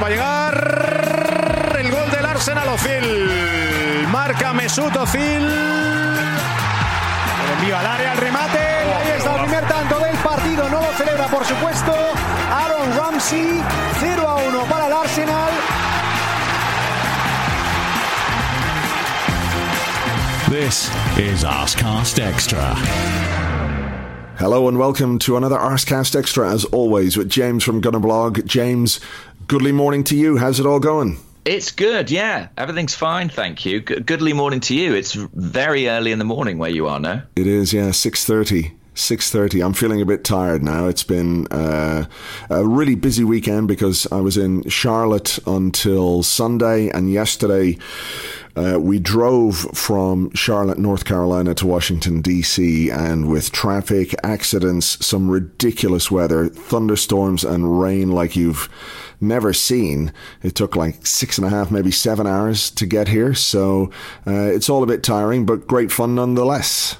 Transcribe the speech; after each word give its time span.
va 0.00 0.06
a 0.06 0.10
llegar 0.10 1.76
el 1.78 1.90
gol 1.90 2.10
del 2.10 2.24
Arsenal 2.24 2.68
Ozil. 2.68 4.06
Marca 4.10 4.52
Mesut 4.52 4.94
Ozil. 4.96 5.48
El 7.44 7.52
envío 7.58 7.76
al 7.76 7.86
área, 7.86 8.12
al 8.12 8.18
remate. 8.18 8.58
Ahí 8.58 9.12
está 9.16 9.34
el 9.34 9.42
primer 9.42 9.66
tanto 9.66 9.98
del 9.98 10.16
partido. 10.16 10.68
No 10.70 10.80
lo 10.80 10.92
celebra, 10.94 11.26
por 11.26 11.44
supuesto, 11.44 11.92
Aaron 12.50 12.96
Ramsey. 12.96 13.62
0 14.00 14.28
a 14.28 14.36
1 14.36 14.64
para 14.64 14.86
el 14.86 14.92
Arsenal. 14.92 15.50
This 20.48 20.90
is 21.18 21.44
Arscast 21.44 22.18
Extra. 22.18 22.74
Hello 24.40 24.68
and 24.68 24.78
welcome 24.78 25.18
to 25.18 25.36
another 25.36 25.58
Arscast 25.58 26.18
Extra, 26.18 26.50
as 26.50 26.64
always, 26.64 27.14
with 27.14 27.28
James 27.28 27.62
from 27.62 27.82
Gunnerblog. 27.82 28.46
James, 28.46 28.98
goodly 29.48 29.70
morning 29.70 30.02
to 30.04 30.16
you. 30.16 30.38
How's 30.38 30.58
it 30.58 30.64
all 30.64 30.80
going? 30.80 31.18
It's 31.44 31.70
good, 31.70 32.10
yeah. 32.10 32.48
Everything's 32.56 32.94
fine, 32.94 33.28
thank 33.28 33.66
you. 33.66 33.80
Goodly 33.80 34.32
morning 34.32 34.60
to 34.60 34.74
you. 34.74 34.94
It's 34.94 35.12
very 35.12 35.90
early 35.90 36.10
in 36.10 36.18
the 36.18 36.24
morning 36.24 36.56
where 36.56 36.70
you 36.70 36.88
are 36.88 36.98
now. 36.98 37.22
It 37.36 37.46
is, 37.46 37.74
yeah, 37.74 37.90
six 37.90 38.24
thirty. 38.24 38.72
6.30 39.00 39.64
i'm 39.64 39.72
feeling 39.72 40.00
a 40.00 40.06
bit 40.06 40.24
tired 40.24 40.62
now 40.62 40.86
it's 40.86 41.02
been 41.02 41.46
uh, 41.48 42.04
a 42.50 42.66
really 42.66 42.94
busy 42.94 43.24
weekend 43.24 43.66
because 43.66 44.06
i 44.12 44.20
was 44.20 44.36
in 44.36 44.68
charlotte 44.68 45.38
until 45.46 46.22
sunday 46.22 46.88
and 46.90 47.10
yesterday 47.10 47.76
uh, 48.56 48.78
we 48.80 48.98
drove 48.98 49.56
from 49.74 50.30
Charlotte, 50.34 50.78
North 50.78 51.04
Carolina 51.04 51.54
to 51.54 51.66
Washington, 51.66 52.20
D.C., 52.20 52.90
and 52.90 53.30
with 53.30 53.52
traffic, 53.52 54.14
accidents, 54.24 55.04
some 55.06 55.30
ridiculous 55.30 56.10
weather, 56.10 56.48
thunderstorms, 56.48 57.44
and 57.44 57.80
rain 57.80 58.10
like 58.10 58.34
you've 58.34 58.68
never 59.20 59.52
seen. 59.52 60.12
It 60.42 60.54
took 60.54 60.74
like 60.74 61.06
six 61.06 61.38
and 61.38 61.46
a 61.46 61.50
half, 61.50 61.70
maybe 61.70 61.90
seven 61.90 62.26
hours 62.26 62.70
to 62.72 62.86
get 62.86 63.08
here. 63.08 63.34
So 63.34 63.90
uh, 64.26 64.32
it's 64.32 64.68
all 64.68 64.82
a 64.82 64.86
bit 64.86 65.02
tiring, 65.02 65.46
but 65.46 65.66
great 65.66 65.92
fun 65.92 66.14
nonetheless 66.14 66.96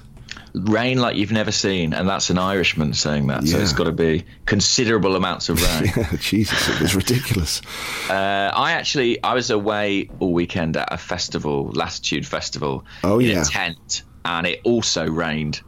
rain 0.54 0.98
like 0.98 1.16
you've 1.16 1.32
never 1.32 1.52
seen, 1.52 1.92
and 1.94 2.08
that's 2.08 2.30
an 2.30 2.38
Irishman 2.38 2.92
saying 2.94 3.26
that. 3.28 3.46
So 3.46 3.58
it's 3.58 3.72
got 3.72 3.84
to 3.84 3.92
be 3.92 4.24
considerable 4.46 5.16
amounts 5.16 5.48
of 5.48 5.62
rain. 5.62 5.92
yeah, 5.96 6.12
Jesus, 6.18 6.68
it 6.68 6.80
was 6.80 6.94
ridiculous. 6.94 7.60
uh, 8.10 8.50
I 8.54 8.72
actually 8.72 9.22
I 9.22 9.34
was 9.34 9.50
away 9.50 10.10
all 10.18 10.32
weekend 10.32 10.76
at 10.76 10.92
a 10.92 10.98
festival, 10.98 11.70
Latitude 11.72 12.26
Festival, 12.26 12.84
Oh, 13.04 13.18
in 13.18 13.26
yeah. 13.30 13.42
a 13.42 13.44
tent, 13.44 14.02
and 14.24 14.46
it 14.46 14.60
also 14.64 15.06
rained 15.06 15.60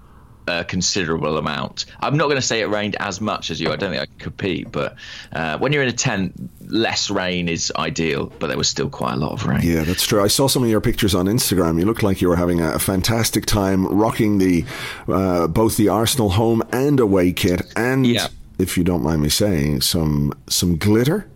a 0.47 0.65
considerable 0.65 1.37
amount. 1.39 1.85
I'm 2.01 2.17
not 2.17 2.25
going 2.25 2.37
to 2.37 2.43
say 2.43 2.61
it 2.61 2.67
rained 2.69 2.97
as 3.01 3.21
much 3.21 3.51
as 3.51 3.61
you. 3.61 3.71
I 3.73 3.77
don't 3.77 3.91
think 3.91 4.03
I 4.03 4.07
can 4.07 4.19
compete, 4.19 4.73
but 4.73 4.97
uh, 5.33 5.59
when 5.59 5.73
you're 5.73 5.83
in 5.83 5.89
a 5.89 5.93
tent, 5.93 6.33
less 6.67 7.11
rain 7.11 7.49
is 7.49 7.73
ideal. 7.77 8.33
But 8.39 8.49
there 8.49 8.57
was 8.59 8.69
still 8.69 8.89
quite 8.91 9.15
a 9.15 9.17
lot 9.17 9.33
of 9.33 9.47
rain. 9.47 9.61
Yeah, 9.63 9.85
that's 9.85 10.07
true. 10.07 10.23
I 10.23 10.29
saw 10.29 10.49
some 10.49 10.63
of 10.65 10.69
your 10.69 10.81
pictures 10.81 11.15
on 11.15 11.27
Instagram. 11.27 11.79
You 11.79 11.85
looked 11.87 12.03
like 12.03 12.21
you 12.21 12.29
were 12.29 12.37
having 12.37 12.61
a, 12.61 12.73
a 12.73 12.79
fantastic 12.79 13.47
time 13.47 13.87
rocking 13.87 14.39
the 14.39 14.65
uh, 15.09 15.47
both 15.47 15.77
the 15.77 15.89
Arsenal 15.89 16.31
home 16.31 16.63
and 16.73 16.99
away 17.01 17.33
kit, 17.33 17.63
and 17.77 18.07
Yeah. 18.07 18.29
if 18.59 18.77
you 18.77 18.85
don't 18.85 19.03
mind 19.03 19.23
me 19.23 19.29
saying, 19.29 19.81
some 19.83 20.33
some 20.49 20.77
glitter. 20.77 21.27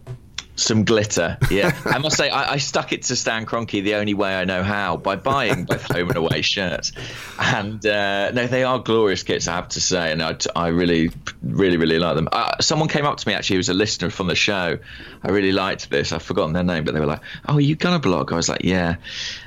Some 0.56 0.84
glitter, 0.84 1.36
yeah. 1.50 1.78
I 1.84 1.98
must 1.98 2.16
say, 2.16 2.30
I, 2.30 2.54
I 2.54 2.56
stuck 2.56 2.92
it 2.92 3.02
to 3.04 3.16
Stan 3.16 3.44
Kroenke 3.44 3.84
the 3.84 3.94
only 3.94 4.14
way 4.14 4.34
I 4.34 4.44
know 4.44 4.62
how 4.62 4.96
by 4.96 5.16
buying 5.16 5.64
both 5.64 5.82
home 5.92 6.08
and 6.08 6.16
away 6.16 6.40
shirts. 6.40 6.92
And 7.38 7.84
uh, 7.84 8.30
no, 8.32 8.46
they 8.46 8.64
are 8.64 8.78
glorious 8.78 9.22
kits, 9.22 9.48
I 9.48 9.56
have 9.56 9.68
to 9.68 9.80
say, 9.80 10.12
and 10.12 10.22
I, 10.22 10.36
I 10.56 10.68
really, 10.68 11.10
really, 11.42 11.76
really 11.76 11.98
like 11.98 12.16
them. 12.16 12.28
Uh, 12.32 12.56
someone 12.60 12.88
came 12.88 13.04
up 13.04 13.18
to 13.18 13.28
me 13.28 13.34
actually, 13.34 13.56
who 13.56 13.58
was 13.58 13.68
a 13.68 13.74
listener 13.74 14.10
from 14.10 14.28
the 14.28 14.34
show. 14.34 14.78
I 15.22 15.30
really 15.30 15.52
liked 15.52 15.90
this. 15.90 16.12
I've 16.12 16.22
forgotten 16.22 16.52
their 16.52 16.64
name, 16.64 16.84
but 16.84 16.94
they 16.94 17.00
were 17.00 17.06
like, 17.06 17.20
"Oh, 17.48 17.54
are 17.54 17.60
you 17.60 17.76
Gunnerblog?" 17.76 18.32
I 18.32 18.36
was 18.36 18.48
like, 18.48 18.62
"Yeah." 18.64 18.96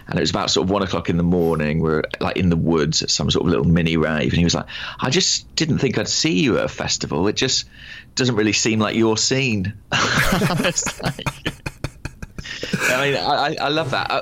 And 0.07 0.17
it 0.17 0.21
was 0.21 0.29
about 0.29 0.49
sort 0.49 0.65
of 0.65 0.71
one 0.71 0.81
o'clock 0.81 1.09
in 1.09 1.17
the 1.17 1.23
morning. 1.23 1.79
We're 1.79 2.03
like 2.19 2.37
in 2.37 2.49
the 2.49 2.57
woods 2.57 3.01
at 3.03 3.09
some 3.09 3.29
sort 3.31 3.45
of 3.45 3.51
little 3.51 3.65
mini 3.65 3.95
rave, 3.97 4.31
and 4.31 4.37
he 4.37 4.43
was 4.43 4.55
like, 4.55 4.65
"I 4.99 5.09
just 5.09 5.53
didn't 5.55 5.79
think 5.79 5.97
I'd 5.97 6.07
see 6.07 6.41
you 6.41 6.57
at 6.57 6.65
a 6.65 6.69
festival. 6.69 7.27
It 7.27 7.35
just 7.35 7.65
doesn't 8.15 8.35
really 8.35 8.53
seem 8.53 8.79
like 8.79 8.95
your 8.95 9.17
scene." 9.17 9.73
Like- 11.03 11.68
I 12.89 13.05
mean, 13.09 13.17
I, 13.17 13.21
I- 13.23 13.55
I 13.59 13.69
love 13.69 13.91
that. 13.91 14.09
Uh, 14.11 14.21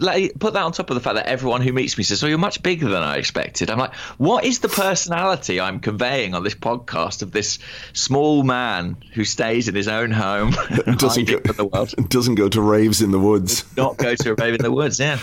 like, 0.00 0.38
put 0.38 0.54
that 0.54 0.62
on 0.62 0.72
top 0.72 0.90
of 0.90 0.94
the 0.94 1.00
fact 1.00 1.16
that 1.16 1.26
everyone 1.26 1.60
who 1.62 1.72
meets 1.72 1.96
me 1.98 2.04
says, 2.04 2.22
"Oh, 2.22 2.26
you're 2.26 2.38
much 2.38 2.62
bigger 2.62 2.88
than 2.88 3.02
I 3.02 3.16
expected." 3.16 3.70
I'm 3.70 3.78
like, 3.78 3.94
what 4.18 4.44
is 4.44 4.60
the 4.60 4.68
personality 4.68 5.60
I'm 5.60 5.80
conveying 5.80 6.34
on 6.34 6.42
this 6.44 6.54
podcast 6.54 7.22
of 7.22 7.32
this 7.32 7.58
small 7.92 8.42
man 8.42 8.96
who 9.14 9.24
stays 9.24 9.68
in 9.68 9.74
his 9.74 9.88
own 9.88 10.10
home, 10.10 10.50
Doesn't 10.96 11.28
go, 11.28 11.38
the 11.40 11.64
world, 11.66 11.94
doesn't 12.08 12.34
go 12.36 12.48
to 12.48 12.60
raves 12.60 13.00
in 13.02 13.10
the 13.10 13.18
woods. 13.18 13.62
Does 13.62 13.76
not 13.76 13.96
go 13.96 14.14
to 14.14 14.30
a 14.32 14.34
rave 14.34 14.54
in 14.54 14.62
the 14.62 14.72
woods? 14.72 14.98
Yeah, 15.00 15.18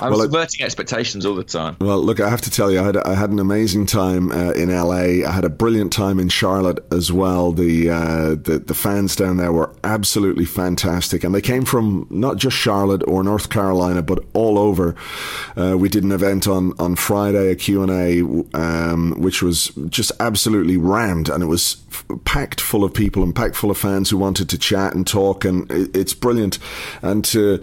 I'm 0.00 0.10
Well, 0.12 0.20
it- 0.20 0.24
subverting 0.24 0.62
expectations 0.64 1.26
all 1.26 1.34
the 1.34 1.44
time. 1.44 1.76
Well, 1.80 1.98
look, 2.02 2.20
I 2.20 2.28
have 2.28 2.40
to 2.42 2.50
tell 2.50 2.70
you, 2.70 2.80
I 2.80 2.84
had, 2.84 2.96
I 2.96 3.14
had 3.14 3.30
an 3.30 3.38
amazing 3.38 3.86
time 3.86 4.30
uh, 4.32 4.52
in 4.52 4.70
LA. 4.70 5.26
I 5.26 5.30
had 5.32 5.44
a 5.44 5.50
brilliant 5.50 5.92
time 5.92 6.18
in 6.18 6.28
Charlotte 6.28 6.84
as 6.92 7.12
well. 7.12 7.52
The, 7.52 7.90
uh, 7.90 8.28
the 8.30 8.62
the 8.64 8.74
fans 8.74 9.16
down 9.16 9.36
there 9.36 9.52
were 9.52 9.74
absolutely 9.84 10.44
fantastic, 10.44 11.24
and 11.24 11.34
they 11.34 11.40
came 11.40 11.64
from 11.64 12.06
not 12.22 12.36
just 12.38 12.56
Charlotte 12.56 13.02
or 13.06 13.22
North 13.22 13.50
Carolina, 13.50 14.00
but 14.00 14.24
all 14.32 14.58
over. 14.58 14.94
Uh, 15.56 15.76
we 15.76 15.88
did 15.88 16.04
an 16.04 16.12
event 16.12 16.46
on 16.46 16.72
on 16.78 16.96
Friday, 16.96 17.50
a 17.50 17.56
Q 17.56 17.82
and 17.82 17.90
A, 17.90 18.56
um, 18.56 19.14
which 19.18 19.42
was 19.42 19.72
just 19.88 20.12
absolutely 20.20 20.76
rammed, 20.76 21.28
and 21.28 21.42
it 21.42 21.46
was 21.46 21.82
f- 21.90 22.04
packed 22.24 22.60
full 22.60 22.84
of 22.84 22.94
people 22.94 23.22
and 23.22 23.34
packed 23.34 23.56
full 23.56 23.70
of 23.70 23.76
fans 23.76 24.08
who 24.08 24.16
wanted 24.16 24.48
to 24.48 24.56
chat 24.56 24.94
and 24.94 25.06
talk, 25.06 25.44
and 25.44 25.70
it, 25.70 25.94
it's 25.94 26.14
brilliant. 26.14 26.58
And 27.02 27.24
to 27.26 27.60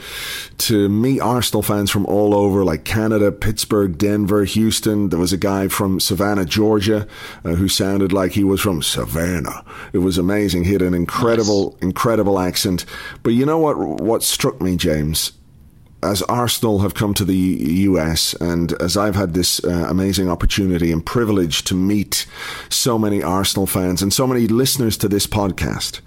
to 0.59 0.89
meet 0.89 1.21
Arsenal 1.21 1.63
fans 1.63 1.89
from 1.89 2.05
all 2.05 2.35
over, 2.35 2.65
like 2.65 2.83
Canada, 2.83 3.31
Pittsburgh, 3.31 3.97
Denver, 3.97 4.43
Houston. 4.43 5.09
There 5.09 5.19
was 5.19 5.33
a 5.33 5.37
guy 5.37 5.69
from 5.69 5.99
Savannah, 5.99 6.45
Georgia, 6.45 7.07
uh, 7.45 7.55
who 7.55 7.69
sounded 7.69 8.11
like 8.11 8.33
he 8.33 8.43
was 8.43 8.59
from 8.59 8.81
Savannah. 8.81 9.63
It 9.93 9.99
was 9.99 10.17
amazing. 10.17 10.65
He 10.65 10.73
had 10.73 10.81
an 10.81 10.93
incredible, 10.93 11.77
incredible 11.81 12.39
accent. 12.39 12.85
But 13.23 13.31
you 13.31 13.45
know 13.45 13.57
what? 13.57 13.77
What 13.77 14.21
struck 14.23 14.48
me, 14.59 14.75
James, 14.75 15.33
as 16.01 16.21
Arsenal 16.23 16.79
have 16.79 16.93
come 16.93 17.13
to 17.13 17.25
the 17.25 17.35
US 17.35 18.33
and 18.35 18.71
as 18.81 18.95
I've 18.95 19.15
had 19.15 19.33
this 19.33 19.63
uh, 19.63 19.87
amazing 19.89 20.29
opportunity 20.29 20.91
and 20.91 21.05
privilege 21.05 21.63
to 21.65 21.75
meet 21.75 22.25
so 22.69 22.97
many 22.97 23.21
Arsenal 23.21 23.67
fans 23.67 24.01
and 24.01 24.13
so 24.13 24.25
many 24.25 24.47
listeners 24.47 24.97
to 24.97 25.07
this 25.09 25.27
podcast. 25.27 26.01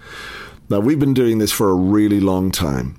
Now, 0.70 0.80
we've 0.80 0.98
been 0.98 1.14
doing 1.14 1.38
this 1.38 1.52
for 1.52 1.68
a 1.68 1.74
really 1.74 2.20
long 2.20 2.50
time. 2.50 2.98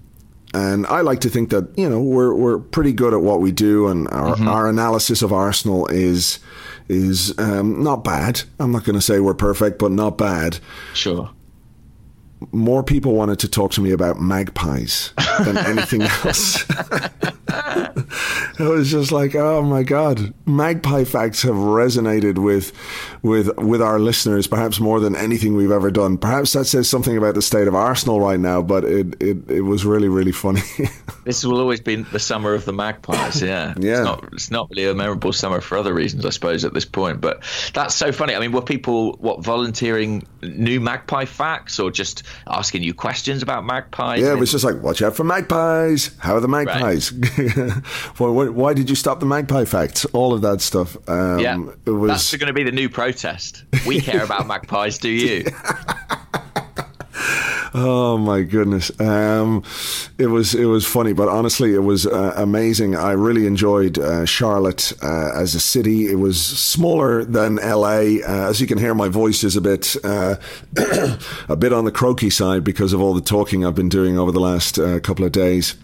And 0.53 0.85
I 0.85 1.01
like 1.01 1.21
to 1.21 1.29
think 1.29 1.49
that, 1.49 1.75
you 1.75 1.89
know, 1.89 1.99
we're, 1.99 2.35
we're 2.35 2.59
pretty 2.59 2.93
good 2.93 3.13
at 3.13 3.21
what 3.21 3.41
we 3.41 3.51
do 3.51 3.87
and 3.87 4.07
our, 4.09 4.39
our 4.47 4.69
analysis 4.69 5.23
of 5.23 5.33
Arsenal 5.33 5.87
is, 5.87 6.37
is 6.87 7.33
um, 7.39 7.81
not 7.83 8.03
bad. 8.03 8.43
I'm 8.59 8.71
not 8.71 8.83
going 8.83 8.95
to 8.95 9.01
say 9.01 9.19
we're 9.19 9.33
perfect, 9.33 9.79
but 9.79 9.91
not 9.91 10.17
bad 10.19 10.59
Sure. 10.93 11.31
More 12.51 12.83
people 12.83 13.13
wanted 13.13 13.39
to 13.39 13.47
talk 13.47 13.71
to 13.71 13.81
me 13.81 13.91
about 13.91 14.19
magpies 14.19 15.13
than 15.43 15.57
anything 15.65 16.01
else. 16.01 16.65
it 18.59 18.59
was 18.59 18.91
just 18.91 19.11
like, 19.11 19.35
oh 19.35 19.61
my 19.61 19.83
god, 19.83 20.33
magpie 20.45 21.03
facts 21.03 21.41
have 21.43 21.55
resonated 21.55 22.37
with 22.37 22.71
with 23.21 23.55
with 23.57 23.81
our 23.81 23.99
listeners 23.99 24.47
perhaps 24.47 24.79
more 24.79 24.99
than 24.99 25.15
anything 25.15 25.55
we've 25.55 25.71
ever 25.71 25.91
done. 25.91 26.17
Perhaps 26.17 26.53
that 26.53 26.65
says 26.65 26.89
something 26.89 27.17
about 27.17 27.35
the 27.35 27.41
state 27.41 27.67
of 27.67 27.75
Arsenal 27.75 28.19
right 28.19 28.39
now, 28.39 28.61
but 28.61 28.83
it 28.83 29.21
it, 29.21 29.49
it 29.49 29.61
was 29.61 29.85
really 29.85 30.09
really 30.09 30.31
funny. 30.31 30.61
This 31.23 31.45
will 31.45 31.59
always 31.59 31.79
be 31.79 31.95
the 31.95 32.19
summer 32.19 32.53
of 32.53 32.65
the 32.65 32.73
Magpies. 32.73 33.41
Yeah, 33.41 33.73
Yeah. 33.79 33.99
It's 33.99 34.05
not, 34.05 34.33
it's 34.33 34.51
not 34.51 34.69
really 34.69 34.89
a 34.89 34.93
memorable 34.93 35.31
summer 35.31 35.61
for 35.61 35.77
other 35.77 35.93
reasons, 35.93 36.25
I 36.25 36.31
suppose, 36.31 36.65
at 36.65 36.73
this 36.73 36.83
point. 36.83 37.21
But 37.21 37.43
that's 37.73 37.95
so 37.95 38.11
funny. 38.11 38.35
I 38.35 38.39
mean, 38.39 38.51
were 38.51 38.61
people 38.61 39.13
what 39.19 39.41
volunteering 39.41 40.27
new 40.41 40.81
Magpie 40.81 41.25
facts 41.25 41.79
or 41.79 41.91
just 41.91 42.23
asking 42.47 42.83
you 42.83 42.93
questions 42.93 43.43
about 43.43 43.65
magpies? 43.65 44.21
yeah, 44.21 44.31
it 44.31 44.39
was 44.39 44.51
just 44.51 44.63
like, 44.63 44.81
watch 44.81 45.01
out 45.01 45.15
for 45.15 45.23
magpies. 45.23 46.15
How 46.19 46.35
are 46.35 46.39
the 46.39 46.47
magpies? 46.47 47.09
why, 48.17 48.49
why, 48.49 48.73
did 48.73 48.89
you 48.89 48.95
stop 48.95 49.19
the 49.19 49.25
magpie 49.25 49.65
facts? 49.65 50.05
All 50.05 50.33
of 50.33 50.41
that 50.41 50.61
stuff. 50.61 50.97
Um, 51.09 51.39
yeah, 51.39 51.63
it 51.85 51.91
was... 51.91 52.09
that's 52.09 52.35
going 52.35 52.47
to 52.47 52.53
be 52.53 52.63
the 52.63 52.71
new 52.71 52.89
protest. 52.89 53.63
We 53.85 53.99
care 54.01 54.23
about 54.23 54.47
magpies. 54.47 54.97
Do 54.97 55.09
you? 55.09 55.45
Oh 57.75 58.17
my 58.19 58.43
goodness, 58.43 58.91
um, 58.99 59.63
it 60.19 60.27
was 60.27 60.53
it 60.53 60.65
was 60.65 60.85
funny, 60.85 61.13
but 61.13 61.27
honestly, 61.27 61.73
it 61.73 61.79
was 61.79 62.05
uh, 62.05 62.33
amazing. 62.35 62.95
I 62.95 63.13
really 63.13 63.47
enjoyed 63.47 63.97
uh, 63.97 64.25
Charlotte 64.25 64.93
uh, 65.01 65.31
as 65.33 65.55
a 65.55 65.59
city. 65.59 66.07
It 66.07 66.19
was 66.19 66.39
smaller 66.39 67.23
than 67.23 67.55
LA, 67.55 68.19
uh, 68.27 68.49
as 68.49 68.61
you 68.61 68.67
can 68.67 68.77
hear. 68.77 68.93
My 68.93 69.09
voice 69.09 69.43
is 69.43 69.55
a 69.55 69.61
bit 69.61 69.95
uh, 70.03 70.35
a 71.49 71.55
bit 71.55 71.73
on 71.73 71.85
the 71.85 71.91
croaky 71.91 72.29
side 72.29 72.63
because 72.63 72.93
of 72.93 73.01
all 73.01 73.15
the 73.15 73.21
talking 73.21 73.65
I've 73.65 73.75
been 73.75 73.89
doing 73.89 74.19
over 74.19 74.31
the 74.31 74.39
last 74.39 74.77
uh, 74.77 74.99
couple 74.99 75.25
of 75.25 75.31
days. 75.31 75.75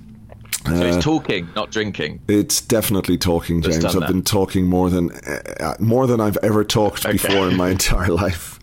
So 0.66 0.76
it's 0.76 1.04
talking, 1.04 1.48
not 1.56 1.72
drinking. 1.72 2.22
It's 2.28 2.60
definitely 2.60 3.18
talking, 3.18 3.62
James. 3.62 3.84
I've 3.86 4.08
been 4.08 4.24
talking 4.24 4.68
more 4.68 4.90
than 4.90 5.12
uh, 5.12 5.76
more 5.80 6.06
than 6.06 6.20
I've 6.20 6.38
ever 6.44 6.64
talked 6.64 7.06
okay. 7.06 7.14
before 7.14 7.50
in 7.50 7.56
my 7.56 7.70
entire 7.72 8.10
life. 8.12 8.59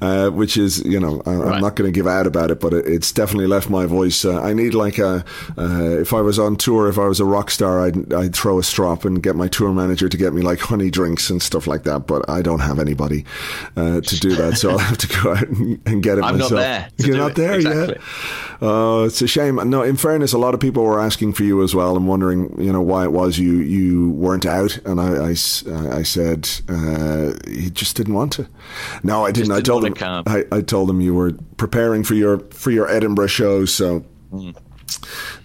Uh, 0.00 0.30
which 0.30 0.56
is, 0.56 0.84
you 0.84 1.00
know, 1.00 1.22
I, 1.26 1.32
am 1.32 1.60
not 1.60 1.76
going 1.76 1.90
to 1.90 1.92
give 1.92 2.06
out 2.06 2.26
about 2.26 2.50
it, 2.50 2.60
but 2.60 2.72
it, 2.72 2.86
it's 2.86 3.12
definitely 3.12 3.46
left 3.46 3.70
my 3.70 3.86
voice. 3.86 4.24
Uh, 4.24 4.40
I 4.40 4.52
need 4.52 4.74
like 4.74 4.98
a, 4.98 5.24
uh, 5.56 5.98
if 6.00 6.12
I 6.12 6.20
was 6.20 6.38
on 6.38 6.56
tour, 6.56 6.88
if 6.88 6.98
I 6.98 7.06
was 7.06 7.20
a 7.20 7.24
rock 7.24 7.50
star, 7.50 7.80
I'd, 7.80 8.12
I'd 8.12 8.34
throw 8.34 8.58
a 8.58 8.62
strop 8.62 9.04
and 9.04 9.22
get 9.22 9.36
my 9.36 9.48
tour 9.48 9.72
manager 9.72 10.08
to 10.08 10.16
get 10.16 10.32
me 10.32 10.42
like 10.42 10.60
honey 10.60 10.90
drinks 10.90 11.30
and 11.30 11.40
stuff 11.42 11.66
like 11.66 11.84
that. 11.84 12.06
But 12.06 12.28
I 12.28 12.42
don't 12.42 12.60
have 12.60 12.78
anybody 12.78 13.24
uh, 13.76 14.00
to 14.00 14.20
do 14.20 14.34
that, 14.36 14.58
so 14.58 14.70
I'll 14.70 14.78
have 14.78 14.98
to 14.98 15.22
go 15.22 15.32
out 15.32 15.48
and, 15.48 15.80
and 15.86 16.02
get 16.02 16.18
it 16.18 16.24
I'm 16.24 16.38
myself. 16.38 16.52
Not 16.52 16.58
there 16.58 16.88
You're 16.98 17.16
not 17.16 17.30
it. 17.32 17.36
there 17.36 17.54
exactly. 17.54 17.94
yet. 17.94 18.02
Oh, 18.60 19.04
it's 19.04 19.20
a 19.20 19.26
shame. 19.26 19.56
No, 19.68 19.82
in 19.82 19.96
fairness, 19.96 20.32
a 20.32 20.38
lot 20.38 20.54
of 20.54 20.60
people 20.60 20.82
were 20.82 21.00
asking 21.00 21.34
for 21.34 21.42
you 21.42 21.62
as 21.62 21.74
well 21.74 21.96
and 21.96 22.08
wondering, 22.08 22.60
you 22.62 22.72
know, 22.72 22.80
why 22.80 23.04
it 23.04 23.12
was 23.12 23.38
you 23.38 23.58
you 23.58 24.10
weren't 24.10 24.46
out. 24.46 24.78
And 24.86 25.00
I, 25.00 25.28
I, 25.28 25.98
I 25.98 26.02
said 26.02 26.48
uh, 26.68 27.32
he 27.46 27.70
just 27.70 27.96
didn't 27.96 28.14
want 28.14 28.32
to. 28.34 28.48
No, 29.02 29.24
I 29.24 29.32
didn't. 29.32 29.45
I 29.50 29.60
told 29.60 29.84
him. 29.84 29.94
I, 30.00 30.44
I 30.52 30.60
told 30.60 30.88
them 30.88 31.00
you 31.00 31.14
were 31.14 31.32
preparing 31.56 32.04
for 32.04 32.14
your 32.14 32.38
for 32.50 32.70
your 32.70 32.88
Edinburgh 32.88 33.28
show, 33.28 33.64
so 33.64 34.04
mm. 34.32 34.56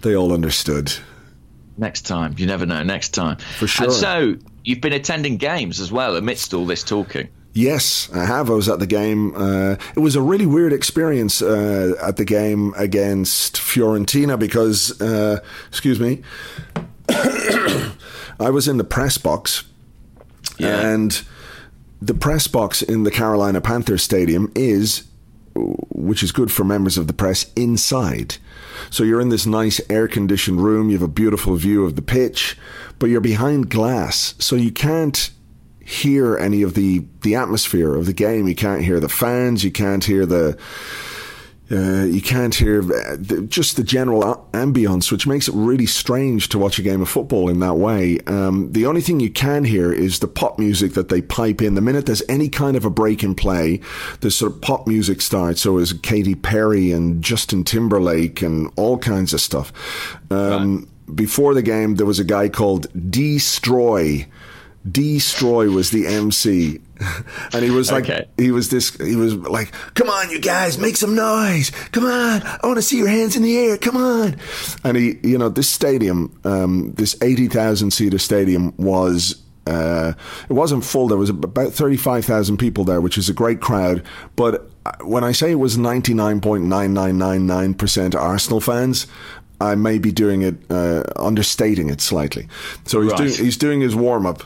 they 0.02 0.16
all 0.16 0.32
understood. 0.32 0.92
Next 1.78 2.02
time, 2.02 2.34
you 2.36 2.46
never 2.46 2.66
know. 2.66 2.82
Next 2.82 3.10
time, 3.10 3.36
for 3.58 3.66
sure. 3.66 3.86
And 3.86 3.94
so 3.94 4.36
you've 4.64 4.80
been 4.80 4.92
attending 4.92 5.36
games 5.36 5.80
as 5.80 5.90
well 5.90 6.16
amidst 6.16 6.54
all 6.54 6.66
this 6.66 6.84
talking. 6.84 7.28
Yes, 7.54 8.08
I 8.14 8.24
have. 8.24 8.50
I 8.50 8.54
was 8.54 8.68
at 8.68 8.78
the 8.78 8.86
game. 8.86 9.34
Uh, 9.36 9.76
it 9.94 9.98
was 9.98 10.16
a 10.16 10.22
really 10.22 10.46
weird 10.46 10.72
experience 10.72 11.42
uh, 11.42 11.94
at 12.02 12.16
the 12.16 12.24
game 12.24 12.72
against 12.78 13.56
Fiorentina 13.56 14.38
because, 14.38 14.98
uh, 15.02 15.40
excuse 15.68 16.00
me, 16.00 16.22
I 17.10 18.48
was 18.50 18.68
in 18.68 18.78
the 18.78 18.84
press 18.84 19.18
box 19.18 19.64
yeah. 20.58 20.88
and 20.88 21.22
the 22.06 22.14
press 22.14 22.48
box 22.48 22.82
in 22.82 23.04
the 23.04 23.10
Carolina 23.10 23.60
Panthers 23.60 24.02
Stadium 24.02 24.50
is, 24.56 25.04
which 25.54 26.22
is 26.22 26.32
good 26.32 26.50
for 26.50 26.64
members 26.64 26.98
of 26.98 27.06
the 27.06 27.12
press, 27.12 27.52
inside. 27.54 28.36
So 28.90 29.04
you're 29.04 29.20
in 29.20 29.28
this 29.28 29.46
nice 29.46 29.80
air 29.88 30.08
conditioned 30.08 30.60
room, 30.60 30.88
you 30.88 30.94
have 30.94 31.08
a 31.08 31.12
beautiful 31.12 31.54
view 31.54 31.84
of 31.84 31.94
the 31.94 32.02
pitch, 32.02 32.58
but 32.98 33.06
you're 33.06 33.20
behind 33.20 33.70
glass, 33.70 34.34
so 34.38 34.56
you 34.56 34.72
can't 34.72 35.30
hear 35.78 36.36
any 36.38 36.62
of 36.62 36.74
the, 36.74 37.04
the 37.22 37.36
atmosphere 37.36 37.94
of 37.94 38.06
the 38.06 38.12
game. 38.12 38.48
You 38.48 38.54
can't 38.54 38.82
hear 38.82 38.98
the 38.98 39.08
fans, 39.08 39.62
you 39.62 39.70
can't 39.70 40.04
hear 40.04 40.26
the 40.26 40.58
uh, 41.70 42.04
you 42.04 42.20
can't 42.20 42.54
hear 42.54 42.82
the, 42.82 43.46
just 43.48 43.76
the 43.76 43.84
general 43.84 44.46
ambience, 44.52 45.10
which 45.10 45.26
makes 45.26 45.48
it 45.48 45.54
really 45.54 45.86
strange 45.86 46.48
to 46.50 46.58
watch 46.58 46.78
a 46.78 46.82
game 46.82 47.00
of 47.00 47.08
football 47.08 47.48
in 47.48 47.60
that 47.60 47.74
way. 47.74 48.18
Um, 48.26 48.72
the 48.72 48.84
only 48.84 49.00
thing 49.00 49.20
you 49.20 49.30
can 49.30 49.64
hear 49.64 49.92
is 49.92 50.18
the 50.18 50.28
pop 50.28 50.58
music 50.58 50.92
that 50.94 51.08
they 51.08 51.22
pipe 51.22 51.62
in. 51.62 51.74
The 51.74 51.80
minute 51.80 52.06
there's 52.06 52.22
any 52.28 52.48
kind 52.48 52.76
of 52.76 52.84
a 52.84 52.90
break 52.90 53.22
in 53.22 53.34
play, 53.34 53.80
the 54.20 54.30
sort 54.30 54.52
of 54.52 54.60
pop 54.60 54.86
music 54.86 55.20
starts. 55.20 55.62
So 55.62 55.78
is 55.78 55.92
Katy 55.94 56.34
Perry 56.34 56.92
and 56.92 57.22
Justin 57.22 57.64
Timberlake 57.64 58.42
and 58.42 58.70
all 58.76 58.98
kinds 58.98 59.32
of 59.32 59.40
stuff. 59.40 59.72
Um, 60.30 60.76
right. 60.76 61.16
Before 61.16 61.54
the 61.54 61.62
game, 61.62 61.94
there 61.96 62.06
was 62.06 62.18
a 62.18 62.24
guy 62.24 62.48
called 62.48 62.86
Destroy. 63.10 64.26
Destroy 64.90 65.70
was 65.70 65.90
the 65.90 66.06
MC 66.06 66.80
and 67.52 67.64
he 67.64 67.70
was 67.70 67.90
like, 67.90 68.04
okay. 68.04 68.28
he 68.36 68.50
was 68.50 68.70
this, 68.70 68.96
he 68.96 69.16
was 69.16 69.34
like, 69.34 69.72
come 69.94 70.08
on, 70.08 70.30
you 70.30 70.40
guys, 70.40 70.78
make 70.78 70.96
some 70.96 71.14
noise. 71.14 71.70
Come 71.92 72.04
on. 72.04 72.42
I 72.42 72.58
want 72.62 72.76
to 72.76 72.82
see 72.82 72.98
your 72.98 73.08
hands 73.08 73.36
in 73.36 73.42
the 73.42 73.56
air. 73.56 73.78
Come 73.78 73.96
on. 73.96 74.36
And 74.84 74.96
he, 74.96 75.18
you 75.22 75.38
know, 75.38 75.48
this 75.48 75.68
stadium, 75.68 76.38
um, 76.44 76.92
this 76.94 77.20
80,000 77.22 77.90
seater 77.90 78.18
stadium 78.18 78.74
was, 78.76 79.42
uh, 79.66 80.12
it 80.48 80.52
wasn't 80.52 80.84
full. 80.84 81.08
There 81.08 81.18
was 81.18 81.30
about 81.30 81.72
35,000 81.72 82.56
people 82.56 82.84
there, 82.84 83.00
which 83.00 83.18
is 83.18 83.28
a 83.28 83.34
great 83.34 83.60
crowd. 83.60 84.02
But 84.36 84.70
uh, 84.84 84.92
when 85.02 85.24
I 85.24 85.32
say 85.32 85.52
it 85.52 85.56
was 85.56 85.76
99.9999% 85.76 88.14
Arsenal 88.14 88.60
fans, 88.60 89.06
I 89.60 89.74
may 89.76 89.98
be 89.98 90.10
doing 90.10 90.42
it, 90.42 90.56
uh, 90.70 91.04
understating 91.16 91.88
it 91.88 92.00
slightly. 92.00 92.48
So 92.84 93.00
he's 93.00 93.12
right. 93.12 93.18
doing, 93.18 93.32
he's 93.32 93.56
doing 93.56 93.80
his 93.80 93.94
warm 93.94 94.26
up 94.26 94.42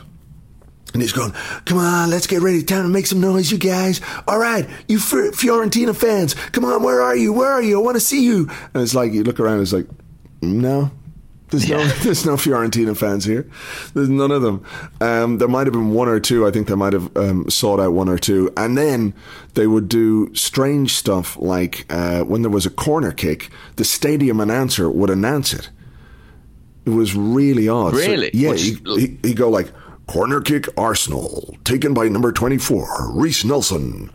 and 0.93 1.01
he's 1.01 1.11
going, 1.11 1.31
come 1.65 1.77
on, 1.77 2.09
let's 2.09 2.27
get 2.27 2.41
ready. 2.41 2.63
Time 2.63 2.83
to 2.83 2.89
make 2.89 3.07
some 3.07 3.21
noise, 3.21 3.51
you 3.51 3.57
guys. 3.57 4.01
All 4.27 4.39
right, 4.39 4.67
you 4.87 4.97
Fiorentina 4.97 5.95
fans, 5.95 6.33
come 6.33 6.65
on, 6.65 6.83
where 6.83 7.01
are 7.01 7.15
you? 7.15 7.33
Where 7.33 7.51
are 7.51 7.61
you? 7.61 7.79
I 7.79 7.83
want 7.83 7.95
to 7.95 8.01
see 8.01 8.23
you. 8.23 8.49
And 8.73 8.83
it's 8.83 8.95
like, 8.95 9.13
you 9.13 9.23
look 9.23 9.39
around, 9.39 9.61
it's 9.61 9.73
like, 9.73 9.87
no, 10.41 10.91
there's 11.49 11.69
no, 11.69 11.85
there's 12.03 12.25
no 12.25 12.35
Fiorentina 12.35 12.95
fans 12.95 13.25
here. 13.25 13.49
There's 13.93 14.09
none 14.09 14.31
of 14.31 14.41
them. 14.41 14.65
Um, 15.01 15.37
there 15.37 15.47
might 15.47 15.67
have 15.67 15.73
been 15.73 15.91
one 15.91 16.07
or 16.07 16.19
two. 16.19 16.45
I 16.45 16.51
think 16.51 16.67
they 16.67 16.75
might 16.75 16.93
have 16.93 17.15
um, 17.15 17.49
sought 17.49 17.79
out 17.79 17.93
one 17.93 18.09
or 18.09 18.17
two, 18.17 18.51
and 18.57 18.77
then 18.77 19.13
they 19.53 19.67
would 19.67 19.89
do 19.89 20.33
strange 20.35 20.93
stuff 20.93 21.37
like 21.37 21.85
uh, 21.89 22.21
when 22.23 22.41
there 22.41 22.51
was 22.51 22.65
a 22.65 22.69
corner 22.69 23.11
kick, 23.11 23.49
the 23.75 23.85
stadium 23.85 24.39
announcer 24.39 24.89
would 24.89 25.09
announce 25.09 25.53
it. 25.53 25.69
It 26.85 26.91
was 26.91 27.15
really 27.15 27.67
odd. 27.67 27.93
Really? 27.93 28.31
So, 28.31 28.37
yeah, 28.37 28.53
he, 28.53 28.77
he, 28.99 29.17
he'd 29.21 29.37
go 29.37 29.49
like, 29.49 29.71
Corner 30.07 30.39
kick 30.39 30.67
Arsenal, 30.77 31.55
taken 31.65 31.93
by 31.93 32.07
number 32.07 32.31
24, 32.31 33.11
Reiss 33.11 33.43
Nelson. 33.43 34.09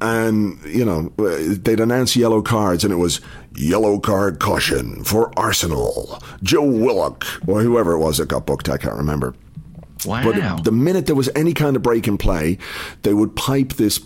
And, 0.00 0.62
you 0.64 0.84
know, 0.84 1.08
they'd 1.18 1.80
announce 1.80 2.16
yellow 2.16 2.42
cards, 2.42 2.84
and 2.84 2.92
it 2.92 2.96
was 2.96 3.20
yellow 3.56 3.98
card 3.98 4.38
caution 4.38 5.02
for 5.04 5.32
Arsenal. 5.38 6.20
Joe 6.42 6.64
Willock, 6.64 7.24
or 7.48 7.62
whoever 7.62 7.92
it 7.92 7.98
was 7.98 8.18
that 8.18 8.28
got 8.28 8.46
booked, 8.46 8.68
I 8.68 8.78
can't 8.78 8.96
remember. 8.96 9.34
Wow. 10.04 10.22
But 10.24 10.64
the 10.64 10.72
minute 10.72 11.06
there 11.06 11.16
was 11.16 11.30
any 11.34 11.54
kind 11.54 11.76
of 11.76 11.82
break 11.82 12.06
in 12.06 12.18
play, 12.18 12.58
they 13.02 13.14
would 13.14 13.34
pipe 13.34 13.74
this, 13.74 14.00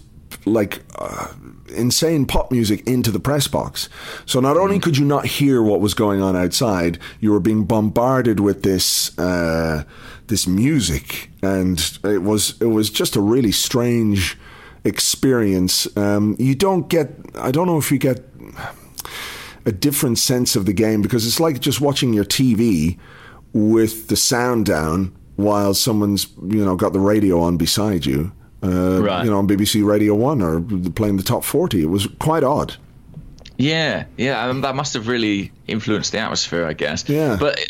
like, 0.46 0.80
uh, 0.98 1.28
insane 1.74 2.26
pop 2.26 2.50
music 2.50 2.86
into 2.86 3.10
the 3.10 3.20
press 3.20 3.46
box. 3.48 3.88
So 4.26 4.40
not 4.40 4.56
only 4.56 4.78
could 4.78 4.96
you 4.96 5.04
not 5.04 5.26
hear 5.26 5.62
what 5.62 5.80
was 5.80 5.94
going 5.94 6.22
on 6.22 6.36
outside, 6.36 6.98
you 7.20 7.32
were 7.32 7.40
being 7.40 7.64
bombarded 7.64 8.40
with 8.40 8.62
this 8.62 9.16
uh, 9.18 9.84
this 10.32 10.46
music, 10.46 11.30
and 11.42 11.98
it 12.04 12.22
was 12.22 12.60
it 12.60 12.66
was 12.66 12.90
just 12.90 13.16
a 13.16 13.20
really 13.20 13.52
strange 13.52 14.36
experience. 14.84 15.94
Um, 15.96 16.36
you 16.38 16.54
don't 16.54 16.88
get 16.88 17.10
I 17.36 17.50
don't 17.50 17.66
know 17.66 17.78
if 17.78 17.92
you 17.92 17.98
get 17.98 18.24
a 19.64 19.72
different 19.72 20.18
sense 20.18 20.56
of 20.56 20.66
the 20.66 20.72
game 20.72 21.02
because 21.02 21.26
it's 21.26 21.38
like 21.38 21.60
just 21.60 21.80
watching 21.80 22.12
your 22.12 22.24
TV 22.24 22.98
with 23.52 24.08
the 24.08 24.16
sound 24.16 24.66
down 24.66 25.14
while 25.36 25.74
someone's 25.74 26.26
you 26.42 26.64
know 26.64 26.74
got 26.74 26.92
the 26.92 27.00
radio 27.00 27.40
on 27.40 27.56
beside 27.56 28.04
you 28.04 28.32
uh, 28.62 29.02
right. 29.02 29.24
you 29.24 29.30
know, 29.30 29.38
on 29.38 29.48
BBC 29.48 29.84
Radio 29.84 30.14
1 30.14 30.40
or 30.40 30.60
playing 30.92 31.16
the 31.16 31.22
top 31.22 31.44
40. 31.44 31.82
It 31.82 31.86
was 31.86 32.06
quite 32.18 32.44
odd. 32.44 32.76
Yeah, 33.58 34.06
yeah, 34.16 34.48
and 34.48 34.64
that 34.64 34.74
must 34.74 34.94
have 34.94 35.08
really 35.08 35.52
influenced 35.68 36.12
the 36.12 36.18
atmosphere, 36.18 36.66
I 36.66 36.72
guess. 36.72 37.08
Yeah. 37.08 37.36
But 37.38 37.58
uh, 37.58 37.62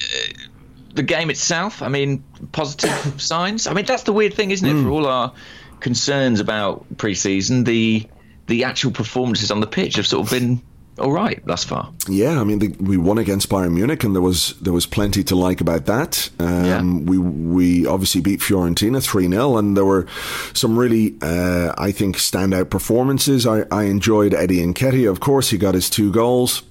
the 0.95 1.03
game 1.03 1.31
itself, 1.31 1.83
I 1.83 1.89
mean, 1.89 2.25
positive 2.53 3.15
signs. 3.21 3.67
I 3.67 3.73
mean, 3.73 3.85
that's 3.85 4.05
the 4.05 4.13
weird 4.13 4.35
thing, 4.35 4.51
isn't 4.51 4.69
it? 4.69 4.75
Mm. 4.75 4.85
For 4.85 4.91
all 4.91 5.07
our 5.07 5.33
concerns 5.81 6.41
about 6.41 6.87
pre-season, 6.99 7.65
the 7.65 8.07
the 8.47 8.65
actual 8.65 8.91
performances 8.91 9.51
on 9.51 9.61
the 9.61 9.67
pitch 9.67 9.97
have 9.97 10.07
sort 10.07 10.27
of 10.27 10.31
been 10.31 10.61
all 10.99 11.13
right 11.13 11.45
thus 11.47 11.65
far. 11.65 11.91
Yeah, 12.09 12.41
I 12.41 12.45
mean 12.45 12.59
the, 12.59 12.69
we 12.79 12.97
won 12.97 13.19
against 13.19 13.49
Bayern 13.49 13.73
Munich, 13.73 14.05
and 14.05 14.15
there 14.15 14.23
was 14.23 14.59
there 14.61 14.73
was 14.73 14.87
plenty 14.87 15.25
to 15.25 15.37
like 15.37 15.61
about 15.61 15.87
that. 15.87 16.29
Um, 16.39 16.65
yeah. 16.65 16.83
We 16.83 17.19
we 17.19 17.87
obviously 17.87 18.21
beat 18.21 18.41
Fiorentina 18.41 19.03
three 19.03 19.29
0 19.29 19.57
and 19.57 19.77
there 19.77 19.85
were 19.85 20.07
some 20.53 20.79
really 20.79 21.17
uh, 21.23 21.73
I 21.79 21.93
think 21.93 22.17
standout 22.17 22.71
performances. 22.71 23.47
I, 23.47 23.65
I 23.71 23.85
enjoyed 23.85 24.35
Eddie 24.35 24.65
Nketiah, 24.65 25.11
of 25.11 25.21
course, 25.21 25.51
he 25.51 25.59
got 25.59 25.75
his 25.75 25.89
two 25.89 26.13
goals. 26.13 26.63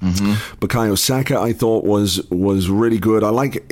Mm-hmm. 0.00 0.32
Bukayo 0.58 0.98
Saka, 0.98 1.38
I 1.38 1.52
thought 1.52 1.84
was 1.84 2.28
was 2.30 2.68
really 2.68 2.98
good. 2.98 3.24
I 3.24 3.30
like 3.30 3.64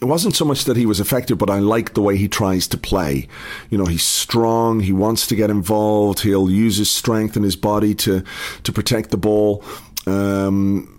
it 0.00 0.04
wasn't 0.04 0.36
so 0.36 0.44
much 0.44 0.64
that 0.64 0.76
he 0.76 0.84
was 0.84 1.00
effective, 1.00 1.38
but 1.38 1.48
I 1.48 1.58
like 1.58 1.94
the 1.94 2.02
way 2.02 2.16
he 2.16 2.28
tries 2.28 2.68
to 2.68 2.76
play. 2.76 3.28
You 3.70 3.78
know, 3.78 3.86
he's 3.86 4.02
strong. 4.04 4.80
He 4.80 4.92
wants 4.92 5.26
to 5.28 5.36
get 5.36 5.50
involved. 5.50 6.20
He'll 6.20 6.50
use 6.50 6.76
his 6.76 6.90
strength 6.90 7.36
and 7.36 7.44
his 7.44 7.56
body 7.56 7.94
to 7.96 8.22
to 8.64 8.72
protect 8.72 9.10
the 9.10 9.16
ball. 9.16 9.64
Um, 10.06 10.92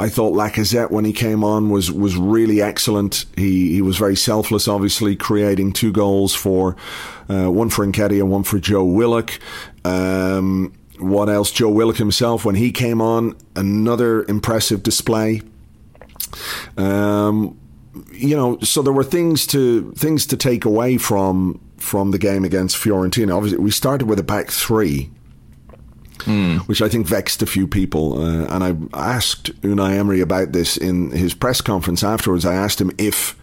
I 0.00 0.08
thought 0.08 0.32
Lacazette 0.32 0.92
when 0.92 1.04
he 1.04 1.12
came 1.12 1.42
on 1.42 1.70
was 1.70 1.90
was 1.90 2.16
really 2.16 2.62
excellent. 2.62 3.24
He 3.36 3.74
he 3.74 3.82
was 3.82 3.96
very 3.98 4.16
selfless, 4.16 4.68
obviously 4.68 5.16
creating 5.16 5.72
two 5.72 5.90
goals 5.90 6.34
for 6.34 6.76
uh, 7.28 7.50
one 7.50 7.70
for 7.70 7.84
Nketiah, 7.84 8.22
one 8.22 8.44
for 8.44 8.60
Joe 8.60 8.84
Willock. 8.84 9.32
Um, 9.84 10.72
what 11.00 11.28
else? 11.28 11.50
Joe 11.50 11.68
Willock 11.68 11.96
himself 11.96 12.44
when 12.44 12.54
he 12.54 12.72
came 12.72 13.00
on, 13.00 13.36
another 13.56 14.24
impressive 14.24 14.82
display. 14.82 15.42
Um, 16.76 17.58
you 18.12 18.36
know, 18.36 18.58
so 18.60 18.82
there 18.82 18.92
were 18.92 19.04
things 19.04 19.46
to 19.48 19.92
things 19.92 20.26
to 20.26 20.36
take 20.36 20.64
away 20.64 20.98
from 20.98 21.60
from 21.78 22.10
the 22.10 22.18
game 22.18 22.44
against 22.44 22.76
Fiorentina. 22.76 23.34
Obviously, 23.34 23.58
we 23.58 23.70
started 23.70 24.06
with 24.08 24.18
a 24.18 24.24
back 24.24 24.50
three, 24.50 25.10
mm. 26.18 26.58
which 26.60 26.82
I 26.82 26.88
think 26.88 27.06
vexed 27.06 27.42
a 27.42 27.46
few 27.46 27.66
people. 27.66 28.20
Uh, 28.20 28.46
and 28.46 28.90
I 28.92 29.10
asked 29.14 29.60
Unai 29.62 29.96
Emery 29.96 30.20
about 30.20 30.52
this 30.52 30.76
in 30.76 31.10
his 31.10 31.34
press 31.34 31.60
conference 31.60 32.02
afterwards. 32.02 32.44
I 32.44 32.54
asked 32.54 32.80
him 32.80 32.90
if 32.98 33.36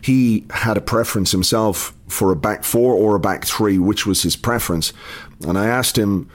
he 0.00 0.46
had 0.50 0.76
a 0.76 0.80
preference 0.80 1.32
himself 1.32 1.94
for 2.06 2.30
a 2.30 2.36
back 2.36 2.64
four 2.64 2.94
or 2.94 3.16
a 3.16 3.20
back 3.20 3.44
three, 3.44 3.78
which 3.78 4.06
was 4.06 4.22
his 4.22 4.36
preference. 4.36 4.92
And 5.46 5.58
I 5.58 5.66
asked 5.66 5.98
him 5.98 6.30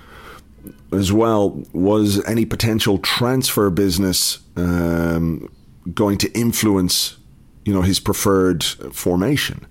as 0.91 1.11
well, 1.11 1.63
was 1.73 2.23
any 2.25 2.45
potential 2.45 2.97
transfer 2.99 3.69
business 3.69 4.39
um, 4.55 5.51
going 5.93 6.17
to 6.19 6.31
influence, 6.31 7.17
you 7.65 7.73
know, 7.73 7.81
his 7.81 7.99
preferred 7.99 8.63
formation? 8.63 9.65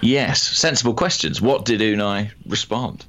Yes, 0.00 0.42
sensible 0.42 0.94
questions. 0.94 1.40
What 1.40 1.64
did 1.64 1.80
Unai 1.80 2.32
respond? 2.46 3.06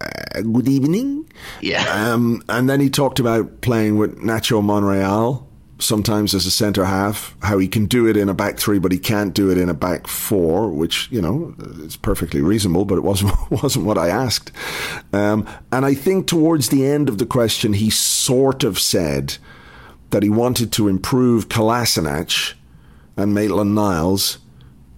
Uh, 0.00 0.42
good 0.42 0.68
evening. 0.68 1.28
Yeah. 1.60 2.12
Um, 2.12 2.42
and 2.48 2.70
then 2.70 2.80
he 2.80 2.90
talked 2.90 3.18
about 3.18 3.60
playing 3.60 3.98
with 3.98 4.18
Nacho 4.18 4.62
Monreal 4.62 5.47
sometimes 5.78 6.34
as 6.34 6.44
a 6.44 6.50
centre 6.50 6.84
half, 6.84 7.36
how 7.42 7.58
he 7.58 7.68
can 7.68 7.86
do 7.86 8.06
it 8.06 8.16
in 8.16 8.28
a 8.28 8.34
back 8.34 8.58
three, 8.58 8.78
but 8.78 8.92
he 8.92 8.98
can't 8.98 9.34
do 9.34 9.50
it 9.50 9.58
in 9.58 9.68
a 9.68 9.74
back 9.74 10.06
four, 10.06 10.70
which 10.70 11.10
you 11.10 11.22
know 11.22 11.54
is 11.58 11.96
perfectly 11.96 12.40
reasonable, 12.40 12.84
but 12.84 12.98
it 12.98 13.04
wasn't 13.04 13.32
wasn't 13.50 13.84
what 13.84 13.98
I 13.98 14.08
asked. 14.08 14.52
Um, 15.12 15.48
and 15.72 15.86
I 15.86 15.94
think 15.94 16.26
towards 16.26 16.68
the 16.68 16.86
end 16.86 17.08
of 17.08 17.18
the 17.18 17.26
question, 17.26 17.72
he 17.74 17.90
sort 17.90 18.64
of 18.64 18.78
said 18.78 19.36
that 20.10 20.22
he 20.22 20.30
wanted 20.30 20.72
to 20.72 20.88
improve 20.88 21.48
Kolasinac 21.48 22.54
and 23.16 23.34
Maitland 23.34 23.74
Niles 23.74 24.38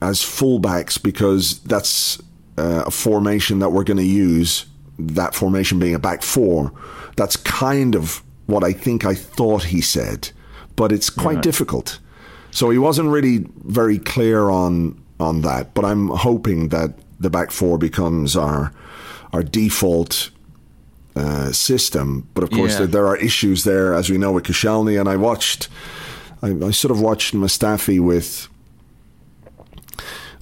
as 0.01 0.21
fullbacks 0.21 1.03
because 1.03 1.61
that's 1.61 2.21
uh, 2.57 2.85
a 2.87 2.91
formation 2.91 3.59
that 3.59 3.71
we're 3.71 3.85
going 3.85 3.97
to 3.97 4.03
use. 4.03 4.67
That 4.99 5.35
formation 5.35 5.79
being 5.79 5.95
a 5.95 5.99
back 5.99 6.23
four. 6.23 6.73
That's 7.17 7.37
kind 7.37 7.95
of 7.95 8.23
what 8.47 8.63
I 8.63 8.73
think 8.73 9.05
I 9.05 9.15
thought 9.15 9.65
he 9.65 9.81
said 9.81 10.31
but 10.81 10.93
it's 10.93 11.11
quite 11.11 11.43
difficult. 11.43 11.99
So 12.53 12.71
he 12.71 12.79
wasn't 12.79 13.11
really 13.11 13.45
very 13.67 13.99
clear 13.99 14.49
on 14.49 14.99
on 15.19 15.43
that. 15.43 15.75
But 15.75 15.85
I'm 15.85 16.09
hoping 16.09 16.71
that 16.71 16.95
the 17.21 17.29
back 17.29 17.51
four 17.51 17.77
becomes 17.77 18.35
our 18.35 18.73
our 19.35 19.43
default 19.43 20.31
uh, 21.15 21.53
system. 21.53 22.27
But 22.33 22.45
of 22.45 22.51
course, 22.51 22.73
yeah. 22.73 22.79
there, 22.79 22.87
there, 22.87 23.07
are 23.09 23.19
issues 23.19 23.65
there, 23.65 23.93
as 23.93 24.09
we 24.09 24.17
know, 24.17 24.33
with 24.33 24.45
Koscielny. 24.45 24.99
And 24.99 25.07
I 25.07 25.17
watched, 25.17 25.69
I, 26.41 26.49
I 26.69 26.71
sort 26.71 26.91
of 26.91 27.01
watched 27.03 27.35
Mustafi 27.35 28.01
with. 28.01 28.49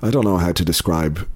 I 0.00 0.10
don't 0.10 0.24
know 0.24 0.38
how 0.38 0.52
to 0.52 0.64
describe 0.64 1.28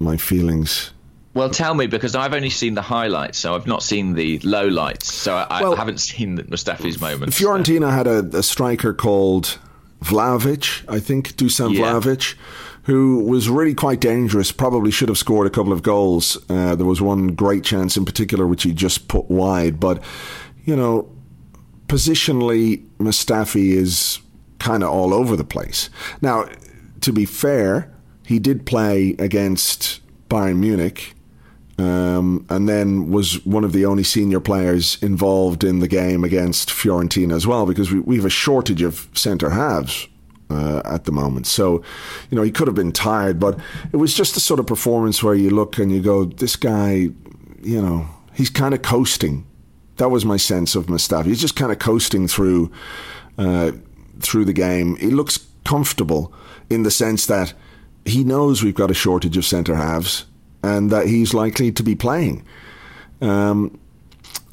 my 0.00 0.16
feelings 0.16 0.90
well, 1.34 1.50
tell 1.50 1.74
me 1.74 1.86
because 1.86 2.14
I've 2.14 2.34
only 2.34 2.50
seen 2.50 2.74
the 2.74 2.82
highlights, 2.82 3.38
so 3.38 3.54
I've 3.54 3.66
not 3.66 3.82
seen 3.82 4.14
the 4.14 4.38
low 4.40 4.66
lights. 4.66 5.12
So 5.12 5.36
I, 5.36 5.62
well, 5.62 5.74
I 5.74 5.76
haven't 5.76 5.98
seen 5.98 6.38
Mustafi's 6.38 7.00
moments. 7.00 7.38
Fiorentina 7.38 7.92
had 7.92 8.06
a, 8.06 8.38
a, 8.38 8.42
striker 8.42 8.92
called 8.94 9.58
Vlahovic, 10.02 10.84
I 10.88 10.98
think, 11.00 11.34
Dusan 11.36 11.74
yeah. 11.74 11.92
Vlahovic, 11.92 12.34
who 12.84 13.22
was 13.24 13.48
really 13.48 13.74
quite 13.74 14.00
dangerous. 14.00 14.50
Probably 14.50 14.90
should 14.90 15.08
have 15.08 15.18
scored 15.18 15.46
a 15.46 15.50
couple 15.50 15.72
of 15.72 15.82
goals. 15.82 16.38
Uh, 16.48 16.74
there 16.74 16.86
was 16.86 17.02
one 17.02 17.28
great 17.28 17.62
chance 17.62 17.96
in 17.96 18.04
particular 18.04 18.46
which 18.46 18.62
he 18.62 18.72
just 18.72 19.08
put 19.08 19.30
wide, 19.30 19.78
but 19.78 20.02
you 20.64 20.74
know, 20.74 21.10
positionally, 21.86 22.84
Mustafi 22.98 23.70
is 23.70 24.20
kind 24.58 24.82
of 24.82 24.90
all 24.90 25.14
over 25.14 25.36
the 25.36 25.44
place. 25.44 25.88
Now, 26.20 26.48
to 27.00 27.12
be 27.12 27.24
fair, 27.24 27.94
he 28.26 28.38
did 28.38 28.66
play 28.66 29.14
against 29.18 30.00
Bayern 30.28 30.58
Munich 30.58 31.14
um, 31.78 32.44
and 32.50 32.68
then 32.68 33.10
was 33.10 33.44
one 33.46 33.64
of 33.64 33.72
the 33.72 33.86
only 33.86 34.02
senior 34.02 34.40
players 34.40 35.00
involved 35.02 35.62
in 35.62 35.78
the 35.78 35.88
game 35.88 36.24
against 36.24 36.70
Fiorentina 36.70 37.34
as 37.34 37.46
well, 37.46 37.66
because 37.66 37.92
we, 37.92 38.00
we 38.00 38.16
have 38.16 38.24
a 38.24 38.30
shortage 38.30 38.82
of 38.82 39.08
centre 39.14 39.50
halves 39.50 40.08
uh, 40.50 40.82
at 40.84 41.04
the 41.04 41.12
moment. 41.12 41.46
So, 41.46 41.82
you 42.30 42.36
know, 42.36 42.42
he 42.42 42.50
could 42.50 42.66
have 42.66 42.74
been 42.74 42.92
tired, 42.92 43.38
but 43.38 43.58
it 43.92 43.96
was 43.96 44.14
just 44.14 44.36
a 44.36 44.40
sort 44.40 44.58
of 44.58 44.66
performance 44.66 45.22
where 45.22 45.34
you 45.34 45.50
look 45.50 45.78
and 45.78 45.92
you 45.92 46.00
go, 46.00 46.24
this 46.24 46.56
guy, 46.56 47.10
you 47.62 47.82
know, 47.82 48.08
he's 48.34 48.50
kind 48.50 48.74
of 48.74 48.82
coasting. 48.82 49.46
That 49.96 50.10
was 50.10 50.24
my 50.24 50.36
sense 50.36 50.74
of 50.74 50.86
Mustafi. 50.86 51.26
He's 51.26 51.40
just 51.40 51.56
kind 51.56 51.72
of 51.72 51.78
coasting 51.78 52.28
through 52.28 52.72
uh, 53.36 53.72
through 54.20 54.44
the 54.44 54.52
game. 54.52 54.96
He 54.96 55.10
looks 55.10 55.46
comfortable 55.64 56.32
in 56.68 56.82
the 56.82 56.90
sense 56.90 57.26
that 57.26 57.54
he 58.04 58.24
knows 58.24 58.64
we've 58.64 58.74
got 58.74 58.90
a 58.90 58.94
shortage 58.94 59.36
of 59.36 59.44
centre 59.44 59.76
halves 59.76 60.24
and 60.62 60.90
that 60.90 61.06
he's 61.06 61.34
likely 61.34 61.72
to 61.72 61.82
be 61.82 61.94
playing. 61.94 62.44
Um, 63.20 63.78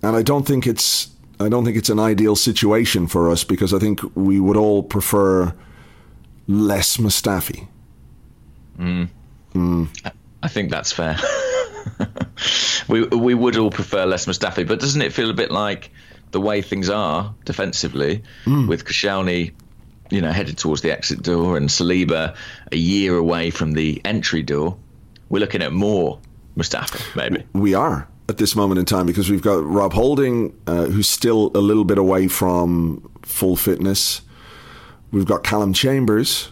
and 0.03 0.15
I 0.15 0.21
don't 0.21 0.45
think 0.45 0.67
it's 0.67 1.09
I 1.39 1.49
don't 1.49 1.65
think 1.65 1.77
it's 1.77 1.89
an 1.89 1.99
ideal 1.99 2.35
situation 2.35 3.07
for 3.07 3.29
us 3.29 3.43
because 3.43 3.73
I 3.73 3.79
think 3.79 3.99
we 4.15 4.39
would 4.39 4.57
all 4.57 4.83
prefer 4.83 5.53
less 6.47 6.97
Mustafi. 6.97 7.67
Mm. 8.79 9.09
Mm. 9.53 10.11
I 10.43 10.47
think 10.47 10.69
that's 10.69 10.91
fair. 10.91 11.17
we 12.87 13.03
we 13.03 13.33
would 13.33 13.57
all 13.57 13.71
prefer 13.71 14.05
less 14.05 14.25
Mustafi, 14.25 14.67
but 14.67 14.79
doesn't 14.79 15.01
it 15.01 15.13
feel 15.13 15.29
a 15.29 15.33
bit 15.33 15.51
like 15.51 15.91
the 16.31 16.41
way 16.41 16.61
things 16.61 16.89
are 16.89 17.33
defensively 17.45 18.23
mm. 18.45 18.67
with 18.67 18.85
Koscielny, 18.85 19.53
you 20.09 20.21
know, 20.21 20.31
headed 20.31 20.57
towards 20.57 20.81
the 20.81 20.91
exit 20.91 21.21
door 21.21 21.57
and 21.57 21.69
Saliba 21.69 22.35
a 22.71 22.77
year 22.77 23.17
away 23.17 23.49
from 23.49 23.73
the 23.73 24.01
entry 24.05 24.43
door? 24.43 24.77
We're 25.29 25.39
looking 25.39 25.61
at 25.61 25.73
more 25.73 26.19
Mustafi, 26.57 27.15
maybe. 27.15 27.45
We 27.53 27.73
are 27.73 28.07
at 28.29 28.37
this 28.37 28.55
moment 28.55 28.79
in 28.79 28.85
time 28.85 29.05
because 29.05 29.29
we've 29.29 29.41
got 29.41 29.63
Rob 29.63 29.93
Holding, 29.93 30.55
uh, 30.67 30.85
who's 30.85 31.09
still 31.09 31.51
a 31.55 31.59
little 31.59 31.85
bit 31.85 31.97
away 31.97 32.27
from 32.27 33.09
full 33.23 33.55
fitness. 33.55 34.21
We've 35.11 35.25
got 35.25 35.43
Callum 35.43 35.73
Chambers, 35.73 36.51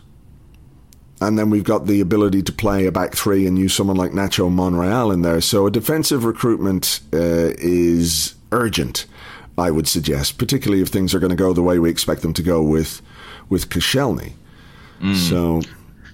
and 1.22 1.38
then 1.38 1.50
we've 1.50 1.64
got 1.64 1.88
the 1.88 2.00
ability 2.02 2.44
to 2.44 2.52
play 2.52 2.86
a 2.86 2.92
back 2.92 3.16
three 3.16 3.48
and 3.48 3.58
use 3.58 3.74
someone 3.74 3.98
like 3.98 4.12
Nacho 4.12 4.52
Monreal 4.52 5.12
in 5.12 5.22
there. 5.22 5.42
So 5.42 5.66
a 5.68 5.72
defensive 5.72 6.26
recruitment 6.26 7.00
uh, 7.14 7.54
is 7.58 8.36
urgent, 8.52 9.06
I 9.58 9.72
would 9.72 9.88
suggest, 9.88 10.38
particularly 10.38 10.82
if 10.82 10.90
things 10.90 11.14
are 11.14 11.20
going 11.20 11.30
to 11.30 11.36
go 11.36 11.54
the 11.54 11.62
way 11.62 11.80
we 11.80 11.90
expect 11.90 12.22
them 12.22 12.34
to 12.34 12.44
go 12.44 12.62
with 12.62 13.02
with 13.50 13.70
Koscielny. 13.70 14.34
Mm. 15.02 15.16
So 15.16 15.62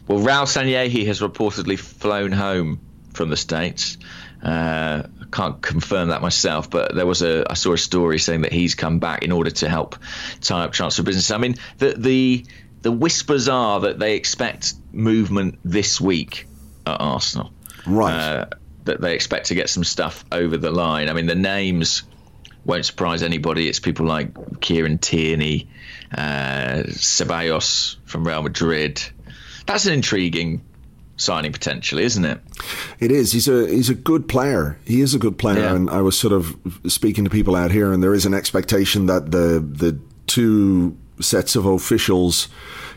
well, 0.09 0.19
Raul 0.19 0.47
Sanllehi 0.47 1.05
has 1.05 1.21
reportedly 1.21 1.77
flown 1.77 2.31
home 2.31 2.79
from 3.13 3.29
the 3.29 3.37
States. 3.37 3.97
Uh, 4.43 5.03
I 5.21 5.25
can't 5.31 5.61
confirm 5.61 6.09
that 6.09 6.21
myself, 6.23 6.69
but 6.69 6.95
there 6.95 7.05
was 7.05 7.21
a 7.21 7.45
I 7.47 7.53
saw 7.53 7.73
a 7.73 7.77
story 7.77 8.17
saying 8.17 8.41
that 8.41 8.51
he's 8.51 8.73
come 8.73 8.97
back 8.97 9.23
in 9.23 9.31
order 9.31 9.51
to 9.51 9.69
help 9.69 9.97
tie 10.41 10.63
up 10.63 10.71
transfer 10.71 11.03
business. 11.03 11.29
I 11.29 11.37
mean, 11.37 11.55
the 11.77 11.93
the 11.95 12.45
the 12.81 12.91
whispers 12.91 13.47
are 13.47 13.81
that 13.81 13.99
they 13.99 14.15
expect 14.15 14.73
movement 14.91 15.59
this 15.63 16.01
week 16.01 16.47
at 16.87 16.99
Arsenal. 16.99 17.51
Right. 17.85 18.13
Uh, 18.13 18.45
that 18.85 19.01
they 19.01 19.13
expect 19.13 19.47
to 19.47 19.55
get 19.55 19.69
some 19.69 19.83
stuff 19.83 20.25
over 20.31 20.57
the 20.57 20.71
line. 20.71 21.09
I 21.09 21.13
mean, 21.13 21.27
the 21.27 21.35
names 21.35 22.01
won't 22.65 22.85
surprise 22.85 23.21
anybody. 23.21 23.67
It's 23.67 23.79
people 23.79 24.07
like 24.07 24.59
Kieran 24.61 24.97
Tierney, 24.97 25.69
uh, 26.11 26.83
Ceballos 26.87 27.97
from 28.05 28.27
Real 28.27 28.41
Madrid, 28.41 29.03
that's 29.69 29.85
an 29.85 29.93
intriguing 29.93 30.61
signing 31.17 31.51
potentially, 31.51 32.03
isn't 32.03 32.25
it? 32.25 32.39
It 32.99 33.11
is. 33.11 33.31
He's 33.31 33.47
a 33.47 33.67
he's 33.67 33.89
a 33.89 33.95
good 33.95 34.27
player. 34.27 34.79
He 34.85 35.01
is 35.01 35.13
a 35.13 35.19
good 35.19 35.37
player, 35.37 35.59
yeah. 35.59 35.75
and 35.75 35.89
I 35.89 36.01
was 36.01 36.17
sort 36.17 36.33
of 36.33 36.55
speaking 36.87 37.23
to 37.23 37.29
people 37.29 37.55
out 37.55 37.71
here, 37.71 37.93
and 37.93 38.01
there 38.01 38.13
is 38.13 38.25
an 38.25 38.33
expectation 38.33 39.05
that 39.05 39.31
the 39.31 39.59
the 39.59 39.99
two 40.27 40.97
sets 41.19 41.55
of 41.55 41.65
officials, 41.65 42.47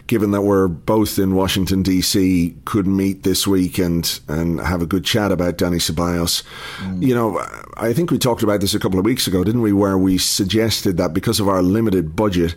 given 0.07 0.31
that 0.31 0.43
we're 0.43 0.69
both 0.69 1.19
in 1.19 1.35
Washington 1.35 1.83
D.C., 1.83 2.57
could 2.65 2.87
meet 2.87 3.23
this 3.23 3.47
week 3.47 3.79
and 3.79 4.21
and 4.29 4.61
have 4.61 4.81
a 4.81 4.87
good 4.87 5.05
chat 5.05 5.31
about 5.31 5.59
Dani 5.59 5.81
Ceballos. 5.81 6.43
Mm. 6.79 7.03
You 7.03 7.15
know, 7.15 7.39
I 7.77 7.93
think 7.93 8.11
we 8.11 8.19
talked 8.19 8.43
about 8.43 8.61
this 8.61 8.75
a 8.75 8.79
couple 8.79 8.99
of 8.99 9.05
weeks 9.05 9.27
ago, 9.27 9.45
didn't 9.45 9.63
we? 9.63 9.73
Where 9.73 9.99
we 9.99 10.17
suggested 10.17 10.97
that 10.97 11.13
because 11.13 11.39
of 11.39 11.49
our 11.49 11.63
limited 11.63 12.17
budget 12.17 12.55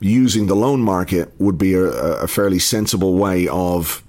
using 0.00 0.46
the 0.46 0.56
loan 0.56 0.80
market 0.80 1.32
would 1.38 1.58
be 1.58 1.74
a, 1.74 1.84
a 1.84 2.26
fairly 2.26 2.58
sensible 2.58 3.14
way 3.14 3.46
of 3.48 4.02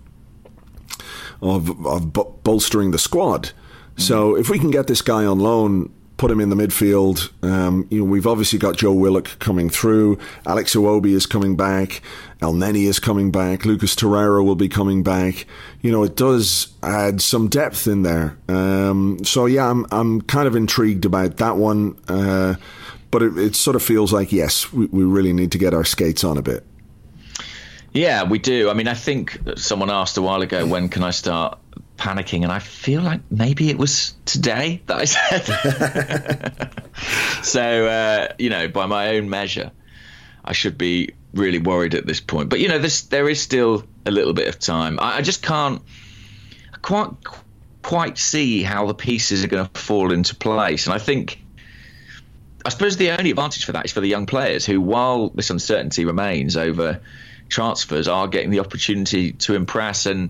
of, 1.41 1.86
of 1.86 2.13
bolstering 2.43 2.91
the 2.91 3.00
squad. 3.00 3.45
Mm-hmm. 3.45 4.01
So 4.01 4.36
if 4.38 4.50
we 4.50 4.60
can 4.60 4.71
get 4.71 4.88
this 4.88 5.01
guy 5.01 5.25
on 5.25 5.39
loan 5.39 5.91
put 6.21 6.29
him 6.29 6.39
in 6.39 6.50
the 6.50 6.55
midfield. 6.55 7.31
Um, 7.43 7.88
you 7.89 7.98
know, 7.98 8.05
we've 8.05 8.27
obviously 8.27 8.60
got 8.60 8.77
Joe 8.77 8.93
Willock 8.93 9.39
coming 9.39 9.71
through. 9.71 10.19
Alex 10.45 10.75
Iwobi 10.75 11.13
is 11.13 11.25
coming 11.25 11.55
back. 11.55 12.03
Elneny 12.43 12.83
is 12.83 13.00
coming 13.00 13.31
back. 13.31 13.65
Lucas 13.65 13.95
Torreira 13.95 14.45
will 14.45 14.55
be 14.55 14.69
coming 14.69 15.01
back. 15.01 15.48
You 15.81 15.91
know, 15.91 16.03
it 16.03 16.15
does 16.15 16.75
add 16.83 17.21
some 17.21 17.48
depth 17.48 17.88
in 17.88 18.03
there. 18.03 18.38
Um, 18.48 19.17
so 19.24 19.48
yeah, 19.48 19.67
I'm 19.67 19.88
I'm 19.91 20.21
kind 20.21 20.48
of 20.48 20.55
intrigued 20.55 21.05
about 21.05 21.38
that 21.38 21.57
one. 21.57 22.00
Uh, 22.07 22.53
but 23.12 23.22
it, 23.22 23.38
it, 23.38 23.56
sort 23.56 23.75
of 23.75 23.84
feels 23.84 24.12
like 24.12 24.32
yes, 24.32 24.72
we, 24.74 24.88
we 24.88 25.03
really 25.03 25.34
need 25.34 25.51
to 25.51 25.58
get 25.58 25.74
our 25.74 25.84
skates 25.84 26.24
on 26.24 26.38
a 26.38 26.41
bit. 26.41 26.65
Yeah, 27.94 28.24
we 28.24 28.39
do. 28.39 28.70
I 28.70 28.74
mean, 28.74 28.88
I 28.88 28.94
think 28.94 29.38
someone 29.58 29.89
asked 29.89 30.18
a 30.18 30.22
while 30.22 30.41
ago, 30.41 30.65
when 30.65 30.88
can 30.88 31.03
I 31.03 31.12
start 31.12 31.60
panicking? 31.98 32.44
And 32.44 32.51
I 32.51 32.60
feel 32.60 33.01
like 33.01 33.20
maybe 33.30 33.70
it 33.70 33.77
was 33.77 34.13
today 34.25 34.82
that 34.86 34.98
I 34.98 35.06
said. 35.06 36.84
so, 37.44 37.86
uh, 37.88 38.34
you 38.39 38.50
know, 38.50 38.70
by 38.70 38.86
my 38.86 39.18
own 39.18 39.30
measure, 39.30 39.72
I 40.46 40.53
should 40.53 40.77
be 40.77 41.10
really 41.34 41.60
worried 41.60 41.94
at 41.94 42.06
this 42.06 42.22
point. 42.22 42.50
But, 42.50 42.62
you 42.62 42.70
know, 42.70 42.80
this, 42.80 43.03
there 43.03 43.27
is 43.27 43.41
still 43.41 43.84
a 44.06 44.12
little 44.12 44.34
bit 44.34 44.48
of 44.48 44.58
time. 44.58 44.98
I, 45.01 45.18
I 45.18 45.22
just 45.22 45.44
can't 45.44 45.82
I 46.74 46.77
quite, 46.77 47.12
quite 47.82 48.18
see 48.18 48.63
how 48.63 48.88
the 48.88 48.96
pieces 48.96 49.44
are 49.44 49.48
going 49.48 49.68
to 49.68 49.80
fall 49.80 50.13
into 50.13 50.34
place. 50.36 50.88
And 50.88 50.94
I 50.94 50.98
think. 50.98 51.40
I 52.65 52.70
suppose 52.70 52.98
the 52.98 53.12
only 53.12 53.32
advantage 53.32 53.65
for 53.65 53.72
that 53.72 53.86
is 53.86 53.91
for 53.91 54.01
the 54.01 54.08
young 54.08 54.25
players 54.25 54.65
who, 54.65 54.80
while 54.82 55.30
this 55.30 55.50
uncertainty 55.50 56.06
remains 56.06 56.56
over 56.56 57.00
transfers 57.50 58.08
are 58.08 58.27
getting 58.27 58.50
the 58.50 58.60
opportunity 58.60 59.34
to 59.34 59.56
impress 59.56 60.06
and 60.06 60.30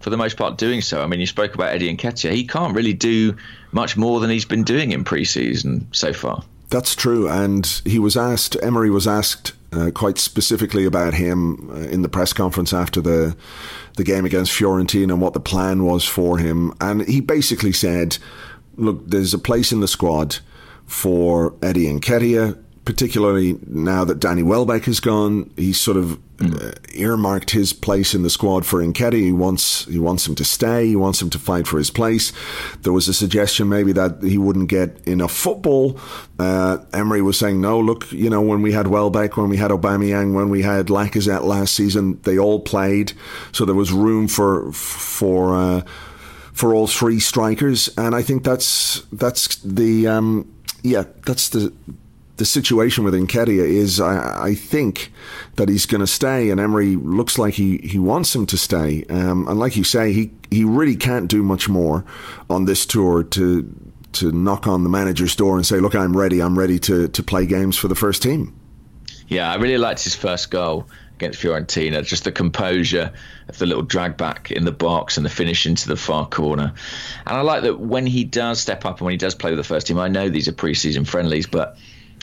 for 0.00 0.10
the 0.10 0.16
most 0.16 0.36
part 0.36 0.58
doing 0.58 0.80
so. 0.80 1.02
I 1.02 1.06
mean, 1.06 1.20
you 1.20 1.26
spoke 1.26 1.54
about 1.54 1.74
Eddie 1.74 1.88
and 1.88 1.98
Nketiah. 1.98 2.32
He 2.32 2.46
can't 2.46 2.74
really 2.74 2.92
do 2.92 3.36
much 3.72 3.96
more 3.96 4.20
than 4.20 4.30
he's 4.30 4.44
been 4.44 4.64
doing 4.64 4.92
in 4.92 5.04
pre-season 5.04 5.88
so 5.92 6.12
far. 6.12 6.42
That's 6.68 6.94
true. 6.94 7.28
And 7.28 7.66
he 7.84 7.98
was 7.98 8.16
asked, 8.16 8.56
Emery 8.62 8.90
was 8.90 9.06
asked 9.06 9.52
uh, 9.72 9.90
quite 9.94 10.18
specifically 10.18 10.84
about 10.84 11.14
him 11.14 11.70
uh, 11.70 11.88
in 11.88 12.02
the 12.02 12.08
press 12.08 12.32
conference 12.32 12.72
after 12.72 13.00
the 13.00 13.36
the 13.96 14.04
game 14.04 14.26
against 14.26 14.52
Fiorentina 14.52 15.12
and 15.12 15.20
what 15.22 15.32
the 15.32 15.40
plan 15.40 15.82
was 15.84 16.04
for 16.04 16.36
him. 16.36 16.72
And 16.82 17.06
he 17.08 17.22
basically 17.22 17.72
said, 17.72 18.18
look, 18.76 19.00
there's 19.08 19.32
a 19.32 19.38
place 19.38 19.72
in 19.72 19.80
the 19.80 19.88
squad 19.88 20.36
for 20.86 21.54
Eddie 21.62 21.86
Nketiah 21.86 22.56
particularly 22.86 23.58
now 23.66 24.04
that 24.04 24.20
Danny 24.20 24.44
Welbeck 24.44 24.86
is 24.86 25.00
gone, 25.00 25.52
he's 25.56 25.78
sort 25.78 25.96
of 25.96 26.20
uh, 26.40 26.70
earmarked 26.94 27.50
his 27.50 27.72
place 27.72 28.14
in 28.14 28.22
the 28.22 28.30
squad 28.30 28.64
for 28.64 28.80
Nketiah. 28.80 29.24
He 29.24 29.32
wants 29.32 29.84
he 29.86 29.98
wants 29.98 30.26
him 30.26 30.36
to 30.36 30.44
stay. 30.44 30.86
He 30.86 30.96
wants 30.96 31.20
him 31.20 31.28
to 31.30 31.38
fight 31.38 31.66
for 31.66 31.78
his 31.78 31.90
place. 31.90 32.32
There 32.82 32.92
was 32.92 33.08
a 33.08 33.14
suggestion 33.14 33.68
maybe 33.68 33.92
that 33.92 34.22
he 34.22 34.38
wouldn't 34.38 34.68
get 34.68 35.06
enough 35.06 35.32
football. 35.32 35.98
Uh, 36.38 36.78
Emery 36.92 37.22
was 37.22 37.36
saying, 37.36 37.60
no, 37.60 37.78
look, 37.80 38.10
you 38.12 38.30
know, 38.30 38.40
when 38.40 38.62
we 38.62 38.72
had 38.72 38.86
Welbeck, 38.86 39.36
when 39.36 39.48
we 39.48 39.56
had 39.56 39.72
Aubameyang, 39.72 40.32
when 40.32 40.48
we 40.48 40.62
had 40.62 40.86
Lacazette 40.86 41.42
last 41.42 41.74
season, 41.74 42.20
they 42.22 42.38
all 42.38 42.60
played, 42.60 43.12
so 43.52 43.64
there 43.64 43.74
was 43.74 43.92
room 43.92 44.28
for 44.28 44.72
for. 44.72 45.56
Uh, 45.56 45.82
for 46.52 46.74
all 46.74 46.86
three 46.86 47.20
strikers, 47.20 47.90
and 47.98 48.14
I 48.14 48.22
think 48.22 48.42
that's 48.42 49.02
that's 49.12 49.56
the 49.56 50.06
um, 50.06 50.50
yeah 50.86 51.04
that's 51.24 51.48
the 51.50 51.72
the 52.36 52.44
situation 52.44 53.04
with 53.04 53.14
Nketiah 53.14 53.66
is 53.66 54.00
I, 54.00 54.48
I 54.48 54.54
think 54.54 55.12
that 55.56 55.68
he's 55.68 55.86
going 55.86 56.02
to 56.02 56.06
stay, 56.06 56.50
and 56.50 56.60
Emery 56.60 56.96
looks 56.96 57.38
like 57.38 57.54
he, 57.54 57.78
he 57.78 57.98
wants 57.98 58.34
him 58.34 58.46
to 58.46 58.58
stay. 58.58 59.04
Um, 59.08 59.48
and 59.48 59.58
like 59.58 59.76
you 59.76 59.84
say, 59.84 60.12
he, 60.12 60.30
he 60.50 60.64
really 60.64 60.96
can't 60.96 61.28
do 61.28 61.42
much 61.42 61.68
more 61.68 62.04
on 62.50 62.66
this 62.66 62.86
tour 62.86 63.22
to 63.22 63.74
to 64.12 64.32
knock 64.32 64.66
on 64.66 64.82
the 64.82 64.88
manager's 64.88 65.36
door 65.36 65.56
and 65.56 65.66
say, 65.66 65.78
"Look, 65.80 65.94
I'm 65.94 66.16
ready. 66.16 66.40
I'm 66.40 66.58
ready 66.58 66.78
to 66.80 67.08
to 67.08 67.22
play 67.22 67.46
games 67.46 67.76
for 67.76 67.88
the 67.88 67.94
first 67.94 68.22
team." 68.22 68.54
Yeah, 69.28 69.50
I 69.50 69.56
really 69.56 69.78
liked 69.78 70.04
his 70.04 70.14
first 70.14 70.50
goal 70.50 70.86
against 71.16 71.42
Fiorentina. 71.42 72.04
Just 72.04 72.24
the 72.24 72.32
composure 72.32 73.12
of 73.48 73.58
the 73.58 73.66
little 73.66 73.82
drag 73.82 74.16
back 74.16 74.50
in 74.50 74.64
the 74.64 74.72
box 74.72 75.16
and 75.16 75.26
the 75.26 75.30
finish 75.30 75.66
into 75.66 75.88
the 75.88 75.96
far 75.96 76.26
corner. 76.26 76.72
And 77.26 77.36
I 77.36 77.40
like 77.40 77.62
that 77.62 77.80
when 77.80 78.06
he 78.06 78.24
does 78.24 78.60
step 78.60 78.84
up 78.84 78.98
and 78.98 79.06
when 79.06 79.12
he 79.12 79.18
does 79.18 79.34
play 79.34 79.50
with 79.50 79.58
the 79.58 79.64
first 79.64 79.86
team. 79.86 79.98
I 79.98 80.08
know 80.08 80.28
these 80.28 80.48
are 80.48 80.52
pre-season 80.52 81.04
friendlies, 81.04 81.46
but 81.46 81.76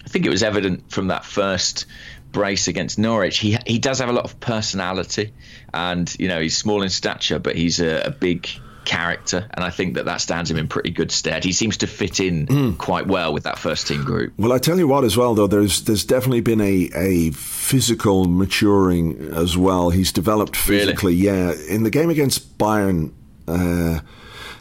I 0.05 0.09
think 0.09 0.25
it 0.25 0.29
was 0.29 0.43
evident 0.43 0.91
from 0.91 1.07
that 1.07 1.25
first 1.25 1.85
brace 2.31 2.67
against 2.67 2.99
Norwich. 2.99 3.37
He 3.37 3.57
he 3.65 3.79
does 3.79 3.99
have 3.99 4.09
a 4.09 4.13
lot 4.13 4.25
of 4.25 4.39
personality, 4.39 5.33
and 5.73 6.13
you 6.19 6.27
know 6.27 6.41
he's 6.41 6.57
small 6.57 6.81
in 6.81 6.89
stature, 6.89 7.39
but 7.39 7.55
he's 7.55 7.79
a, 7.79 8.01
a 8.01 8.11
big 8.11 8.49
character, 8.85 9.47
and 9.53 9.63
I 9.63 9.69
think 9.69 9.95
that 9.95 10.05
that 10.05 10.21
stands 10.21 10.49
him 10.49 10.57
in 10.57 10.67
pretty 10.67 10.91
good 10.91 11.11
stead. 11.11 11.43
He 11.43 11.51
seems 11.51 11.77
to 11.77 11.87
fit 11.87 12.19
in 12.19 12.47
mm. 12.47 12.77
quite 12.77 13.07
well 13.07 13.33
with 13.33 13.43
that 13.43 13.59
first 13.59 13.87
team 13.87 14.03
group. 14.03 14.33
Well, 14.37 14.51
I 14.51 14.57
tell 14.57 14.77
you 14.77 14.87
what, 14.87 15.03
as 15.03 15.17
well 15.17 15.35
though, 15.35 15.47
there's 15.47 15.83
there's 15.83 16.05
definitely 16.05 16.41
been 16.41 16.61
a 16.61 16.89
a 16.95 17.31
physical 17.31 18.25
maturing 18.25 19.33
as 19.33 19.57
well. 19.57 19.89
He's 19.89 20.11
developed 20.11 20.55
physically. 20.55 21.13
Really? 21.15 21.25
Yeah, 21.25 21.53
in 21.69 21.83
the 21.83 21.89
game 21.89 22.09
against 22.09 22.57
Bayern, 22.57 23.11
uh, 23.47 23.99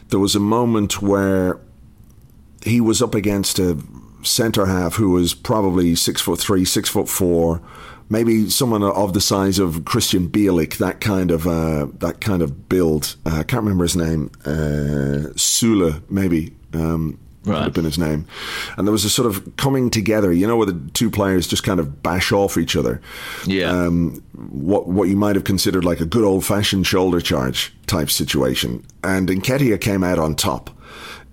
there 0.09 0.19
was 0.19 0.35
a 0.35 0.39
moment 0.39 1.01
where 1.01 1.59
he 2.63 2.79
was 2.79 3.01
up 3.01 3.15
against 3.15 3.59
a 3.59 3.77
centre 4.23 4.65
half 4.65 4.95
who 4.95 5.11
was 5.11 5.33
probably 5.33 5.95
six 5.95 6.21
foot 6.21 6.39
three, 6.39 6.65
six 6.65 6.89
foot 6.89 7.09
four, 7.09 7.61
maybe 8.13 8.49
someone 8.49 8.83
of 8.83 9.13
the 9.13 9.19
size 9.19 9.57
of 9.59 9.77
Krystian 9.81 10.29
Bielik, 10.29 10.77
that 10.77 11.01
kind 11.01 11.31
of 11.31 11.47
uh, 11.47 11.87
that 11.97 12.21
kind 12.21 12.41
of 12.41 12.69
build. 12.69 13.15
Uh, 13.25 13.39
I 13.39 13.43
can't 13.43 13.63
remember 13.63 13.83
his 13.83 13.97
name. 13.97 14.29
Uh, 14.45 15.33
Sule, 15.35 16.01
maybe. 16.09 16.53
Um, 16.73 17.19
Right. 17.45 17.55
Would 17.55 17.63
have 17.65 17.73
been 17.73 17.83
his 17.83 17.97
name, 17.99 18.25
and 18.77 18.87
there 18.87 18.93
was 18.93 19.03
a 19.03 19.09
sort 19.09 19.27
of 19.27 19.57
coming 19.57 19.89
together. 19.89 20.31
You 20.31 20.47
know, 20.47 20.55
where 20.55 20.65
the 20.65 20.79
two 20.93 21.11
players 21.11 21.45
just 21.45 21.65
kind 21.65 21.77
of 21.81 22.01
bash 22.01 22.31
off 22.31 22.57
each 22.57 22.77
other. 22.77 23.01
Yeah. 23.45 23.69
Um, 23.69 24.23
what 24.33 24.87
what 24.87 25.09
you 25.09 25.17
might 25.17 25.35
have 25.35 25.43
considered 25.43 25.83
like 25.83 25.99
a 25.99 26.05
good 26.05 26.23
old 26.23 26.45
fashioned 26.45 26.87
shoulder 26.87 27.19
charge 27.19 27.73
type 27.85 28.09
situation, 28.09 28.85
and 29.03 29.27
Nketiah 29.27 29.81
came 29.81 30.05
out 30.05 30.19
on 30.19 30.35
top 30.35 30.69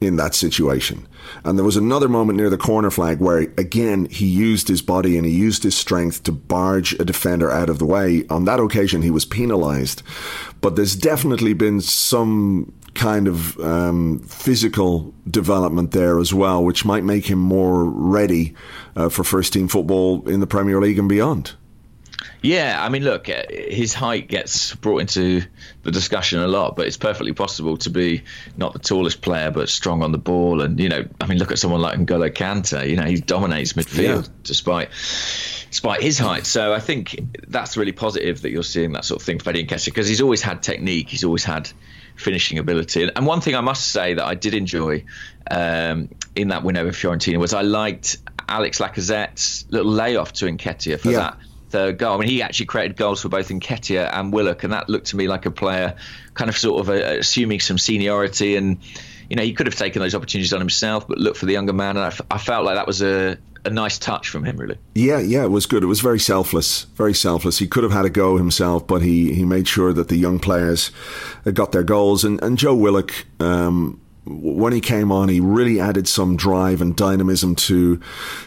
in 0.01 0.17
that 0.17 0.35
situation. 0.35 1.07
And 1.45 1.59
there 1.59 1.65
was 1.65 1.77
another 1.77 2.09
moment 2.09 2.39
near 2.39 2.51
the 2.51 2.57
corner 2.57 2.91
flag 2.91 3.21
where, 3.21 3.39
again, 3.59 4.07
he 4.07 4.27
used 4.27 4.69
his 4.69 4.83
body 4.83 5.17
and 5.17 5.27
he 5.27 5.33
used 5.33 5.63
his 5.63 5.77
strength 5.77 6.23
to 6.25 6.33
barge 6.33 6.95
a 6.95 7.05
defender 7.05 7.51
out 7.51 7.69
of 7.69 7.79
the 7.79 7.87
way. 7.87 8.25
On 8.31 8.45
that 8.47 8.61
occasion, 8.61 9.03
he 9.03 9.11
was 9.11 9.25
penalised. 9.25 10.03
But 10.61 10.77
there's 10.77 10.97
definitely 10.97 11.53
been 11.53 11.81
some 11.81 12.73
kind 12.95 13.29
of 13.29 13.59
um, 13.61 14.19
physical 14.21 15.15
development 15.31 15.93
there 15.93 16.19
as 16.19 16.35
well, 16.35 16.65
which 16.65 16.85
might 16.85 17.05
make 17.05 17.27
him 17.27 17.39
more 17.39 17.85
ready 17.85 18.55
uh, 18.97 19.09
for 19.09 19.23
first 19.23 19.53
team 19.53 19.69
football 19.69 20.29
in 20.29 20.41
the 20.41 20.47
Premier 20.47 20.81
League 20.81 20.99
and 20.99 21.09
beyond. 21.09 21.55
Yeah, 22.43 22.83
I 22.83 22.89
mean, 22.89 23.05
look, 23.05 23.29
uh, 23.29 23.43
his 23.51 23.93
height 23.93 24.29
gets 24.29 24.75
brought 24.77 24.99
into 24.99 25.43
the 25.83 25.91
discussion 25.91 26.41
a 26.41 26.49
lot, 26.49 26.75
but 26.75 26.87
it's 26.87 26.97
perfectly 26.97 27.33
possible 27.33 27.77
to 27.79 27.91
be 27.91 28.23
not 28.57 28.73
the 28.73 28.79
tallest 28.79 29.21
player, 29.21 29.51
but 29.51 29.69
strong 29.69 30.03
on 30.03 30.13
the 30.13 30.19
ball. 30.19 30.63
And 30.63 30.81
you 30.81 30.89
know, 30.89 31.07
I 31.21 31.27
mean, 31.27 31.39
look 31.39 31.53
at 31.53 31.59
someone 31.59 31.83
like 31.83 31.99
N'Golo 31.99 32.31
Kante. 32.31 32.89
You 32.89 32.97
know, 32.97 33.05
he 33.05 33.21
dominates 33.21 33.75
midfield 33.75 34.25
yeah. 34.25 34.33
despite 34.43 34.89
despite 35.71 36.03
his 36.03 36.19
height. 36.19 36.47
So 36.47 36.73
I 36.73 36.81
think 36.81 37.21
that's 37.49 37.77
really 37.77 37.93
positive 37.93 38.43
that 38.43 38.51
you're 38.51 38.63
seeing 38.63 38.93
that 38.93 39.05
sort 39.05 39.21
of 39.21 39.27
thing 39.27 39.39
for 39.39 39.51
Eddie 39.51 39.67
Nketiah 39.67 39.87
because 39.87 40.09
he's 40.09 40.21
always 40.21 40.43
had 40.43 40.63
technique, 40.63 41.09
he's 41.09 41.25
always 41.25 41.45
had 41.45 41.71
finishing 42.17 42.59
ability. 42.59 43.09
And 43.15 43.27
one 43.27 43.41
thing 43.41 43.55
I 43.55 43.61
must 43.61 43.89
say 43.89 44.15
that 44.15 44.25
I 44.25 44.35
did 44.35 44.55
enjoy 44.55 45.05
um, 45.51 46.09
in 46.35 46.49
that 46.49 46.65
win 46.65 46.77
over 46.77 46.91
Fiorentina 46.91 47.39
was 47.39 47.55
I 47.55 47.63
liked 47.63 48.19
Alex 48.49 48.79
Lacazette's 48.79 49.67
little 49.71 49.93
layoff 49.93 50.33
to 50.35 50.47
Nketiah 50.47 50.99
for 50.99 51.11
yeah. 51.11 51.19
that 51.19 51.39
third 51.71 51.99
goal. 51.99 52.15
I 52.15 52.19
mean, 52.19 52.29
he 52.29 52.43
actually 52.43 52.67
created 52.67 52.97
goals 52.97 53.23
for 53.23 53.29
both 53.29 53.49
Nketiah 53.49 54.11
and 54.13 54.33
Willock, 54.33 54.65
and 54.65 54.73
that 54.73 54.89
looked 54.89 55.07
to 55.09 55.17
me 55.17 55.29
like 55.29 55.47
a 55.47 55.51
player 55.51 55.97
kind 56.35 56.49
of 56.49 56.59
sort 56.59 56.81
of 56.81 56.91
uh, 56.91 57.19
assuming 57.19 57.61
some 57.61 57.79
seniority. 57.79 58.57
And, 58.57 58.79
you 59.29 59.37
know, 59.37 59.43
he 59.43 59.53
could 59.53 59.67
have 59.67 59.77
taken 59.77 60.03
those 60.03 60.15
opportunities 60.15 60.53
on 60.53 60.61
himself, 60.61 61.07
but 61.09 61.19
looked 61.19 61.39
for 61.39 61.47
the 61.47 61.53
younger 61.53 61.73
man. 61.73 61.97
And 61.97 62.05
I, 62.05 62.09
f- 62.09 62.21
I 62.31 62.39
felt 62.39 62.65
like 62.65 62.77
that 62.77 62.87
was 62.87 63.03
a, 63.03 63.39
a 63.65 63.71
nice 63.71 63.99
touch 63.99 64.29
from 64.29 64.45
him, 64.45 64.57
really. 64.57 64.79
Yeah, 64.95 65.21
yeah, 65.21 65.45
it 65.45 65.51
was 65.51 65.67
good. 65.67 65.83
It 65.83 65.87
was 65.87 66.01
very 66.01 66.19
selfless, 66.19 66.85
very 66.97 67.15
selfless. 67.15 67.59
He 67.59 67.67
could 67.67 67.85
have 67.85 67.93
had 67.93 68.05
a 68.05 68.11
go 68.11 68.37
himself, 68.37 68.87
but 68.87 69.03
he, 69.03 69.33
he 69.33 69.45
made 69.45 69.69
sure 69.69 69.93
that 69.93 70.09
the 70.09 70.17
young 70.17 70.39
players 70.39 70.91
got 71.53 71.73
their 71.73 71.85
goals. 71.85 72.25
And, 72.25 72.43
and 72.43 72.59
Joe 72.59 72.75
Willock, 72.75 73.13
um, 73.39 74.01
when 74.31 74.73
he 74.73 74.81
came 74.81 75.11
on, 75.11 75.29
he 75.29 75.41
really 75.41 75.81
added 75.81 76.07
some 76.07 76.37
drive 76.37 76.81
and 76.81 76.95
dynamism 76.95 77.55
to 77.57 78.01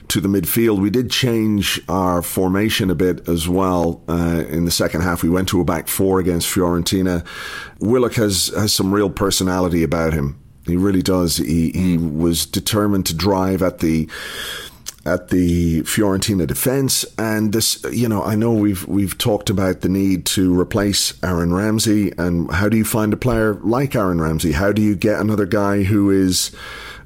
to 0.07 0.21
the 0.21 0.27
midfield. 0.27 0.79
We 0.79 0.89
did 0.89 1.11
change 1.11 1.81
our 1.89 2.21
formation 2.21 2.89
a 2.89 2.95
bit 2.95 3.27
as 3.27 3.47
well 3.47 4.01
uh, 4.07 4.45
in 4.47 4.65
the 4.65 4.71
second 4.71 5.01
half. 5.01 5.23
We 5.23 5.29
went 5.29 5.49
to 5.49 5.61
a 5.61 5.65
back 5.65 5.87
four 5.87 6.19
against 6.19 6.47
Fiorentina. 6.47 7.25
Willock 7.79 8.15
has 8.15 8.47
has 8.55 8.73
some 8.73 8.93
real 8.93 9.09
personality 9.09 9.83
about 9.83 10.13
him. 10.13 10.39
He 10.65 10.77
really 10.77 11.01
does. 11.01 11.37
He 11.37 11.71
he 11.71 11.97
was 11.97 12.45
determined 12.45 13.05
to 13.07 13.15
drive 13.15 13.61
at 13.61 13.79
the 13.79 14.09
at 15.05 15.29
the 15.29 15.81
Fiorentina 15.81 16.47
defence. 16.47 17.05
And 17.17 17.53
this, 17.53 17.83
you 17.91 18.07
know, 18.07 18.23
I 18.23 18.35
know 18.35 18.53
we've 18.53 18.87
we've 18.87 19.17
talked 19.17 19.49
about 19.49 19.81
the 19.81 19.89
need 19.89 20.25
to 20.27 20.57
replace 20.57 21.21
Aaron 21.23 21.53
Ramsey, 21.53 22.11
and 22.17 22.51
how 22.51 22.69
do 22.69 22.77
you 22.77 22.85
find 22.85 23.13
a 23.13 23.17
player 23.17 23.55
like 23.55 23.95
Aaron 23.95 24.21
Ramsey? 24.21 24.53
How 24.53 24.71
do 24.71 24.81
you 24.81 24.95
get 24.95 25.19
another 25.19 25.45
guy 25.45 25.83
who 25.83 26.09
is 26.09 26.51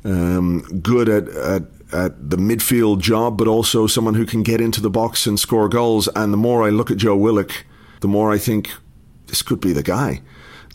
um, 0.03 0.61
good 0.81 1.09
at, 1.09 1.27
at 1.29 1.63
at 1.93 2.29
the 2.29 2.37
midfield 2.37 2.99
job, 2.99 3.37
but 3.37 3.47
also 3.47 3.87
someone 3.87 4.15
who 4.15 4.25
can 4.25 4.43
get 4.43 4.59
into 4.59 4.81
the 4.81 4.89
box 4.89 5.25
and 5.25 5.39
score 5.39 5.69
goals. 5.69 6.09
And 6.15 6.33
the 6.33 6.37
more 6.37 6.65
I 6.65 6.69
look 6.69 6.91
at 6.91 6.97
Joe 6.97 7.15
Willock, 7.15 7.65
the 8.01 8.07
more 8.07 8.31
I 8.31 8.37
think 8.37 8.69
this 9.27 9.41
could 9.41 9.61
be 9.61 9.73
the 9.73 9.83
guy. 9.83 10.21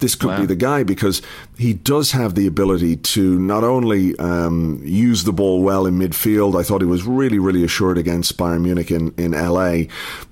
This 0.02 0.16
could 0.16 0.30
wow. 0.30 0.40
be 0.40 0.46
the 0.46 0.56
guy 0.56 0.82
because 0.82 1.22
he 1.56 1.74
does 1.74 2.10
have 2.10 2.34
the 2.34 2.48
ability 2.48 2.96
to 2.96 3.38
not 3.38 3.62
only 3.62 4.18
um, 4.18 4.80
use 4.84 5.22
the 5.22 5.32
ball 5.32 5.62
well 5.62 5.86
in 5.86 5.96
midfield. 5.96 6.58
I 6.58 6.64
thought 6.64 6.80
he 6.80 6.88
was 6.88 7.04
really, 7.04 7.38
really 7.38 7.62
assured 7.62 7.96
against 7.96 8.36
Bayern 8.36 8.62
Munich 8.62 8.90
in, 8.90 9.14
in 9.16 9.30
LA, 9.30 9.84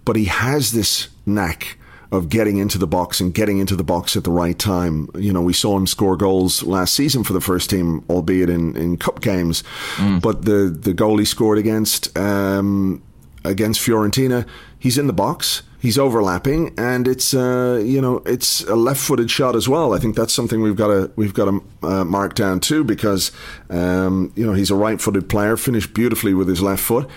but 0.05 0.17
he 0.17 0.25
has 0.25 0.73
this 0.73 1.07
knack 1.25 1.79
of 2.11 2.29
getting 2.29 2.57
into 2.57 2.79
the 2.79 2.87
box 2.89 3.21
and 3.21 3.33
getting 3.33 3.59
into 3.59 3.77
the 3.77 3.85
box 3.85 4.17
at 4.17 4.25
the 4.25 4.33
right 4.33 4.59
time. 4.59 5.09
You 5.15 5.33
know, 5.33 5.41
we 5.41 5.53
saw 5.53 5.77
him 5.77 5.87
score 5.87 6.17
goals 6.17 6.65
last 6.65 6.95
season 6.95 7.23
for 7.23 7.33
the 7.33 7.41
first 7.41 7.71
team, 7.71 8.05
albeit 8.11 8.51
in, 8.51 8.77
in 8.77 8.97
cup 8.97 9.21
games. 9.21 9.63
Mm. 9.99 10.21
But 10.21 10.47
the 10.47 10.77
the 10.77 10.95
goal 10.95 11.19
he 11.19 11.25
scored 11.25 11.59
against 11.59 12.19
um, 12.19 13.01
against 13.45 13.81
Fiorentina, 13.81 14.49
he's 14.81 14.99
in 14.99 15.07
the 15.07 15.13
box. 15.13 15.63
He's 15.81 15.99
overlapping, 15.99 16.75
and 16.79 17.09
it's 17.09 17.33
uh, 17.33 17.83
you 17.85 18.01
know 18.01 18.19
it's 18.27 18.63
a 18.65 18.77
left-footed 18.77 19.31
shot 19.31 19.57
as 19.57 19.69
well. 19.69 19.95
I 19.95 19.99
think 19.99 20.15
that's 20.15 20.33
something 20.33 20.61
we've 20.61 20.77
got 20.77 20.89
to 20.89 21.11
we've 21.17 21.35
got 21.35 21.47
to 21.47 21.65
uh, 21.83 22.05
mark 22.05 22.35
down 22.35 22.61
too, 22.61 22.85
because 22.85 23.33
um, 23.71 24.33
you 24.37 24.47
know 24.47 24.53
he's 24.53 24.71
a 24.71 24.75
right-footed 24.75 25.29
player, 25.29 25.57
finished 25.57 25.95
beautifully 25.95 26.35
with 26.35 26.49
his 26.49 26.61
left 26.61 26.83
foot 26.83 27.09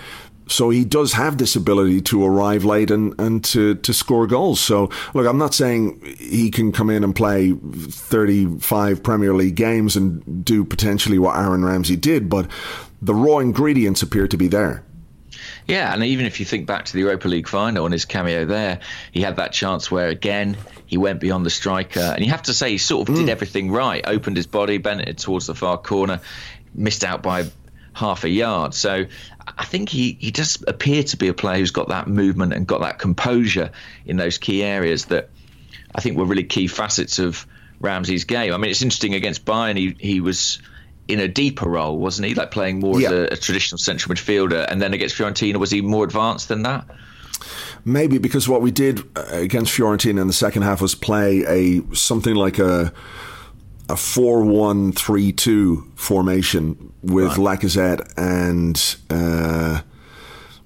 so 0.48 0.70
he 0.70 0.84
does 0.84 1.14
have 1.14 1.38
this 1.38 1.56
ability 1.56 2.02
to 2.02 2.26
arrive 2.26 2.66
late 2.66 2.92
and, 2.92 3.20
and 3.20 3.44
to, 3.46 3.76
to 3.76 3.94
score 3.94 4.28
goals. 4.28 4.60
So, 4.60 4.90
look, 5.14 5.26
I'm 5.26 5.38
not 5.38 5.54
saying 5.54 6.02
he 6.20 6.52
can 6.52 6.72
come 6.72 6.90
in 6.90 7.04
and 7.04 7.16
play 7.16 7.54
35 7.54 9.04
Premier 9.04 9.34
League 9.34 9.56
games 9.56 9.96
and 9.96 10.44
do 10.44 10.66
potentially 10.66 11.20
what 11.20 11.38
Aaron 11.38 11.64
Ramsey 11.64 11.96
did, 11.96 12.30
but 12.30 12.50
the 13.02 13.16
raw 13.16 13.38
ingredients 13.40 14.02
appear 14.02 14.28
to 14.28 14.38
be 14.38 14.48
there. 14.48 14.84
Yeah, 15.68 15.94
and 15.94 16.04
even 16.04 16.26
if 16.26 16.40
you 16.40 16.46
think 16.46 16.66
back 16.66 16.86
to 16.86 16.94
the 16.94 17.00
Europa 17.00 17.28
League 17.28 17.48
final 17.48 17.86
and 17.86 17.94
his 17.94 18.06
cameo 18.06 18.46
there, 18.46 18.80
he 19.12 19.22
had 19.22 19.38
that 19.38 19.54
chance 19.54 19.90
where 19.90 20.10
again 20.10 20.58
he 20.86 20.98
went 20.98 21.20
beyond 21.20 21.46
the 21.46 21.50
striker, 21.50 22.00
and 22.00 22.24
you 22.24 22.32
have 22.32 22.44
to 22.44 22.54
say 22.54 22.72
he 22.72 22.78
sort 22.78 23.08
of 23.08 23.16
mm. 23.16 23.20
did 23.20 23.30
everything 23.30 23.72
right. 23.72 24.04
Opened 24.06 24.38
his 24.38 24.48
body, 24.48 24.78
bent 24.78 25.02
it 25.02 25.18
towards 25.18 25.48
the 25.48 25.56
far 25.56 25.78
corner, 25.78 26.20
missed 26.76 27.04
out 27.04 27.24
by 27.24 27.46
half 27.94 28.24
a 28.24 28.30
yard. 28.30 28.74
So 28.74 29.06
I 29.58 29.66
think 29.66 29.90
he, 29.90 30.18
he 30.20 30.32
does 30.32 30.64
appear 30.68 31.04
to 31.04 31.18
be 31.18 31.28
a 31.28 31.34
player 31.34 31.60
who's 31.60 31.72
got 31.72 31.90
that 31.90 32.08
movement 32.08 32.54
and 32.54 32.68
got 32.68 32.82
that 32.82 33.00
composure 33.00 33.72
in 34.06 34.18
those 34.18 34.38
key 34.38 34.64
areas 34.64 35.06
that 35.06 35.30
I 35.96 36.02
think 36.02 36.18
were 36.18 36.26
really 36.26 36.44
key 36.44 36.68
facets 36.68 37.20
of 37.20 37.46
Ramsey's 37.80 38.24
game. 38.24 38.54
I 38.54 38.58
mean, 38.58 38.72
it's 38.72 38.82
interesting 38.82 39.14
against 39.14 39.46
Bayern, 39.46 39.78
he, 39.78 39.96
he 40.00 40.22
was 40.22 40.60
in 41.08 41.20
a 41.20 41.28
deeper 41.28 41.70
role, 41.70 41.98
wasn't 41.98 42.28
he? 42.28 42.34
Like 42.34 42.52
playing 42.52 42.80
more 42.80 43.00
yeah. 43.00 43.08
as 43.08 43.14
a, 43.14 43.34
a, 43.34 43.38
traditional 43.38 43.78
central 43.78 44.16
midfielder. 44.16 44.66
And 44.70 44.82
then 44.82 44.94
against 44.94 45.16
Fiorentina, 45.16 45.58
was 45.58 45.72
he 45.72 45.82
more 45.82 46.06
advanced 46.06 46.48
than 46.48 46.64
that? 46.64 46.86
Maybe 47.86 48.18
because 48.18 48.48
what 48.48 48.62
we 48.62 48.72
did 48.72 49.02
uh, 49.18 49.26
against 49.32 49.74
Fiorentina 49.74 50.22
in 50.22 50.28
the 50.28 50.34
second 50.34 50.62
half 50.62 50.82
was 50.82 50.96
play 50.96 51.44
a 51.46 51.96
something 51.96 52.36
like 52.36 52.60
a 52.60 52.94
a 53.90 53.98
four-one-three-two 53.98 55.92
formation 55.96 56.94
with 57.02 57.38
right. 57.38 57.60
Lacazette 57.60 58.14
and 58.16 58.96
uh, 59.10 59.82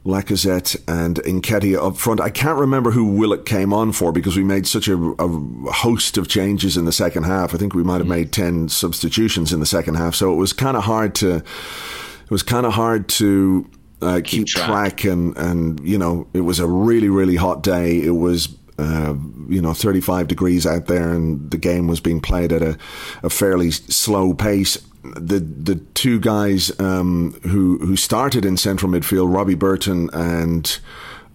Lacazette 0.08 0.82
and 0.88 1.18
Nketiah 1.18 1.86
up 1.86 1.98
front. 1.98 2.22
I 2.22 2.30
can't 2.30 2.58
remember 2.58 2.92
who 2.92 3.06
Willock 3.06 3.46
came 3.46 3.74
on 3.74 3.92
for 3.92 4.14
because 4.14 4.38
we 4.38 4.44
made 4.44 4.66
such 4.66 4.88
a, 4.88 4.96
a 4.96 5.28
host 5.72 6.18
of 6.18 6.30
changes 6.30 6.78
in 6.78 6.86
the 6.86 6.94
second 6.94 7.24
half. 7.24 7.54
I 7.54 7.58
think 7.58 7.76
we 7.76 7.84
might 7.84 7.98
have 7.98 8.08
made 8.08 8.32
ten 8.32 8.70
substitutions 8.70 9.52
in 9.52 9.60
the 9.60 9.66
second 9.66 9.96
half, 9.96 10.16
so 10.16 10.32
it 10.32 10.38
was 10.38 10.54
kind 10.54 10.78
of 10.78 10.84
hard 10.84 11.14
to. 11.16 11.36
It 11.36 12.32
was 12.32 12.44
kind 12.44 12.66
of 12.66 12.74
hard 12.74 13.10
to 13.10 13.70
uh, 14.02 14.16
keep, 14.24 14.46
keep 14.46 14.48
track. 14.48 14.68
track 14.68 15.04
and 15.04 15.38
and 15.38 15.80
you 15.82 15.98
know 15.98 16.28
it 16.34 16.42
was 16.42 16.60
a 16.60 16.68
really 16.68 17.10
really 17.10 17.36
hot 17.36 17.62
day. 17.62 18.02
It 18.02 18.16
was 18.16 18.48
uh, 18.80 19.16
you 19.50 19.60
know, 19.60 19.74
35 19.74 20.28
degrees 20.28 20.68
out 20.68 20.86
there, 20.86 21.12
and 21.12 21.50
the 21.50 21.58
game 21.58 21.88
was 21.88 22.00
being 22.00 22.22
played 22.22 22.54
at 22.54 22.62
a, 22.62 22.78
a 23.24 23.30
fairly 23.30 23.72
slow 23.72 24.34
pace. 24.36 24.78
The 25.16 25.40
the 25.40 25.76
two 25.94 26.20
guys 26.20 26.78
um, 26.80 27.34
who 27.44 27.78
who 27.80 27.96
started 27.96 28.46
in 28.46 28.58
central 28.58 28.92
midfield, 28.92 29.34
Robbie 29.34 29.56
Burton 29.56 30.10
and 30.14 30.80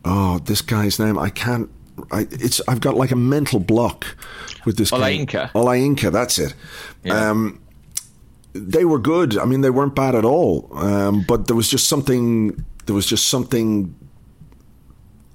oh, 0.04 0.38
this 0.40 0.62
guy's 0.62 0.98
name 0.98 1.18
I 1.18 1.30
can't. 1.30 1.70
I, 2.10 2.26
it's 2.30 2.60
I've 2.68 2.80
got 2.80 2.96
like 2.96 3.10
a 3.10 3.16
mental 3.16 3.60
block 3.60 4.16
with 4.64 4.76
this. 4.76 4.90
Olayinka. 4.90 5.52
Olayinka, 5.52 6.10
that's 6.10 6.38
it. 6.38 6.54
Yeah. 7.04 7.30
Um, 7.30 7.60
they 8.54 8.84
were 8.84 8.98
good. 8.98 9.38
I 9.38 9.44
mean, 9.44 9.62
they 9.62 9.70
weren't 9.70 9.94
bad 9.94 10.14
at 10.14 10.24
all. 10.24 10.68
Um, 10.72 11.24
but 11.26 11.46
there 11.46 11.56
was 11.56 11.68
just 11.68 11.88
something. 11.88 12.64
There 12.86 12.94
was 12.94 13.06
just 13.06 13.28
something 13.28 13.94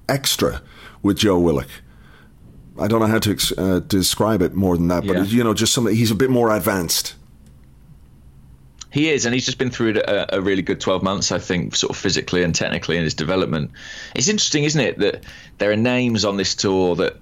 extra 0.08 0.62
with 1.02 1.18
Joe 1.18 1.38
Willock. 1.38 1.68
I 2.78 2.86
don't 2.86 3.00
know 3.00 3.06
how 3.06 3.18
to 3.18 3.54
uh, 3.58 3.80
describe 3.80 4.40
it 4.42 4.54
more 4.54 4.76
than 4.76 4.88
that, 4.88 5.06
but 5.06 5.16
yeah. 5.16 5.22
you 5.24 5.44
know, 5.44 5.54
just 5.54 5.72
something. 5.72 5.94
He's 5.94 6.10
a 6.10 6.14
bit 6.14 6.30
more 6.30 6.54
advanced. 6.54 7.14
He 8.90 9.10
is, 9.10 9.26
and 9.26 9.34
he's 9.34 9.44
just 9.44 9.58
been 9.58 9.70
through 9.70 10.00
a, 10.06 10.26
a, 10.30 10.40
really 10.40 10.62
good 10.62 10.80
12 10.80 11.02
months, 11.02 11.30
I 11.30 11.38
think, 11.38 11.76
sort 11.76 11.90
of 11.90 11.96
physically 11.96 12.42
and 12.42 12.54
technically 12.54 12.96
in 12.96 13.04
his 13.04 13.14
development. 13.14 13.72
It's 14.14 14.28
interesting, 14.28 14.64
isn't 14.64 14.80
it, 14.80 14.98
that 14.98 15.24
there 15.58 15.70
are 15.70 15.76
names 15.76 16.24
on 16.24 16.38
this 16.38 16.54
tour 16.54 16.96
that, 16.96 17.16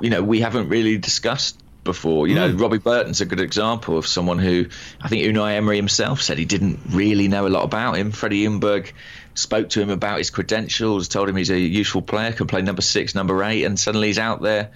you 0.00 0.08
know, 0.08 0.22
we 0.22 0.40
haven't 0.40 0.70
really 0.70 0.96
discussed 0.96 1.60
before. 1.84 2.26
You 2.26 2.36
know, 2.36 2.50
mm. 2.50 2.60
Robbie 2.60 2.78
Burton's 2.78 3.20
a 3.20 3.26
good 3.26 3.40
example 3.40 3.98
of 3.98 4.06
someone 4.06 4.38
who 4.38 4.66
I 5.00 5.08
think 5.08 5.24
Unai 5.24 5.56
Emery 5.56 5.76
himself 5.76 6.22
said 6.22 6.38
he 6.38 6.44
didn't 6.46 6.80
really 6.90 7.28
know 7.28 7.46
a 7.46 7.48
lot 7.48 7.64
about 7.64 7.96
him. 7.96 8.10
Freddie 8.10 8.44
Ljungberg 8.44 8.92
spoke 9.34 9.68
to 9.70 9.82
him 9.82 9.90
about 9.90 10.18
his 10.18 10.30
credentials, 10.30 11.08
told 11.08 11.28
him 11.28 11.36
he's 11.36 11.50
a 11.50 11.58
useful 11.58 12.02
player, 12.02 12.32
can 12.32 12.46
play 12.46 12.62
number 12.62 12.82
six, 12.82 13.14
number 13.14 13.42
eight, 13.44 13.64
and 13.64 13.78
suddenly 13.78 14.08
he's 14.08 14.18
out 14.18 14.40
there 14.40 14.70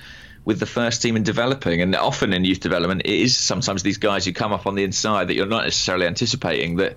with 0.44 0.58
the 0.58 0.66
first 0.66 1.02
team 1.02 1.16
and 1.16 1.24
developing. 1.24 1.80
And 1.82 1.94
often 1.94 2.32
in 2.32 2.44
youth 2.44 2.60
development, 2.60 3.02
it 3.04 3.14
is 3.14 3.36
sometimes 3.36 3.82
these 3.82 3.98
guys 3.98 4.24
who 4.24 4.32
come 4.32 4.52
up 4.52 4.66
on 4.66 4.74
the 4.74 4.84
inside 4.84 5.28
that 5.28 5.34
you're 5.34 5.46
not 5.46 5.64
necessarily 5.64 6.06
anticipating 6.06 6.76
that 6.76 6.96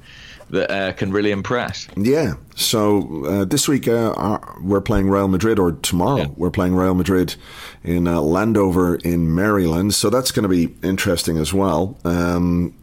that 0.52 0.72
uh, 0.72 0.94
can 0.94 1.12
really 1.12 1.32
impress. 1.32 1.88
Yeah. 1.98 2.36
So 2.56 3.26
uh, 3.26 3.46
this 3.46 3.68
week 3.68 3.88
uh, 3.88 4.38
we're 4.62 4.82
playing 4.82 5.10
Real 5.10 5.28
Madrid, 5.28 5.58
or 5.58 5.72
tomorrow 5.72 6.18
yeah. 6.18 6.28
we're 6.36 6.52
playing 6.52 6.76
Real 6.76 6.94
Madrid 6.94 7.36
in 7.84 8.08
uh, 8.08 8.22
Landover 8.22 8.96
in 8.98 9.34
Maryland. 9.34 9.96
So 9.96 10.10
that's 10.10 10.32
going 10.32 10.44
to 10.44 10.50
be 10.50 10.76
interesting 10.88 11.38
as 11.38 11.54
well. 11.54 11.98
Um, 12.06 12.76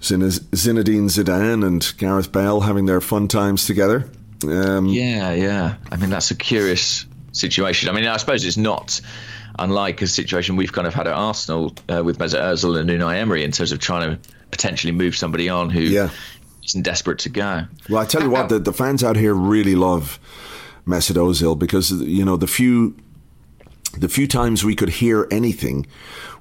Zinedine 0.00 1.10
Zidane 1.10 1.66
and 1.66 1.92
Gareth 1.98 2.32
Bale 2.32 2.60
having 2.60 2.86
their 2.86 3.00
fun 3.00 3.28
times 3.28 3.66
together. 3.66 4.08
Um, 4.44 4.86
yeah, 4.86 5.32
yeah. 5.32 5.74
I 5.90 5.96
mean, 5.96 6.10
that's 6.10 6.30
a 6.30 6.36
curious 6.36 7.04
situation. 7.32 7.88
I 7.88 7.92
mean, 7.92 8.06
I 8.06 8.16
suppose 8.16 8.44
it's 8.44 8.56
not 8.56 9.00
unlike 9.58 10.02
a 10.02 10.06
situation 10.06 10.56
we've 10.56 10.72
kind 10.72 10.86
of 10.86 10.94
had 10.94 11.06
at 11.06 11.14
Arsenal 11.14 11.74
uh, 11.88 12.02
with 12.04 12.18
Mesut 12.18 12.40
Ozil 12.40 12.78
and 12.78 12.88
Unai 12.90 13.16
Emery 13.16 13.44
in 13.44 13.52
terms 13.52 13.72
of 13.72 13.78
trying 13.78 14.10
to 14.10 14.28
potentially 14.50 14.92
move 14.92 15.16
somebody 15.16 15.48
on 15.48 15.70
who 15.70 15.80
yeah. 15.80 16.10
isn't 16.64 16.82
desperate 16.82 17.18
to 17.20 17.28
go. 17.28 17.64
Well, 17.88 18.00
I 18.00 18.06
tell 18.06 18.22
you 18.22 18.30
what, 18.30 18.48
the, 18.48 18.58
the 18.58 18.72
fans 18.72 19.02
out 19.04 19.16
here 19.16 19.34
really 19.34 19.74
love 19.74 20.18
Mesut 20.86 21.16
Ozil 21.16 21.58
because 21.58 21.90
you 21.90 22.24
know 22.24 22.36
the 22.36 22.46
few 22.46 22.96
the 23.96 24.08
few 24.08 24.26
times 24.26 24.64
we 24.64 24.74
could 24.74 24.90
hear 24.90 25.26
anything 25.30 25.86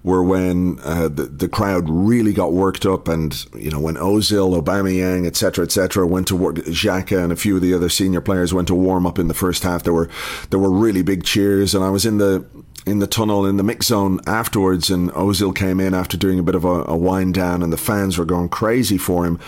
were 0.03 0.23
when 0.23 0.79
uh, 0.83 1.09
the, 1.09 1.23
the 1.23 1.49
crowd 1.49 1.89
really 1.89 2.31
got 2.31 2.53
worked 2.53 2.85
up 2.85 3.07
and, 3.07 3.45
you 3.55 3.71
know, 3.71 3.79
when 3.79 3.95
Ozil, 3.95 4.61
Aubameyang, 4.61 5.25
etc., 5.25 5.65
etc., 5.65 6.05
went 6.05 6.27
to 6.27 6.35
work, 6.35 6.55
Xhaka 6.55 7.21
and 7.23 7.33
a 7.33 7.35
few 7.35 7.55
of 7.55 7.61
the 7.61 7.73
other 7.73 7.89
senior 7.89 8.21
players 8.21 8.53
went 8.53 8.67
to 8.69 8.75
warm 8.75 9.05
up 9.05 9.19
in 9.19 9.27
the 9.27 9.33
first 9.33 9.63
half, 9.63 9.83
there 9.83 9.93
were, 9.93 10.09
there 10.49 10.59
were 10.59 10.71
really 10.71 11.01
big 11.01 11.23
cheers 11.23 11.73
and 11.73 11.83
I 11.83 11.89
was 11.89 12.05
in 12.05 12.19
the, 12.19 12.45
in 12.87 12.99
the 12.99 13.07
tunnel 13.07 13.45
in 13.45 13.57
the 13.57 13.63
mix 13.63 13.87
zone 13.87 14.19
afterwards 14.25 14.89
and 14.89 15.11
Ozil 15.11 15.53
came 15.53 15.79
in 15.79 15.93
after 15.93 16.15
doing 16.15 16.39
a 16.39 16.43
bit 16.43 16.55
of 16.55 16.63
a, 16.63 16.85
a 16.85 16.95
wind 16.95 17.33
down 17.33 17.61
and 17.61 17.71
the 17.71 17.77
fans 17.77 18.17
were 18.17 18.25
going 18.25 18.49
crazy 18.49 18.97
for 18.97 19.25
him. 19.25 19.39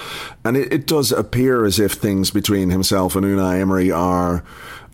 And 0.43 0.57
it, 0.57 0.71
it 0.73 0.85
does 0.85 1.11
appear 1.11 1.65
as 1.65 1.79
if 1.79 1.93
things 1.93 2.31
between 2.31 2.69
himself 2.69 3.15
and 3.15 3.25
Unai 3.25 3.61
Emery 3.61 3.91
are, 3.91 4.43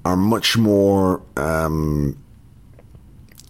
are 0.05 0.15
much 0.15 0.57
more, 0.57 1.23
um, 1.35 2.17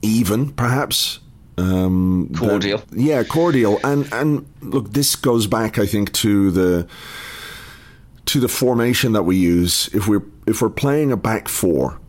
even, 0.01 0.51
perhaps. 0.51 1.19
Um, 1.57 2.31
cordial. 2.37 2.83
yeah, 2.91 3.23
cordial. 3.23 3.79
And 3.83 4.11
and 4.13 4.45
look, 4.61 4.91
this 4.91 5.15
goes 5.15 5.47
back, 5.47 5.79
I 5.79 5.85
think, 5.85 6.11
to 6.13 6.51
the 6.51 6.87
to 8.25 8.39
the 8.39 8.47
formation 8.47 9.13
that 9.13 9.23
we 9.23 9.37
use. 9.37 9.89
If 9.93 10.07
we're 10.07 10.23
if 10.45 10.61
we're 10.61 10.69
playing 10.69 11.11
a 11.11 11.17
back 11.17 11.47
four, 11.47 11.99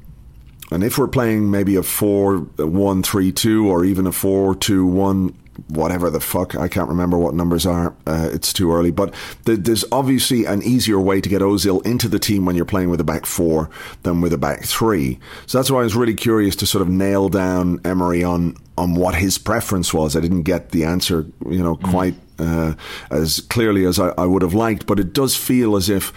and 0.70 0.83
if 0.83 0.98
we're 0.98 1.09
playing 1.09 1.50
maybe 1.50 1.76
a 1.76 1.83
four 1.83 2.38
one 2.57 3.02
three 3.02 3.33
two, 3.33 3.68
or 3.68 3.85
even 3.85 4.07
a 4.07 4.12
four 4.12 4.55
two 4.55 4.87
one 4.87 5.35
whatever 5.68 6.11
the 6.11 6.20
fuck. 6.20 6.55
I 6.55 6.68
can't 6.68 6.88
remember 6.88 7.18
what 7.18 7.35
numbers 7.35 7.66
are. 7.66 7.94
Uh, 8.07 8.29
it's 8.33 8.52
too 8.52 8.72
early. 8.72 8.90
But 8.90 9.14
th- 9.44 9.61
there's 9.61 9.85
obviously 9.90 10.44
an 10.44 10.62
easier 10.62 11.00
way 11.00 11.20
to 11.20 11.29
get 11.29 11.42
Ozil 11.42 11.85
into 11.87 12.09
the 12.09 12.18
team 12.18 12.44
when 12.44 12.57
you're 12.57 12.64
playing 12.64 12.90
with 12.90 13.00
a 13.00 13.05
back 13.05 13.26
four 13.26 13.70
than 14.02 14.20
with 14.20 14.33
a 14.33 14.38
back 14.38 14.64
three. 14.64 15.18
So 15.46 15.59
that's 15.59 15.70
why 15.70 15.81
I 15.81 15.85
was 15.85 15.96
really 15.96 16.14
curious 16.14 16.57
to 16.57 16.66
sort 16.66 16.83
of 16.83 16.88
nail 16.88 17.29
down 17.29 17.81
Emery 17.85 18.22
on 18.22 18.57
on 18.79 18.94
what 18.94 19.14
his 19.14 19.38
preference 19.38 19.94
was. 19.94 20.16
I 20.16 20.20
didn't 20.20 20.42
get 20.42 20.70
the 20.70 20.85
answer, 20.85 21.26
you 21.48 21.62
know, 21.62 21.76
mm. 21.76 21.90
quite 21.90 22.14
uh, 22.38 22.74
as 23.11 23.40
clearly 23.40 23.87
as 23.87 23.98
I, 23.98 24.09
I, 24.18 24.26
would 24.26 24.42
have 24.42 24.52
liked, 24.52 24.87
but 24.87 25.00
it 25.00 25.14
does 25.14 25.35
feel 25.35 25.76
as 25.76 25.88
if 25.88 26.12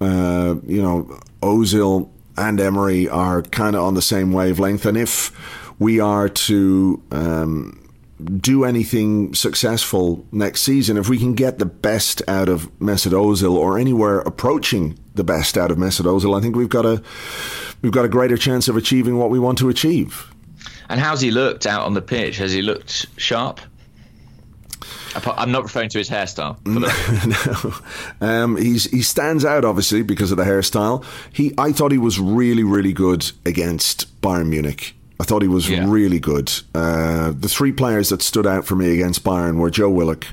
uh, 0.00 0.54
you 0.64 0.80
know 0.80 1.18
Ozil 1.42 2.08
and 2.36 2.60
Emery 2.60 3.08
are 3.08 3.42
kind 3.42 3.76
of 3.76 3.82
on 3.82 3.94
the 3.94 4.02
same 4.02 4.32
wavelength, 4.32 4.86
and 4.86 4.96
if 4.96 5.32
we 5.78 6.00
are 6.00 6.28
to 6.28 7.02
um, 7.10 7.88
do 8.40 8.64
anything 8.64 9.34
successful 9.34 10.24
next 10.32 10.62
season, 10.62 10.96
if 10.96 11.08
we 11.08 11.18
can 11.18 11.34
get 11.34 11.58
the 11.58 11.66
best 11.66 12.22
out 12.28 12.48
of 12.48 12.70
Mesut 12.78 13.12
Ozil 13.12 13.54
or 13.54 13.78
anywhere 13.78 14.20
approaching 14.20 14.98
the 15.14 15.24
best 15.24 15.58
out 15.58 15.70
of 15.70 15.78
Mesut 15.78 16.06
Ozil, 16.06 16.36
I 16.36 16.40
think 16.40 16.56
we've 16.56 16.68
got 16.68 16.86
a 16.86 17.02
we've 17.82 17.92
got 17.92 18.04
a 18.04 18.08
greater 18.08 18.36
chance 18.36 18.68
of 18.68 18.76
achieving 18.76 19.18
what 19.18 19.30
we 19.30 19.38
want 19.38 19.58
to 19.58 19.68
achieve. 19.68 20.30
And 20.88 21.00
how's 21.00 21.20
he 21.20 21.30
looked 21.30 21.66
out 21.66 21.84
on 21.86 21.94
the 21.94 22.02
pitch? 22.02 22.36
Has 22.38 22.52
he 22.52 22.62
looked 22.62 23.06
sharp? 23.16 23.60
I'm 25.14 25.52
not 25.52 25.62
referring 25.62 25.88
to 25.90 25.98
his 25.98 26.10
hairstyle. 26.10 26.58
no, 28.20 28.26
um, 28.26 28.56
he's 28.56 28.84
he 28.84 29.02
stands 29.02 29.44
out 29.44 29.64
obviously 29.64 30.02
because 30.02 30.30
of 30.30 30.36
the 30.36 30.44
hairstyle. 30.44 31.04
He, 31.32 31.52
I 31.58 31.72
thought 31.72 31.92
he 31.92 31.98
was 31.98 32.18
really, 32.18 32.64
really 32.64 32.92
good 32.92 33.30
against 33.46 34.20
Bayern 34.20 34.48
Munich. 34.48 34.94
I 35.20 35.24
thought 35.24 35.42
he 35.42 35.48
was 35.48 35.70
yeah. 35.70 35.84
really 35.88 36.18
good. 36.18 36.52
Uh, 36.74 37.32
the 37.38 37.48
three 37.48 37.72
players 37.72 38.08
that 38.08 38.20
stood 38.20 38.46
out 38.46 38.64
for 38.64 38.74
me 38.74 38.92
against 38.92 39.22
Bayern 39.22 39.58
were 39.58 39.70
Joe 39.70 39.90
Willock, 39.90 40.26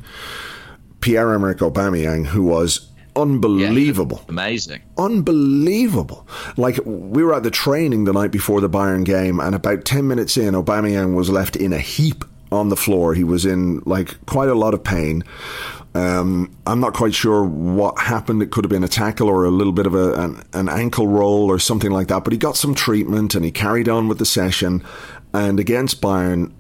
Pierre 1.02 1.34
Emerick 1.34 1.60
Aubameyang, 1.60 2.26
who 2.26 2.44
was 2.44 2.89
unbelievable. 3.15 4.20
Yeah, 4.24 4.30
amazing. 4.30 4.82
Unbelievable. 4.98 6.28
Like 6.58 6.80
we 6.86 7.24
were 7.24 7.36
at 7.36 7.44
the 7.44 7.52
training 7.52 8.06
the 8.06 8.13
night 8.13 8.32
before 8.32 8.62
the 8.62 8.70
Bayern 8.70 9.06
game 9.06 9.39
and 9.39 9.54
about 9.54 9.86
10 9.86 10.08
minutes 10.08 10.38
in 10.38 10.54
Aubameyang 10.56 11.15
was 11.15 11.30
left 11.30 11.56
in 11.56 11.74
a 11.74 11.80
heap 11.80 12.26
on 12.52 12.70
the 12.70 12.76
floor. 12.76 13.14
He 13.14 13.24
was 13.24 13.46
in 13.46 13.82
like 13.86 14.26
quite 14.26 14.50
a 14.50 14.56
lot 14.56 14.74
of 14.74 14.84
pain. 14.84 15.24
Um, 15.94 16.56
I'm 16.66 16.80
not 16.80 16.94
quite 16.94 17.14
sure 17.14 17.44
what 17.44 18.00
happened. 18.00 18.42
It 18.42 18.52
could 18.52 18.64
have 18.64 18.70
been 18.70 18.84
a 18.84 18.90
tackle 18.90 19.28
or 19.28 19.44
a 19.46 19.52
little 19.52 19.74
bit 19.74 19.86
of 19.86 19.94
a, 19.94 20.14
an, 20.14 20.44
an 20.54 20.70
ankle 20.70 21.08
roll 21.08 21.52
or 21.52 21.60
something 21.60 21.92
like 21.92 22.08
that. 22.08 22.24
But 22.24 22.34
he 22.34 22.40
got 22.40 22.56
some 22.56 22.76
treatment 22.76 23.36
and 23.36 23.44
he 23.44 23.52
carried 23.52 23.90
on 23.90 24.08
with 24.08 24.18
the 24.18 24.26
session. 24.26 24.84
And 25.34 25.60
against 25.60 26.02
Bayern, 26.02 26.54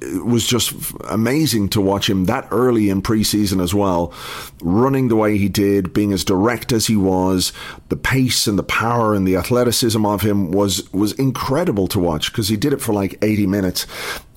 it 0.00 0.24
was 0.24 0.46
just 0.46 0.74
amazing 1.08 1.70
to 1.70 1.80
watch 1.80 2.08
him 2.08 2.26
that 2.26 2.46
early 2.50 2.90
in 2.90 3.00
preseason 3.02 3.62
as 3.62 3.74
well, 3.74 4.12
running 4.60 5.08
the 5.08 5.16
way 5.16 5.38
he 5.38 5.48
did, 5.48 5.94
being 5.94 6.12
as 6.12 6.24
direct 6.24 6.72
as 6.72 6.86
he 6.86 6.96
was. 6.96 7.52
The 7.88 7.96
pace 7.96 8.46
and 8.46 8.58
the 8.58 8.62
power 8.62 9.14
and 9.14 9.26
the 9.26 9.36
athleticism 9.36 10.04
of 10.04 10.20
him 10.20 10.50
was 10.50 10.92
was 10.92 11.12
incredible 11.12 11.88
to 11.88 11.98
watch 11.98 12.30
because 12.30 12.48
he 12.48 12.56
did 12.56 12.72
it 12.72 12.80
for 12.80 12.92
like 12.92 13.18
80 13.22 13.46
minutes. 13.46 13.86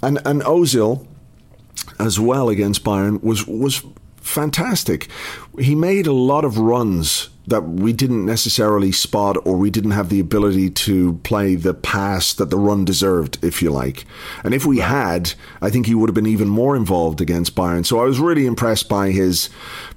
And 0.02 0.20
and 0.26 0.42
Ozil 0.44 1.06
as 2.00 2.20
well 2.20 2.50
against 2.50 2.84
Bayern 2.84 3.22
was 3.22 3.46
was 3.46 3.84
fantastic. 4.18 5.10
He 5.58 5.76
made 5.76 6.08
a 6.08 6.14
lot 6.14 6.46
of 6.46 6.58
runs 6.58 7.30
that 7.50 7.62
we 7.62 7.94
didn't 7.94 8.26
necessarily 8.26 8.92
spot 8.92 9.38
or 9.46 9.56
we 9.56 9.70
didn't 9.70 9.92
have 9.92 10.10
the 10.10 10.20
ability 10.20 10.70
to 10.70 11.14
play 11.24 11.56
the 11.56 11.74
pass 11.74 12.34
that 12.34 12.50
the 12.50 12.58
run 12.58 12.86
deserved, 12.86 13.44
if 13.44 13.62
you 13.62 13.70
like. 13.70 14.06
And 14.44 14.54
if 14.54 14.66
we 14.66 14.80
had, 14.80 15.34
I 15.62 15.70
think 15.70 15.86
he 15.86 15.96
would 15.96 16.10
have 16.10 16.16
been 16.16 16.26
even 16.26 16.48
more 16.48 16.76
involved 16.76 17.22
against 17.22 17.56
Bayern. 17.56 17.86
So 17.86 18.00
I 18.00 18.06
was 18.06 18.20
really 18.20 18.46
impressed 18.46 18.90
by 18.90 19.12
his 19.12 19.50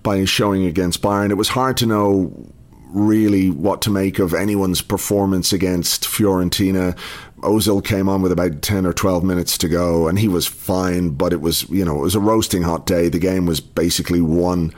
by 0.03 0.19
his 0.19 0.29
showing 0.29 0.65
against 0.65 1.03
Bayern. 1.03 1.31
It 1.31 1.35
was 1.35 1.51
hard 1.51 1.77
to 1.79 1.87
know 1.87 2.53
really 2.93 3.51
what 3.51 3.81
to 3.83 3.91
make 3.91 4.19
of 4.19 4.35
anyone's 4.35 4.83
performance 4.83 5.53
against 5.53 6.05
Fiorentina. 6.05 6.97
Ozil 7.43 7.85
came 7.85 8.09
on 8.09 8.23
with 8.23 8.33
about 8.33 8.63
10 8.63 8.87
or 8.87 8.93
12 8.93 9.25
minutes 9.25 9.59
to 9.59 9.69
go 9.69 10.09
and 10.09 10.19
he 10.19 10.29
was 10.29 10.47
fine, 10.47 11.11
but 11.11 11.33
it 11.33 11.41
was, 11.41 11.69
you 11.69 11.85
know, 11.85 11.99
it 11.99 12.03
was 12.03 12.15
a 12.15 12.21
roasting 12.21 12.63
hot 12.63 12.87
day. 12.87 13.09
The 13.09 13.19
game 13.19 13.47
was 13.47 13.61
basically 13.61 14.21
won 14.21 14.73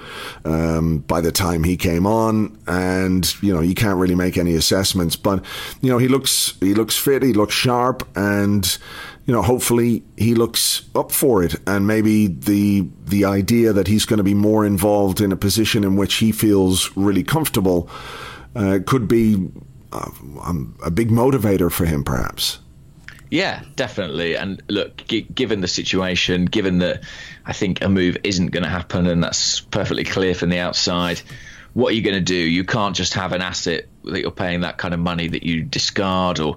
um, 0.45 0.99
by 0.99 1.21
the 1.21 1.33
time 1.33 1.65
he 1.65 1.77
came 1.77 2.07
on 2.07 2.59
and, 2.67 3.35
you 3.43 3.53
know, 3.53 3.61
you 3.61 3.75
can't 3.75 3.99
really 3.99 4.15
make 4.15 4.37
any 4.37 4.55
assessments, 4.55 5.17
but, 5.17 5.45
you 5.81 5.91
know, 5.91 5.99
he 5.99 6.09
looks, 6.09 6.55
he 6.61 6.75
looks 6.75 6.97
fit, 6.97 7.23
he 7.23 7.33
looks 7.33 7.55
sharp 7.55 8.07
and, 8.17 8.79
you 9.27 9.33
know, 9.33 9.43
hopefully 9.43 10.03
he 10.17 10.35
looks 10.35 10.83
up 10.95 11.11
for 11.11 11.43
it, 11.43 11.55
and 11.67 11.87
maybe 11.87 12.27
the 12.27 12.87
the 13.07 13.25
idea 13.25 13.73
that 13.73 13.87
he's 13.87 14.05
going 14.05 14.19
to 14.19 14.25
be 14.25 14.35
more 14.35 14.67
involved 14.67 15.21
in 15.21 15.33
a 15.33 15.37
position 15.37 15.83
in 15.83 15.97
which 15.97 16.17
he 16.17 16.31
feels 16.31 16.95
really 16.95 17.23
comfortable 17.23 17.89
uh, 18.55 18.81
could 18.87 19.09
be 19.09 19.49
uh, 19.95 20.11
um, 20.43 20.77
a 20.85 20.91
big 20.91 21.11
motivator 21.11 21.71
for 21.71 21.87
him, 21.87 22.05
perhaps. 22.05 22.59
Yeah, 23.31 23.63
definitely. 23.77 24.37
And 24.37 24.63
look, 24.69 25.07
g- 25.07 25.27
given 25.35 25.61
the 25.61 25.69
situation, 25.69 26.45
given 26.45 26.79
that 26.79 27.05
I 27.47 27.53
think 27.53 27.83
a 27.83 27.89
move 27.89 28.17
isn't 28.23 28.49
going 28.49 28.63
to 28.63 28.69
happen, 28.69 29.07
and 29.07 29.23
that's 29.23 29.61
perfectly 29.61 30.05
clear 30.05 30.35
from 30.35 30.51
the 30.51 30.59
outside 30.59 31.23
what 31.75 31.91
are 31.93 31.97
you 31.97 32.03
going 32.03 32.15
to 32.15 32.21
do? 32.21 32.37
You 32.37 32.65
can't 32.65 32.95
just 32.95 33.15
have 33.15 33.33
an 33.33 33.43
asset 33.43 33.87
that 34.05 34.21
you're 34.21 34.31
paying 34.31 34.61
that 34.61 34.79
kind 34.79 34.95
of 34.95 35.01
money 35.01 35.27
that 35.29 35.43
you 35.43 35.63
discard 35.63 36.39
or 36.39 36.57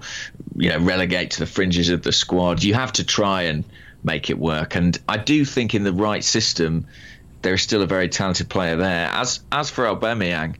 you 0.55 0.69
know 0.69 0.79
relegate 0.79 1.31
to 1.31 1.39
the 1.39 1.47
fringes 1.47 1.89
of 1.89 2.03
the 2.03 2.11
squad. 2.11 2.63
You 2.63 2.75
have 2.75 2.93
to 2.93 3.03
try 3.03 3.43
and 3.43 3.65
make 4.03 4.29
it 4.29 4.37
work. 4.37 4.75
And 4.75 4.97
I 5.09 5.17
do 5.17 5.43
think 5.43 5.73
in 5.73 5.83
the 5.83 5.91
right 5.91 6.23
system, 6.23 6.85
there 7.41 7.55
is 7.55 7.63
still 7.63 7.81
a 7.81 7.87
very 7.87 8.09
talented 8.09 8.47
player 8.47 8.75
there. 8.75 9.07
As 9.11 9.39
as 9.51 9.71
for 9.71 9.85
Aubameyang, 9.85 10.55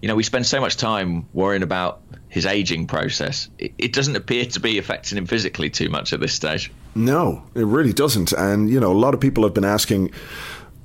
you 0.00 0.08
know 0.08 0.14
we 0.14 0.22
spend 0.22 0.46
so 0.46 0.60
much 0.60 0.76
time 0.76 1.26
worrying 1.32 1.62
about 1.62 2.00
his 2.28 2.46
aging 2.46 2.86
process. 2.86 3.48
It, 3.58 3.72
it 3.78 3.92
doesn't 3.92 4.16
appear 4.16 4.46
to 4.46 4.60
be 4.60 4.78
affecting 4.78 5.18
him 5.18 5.26
physically 5.26 5.70
too 5.70 5.88
much 5.88 6.12
at 6.12 6.20
this 6.20 6.32
stage. 6.32 6.70
No, 6.94 7.44
it 7.54 7.64
really 7.64 7.92
doesn't. 7.92 8.32
And 8.32 8.70
you 8.70 8.80
know 8.80 8.92
a 8.92 8.98
lot 8.98 9.14
of 9.14 9.20
people 9.20 9.44
have 9.44 9.54
been 9.54 9.64
asking, 9.64 10.12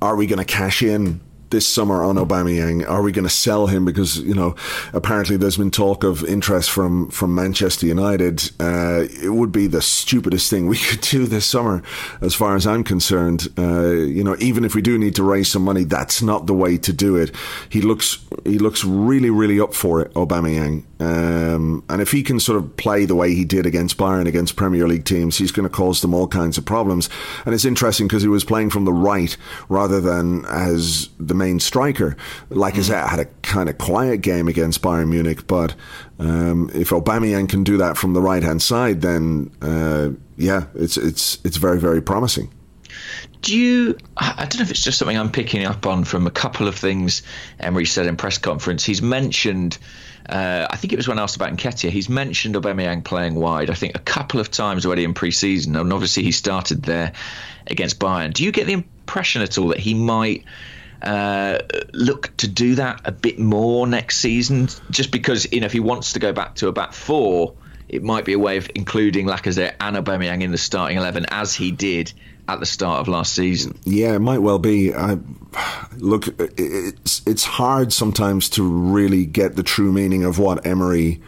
are 0.02 0.16
we 0.16 0.26
going 0.26 0.38
to 0.38 0.44
cash 0.44 0.82
in 0.82 1.20
this 1.50 1.66
summer 1.66 2.02
on 2.02 2.16
Aubameyang? 2.16 2.88
Are 2.88 3.02
we 3.02 3.12
going 3.12 3.24
to 3.24 3.30
sell 3.30 3.66
him? 3.66 3.84
Because 3.84 4.18
you 4.18 4.34
know, 4.34 4.54
apparently 4.92 5.36
there's 5.36 5.56
been 5.56 5.70
talk 5.70 6.04
of 6.04 6.24
interest 6.24 6.70
from 6.70 7.08
from 7.10 7.34
Manchester 7.34 7.86
United. 7.86 8.50
Uh, 8.60 9.06
it 9.22 9.32
would 9.32 9.52
be 9.52 9.66
the 9.66 9.82
stupidest 9.82 10.50
thing 10.50 10.66
we 10.66 10.76
could 10.88 11.00
do 11.00 11.26
this 11.26 11.46
summer, 11.46 11.82
as 12.20 12.34
far 12.34 12.56
as 12.56 12.66
I'm 12.66 12.84
concerned. 12.84 13.48
Uh, 13.58 13.90
you 13.90 14.24
know, 14.24 14.36
even 14.38 14.64
if 14.64 14.74
we 14.74 14.82
do 14.82 14.98
need 14.98 15.14
to 15.16 15.22
raise 15.22 15.48
some 15.48 15.62
money, 15.62 15.84
that's 15.84 16.22
not 16.22 16.46
the 16.46 16.54
way 16.54 16.78
to 16.78 16.92
do 16.92 17.16
it. 17.16 17.34
He 17.68 17.80
looks 17.80 18.18
he 18.44 18.58
looks 18.58 18.84
really 18.84 19.30
really 19.30 19.60
up 19.60 19.74
for 19.74 20.00
it, 20.00 20.12
Aubameyang. 20.14 20.84
Um, 20.98 21.84
and 21.90 22.00
if 22.00 22.10
he 22.10 22.22
can 22.22 22.40
sort 22.40 22.56
of 22.58 22.76
play 22.76 23.04
the 23.04 23.14
way 23.14 23.34
he 23.34 23.44
did 23.44 23.66
against 23.66 23.98
Bayern, 23.98 24.26
against 24.26 24.56
Premier 24.56 24.88
League 24.88 25.04
teams, 25.04 25.36
he's 25.36 25.52
going 25.52 25.68
to 25.68 25.74
cause 25.74 26.00
them 26.00 26.14
all 26.14 26.26
kinds 26.26 26.56
of 26.56 26.64
problems. 26.64 27.10
And 27.44 27.54
it's 27.54 27.66
interesting 27.66 28.08
because 28.08 28.22
he 28.22 28.28
was 28.28 28.44
playing 28.44 28.70
from 28.70 28.86
the 28.86 28.92
right 28.92 29.36
rather 29.68 30.00
than 30.00 30.46
as 30.46 31.10
the 31.18 31.34
main 31.34 31.60
striker. 31.60 32.16
Like 32.48 32.74
mm. 32.74 32.78
I 32.78 32.82
said, 32.82 33.08
had 33.08 33.20
a 33.20 33.26
kind 33.42 33.68
of 33.68 33.76
quiet 33.76 34.22
game 34.22 34.48
against 34.48 34.80
Bayern 34.80 35.10
Munich, 35.10 35.46
but 35.46 35.74
um, 36.18 36.70
if 36.74 36.90
Aubameyang 36.90 37.48
can 37.48 37.62
do 37.62 37.76
that 37.76 37.98
from 37.98 38.14
the 38.14 38.22
right 38.22 38.42
hand 38.42 38.62
side, 38.62 39.02
then 39.02 39.50
uh, 39.60 40.10
yeah, 40.38 40.64
it's 40.74 40.96
it's 40.96 41.38
it's 41.44 41.58
very 41.58 41.78
very 41.78 42.00
promising. 42.00 42.50
Do 43.42 43.56
you? 43.56 43.98
I 44.16 44.46
don't 44.46 44.56
know 44.56 44.62
if 44.62 44.70
it's 44.70 44.82
just 44.82 44.98
something 44.98 45.16
I'm 45.16 45.30
picking 45.30 45.64
up 45.66 45.86
on 45.86 46.04
from 46.04 46.26
a 46.26 46.30
couple 46.30 46.68
of 46.68 46.74
things 46.74 47.22
Emery 47.60 47.84
said 47.84 48.06
in 48.06 48.16
press 48.16 48.38
conference. 48.38 48.84
He's 48.84 49.02
mentioned. 49.02 49.76
Uh, 50.28 50.66
I 50.68 50.76
think 50.76 50.92
it 50.92 50.96
was 50.96 51.06
when 51.06 51.18
asked 51.18 51.36
about 51.36 51.52
Nketiah. 51.52 51.90
He's 51.90 52.08
mentioned 52.08 52.56
Aubameyang 52.56 53.04
playing 53.04 53.36
wide. 53.36 53.70
I 53.70 53.74
think 53.74 53.94
a 53.94 54.00
couple 54.00 54.40
of 54.40 54.50
times 54.50 54.84
already 54.84 55.04
in 55.04 55.14
pre-season, 55.14 55.76
and 55.76 55.92
obviously 55.92 56.22
he 56.22 56.32
started 56.32 56.82
there 56.82 57.12
against 57.68 57.98
Bayern. 57.98 58.32
Do 58.32 58.44
you 58.44 58.52
get 58.52 58.66
the 58.66 58.72
impression 58.72 59.42
at 59.42 59.56
all 59.58 59.68
that 59.68 59.78
he 59.78 59.94
might 59.94 60.44
uh, 61.02 61.58
look 61.92 62.36
to 62.38 62.48
do 62.48 62.74
that 62.76 63.02
a 63.04 63.12
bit 63.12 63.38
more 63.38 63.86
next 63.86 64.18
season, 64.18 64.68
just 64.90 65.10
because 65.12 65.50
you 65.52 65.60
know 65.60 65.66
if 65.66 65.72
he 65.72 65.80
wants 65.80 66.14
to 66.14 66.18
go 66.18 66.32
back 66.32 66.56
to 66.56 66.68
a 66.68 66.72
back 66.72 66.92
four, 66.92 67.54
it 67.88 68.02
might 68.02 68.24
be 68.24 68.32
a 68.32 68.38
way 68.38 68.56
of 68.56 68.68
including 68.74 69.26
Lacazette 69.26 69.74
and 69.80 69.96
Aubameyang 69.96 70.42
in 70.42 70.50
the 70.50 70.58
starting 70.58 70.96
eleven 70.96 71.26
as 71.28 71.54
he 71.54 71.70
did 71.70 72.12
at 72.48 72.60
the 72.60 72.66
start 72.66 73.00
of 73.00 73.08
last 73.08 73.32
season. 73.34 73.78
Yeah, 73.84 74.14
it 74.14 74.20
might 74.20 74.38
well 74.38 74.58
be. 74.58 74.94
I, 74.94 75.18
look, 75.96 76.28
it's 76.38 77.22
it's 77.26 77.44
hard 77.44 77.92
sometimes 77.92 78.48
to 78.50 78.62
really 78.62 79.26
get 79.26 79.56
the 79.56 79.62
true 79.62 79.92
meaning 79.92 80.24
of 80.24 80.38
what 80.38 80.66
Emery 80.66 81.20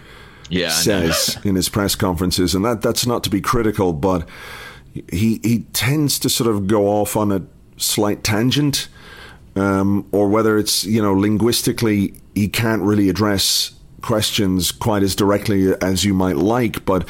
yeah, 0.51 0.71
says 0.71 1.39
in 1.45 1.55
his 1.55 1.69
press 1.69 1.95
conferences, 1.95 2.55
and 2.55 2.65
that 2.65 2.83
that's 2.83 3.07
not 3.07 3.25
to 3.25 3.31
be 3.31 3.41
critical, 3.41 3.93
but 3.93 4.29
he 5.11 5.41
he 5.43 5.61
tends 5.73 6.19
to 6.21 6.29
sort 6.29 6.49
of 6.49 6.67
go 6.67 6.87
off 6.89 7.17
on 7.17 7.33
a 7.33 7.43
slight 7.77 8.25
tangent 8.25 8.89
um, 9.59 10.07
or 10.13 10.29
whether 10.29 10.59
it's 10.59 10.85
you 10.85 11.03
know 11.03 11.13
linguistically 11.13 12.15
he 12.35 12.49
can't 12.49 12.83
really 12.83 13.09
address 13.09 13.73
questions 14.01 14.71
quite 14.71 15.03
as 15.03 15.17
directly 15.17 15.75
as 15.83 16.05
you 16.05 16.15
might 16.15 16.37
like, 16.37 16.85
but 16.85 17.09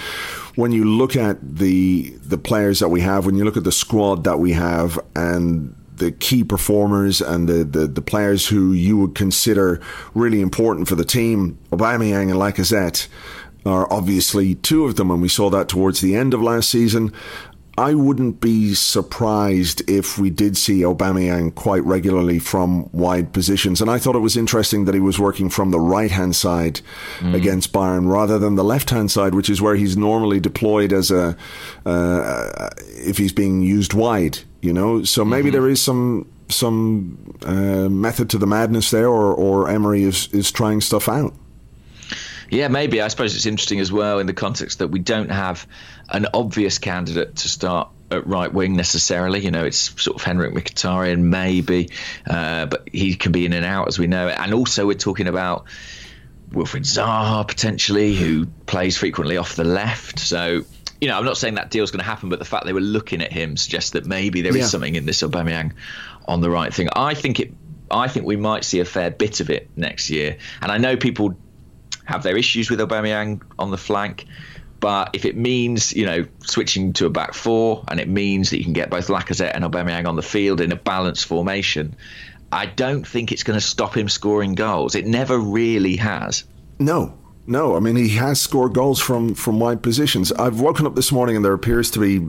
when 0.56 0.72
you 0.72 0.84
look 0.84 1.16
at 1.16 1.38
the 1.56 2.10
the 2.22 2.38
players 2.38 2.80
that 2.80 2.88
we 2.88 3.00
have, 3.00 3.26
when 3.26 3.36
you 3.36 3.44
look 3.44 3.56
at 3.56 3.64
the 3.64 3.72
squad 3.72 4.24
that 4.24 4.38
we 4.38 4.52
have, 4.52 4.98
and 5.14 5.74
the 5.98 6.12
key 6.12 6.44
performers 6.44 7.20
and 7.20 7.48
the, 7.48 7.64
the, 7.64 7.86
the 7.86 8.02
players 8.02 8.46
who 8.46 8.72
you 8.72 8.96
would 8.98 9.14
consider 9.14 9.80
really 10.14 10.40
important 10.40 10.88
for 10.88 10.94
the 10.94 11.04
team, 11.04 11.58
Aubameyang 11.70 12.30
and 12.30 12.40
Lacazette 12.40 13.08
are 13.66 13.92
obviously 13.92 14.54
two 14.54 14.84
of 14.84 14.96
them, 14.96 15.10
and 15.10 15.20
we 15.20 15.28
saw 15.28 15.50
that 15.50 15.68
towards 15.68 16.00
the 16.00 16.14
end 16.14 16.34
of 16.34 16.42
last 16.42 16.70
season. 16.70 17.12
I 17.76 17.94
wouldn't 17.94 18.40
be 18.40 18.74
surprised 18.74 19.88
if 19.88 20.18
we 20.18 20.30
did 20.30 20.56
see 20.56 20.80
Aubameyang 20.80 21.54
quite 21.54 21.84
regularly 21.84 22.40
from 22.40 22.90
wide 22.90 23.32
positions. 23.32 23.80
And 23.80 23.88
I 23.88 23.98
thought 23.98 24.16
it 24.16 24.20
was 24.20 24.36
interesting 24.36 24.84
that 24.86 24.96
he 24.96 25.00
was 25.00 25.20
working 25.20 25.48
from 25.48 25.70
the 25.70 25.78
right 25.78 26.10
hand 26.10 26.34
side 26.34 26.80
mm. 27.20 27.34
against 27.34 27.72
Bayern 27.72 28.10
rather 28.10 28.36
than 28.36 28.56
the 28.56 28.64
left 28.64 28.90
hand 28.90 29.12
side, 29.12 29.32
which 29.32 29.48
is 29.48 29.62
where 29.62 29.76
he's 29.76 29.96
normally 29.96 30.40
deployed 30.40 30.92
as 30.92 31.12
a 31.12 31.36
uh, 31.86 32.70
if 32.96 33.16
he's 33.16 33.32
being 33.32 33.60
used 33.60 33.94
wide. 33.94 34.40
You 34.60 34.72
know, 34.72 35.04
so 35.04 35.24
maybe 35.24 35.48
mm-hmm. 35.48 35.52
there 35.52 35.68
is 35.68 35.80
some 35.80 36.28
some 36.48 37.36
uh, 37.42 37.88
method 37.88 38.30
to 38.30 38.38
the 38.38 38.46
madness 38.46 38.90
there, 38.90 39.08
or, 39.08 39.34
or 39.34 39.68
Emery 39.68 40.02
is 40.02 40.28
is 40.32 40.50
trying 40.50 40.80
stuff 40.80 41.08
out. 41.08 41.34
Yeah, 42.50 42.68
maybe. 42.68 43.02
I 43.02 43.08
suppose 43.08 43.36
it's 43.36 43.46
interesting 43.46 43.78
as 43.80 43.92
well 43.92 44.18
in 44.18 44.26
the 44.26 44.32
context 44.32 44.78
that 44.78 44.88
we 44.88 45.00
don't 45.00 45.30
have 45.30 45.66
an 46.08 46.26
obvious 46.32 46.78
candidate 46.78 47.36
to 47.36 47.48
start 47.48 47.90
at 48.10 48.26
right 48.26 48.52
wing 48.52 48.74
necessarily. 48.74 49.40
You 49.40 49.50
know, 49.50 49.64
it's 49.64 50.00
sort 50.00 50.16
of 50.16 50.22
Henrikh 50.22 50.54
Mkhitaryan 50.54 51.20
maybe, 51.20 51.90
uh, 52.26 52.66
but 52.66 52.88
he 52.90 53.14
can 53.14 53.32
be 53.32 53.44
in 53.44 53.52
and 53.52 53.66
out 53.66 53.88
as 53.88 53.98
we 53.98 54.06
know. 54.06 54.28
And 54.28 54.54
also, 54.54 54.86
we're 54.86 54.94
talking 54.94 55.28
about 55.28 55.66
Wilfried 56.50 56.86
Zaha 56.86 57.46
potentially, 57.46 58.14
who 58.14 58.46
plays 58.66 58.96
frequently 58.96 59.36
off 59.36 59.56
the 59.56 59.64
left. 59.64 60.18
So. 60.18 60.64
You 61.00 61.08
know, 61.08 61.18
I'm 61.18 61.24
not 61.24 61.36
saying 61.36 61.54
that 61.54 61.70
deal's 61.70 61.90
going 61.90 62.00
to 62.00 62.06
happen, 62.06 62.28
but 62.28 62.38
the 62.38 62.44
fact 62.44 62.66
they 62.66 62.72
were 62.72 62.80
looking 62.80 63.22
at 63.22 63.32
him 63.32 63.56
suggests 63.56 63.90
that 63.90 64.06
maybe 64.06 64.40
there 64.42 64.56
yeah. 64.56 64.64
is 64.64 64.70
something 64.70 64.94
in 64.94 65.06
this 65.06 65.22
Aubameyang 65.22 65.72
on 66.26 66.40
the 66.40 66.50
right 66.50 66.72
thing. 66.72 66.88
I 66.94 67.14
think 67.14 67.40
it. 67.40 67.52
I 67.90 68.08
think 68.08 68.26
we 68.26 68.36
might 68.36 68.64
see 68.64 68.80
a 68.80 68.84
fair 68.84 69.10
bit 69.10 69.40
of 69.40 69.48
it 69.48 69.70
next 69.74 70.10
year. 70.10 70.36
And 70.60 70.70
I 70.70 70.76
know 70.76 70.98
people 70.98 71.34
have 72.04 72.22
their 72.22 72.36
issues 72.36 72.70
with 72.70 72.80
Aubameyang 72.80 73.42
on 73.58 73.70
the 73.70 73.78
flank. 73.78 74.26
But 74.80 75.10
if 75.14 75.24
it 75.24 75.36
means, 75.36 75.92
you 75.92 76.06
know, 76.06 76.26
switching 76.44 76.92
to 76.94 77.06
a 77.06 77.10
back 77.10 77.34
four 77.34 77.84
and 77.88 77.98
it 77.98 78.08
means 78.08 78.50
that 78.50 78.58
you 78.58 78.64
can 78.64 78.72
get 78.72 78.90
both 78.90 79.08
Lacazette 79.08 79.52
and 79.54 79.64
Aubameyang 79.64 80.06
on 80.06 80.16
the 80.16 80.22
field 80.22 80.60
in 80.60 80.70
a 80.70 80.76
balanced 80.76 81.26
formation, 81.26 81.96
I 82.52 82.66
don't 82.66 83.06
think 83.06 83.32
it's 83.32 83.42
going 83.42 83.58
to 83.58 83.64
stop 83.64 83.96
him 83.96 84.08
scoring 84.08 84.54
goals. 84.54 84.94
It 84.94 85.06
never 85.06 85.38
really 85.38 85.96
has. 85.96 86.44
No, 86.78 87.17
no, 87.48 87.76
I 87.76 87.80
mean 87.80 87.96
he 87.96 88.10
has 88.10 88.40
scored 88.40 88.74
goals 88.74 89.00
from 89.00 89.34
from 89.34 89.58
wide 89.58 89.82
positions. 89.82 90.30
I've 90.32 90.60
woken 90.60 90.86
up 90.86 90.94
this 90.94 91.10
morning 91.10 91.36
and 91.36 91.44
there 91.44 91.54
appears 91.54 91.90
to 91.92 92.00
be 92.00 92.28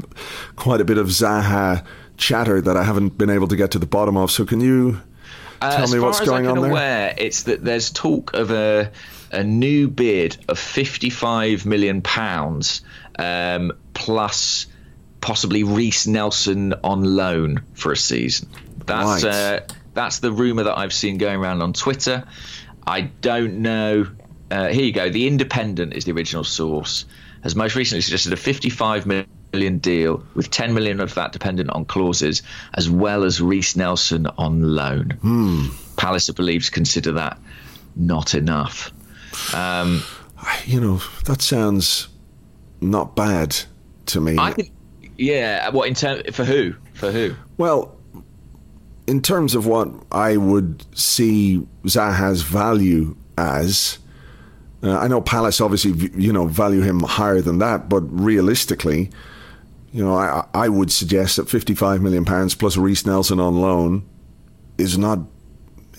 quite 0.56 0.82
a 0.82 0.86
bit 0.86 0.98
of 0.98 1.08
Zaha 1.08 1.86
chatter 2.18 2.62
that 2.62 2.78
I 2.78 2.84
haven't 2.84 3.18
been 3.18 3.30
able 3.30 3.48
to 3.50 3.56
get 3.56 3.72
to 3.72 3.80
the 3.80 3.86
bottom 3.86 4.18
of. 4.18 4.32
So 4.32 4.46
can 4.46 4.62
you 4.62 5.02
uh, 5.62 5.78
tell 5.78 5.88
me 5.88 6.00
what's 6.00 6.22
going 6.22 6.48
on 6.48 6.62
there? 6.62 6.72
Aware, 6.72 7.16
it's 7.18 7.44
that 7.44 7.64
there's 7.64 7.92
talk 7.92 8.34
of 8.34 8.52
a 8.52 8.92
a 9.32 9.44
new 9.44 9.88
bid 9.88 10.38
of 10.48 10.58
55 10.58 11.66
million 11.66 12.02
pounds 12.02 12.82
um, 13.20 13.74
plus 13.94 14.66
possibly 15.22 15.64
Reiss 15.64 16.08
Nelson 16.08 16.74
on 16.84 17.04
loan 17.04 17.64
for 17.74 17.92
a 17.92 17.98
season. 17.98 18.50
That's 18.86 19.24
right. 19.24 19.34
uh, 19.34 19.60
that's 19.94 20.20
the 20.20 20.32
rumor 20.32 20.64
that 20.64 20.78
I've 20.78 20.94
seen 20.94 21.18
going 21.18 21.40
around 21.40 21.62
on 21.62 21.74
Twitter. 21.74 22.24
I 22.88 23.02
don't 23.02 23.60
know. 23.60 24.08
Uh, 24.52 24.68
here 24.68 24.84
you 24.84 24.92
go. 24.92 25.10
The 25.10 25.28
Independent 25.28 25.94
is 25.94 26.06
the 26.06 26.12
original 26.12 26.44
source. 26.44 27.06
Has 27.44 27.56
most 27.56 27.76
recently 27.76 28.02
suggested 28.02 28.34
a 28.34 28.38
55 28.38 29.06
million 29.06 29.78
deal 29.78 30.24
with 30.34 30.52
10 30.52 30.74
million 30.74 31.00
of 31.00 31.14
that 31.16 31.32
dependent 31.32 31.70
on 31.70 31.86
clauses, 31.86 32.42
as 32.74 32.90
well 32.90 33.24
as 33.24 33.40
Reiss 33.40 33.76
Nelson 33.76 34.28
on 34.38 34.76
loan. 34.76 35.12
Hmm. 35.22 35.68
Palace, 35.96 36.30
believes, 36.30 36.70
consider 36.70 37.14
that 37.14 37.38
not 37.96 38.34
enough. 38.34 38.92
Um, 39.54 40.04
you 40.66 40.80
know, 40.80 41.02
that 41.26 41.42
sounds 41.42 42.08
not 42.82 43.16
bad 43.16 43.56
to 44.08 44.22
me. 44.22 44.36
I 44.38 44.54
think, 44.54 44.72
yeah. 45.18 45.70
What 45.70 45.88
in 45.88 45.94
terms 45.94 46.36
for 46.36 46.46
who? 46.46 46.74
For 46.94 47.12
who? 47.12 47.36
Well, 47.58 47.96
in 49.08 49.22
terms 49.22 49.56
of 49.56 49.66
what 49.66 49.90
I 50.12 50.38
would 50.38 50.86
see 50.98 51.66
Zaha's 51.86 52.44
value 52.44 53.16
as, 53.38 54.00
uh, 54.84 54.98
I 54.98 55.08
know 55.08 55.22
Palace 55.22 55.60
obviously 55.60 56.10
you 56.16 56.32
know 56.32 56.48
value 56.48 56.82
him 56.82 57.02
higher 57.02 57.42
than 57.42 57.60
that, 57.60 57.90
but 57.90 58.02
realistically, 58.02 59.10
you 59.92 60.04
know, 60.04 60.16
I 60.16 60.46
I 60.54 60.70
would 60.70 60.92
suggest 60.92 61.38
that 61.38 61.50
55 61.50 62.02
million 62.02 62.26
pounds 62.26 62.56
plus 62.56 62.78
Reiss 62.78 63.06
Nelson 63.06 63.40
on 63.40 63.60
loan 63.60 64.08
is 64.78 64.98
not 64.98 65.20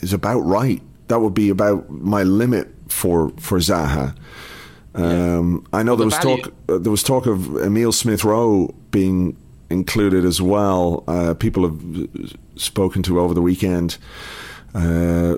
is 0.01 0.13
about 0.13 0.41
right. 0.41 0.83
That 1.09 1.21
would 1.21 1.35
be 1.35 1.51
about 1.51 1.91
my 1.91 2.23
limit 2.23 2.69
for 2.89 3.31
for 3.39 3.59
Zaha. 3.59 4.17
Um, 4.95 5.67
I 5.73 5.83
know 5.83 5.95
there 5.95 6.07
was 6.07 6.17
value. 6.17 6.43
talk. 6.43 6.55
Uh, 6.69 6.79
there 6.79 6.91
was 6.91 7.03
talk 7.03 7.27
of 7.27 7.57
Emil 7.57 7.93
Smith 7.93 8.25
Rowe 8.25 8.75
being 8.91 9.37
included 9.69 10.25
as 10.25 10.43
well. 10.43 11.05
Uh, 11.07 11.35
people 11.35 11.63
have 11.65 12.27
spoken 12.57 13.03
to 13.05 13.21
over 13.21 13.35
the 13.35 13.43
weekend. 13.43 13.99
Uh, 14.75 15.37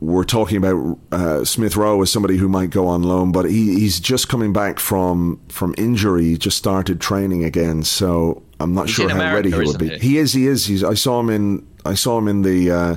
we're 0.00 0.24
talking 0.24 0.56
about 0.56 0.98
uh, 1.10 1.44
Smith 1.44 1.76
Rowe 1.76 2.00
as 2.02 2.12
somebody 2.12 2.36
who 2.36 2.48
might 2.48 2.70
go 2.70 2.86
on 2.86 3.02
loan, 3.02 3.32
but 3.32 3.46
he, 3.46 3.80
he's 3.80 3.98
just 3.98 4.28
coming 4.28 4.52
back 4.52 4.78
from 4.78 5.40
from 5.48 5.74
injury. 5.76 6.24
He 6.24 6.38
just 6.38 6.56
started 6.56 7.00
training 7.00 7.44
again, 7.44 7.82
so 7.82 8.42
I'm 8.60 8.74
not 8.74 8.86
he's 8.86 8.94
sure 8.94 9.08
how 9.08 9.16
America, 9.16 9.36
ready 9.36 9.50
he 9.50 9.56
would 9.56 9.78
be. 9.78 9.88
He? 9.88 9.98
he? 9.98 10.18
is. 10.18 10.32
He 10.32 10.46
is. 10.46 10.66
He's, 10.66 10.84
I 10.84 10.94
saw 10.94 11.18
him 11.20 11.30
in. 11.30 11.66
I 11.84 11.94
saw 11.94 12.18
him 12.18 12.28
in 12.28 12.42
the 12.42 12.70
uh, 12.70 12.96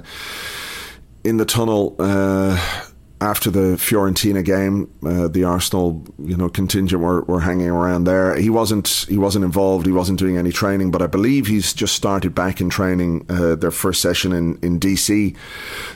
in 1.24 1.38
the 1.38 1.46
tunnel 1.46 1.96
uh, 1.98 2.84
after 3.22 3.52
the 3.52 3.78
Fiorentina 3.78 4.44
game, 4.44 4.92
uh, 5.06 5.28
the 5.28 5.44
Arsenal, 5.44 6.04
you 6.18 6.36
know, 6.36 6.50
contingent 6.50 7.02
were, 7.02 7.22
were 7.22 7.40
hanging 7.40 7.70
around 7.70 8.06
there. 8.06 8.36
He 8.36 8.50
wasn't 8.50 9.06
he 9.08 9.18
wasn't 9.18 9.46
involved. 9.46 9.86
He 9.86 9.92
wasn't 9.92 10.18
doing 10.18 10.38
any 10.38 10.52
training, 10.52 10.90
but 10.90 11.04
I 11.04 11.08
believe 11.08 11.46
he's 11.46 11.72
just 11.72 11.96
started 11.96 12.34
back 12.34 12.60
in 12.60 12.70
training 12.70 13.28
uh, 13.30 13.56
their 13.56 13.70
first 13.70 14.02
session 14.02 14.34
in, 14.34 14.58
in 14.64 14.80
DC, 14.80 15.36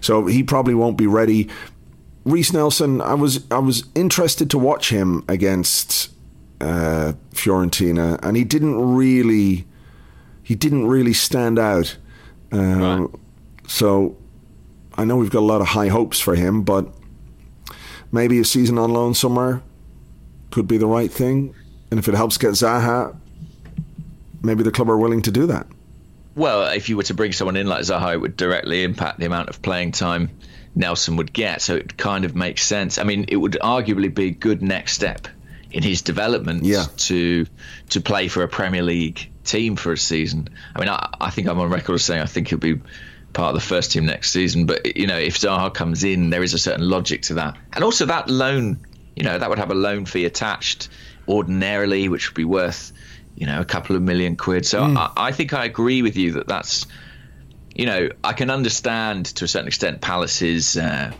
so 0.01 0.27
he 0.27 0.43
probably 0.43 0.75
won't 0.75 0.97
be 0.97 1.07
ready. 1.07 1.49
Reiss 2.25 2.53
Nelson, 2.53 3.01
I 3.01 3.15
was 3.15 3.43
I 3.49 3.57
was 3.57 3.85
interested 3.95 4.51
to 4.51 4.59
watch 4.59 4.91
him 4.91 5.25
against 5.27 6.11
uh, 6.61 7.13
Fiorentina, 7.33 8.19
and 8.21 8.37
he 8.37 8.43
didn't 8.43 8.95
really 8.95 9.65
he 10.43 10.53
didn't 10.53 10.85
really 10.85 11.13
stand 11.13 11.57
out. 11.57 11.97
Uh, 12.53 12.57
right. 12.57 13.09
So 13.67 14.15
I 14.95 15.05
know 15.05 15.17
we've 15.17 15.31
got 15.31 15.39
a 15.39 15.51
lot 15.53 15.61
of 15.61 15.67
high 15.67 15.87
hopes 15.87 16.19
for 16.19 16.35
him, 16.35 16.61
but 16.61 16.93
maybe 18.15 18.39
a 18.39 18.45
season 18.45 18.79
on 18.79 18.91
loan 18.91 19.13
somewhere 19.13 19.61
could 20.49 20.67
be 20.67 20.77
the 20.77 20.87
right 20.87 21.11
thing. 21.11 21.53
And 21.91 21.99
if 21.99 22.07
it 22.07 22.15
helps 22.15 22.37
get 22.37 22.51
Zaha, 22.51 23.15
maybe 24.41 24.63
the 24.63 24.71
club 24.71 24.89
are 24.89 24.97
willing 24.97 25.21
to 25.23 25.31
do 25.31 25.45
that. 25.47 25.67
Well, 26.33 26.67
if 26.67 26.89
you 26.89 26.97
were 26.97 27.03
to 27.03 27.13
bring 27.13 27.33
someone 27.33 27.57
in 27.57 27.67
like 27.67 27.81
Zaha, 27.81 28.13
it 28.13 28.17
would 28.17 28.35
directly 28.35 28.83
impact 28.83 29.19
the 29.19 29.25
amount 29.25 29.49
of 29.49 29.61
playing 29.61 29.91
time 29.91 30.31
Nelson 30.75 31.17
would 31.17 31.31
get. 31.31 31.61
So 31.61 31.75
it 31.75 31.97
kind 31.97 32.25
of 32.25 32.35
makes 32.35 32.63
sense. 32.65 32.97
I 32.97 33.03
mean, 33.03 33.25
it 33.27 33.35
would 33.35 33.57
arguably 33.61 34.13
be 34.13 34.27
a 34.27 34.31
good 34.31 34.61
next 34.61 34.93
step 34.93 35.27
in 35.71 35.83
his 35.83 36.01
development 36.01 36.63
yeah. 36.63 36.85
to 36.97 37.45
to 37.89 38.01
play 38.01 38.29
for 38.29 38.43
a 38.43 38.47
Premier 38.47 38.81
League 38.81 39.29
team 39.43 39.75
for 39.75 39.91
a 39.91 39.97
season. 39.97 40.49
I 40.73 40.79
mean, 40.79 40.89
I, 40.89 41.09
I 41.19 41.29
think 41.29 41.47
I'm 41.47 41.59
on 41.59 41.69
record 41.69 41.95
as 41.95 42.03
saying 42.03 42.21
I 42.21 42.25
think 42.25 42.47
he'll 42.47 42.59
be 42.59 42.79
part 43.35 43.53
of 43.53 43.61
the 43.61 43.67
first 43.67 43.91
team 43.91 44.05
next 44.07 44.31
season. 44.31 44.65
But 44.65 44.97
you 44.97 45.05
know, 45.05 45.17
if 45.17 45.37
Zaha 45.37 45.71
comes 45.71 46.03
in, 46.03 46.31
there 46.31 46.41
is 46.41 46.55
a 46.55 46.57
certain 46.57 46.89
logic 46.89 47.21
to 47.23 47.35
that, 47.35 47.55
and 47.73 47.83
also 47.83 48.07
that 48.07 48.27
loan, 48.27 48.79
you 49.15 49.23
know, 49.23 49.37
that 49.37 49.47
would 49.47 49.59
have 49.59 49.69
a 49.69 49.75
loan 49.75 50.05
fee 50.05 50.25
attached 50.25 50.89
ordinarily, 51.27 52.09
which 52.09 52.29
would 52.29 52.35
be 52.35 52.45
worth, 52.45 52.91
you 53.35 53.45
know, 53.45 53.61
a 53.61 53.65
couple 53.65 53.95
of 53.95 54.01
million 54.01 54.35
quid. 54.35 54.65
So 54.65 54.81
mm. 54.81 54.97
I, 54.97 55.27
I 55.27 55.31
think 55.31 55.53
I 55.53 55.65
agree 55.65 56.01
with 56.01 56.17
you 56.17 56.33
that 56.33 56.47
that's, 56.47 56.87
you 57.75 57.85
know, 57.85 58.09
I 58.23 58.33
can 58.33 58.49
understand 58.49 59.27
to 59.27 59.45
a 59.45 59.47
certain 59.47 59.67
extent 59.67 60.01
Palace's. 60.01 60.75
Uh, 60.77 61.11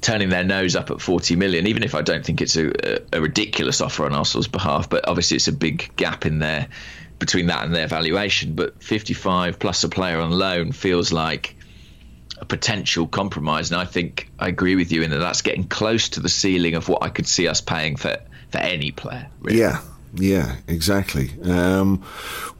turning 0.00 0.28
their 0.28 0.44
nose 0.44 0.76
up 0.76 0.90
at 0.90 1.00
40 1.00 1.34
million, 1.36 1.66
even 1.66 1.82
if 1.82 1.94
I 1.94 2.02
don't 2.02 2.22
think 2.22 2.42
it's 2.42 2.56
a, 2.56 3.00
a, 3.16 3.22
ridiculous 3.22 3.80
offer 3.80 4.04
on 4.04 4.12
Arsenal's 4.12 4.48
behalf. 4.48 4.90
But 4.90 5.08
obviously, 5.08 5.36
it's 5.36 5.48
a 5.48 5.52
big 5.52 5.96
gap 5.96 6.26
in 6.26 6.40
there 6.40 6.68
between 7.24 7.46
that 7.46 7.64
and 7.64 7.74
their 7.74 7.86
valuation. 7.86 8.54
But 8.54 8.82
55 8.82 9.58
plus 9.58 9.82
a 9.82 9.88
player 9.88 10.20
on 10.20 10.30
loan 10.30 10.72
feels 10.72 11.10
like 11.10 11.56
a 12.38 12.44
potential 12.44 13.06
compromise. 13.06 13.70
And 13.70 13.80
I 13.80 13.86
think 13.86 14.30
I 14.38 14.48
agree 14.48 14.76
with 14.76 14.92
you 14.92 15.02
in 15.02 15.10
that 15.10 15.18
that's 15.18 15.40
getting 15.40 15.64
close 15.64 16.10
to 16.10 16.20
the 16.20 16.28
ceiling 16.28 16.74
of 16.74 16.88
what 16.88 17.02
I 17.02 17.08
could 17.08 17.26
see 17.26 17.48
us 17.48 17.62
paying 17.62 17.96
for, 17.96 18.16
for 18.50 18.58
any 18.58 18.90
player. 18.90 19.26
Really. 19.40 19.60
Yeah. 19.60 19.80
Yeah, 20.16 20.54
exactly. 20.68 21.32
Um, 21.42 22.04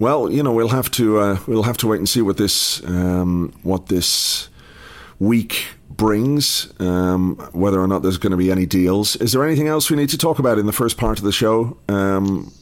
well, 0.01 0.29
you 0.29 0.43
know, 0.43 0.51
we'll 0.51 0.71
have 0.71 0.91
to 0.93 1.21
uh, 1.21 1.39
we'll 1.47 1.63
have 1.63 1.77
to 1.77 1.87
wait 1.87 1.99
and 1.99 2.09
see 2.09 2.21
what 2.21 2.37
this 2.37 2.83
um, 2.85 3.53
what 3.63 3.87
this 3.87 4.49
week 5.21 5.67
brings. 5.89 6.73
Um, 6.81 7.37
whether 7.53 7.81
or 7.81 7.87
not 7.87 8.03
there's 8.03 8.19
going 8.19 8.33
to 8.33 8.37
be 8.37 8.51
any 8.51 8.67
deals. 8.67 9.15
Is 9.15 9.31
there 9.31 9.45
anything 9.45 9.69
else 9.69 9.89
we 9.89 9.97
need 9.97 10.09
to 10.09 10.19
talk 10.19 10.41
about 10.41 10.59
in 10.59 10.67
the 10.67 10.73
first 10.73 10.97
part 10.97 11.19
of 11.19 11.25
the 11.25 11.31
show? 11.31 11.79
Um, 11.89 12.53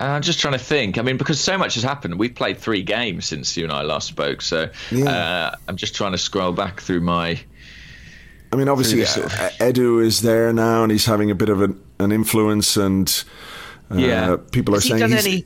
uh, 0.00 0.04
I'm 0.04 0.22
just 0.22 0.40
trying 0.40 0.54
to 0.54 0.58
think. 0.58 0.98
I 0.98 1.02
mean, 1.02 1.16
because 1.18 1.38
so 1.38 1.58
much 1.58 1.74
has 1.74 1.82
happened. 1.82 2.18
We've 2.18 2.34
played 2.34 2.58
three 2.58 2.82
games 2.82 3.26
since 3.26 3.56
you 3.56 3.64
and 3.64 3.72
I 3.72 3.82
last 3.82 4.08
spoke. 4.08 4.40
So 4.42 4.70
yeah. 4.90 5.10
uh, 5.10 5.56
I'm 5.68 5.76
just 5.76 5.94
trying 5.94 6.12
to 6.12 6.18
scroll 6.18 6.52
back 6.52 6.80
through 6.80 7.00
my. 7.02 7.38
I 8.52 8.56
mean, 8.56 8.68
obviously, 8.68 9.00
Edu 9.02 10.04
is 10.04 10.22
there 10.22 10.52
now, 10.52 10.82
and 10.82 10.90
he's 10.90 11.04
having 11.06 11.30
a 11.30 11.36
bit 11.36 11.48
of 11.50 11.60
an, 11.62 11.80
an 12.00 12.10
influence, 12.10 12.76
and 12.76 13.24
yeah. 13.94 14.36
people 14.50 14.74
are 14.74 14.80
he 14.80 14.88
saying 14.88 15.10
he's, 15.12 15.26
any- 15.26 15.44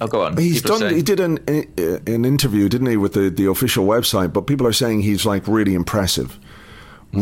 Oh, 0.00 0.06
go 0.06 0.22
on. 0.22 0.36
He's 0.36 0.60
People 0.60 0.78
done. 0.78 0.80
saying- 0.80 0.96
He 0.96 1.02
did 1.02 1.20
an 1.20 1.38
an 2.06 2.24
interview, 2.24 2.68
didn't 2.68 2.88
he, 2.88 2.96
with 2.96 3.14
the 3.14 3.30
the 3.30 3.46
official 3.46 3.86
website? 3.86 4.32
But 4.32 4.42
people 4.42 4.66
are 4.66 4.72
saying 4.72 5.02
he's 5.02 5.24
like 5.24 5.46
really 5.48 5.74
impressive, 5.74 6.38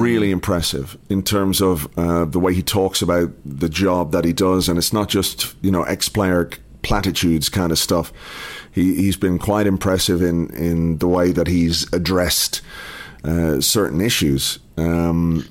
really 0.00 0.30
impressive 0.30 0.96
in 1.08 1.22
terms 1.22 1.60
of 1.60 1.88
uh, 1.98 2.24
the 2.24 2.38
way 2.38 2.54
he 2.54 2.62
talks 2.62 3.02
about 3.02 3.30
the 3.44 3.68
job 3.68 4.12
that 4.12 4.24
he 4.24 4.32
does, 4.32 4.68
and 4.68 4.78
it's 4.78 4.92
not 4.92 5.08
just 5.08 5.54
you 5.62 5.70
know 5.70 5.82
ex 5.84 6.08
player 6.08 6.50
platitudes 6.82 7.48
kind 7.48 7.70
of 7.72 7.78
stuff. 7.78 8.12
He 8.72 8.94
he's 8.94 9.16
been 9.16 9.38
quite 9.38 9.66
impressive 9.66 10.22
in 10.22 10.48
in 10.54 10.98
the 10.98 11.08
way 11.08 11.32
that 11.32 11.46
he's 11.46 11.92
addressed 11.92 12.60
uh, 13.24 13.60
certain 13.60 14.00
issues. 14.00 14.58
Um, 14.76 15.46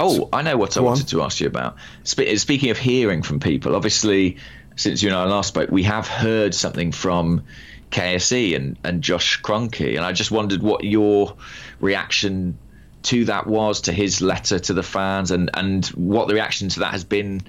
Oh, 0.00 0.28
I 0.32 0.42
know 0.42 0.56
what 0.56 0.76
I 0.76 0.80
wanted 0.80 1.02
on. 1.02 1.06
to 1.08 1.22
ask 1.22 1.40
you 1.40 1.48
about. 1.48 1.74
Spe- 2.04 2.36
speaking 2.36 2.70
of 2.70 2.78
hearing 2.78 3.20
from 3.22 3.40
people, 3.40 3.74
obviously, 3.74 4.36
since 4.76 5.02
you 5.02 5.08
and 5.08 5.18
I 5.18 5.24
last 5.24 5.48
spoke, 5.48 5.70
we 5.72 5.82
have 5.82 6.06
heard 6.06 6.54
something 6.54 6.92
from 6.92 7.42
KSE 7.90 8.54
and, 8.54 8.76
and 8.84 9.02
Josh 9.02 9.42
Kroenke, 9.42 9.96
and 9.96 10.04
I 10.04 10.12
just 10.12 10.30
wondered 10.30 10.62
what 10.62 10.84
your 10.84 11.34
reaction 11.80 12.56
to 13.04 13.24
that 13.26 13.46
was, 13.46 13.82
to 13.82 13.92
his 13.92 14.20
letter 14.20 14.58
to 14.58 14.74
the 14.74 14.82
fans, 14.82 15.30
and, 15.30 15.50
and 15.54 15.86
what 15.88 16.28
the 16.28 16.34
reaction 16.34 16.68
to 16.70 16.80
that 16.80 16.92
has 16.92 17.04
been 17.04 17.42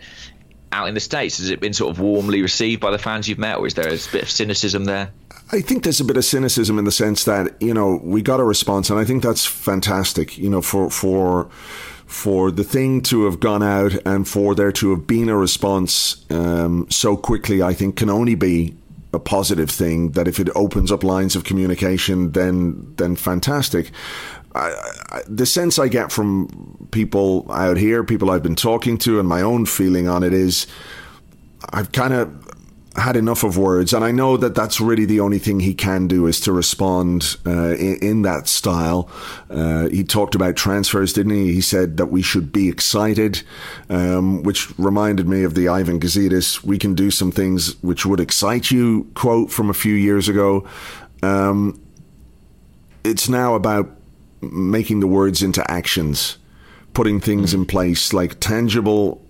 out 0.72 0.88
in 0.88 0.94
the 0.94 1.00
States. 1.00 1.38
Has 1.40 1.50
it 1.50 1.60
been 1.60 1.74
sort 1.74 1.92
of 1.92 2.00
warmly 2.00 2.42
received 2.42 2.82
by 2.82 2.92
the 2.92 2.98
fans 2.98 3.28
you've 3.28 3.40
met, 3.40 3.58
or 3.58 3.68
is 3.68 3.74
there 3.74 3.88
a 3.88 3.98
bit 4.12 4.24
of 4.24 4.30
cynicism 4.30 4.86
there? 4.86 5.12
I 5.52 5.62
think 5.62 5.84
there's 5.84 6.00
a 6.00 6.06
bit 6.06 6.18
of 6.18 6.26
cynicism 6.26 6.78
in 6.78 6.86
the 6.86 6.92
sense 6.92 7.24
that 7.24 7.60
you 7.60 7.74
know 7.74 8.00
we 8.04 8.22
got 8.22 8.40
a 8.40 8.44
response, 8.44 8.90
and 8.90 9.00
I 9.00 9.06
think 9.06 9.24
that's 9.24 9.46
fantastic. 9.46 10.38
You 10.38 10.50
know, 10.50 10.62
for 10.62 10.90
for 10.90 11.50
for 12.06 12.52
the 12.52 12.64
thing 12.64 13.02
to 13.04 13.26
have 13.26 13.40
gone 13.40 13.64
out 13.64 13.94
and 14.06 14.28
for 14.28 14.56
there 14.56 14.72
to 14.74 14.92
have 14.92 15.08
been 15.08 15.30
a 15.30 15.38
response 15.38 16.26
um, 16.32 16.88
so 16.90 17.16
quickly, 17.16 17.62
I 17.62 17.74
think 17.74 17.98
can 17.98 18.10
only 18.10 18.36
be 18.36 18.76
a 19.12 19.20
positive 19.20 19.70
thing. 19.72 20.12
That 20.12 20.28
if 20.28 20.40
it 20.40 20.50
opens 20.56 20.92
up 20.92 21.04
lines 21.04 21.36
of 21.36 21.44
communication, 21.44 22.32
then 22.34 22.94
then 22.98 23.16
fantastic. 23.16 23.92
I, 24.56 24.74
I, 25.12 25.22
the 25.28 25.46
sense 25.46 25.78
I 25.78 25.88
get 25.88 26.12
from 26.12 26.88
people 26.92 27.52
out 27.52 27.78
here, 27.78 28.04
people 28.04 28.32
I've 28.32 28.44
been 28.44 28.56
talking 28.56 28.98
to, 29.00 29.20
and 29.20 29.28
my 29.28 29.42
own 29.42 29.66
feeling 29.66 30.08
on 30.08 30.24
it 30.24 30.34
is, 30.34 30.68
I've 31.72 31.92
kind 31.92 32.14
of 32.14 32.50
had 32.96 33.16
enough 33.16 33.44
of 33.44 33.58
words, 33.58 33.94
and 33.94 34.04
I 34.04 34.12
know 34.12 34.38
that 34.38 34.56
that's 34.56 34.82
really 34.82 35.06
the 35.06 35.20
only 35.20 35.38
thing 35.38 35.60
he 35.60 35.74
can 35.74 36.08
do 36.08 36.26
is 36.26 36.40
to 36.42 36.52
respond 36.52 37.38
uh, 37.46 37.76
in, 37.76 37.98
in 38.02 38.22
that 38.24 38.48
style. 38.48 39.10
Uh, 39.50 39.88
he 39.90 40.04
talked 40.04 40.36
about 40.36 40.56
transfers, 40.56 41.14
didn't 41.14 41.34
he? 41.34 41.54
He 41.54 41.62
said 41.62 41.98
that 41.98 42.08
we 42.08 42.22
should 42.22 42.52
be 42.52 42.68
excited, 42.68 43.44
um, 43.90 44.44
which 44.44 44.78
reminded 44.80 45.28
me 45.28 45.44
of 45.44 45.54
the 45.54 45.68
Ivan 45.68 46.00
Gazidis 46.00 46.64
"We 46.64 46.78
can 46.78 46.96
do 46.96 47.12
some 47.12 47.32
things 47.32 47.82
which 47.84 48.06
would 48.06 48.20
excite 48.20 48.72
you" 48.72 49.10
quote 49.14 49.52
from 49.52 49.70
a 49.70 49.74
few 49.74 49.94
years 49.94 50.28
ago. 50.28 50.68
Um, 51.22 51.80
it's 53.04 53.30
now 53.30 53.54
about 53.54 53.99
making 54.42 55.00
the 55.00 55.08
words 55.08 55.42
into 55.42 55.70
actions, 55.70 56.38
putting 56.94 57.20
things 57.20 57.54
in 57.54 57.66
place 57.66 58.14
like 58.14 58.40
tangible 58.40 59.22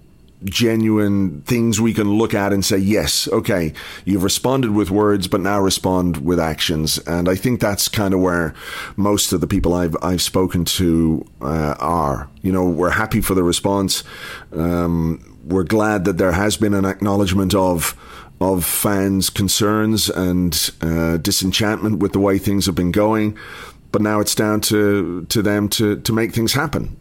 genuine 0.46 1.42
things 1.42 1.82
we 1.82 1.94
can 1.94 2.10
look 2.18 2.34
at 2.34 2.54
and 2.54 2.64
say, 2.64 2.78
yes, 2.78 3.28
okay, 3.30 3.74
you've 4.06 4.24
responded 4.24 4.72
with 4.72 4.90
words, 4.90 5.28
but 5.28 5.42
now 5.42 5.60
respond 5.60 6.18
with 6.18 6.40
actions. 6.40 6.98
And 7.00 7.28
I 7.28 7.36
think 7.36 7.60
that's 7.60 7.88
kind 7.88 8.14
of 8.14 8.22
where 8.22 8.54
most 8.96 9.34
of 9.34 9.42
the 9.42 9.48
people 9.48 9.74
I've, 9.74 9.96
I've 10.02 10.22
spoken 10.22 10.66
to 10.66 11.26
uh, 11.42 11.76
are. 11.80 12.30
You 12.42 12.52
know, 12.52 12.70
we're 12.70 12.92
happy 12.92 13.22
for 13.22 13.34
the 13.34 13.44
response. 13.44 14.04
Um, 14.54 15.38
we're 15.44 15.64
glad 15.64 16.06
that 16.06 16.18
there 16.18 16.32
has 16.32 16.58
been 16.58 16.74
an 16.74 16.86
acknowledgement 16.86 17.54
of 17.54 17.96
of 18.42 18.64
fans' 18.64 19.30
concerns 19.30 20.10
and 20.10 20.72
uh, 20.80 21.18
disenchantment 21.18 22.00
with 22.00 22.14
the 22.14 22.20
way 22.20 22.38
things 22.38 22.68
have 22.68 22.76
been 22.76 22.92
going. 22.92 23.38
But 23.92 24.02
now 24.02 24.20
it's 24.20 24.36
down 24.36 24.62
to, 24.62 25.26
to 25.26 25.42
them 25.42 25.68
to, 25.70 26.00
to 26.02 26.14
make 26.14 26.34
things 26.34 26.54
happen. 26.54 26.96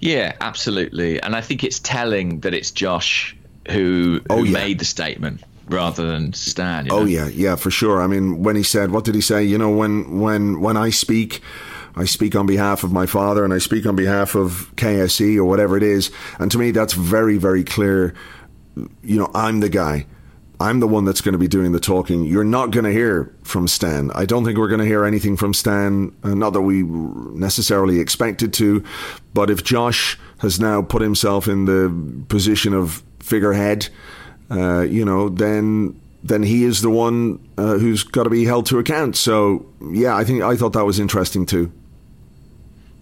Yeah, 0.00 0.34
absolutely. 0.40 1.20
And 1.20 1.34
I 1.34 1.40
think 1.40 1.64
it's 1.64 1.78
telling 1.78 2.40
that 2.40 2.54
it's 2.54 2.70
Josh 2.70 3.36
who, 3.70 4.20
who 4.20 4.20
Oh, 4.30 4.42
yeah. 4.44 4.52
made 4.52 4.78
the 4.78 4.84
statement 4.84 5.42
rather 5.68 6.06
than 6.06 6.32
Stan. 6.34 6.86
you 6.86 6.92
Oh 6.92 7.04
yeah, 7.04 7.28
yeah, 7.28 7.56
for 7.56 7.70
sure. 7.70 8.02
I 8.02 8.06
mean, 8.06 8.42
when 8.42 8.56
he 8.56 8.62
said, 8.62 8.90
what 8.90 9.04
did 9.04 9.14
he 9.14 9.20
say? 9.20 9.42
You 9.44 9.56
know, 9.56 9.70
when 9.70 10.20
when 10.20 10.60
when 10.60 10.76
I 10.76 10.90
speak, 10.90 11.40
I 11.96 12.04
speak 12.04 12.34
on 12.36 12.44
behalf 12.46 12.84
of 12.84 12.92
my 12.92 13.06
father, 13.06 13.44
and 13.44 13.54
I 13.54 13.58
speak 13.58 13.86
on 13.86 13.96
behalf 13.96 14.34
of 14.34 14.70
KSE 14.76 15.36
or 15.36 15.44
whatever 15.44 15.76
it 15.76 15.82
is. 15.82 16.10
And 16.38 16.50
to 16.50 16.58
me, 16.58 16.70
that's 16.70 16.92
very 16.92 17.38
very 17.38 17.64
clear. 17.64 18.12
You 19.02 19.18
know, 19.18 19.30
I'm 19.34 19.60
the 19.60 19.70
guy. 19.70 20.06
I'm 20.60 20.80
the 20.80 20.86
one 20.86 21.04
that's 21.04 21.20
going 21.20 21.32
to 21.32 21.38
be 21.38 21.48
doing 21.48 21.72
the 21.72 21.80
talking. 21.80 22.24
You're 22.24 22.44
not 22.44 22.70
going 22.70 22.84
to 22.84 22.92
hear 22.92 23.34
from 23.42 23.66
Stan. 23.66 24.10
I 24.14 24.24
don't 24.24 24.44
think 24.44 24.56
we're 24.56 24.68
going 24.68 24.80
to 24.80 24.86
hear 24.86 25.04
anything 25.04 25.36
from 25.36 25.52
Stan. 25.52 26.14
Uh, 26.22 26.34
not 26.34 26.52
that 26.52 26.62
we 26.62 26.82
necessarily 26.82 27.98
expected 27.98 28.52
to, 28.54 28.84
but 29.32 29.50
if 29.50 29.64
Josh 29.64 30.18
has 30.38 30.60
now 30.60 30.80
put 30.82 31.02
himself 31.02 31.48
in 31.48 31.64
the 31.64 32.24
position 32.28 32.72
of 32.72 33.02
figurehead, 33.18 33.88
uh, 34.50 34.82
you 34.82 35.04
know, 35.04 35.28
then 35.28 36.00
then 36.22 36.42
he 36.42 36.64
is 36.64 36.80
the 36.80 36.90
one 36.90 37.38
uh, 37.58 37.76
who's 37.76 38.02
got 38.02 38.22
to 38.22 38.30
be 38.30 38.44
held 38.44 38.66
to 38.66 38.78
account. 38.78 39.16
So 39.16 39.66
yeah, 39.80 40.16
I 40.16 40.24
think 40.24 40.42
I 40.42 40.56
thought 40.56 40.72
that 40.74 40.84
was 40.84 40.98
interesting 40.98 41.46
too. 41.46 41.72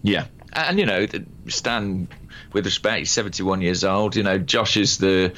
Yeah, 0.03 0.27
and 0.53 0.79
you 0.79 0.87
know, 0.87 1.07
Stan, 1.49 2.09
with 2.53 2.65
respect, 2.65 2.99
he's 3.01 3.11
seventy-one 3.11 3.61
years 3.61 3.85
old. 3.85 4.17
You 4.17 4.23
know, 4.23 4.39
Josh 4.39 4.77
is 4.77 4.99
the 4.99 5.33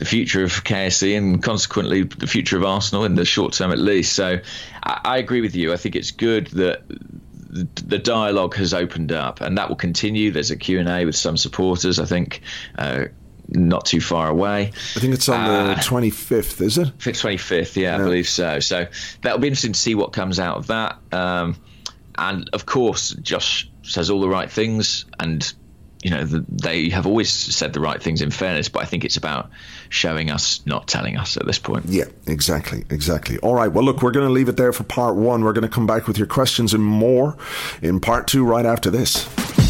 the 0.00 0.06
future 0.06 0.42
of 0.42 0.64
KSE 0.64 1.16
and 1.16 1.42
consequently 1.42 2.04
the 2.04 2.26
future 2.26 2.56
of 2.56 2.64
Arsenal 2.64 3.04
in 3.04 3.14
the 3.14 3.24
short 3.26 3.52
term 3.52 3.70
at 3.70 3.78
least. 3.78 4.14
So, 4.14 4.40
I, 4.82 5.00
I 5.04 5.18
agree 5.18 5.42
with 5.42 5.54
you. 5.54 5.72
I 5.72 5.76
think 5.76 5.94
it's 5.94 6.10
good 6.10 6.48
that 6.48 6.82
the, 7.50 7.98
dialogue 7.98 8.54
has 8.56 8.72
opened 8.72 9.12
up, 9.12 9.40
and 9.40 9.58
that 9.58 9.68
will 9.68 9.76
continue. 9.76 10.30
There's 10.30 10.50
a 10.50 10.56
Q 10.56 10.80
and 10.80 10.88
A 10.88 11.04
with 11.04 11.16
some 11.16 11.36
supporters. 11.36 11.98
I 12.00 12.06
think. 12.06 12.40
Uh, 12.76 13.04
not 13.52 13.84
too 13.84 14.00
far 14.00 14.28
away. 14.28 14.70
I 14.96 15.00
think 15.00 15.12
it's 15.12 15.28
on 15.28 15.40
Uh, 15.40 15.74
the 15.74 15.80
25th, 15.80 16.60
is 16.60 16.78
it? 16.78 16.86
I 16.86 16.90
think 17.02 17.16
25th, 17.16 17.74
yeah, 17.74 17.96
I 17.96 17.98
believe 17.98 18.28
so. 18.28 18.60
So 18.60 18.86
that'll 19.22 19.40
be 19.40 19.48
interesting 19.48 19.72
to 19.72 19.78
see 19.78 19.96
what 19.96 20.12
comes 20.12 20.38
out 20.38 20.56
of 20.56 20.68
that. 20.68 20.98
Um, 21.10 21.56
and 22.16 22.48
of 22.52 22.66
course, 22.66 23.10
Josh 23.22 23.68
says 23.82 24.08
all 24.08 24.20
the 24.20 24.28
right 24.28 24.48
things, 24.48 25.04
and 25.18 25.52
you 26.02 26.10
know 26.10 26.24
the, 26.24 26.44
they 26.48 26.88
have 26.90 27.06
always 27.06 27.30
said 27.30 27.72
the 27.72 27.80
right 27.80 28.02
things. 28.02 28.22
In 28.22 28.30
fairness, 28.30 28.68
but 28.68 28.82
I 28.82 28.86
think 28.86 29.04
it's 29.04 29.16
about 29.16 29.50
showing 29.88 30.30
us, 30.30 30.64
not 30.66 30.88
telling 30.88 31.16
us 31.16 31.36
at 31.36 31.46
this 31.46 31.58
point. 31.58 31.86
Yeah, 31.86 32.04
exactly, 32.26 32.84
exactly. 32.90 33.38
All 33.38 33.54
right, 33.54 33.68
well, 33.68 33.84
look, 33.84 34.02
we're 34.02 34.12
going 34.12 34.26
to 34.26 34.32
leave 34.32 34.48
it 34.48 34.56
there 34.56 34.72
for 34.72 34.84
part 34.84 35.16
one. 35.16 35.44
We're 35.44 35.52
going 35.52 35.62
to 35.62 35.68
come 35.68 35.86
back 35.86 36.06
with 36.06 36.18
your 36.18 36.26
questions 36.26 36.74
and 36.74 36.84
more 36.84 37.36
in 37.82 38.00
part 38.00 38.26
two 38.26 38.44
right 38.44 38.66
after 38.66 38.90
this. 38.90 39.69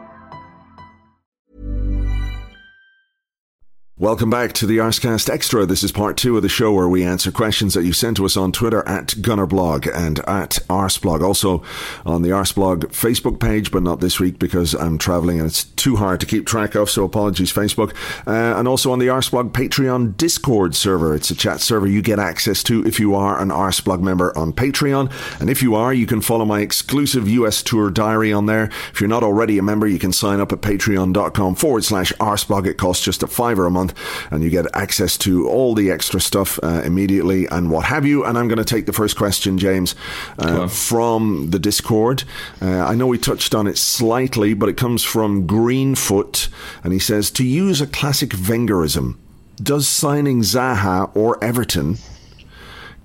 Welcome 4.01 4.31
back 4.31 4.53
to 4.53 4.65
the 4.65 4.79
Arscast 4.79 5.29
Extra. 5.29 5.63
This 5.67 5.83
is 5.83 5.91
part 5.91 6.17
two 6.17 6.35
of 6.35 6.41
the 6.41 6.49
show 6.49 6.73
where 6.73 6.89
we 6.89 7.03
answer 7.03 7.31
questions 7.31 7.75
that 7.75 7.83
you 7.83 7.93
sent 7.93 8.17
to 8.17 8.25
us 8.25 8.35
on 8.35 8.51
Twitter 8.51 8.81
at 8.89 9.09
Gunnerblog 9.09 9.87
and 9.95 10.17
at 10.21 10.57
Arsblog. 10.71 11.21
Also 11.21 11.61
on 12.03 12.23
the 12.23 12.29
Arsblog 12.29 12.85
Facebook 12.85 13.39
page, 13.39 13.69
but 13.69 13.83
not 13.83 13.99
this 13.99 14.19
week 14.19 14.39
because 14.39 14.73
I'm 14.73 14.97
traveling 14.97 15.37
and 15.37 15.45
it's 15.45 15.65
too 15.65 15.97
hard 15.97 16.19
to 16.21 16.25
keep 16.25 16.47
track 16.47 16.73
of. 16.73 16.89
So 16.89 17.03
apologies, 17.03 17.53
Facebook. 17.53 17.93
Uh, 18.25 18.57
and 18.57 18.67
also 18.67 18.91
on 18.91 18.97
the 18.97 19.05
Arsblog 19.05 19.51
Patreon 19.51 20.17
Discord 20.17 20.73
server. 20.73 21.13
It's 21.13 21.29
a 21.29 21.35
chat 21.35 21.61
server 21.61 21.85
you 21.85 22.01
get 22.01 22.17
access 22.17 22.63
to 22.63 22.83
if 22.87 22.99
you 22.99 23.13
are 23.13 23.39
an 23.39 23.49
Arsblog 23.49 24.01
member 24.01 24.35
on 24.35 24.51
Patreon. 24.51 25.11
And 25.39 25.47
if 25.47 25.61
you 25.61 25.75
are, 25.75 25.93
you 25.93 26.07
can 26.07 26.21
follow 26.21 26.45
my 26.45 26.61
exclusive 26.61 27.29
US 27.29 27.61
tour 27.61 27.91
diary 27.91 28.33
on 28.33 28.47
there. 28.47 28.71
If 28.91 28.99
you're 28.99 29.07
not 29.07 29.21
already 29.21 29.59
a 29.59 29.61
member, 29.61 29.85
you 29.85 29.99
can 29.99 30.11
sign 30.11 30.39
up 30.39 30.51
at 30.51 30.61
patreon.com 30.61 31.53
forward 31.53 31.83
slash 31.83 32.11
Arsblog. 32.13 32.65
It 32.65 32.79
costs 32.79 33.05
just 33.05 33.21
a 33.21 33.27
fiver 33.27 33.67
a 33.67 33.71
month 33.71 33.90
and 34.29 34.43
you 34.43 34.49
get 34.49 34.65
access 34.73 35.17
to 35.19 35.47
all 35.47 35.75
the 35.75 35.91
extra 35.91 36.19
stuff 36.19 36.59
uh, 36.63 36.81
immediately 36.83 37.45
and 37.47 37.71
what 37.71 37.85
have 37.85 38.05
you. 38.05 38.23
And 38.25 38.37
I'm 38.37 38.47
going 38.47 38.57
to 38.57 38.65
take 38.65 38.85
the 38.85 38.93
first 38.93 39.17
question, 39.17 39.57
James, 39.57 39.95
uh, 40.39 40.67
from 40.67 41.49
the 41.51 41.59
Discord. 41.59 42.23
Uh, 42.61 42.79
I 42.79 42.95
know 42.95 43.07
we 43.07 43.17
touched 43.17 43.55
on 43.55 43.67
it 43.67 43.77
slightly, 43.77 44.53
but 44.53 44.69
it 44.69 44.77
comes 44.77 45.03
from 45.03 45.47
Greenfoot, 45.47 46.49
and 46.83 46.93
he 46.93 46.99
says 46.99 47.31
to 47.31 47.43
use 47.43 47.81
a 47.81 47.87
classic 47.87 48.29
Wengerism, 48.31 49.17
does 49.57 49.87
signing 49.87 50.41
Zaha 50.41 51.15
or 51.15 51.41
Everton 51.43 51.97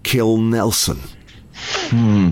kill 0.03 0.39
Nelson? 0.39 1.01
Hmm. 1.59 2.31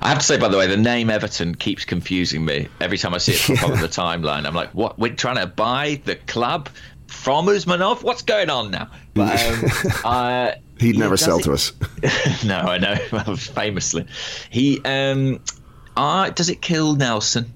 I 0.00 0.08
have 0.08 0.18
to 0.18 0.24
say, 0.24 0.38
by 0.38 0.48
the 0.48 0.56
way, 0.56 0.66
the 0.66 0.76
name 0.76 1.10
Everton 1.10 1.54
keeps 1.54 1.84
confusing 1.84 2.44
me 2.44 2.68
every 2.80 2.98
time 2.98 3.14
I 3.14 3.18
see 3.18 3.32
it 3.32 3.58
pop 3.58 3.68
up 3.68 3.76
on 3.76 3.80
the 3.80 3.88
timeline. 3.88 4.46
I'm 4.46 4.54
like, 4.54 4.70
what? 4.70 4.98
We're 4.98 5.14
trying 5.14 5.36
to 5.36 5.46
buy 5.46 6.00
the 6.04 6.16
club 6.16 6.68
from 7.12 7.46
Usmanov? 7.46 8.02
What's 8.02 8.22
going 8.22 8.50
on 8.50 8.70
now? 8.70 8.90
But 9.14 9.40
um, 9.46 9.64
uh, 10.04 10.52
he'd 10.78 10.98
never 10.98 11.16
sell 11.16 11.38
it, 11.38 11.44
to 11.44 11.52
us. 11.52 11.72
no, 12.44 12.56
I 12.56 12.78
know. 12.78 12.96
Famously, 13.36 14.06
he 14.50 14.80
um, 14.84 15.40
uh, 15.96 16.30
does 16.30 16.48
it 16.48 16.60
kill 16.60 16.96
Nelson? 16.96 17.52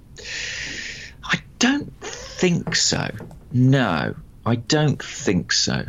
I 1.25 1.41
don't 1.59 1.93
think 2.01 2.77
so. 2.77 3.11
No, 3.53 4.15
I 4.45 4.55
don't 4.55 5.03
think 5.03 5.53
so. 5.53 5.85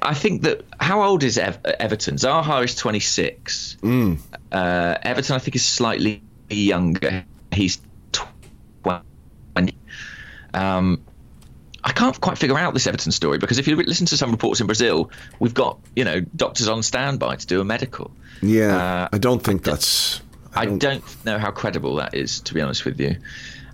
I 0.00 0.14
think 0.14 0.42
that 0.42 0.64
how 0.78 1.02
old 1.02 1.22
is 1.22 1.38
Ev- 1.38 1.64
Everton? 1.64 2.16
Zaha 2.16 2.64
is 2.64 2.76
26. 2.76 3.78
Mm. 3.80 4.18
Uh, 4.52 4.98
Everton, 5.02 5.34
I 5.34 5.38
think, 5.38 5.56
is 5.56 5.64
slightly 5.64 6.22
younger. 6.50 7.24
He's 7.50 7.80
20. 8.12 9.78
Um, 10.52 11.02
I 11.84 11.92
can't 11.92 12.18
quite 12.18 12.38
figure 12.38 12.58
out 12.58 12.72
this 12.72 12.86
Everton 12.86 13.12
story 13.12 13.36
because 13.36 13.58
if 13.58 13.68
you 13.68 13.76
listen 13.76 14.06
to 14.06 14.16
some 14.16 14.30
reports 14.30 14.60
in 14.60 14.66
Brazil, 14.66 15.10
we've 15.38 15.52
got 15.52 15.78
you 15.94 16.04
know 16.04 16.20
doctors 16.20 16.66
on 16.66 16.82
standby 16.82 17.36
to 17.36 17.46
do 17.46 17.60
a 17.60 17.64
medical. 17.64 18.10
Yeah, 18.40 18.76
uh, 18.76 19.08
I 19.12 19.18
don't 19.18 19.42
think 19.42 19.68
I 19.68 19.72
that's. 19.72 20.22
I 20.54 20.64
don't, 20.64 20.74
I 20.74 20.78
don't, 20.78 21.24
know 21.24 21.38
how 21.38 21.50
credible 21.50 21.96
that 21.96 22.14
is, 22.14 22.40
to 22.42 22.54
be 22.54 22.60
honest 22.60 22.84
with 22.84 23.00
you. 23.00 23.16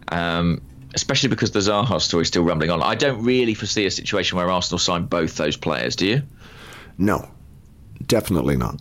Um, 0.09 0.61
especially 0.95 1.29
because 1.29 1.53
the 1.53 1.61
Zaha 1.61 2.01
story 2.01 2.23
is 2.23 2.29
still 2.29 2.43
rumbling 2.43 2.71
on. 2.71 2.83
I 2.83 2.95
don't 2.95 3.23
really 3.23 3.55
foresee 3.55 3.87
a 3.87 3.91
situation 3.91 4.39
where 4.39 4.51
Arsenal 4.51 4.79
sign 4.79 5.05
both 5.05 5.37
those 5.37 5.57
players. 5.57 5.95
Do 5.95 6.07
you? 6.07 6.23
No, 6.99 7.29
definitely 8.07 8.57
not. 8.57 8.81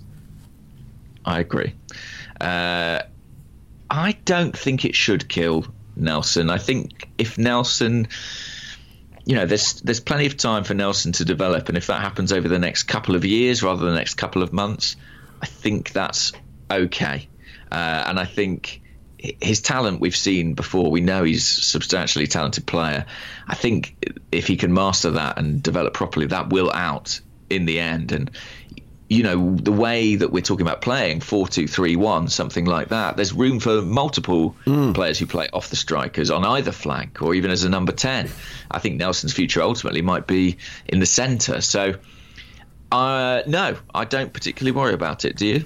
I 1.25 1.39
agree. 1.39 1.75
Uh, 2.41 3.01
I 3.91 4.13
don't 4.25 4.57
think 4.57 4.85
it 4.85 4.95
should 4.95 5.29
kill 5.29 5.65
Nelson. 5.95 6.49
I 6.49 6.57
think 6.57 7.09
if 7.17 7.37
Nelson 7.37 8.07
you 9.29 9.35
know, 9.35 9.45
there's 9.45 9.73
there's 9.81 9.99
plenty 9.99 10.25
of 10.25 10.37
time 10.37 10.63
for 10.63 10.73
Nelson 10.73 11.11
to 11.11 11.23
develop, 11.23 11.69
and 11.69 11.77
if 11.77 11.85
that 11.85 12.01
happens 12.01 12.33
over 12.33 12.47
the 12.47 12.57
next 12.57 12.83
couple 12.83 13.15
of 13.15 13.23
years 13.23 13.61
rather 13.61 13.85
than 13.85 13.93
the 13.93 13.99
next 13.99 14.15
couple 14.15 14.41
of 14.41 14.51
months, 14.51 14.95
I 15.39 15.45
think 15.45 15.91
that's 15.91 16.31
okay. 16.71 17.27
Uh, 17.71 18.05
and 18.07 18.19
I 18.19 18.25
think 18.25 18.81
his 19.19 19.61
talent 19.61 20.01
we've 20.01 20.15
seen 20.15 20.55
before. 20.55 20.89
We 20.89 21.01
know 21.01 21.23
he's 21.23 21.43
a 21.43 21.61
substantially 21.61 22.25
talented 22.25 22.65
player. 22.65 23.05
I 23.47 23.53
think 23.53 24.03
if 24.31 24.47
he 24.47 24.57
can 24.57 24.73
master 24.73 25.11
that 25.11 25.37
and 25.37 25.61
develop 25.61 25.93
properly, 25.93 26.25
that 26.25 26.49
will 26.49 26.71
out 26.71 27.21
in 27.51 27.65
the 27.65 27.79
end. 27.79 28.11
And 28.11 28.31
you 29.09 29.23
know 29.23 29.55
the 29.55 29.71
way 29.71 30.15
that 30.15 30.31
we're 30.31 30.41
talking 30.41 30.65
about 30.65 30.81
playing 30.81 31.19
four 31.19 31.47
two 31.47 31.67
three 31.67 31.95
one 31.95 32.27
something 32.29 32.65
like 32.65 32.89
that 32.89 33.17
there's 33.17 33.33
room 33.33 33.59
for 33.59 33.81
multiple 33.81 34.55
mm. 34.65 34.93
players 34.93 35.17
who 35.17 35.25
play 35.25 35.49
off 35.51 35.69
the 35.69 35.75
strikers 35.75 36.29
on 36.29 36.45
either 36.45 36.71
flank 36.71 37.21
or 37.21 37.33
even 37.33 37.49
as 37.49 37.63
a 37.63 37.69
number 37.69 37.91
10 37.91 38.29
i 38.69 38.79
think 38.79 38.97
nelson's 38.97 39.33
future 39.33 39.61
ultimately 39.61 40.01
might 40.01 40.27
be 40.27 40.57
in 40.87 40.99
the 40.99 41.05
center 41.05 41.59
so 41.59 41.95
uh, 42.91 43.41
no 43.47 43.75
i 43.93 44.05
don't 44.05 44.31
particularly 44.31 44.71
worry 44.71 44.93
about 44.93 45.25
it 45.25 45.35
do 45.35 45.45
you 45.47 45.65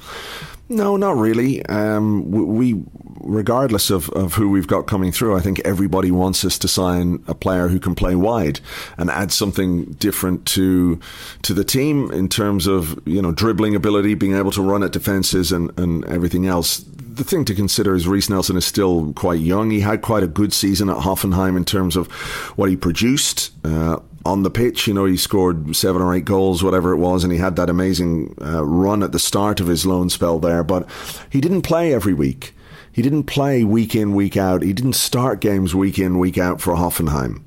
no, 0.70 0.98
not 0.98 1.18
really. 1.18 1.66
Um, 1.66 2.32
we, 2.32 2.82
regardless 3.20 3.90
of, 3.90 4.10
of 4.10 4.34
who 4.34 4.50
we've 4.50 4.68
got 4.68 4.88
coming 4.88 5.12
through, 5.12 5.36
I 5.36 5.42
think 5.42 5.60
everybody 5.62 6.10
wants 6.10 6.46
us 6.46 6.58
to 6.60 6.68
sign 6.68 7.24
a 7.28 7.36
player 7.36 7.68
who 7.68 7.80
can 7.80 7.96
play 7.96 8.16
wide 8.16 8.60
and 8.98 9.10
add 9.10 9.32
something 9.32 9.86
different 9.94 10.46
to 10.48 11.00
to 11.42 11.54
the 11.54 11.64
team 11.64 12.12
in 12.12 12.30
terms 12.30 12.68
of 12.68 13.00
you 13.06 13.22
know 13.22 13.32
dribbling 13.32 13.76
ability, 13.76 14.14
being 14.14 14.36
able 14.36 14.52
to 14.52 14.62
run 14.62 14.84
at 14.84 14.92
defenses, 14.92 15.52
and, 15.52 15.78
and 15.78 16.06
everything 16.06 16.48
else. 16.48 16.84
The 16.98 17.24
thing 17.24 17.46
to 17.46 17.54
consider 17.54 17.94
is 17.94 18.08
Reiss 18.08 18.30
Nelson 18.30 18.58
is 18.58 18.66
still 18.66 19.14
quite 19.14 19.40
young. 19.40 19.70
He 19.70 19.82
had 19.82 20.02
quite 20.02 20.24
a 20.24 20.28
good 20.28 20.52
season 20.52 20.90
at 20.90 20.98
Hoffenheim 20.98 21.56
in 21.56 21.66
terms 21.66 21.96
of 21.96 22.12
what 22.58 22.70
he 22.70 22.76
produced. 22.76 23.52
Uh, 23.64 24.00
on 24.26 24.44
the 24.44 24.50
pitch. 24.50 24.88
You 24.88 24.94
know, 24.94 25.06
he 25.06 25.18
scored 25.18 25.76
seven 25.76 26.02
or 26.02 26.14
eight 26.14 26.26
goals, 26.26 26.64
whatever 26.64 26.94
it 26.94 26.98
was, 26.98 27.24
and 27.24 27.32
he 27.34 27.40
had 27.40 27.56
that 27.56 27.70
amazing 27.70 28.36
uh, 28.42 28.64
run 28.66 29.04
at 29.04 29.12
the 29.12 29.20
start 29.20 29.60
of 29.60 29.68
his 29.68 29.86
loan 29.86 30.10
spell 30.10 30.40
there. 30.40 30.64
But 30.64 30.90
he 31.30 31.42
didn't 31.42 31.64
play 31.64 31.94
every 31.94 32.14
week. 32.14 32.56
He 32.92 33.02
didn't 33.02 33.24
play 33.24 33.64
week 33.64 33.96
in, 33.96 34.14
week 34.14 34.38
out. 34.38 34.62
He 34.62 34.74
didn't 34.74 34.94
start 34.94 35.40
games 35.40 35.74
week 35.74 35.98
in, 35.98 36.20
week 36.20 36.38
out 36.38 36.62
for 36.62 36.76
Hoffenheim. 36.76 37.42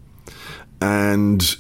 And 0.81 1.57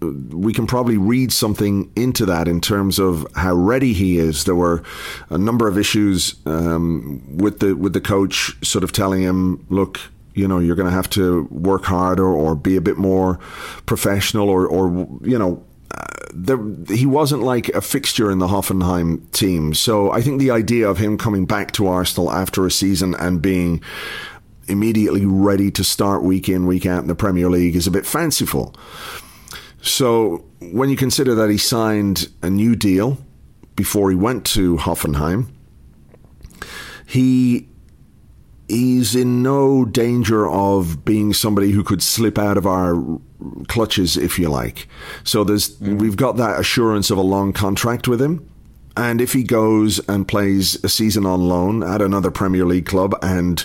we 0.00 0.52
can 0.52 0.66
probably 0.66 0.96
read 0.96 1.32
something 1.32 1.90
into 1.96 2.26
that 2.26 2.46
in 2.46 2.60
terms 2.60 2.98
of 2.98 3.26
how 3.34 3.54
ready 3.54 3.92
he 3.92 4.18
is. 4.18 4.44
There 4.44 4.54
were 4.54 4.82
a 5.30 5.38
number 5.38 5.66
of 5.66 5.78
issues 5.78 6.34
um, 6.46 7.22
with 7.36 7.60
the 7.60 7.74
with 7.74 7.92
the 7.92 8.00
coach, 8.00 8.56
sort 8.66 8.84
of 8.84 8.92
telling 8.92 9.22
him, 9.22 9.66
"Look, 9.68 10.00
you 10.38 10.46
know 10.46 10.60
you're 10.60 10.76
going 10.76 10.88
to 10.88 10.94
have 10.94 11.10
to 11.10 11.48
work 11.50 11.84
harder 11.84 12.26
or 12.26 12.54
be 12.54 12.76
a 12.76 12.80
bit 12.80 12.96
more 12.96 13.38
professional 13.86 14.48
or 14.48 14.66
or 14.66 14.88
you 15.22 15.38
know 15.38 15.64
uh, 15.90 16.04
there, 16.32 16.58
he 16.88 17.06
wasn't 17.06 17.42
like 17.42 17.68
a 17.70 17.80
fixture 17.80 18.30
in 18.30 18.38
the 18.38 18.46
Hoffenheim 18.46 19.30
team. 19.32 19.74
So 19.74 20.12
I 20.12 20.20
think 20.20 20.38
the 20.38 20.50
idea 20.50 20.88
of 20.88 20.98
him 20.98 21.18
coming 21.18 21.46
back 21.46 21.72
to 21.72 21.86
Arsenal 21.86 22.30
after 22.30 22.66
a 22.66 22.70
season 22.70 23.14
and 23.14 23.42
being 23.42 23.82
immediately 24.68 25.24
ready 25.24 25.70
to 25.70 25.82
start 25.82 26.22
week 26.22 26.48
in, 26.48 26.66
week 26.66 26.86
out 26.86 27.00
in 27.00 27.08
the 27.08 27.14
Premier 27.14 27.48
League 27.48 27.74
is 27.74 27.86
a 27.86 27.90
bit 27.90 28.06
fanciful. 28.06 28.74
So 29.80 30.44
when 30.60 30.90
you 30.90 30.96
consider 30.96 31.34
that 31.36 31.48
he 31.50 31.56
signed 31.56 32.28
a 32.42 32.50
new 32.50 32.76
deal 32.76 33.16
before 33.76 34.10
he 34.10 34.16
went 34.16 34.44
to 34.46 34.76
Hoffenheim, 34.76 35.46
he 37.06 37.67
he's 38.68 39.14
in 39.14 39.42
no 39.42 39.84
danger 39.84 40.48
of 40.48 41.04
being 41.04 41.32
somebody 41.32 41.70
who 41.70 41.82
could 41.82 42.02
slip 42.02 42.38
out 42.38 42.56
of 42.56 42.66
our 42.66 43.02
clutches, 43.66 44.16
if 44.16 44.38
you 44.38 44.48
like. 44.48 44.88
So 45.24 45.44
there's 45.44 45.76
mm. 45.78 45.98
we've 45.98 46.16
got 46.16 46.36
that 46.36 46.60
assurance 46.60 47.10
of 47.10 47.18
a 47.18 47.22
long 47.22 47.52
contract 47.52 48.08
with 48.08 48.20
him. 48.20 48.48
And 48.96 49.20
if 49.20 49.32
he 49.32 49.44
goes 49.44 50.00
and 50.08 50.26
plays 50.26 50.82
a 50.82 50.88
season 50.88 51.24
on 51.24 51.48
loan 51.48 51.84
at 51.84 52.02
another 52.02 52.32
Premier 52.32 52.66
League 52.66 52.86
club 52.86 53.14
and, 53.22 53.64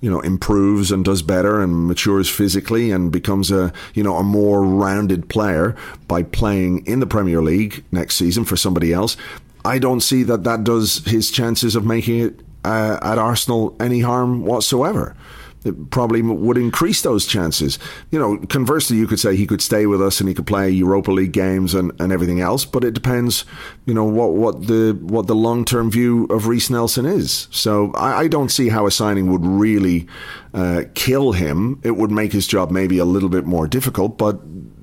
you 0.00 0.10
know, 0.10 0.20
improves 0.20 0.90
and 0.90 1.04
does 1.04 1.20
better 1.20 1.60
and 1.60 1.86
matures 1.86 2.30
physically 2.30 2.90
and 2.90 3.12
becomes 3.12 3.50
a, 3.50 3.74
you 3.92 4.02
know, 4.02 4.16
a 4.16 4.22
more 4.22 4.62
rounded 4.62 5.28
player 5.28 5.76
by 6.08 6.22
playing 6.22 6.86
in 6.86 7.00
the 7.00 7.06
Premier 7.06 7.42
League 7.42 7.84
next 7.92 8.16
season 8.16 8.46
for 8.46 8.56
somebody 8.56 8.90
else, 8.90 9.18
I 9.66 9.78
don't 9.78 10.00
see 10.00 10.22
that 10.22 10.44
that 10.44 10.64
does 10.64 11.04
his 11.04 11.30
chances 11.30 11.76
of 11.76 11.84
making 11.84 12.20
it 12.20 12.40
uh, 12.64 12.98
at 13.02 13.18
Arsenal 13.18 13.76
any 13.80 14.00
harm 14.00 14.44
whatsoever. 14.44 15.16
It 15.62 15.90
probably 15.90 16.22
would 16.22 16.56
increase 16.56 17.02
those 17.02 17.26
chances. 17.26 17.78
You 18.10 18.18
know, 18.18 18.38
conversely, 18.48 18.96
you 18.96 19.06
could 19.06 19.20
say 19.20 19.36
he 19.36 19.46
could 19.46 19.60
stay 19.60 19.84
with 19.84 20.00
us 20.00 20.18
and 20.18 20.28
he 20.28 20.34
could 20.34 20.46
play 20.46 20.70
Europa 20.70 21.10
League 21.10 21.32
games 21.32 21.74
and, 21.74 21.92
and 22.00 22.12
everything 22.12 22.40
else. 22.40 22.64
But 22.64 22.82
it 22.82 22.94
depends, 22.94 23.44
you 23.84 23.92
know, 23.92 24.04
what, 24.04 24.32
what 24.32 24.68
the 24.68 24.98
what 25.02 25.26
the 25.26 25.34
long 25.34 25.66
term 25.66 25.90
view 25.90 26.24
of 26.30 26.46
Reiss 26.46 26.70
Nelson 26.70 27.04
is. 27.04 27.46
So 27.50 27.92
I, 27.92 28.20
I, 28.20 28.28
don't 28.28 28.48
see 28.48 28.70
how 28.70 28.86
a 28.86 28.90
signing 28.90 29.30
would 29.30 29.44
really 29.44 30.06
uh, 30.54 30.84
kill 30.94 31.32
him. 31.32 31.78
It 31.82 31.92
would 31.92 32.10
make 32.10 32.32
his 32.32 32.46
job 32.46 32.70
maybe 32.70 32.96
a 32.96 33.04
little 33.04 33.28
bit 33.28 33.44
more 33.44 33.68
difficult, 33.68 34.16
but 34.16 34.40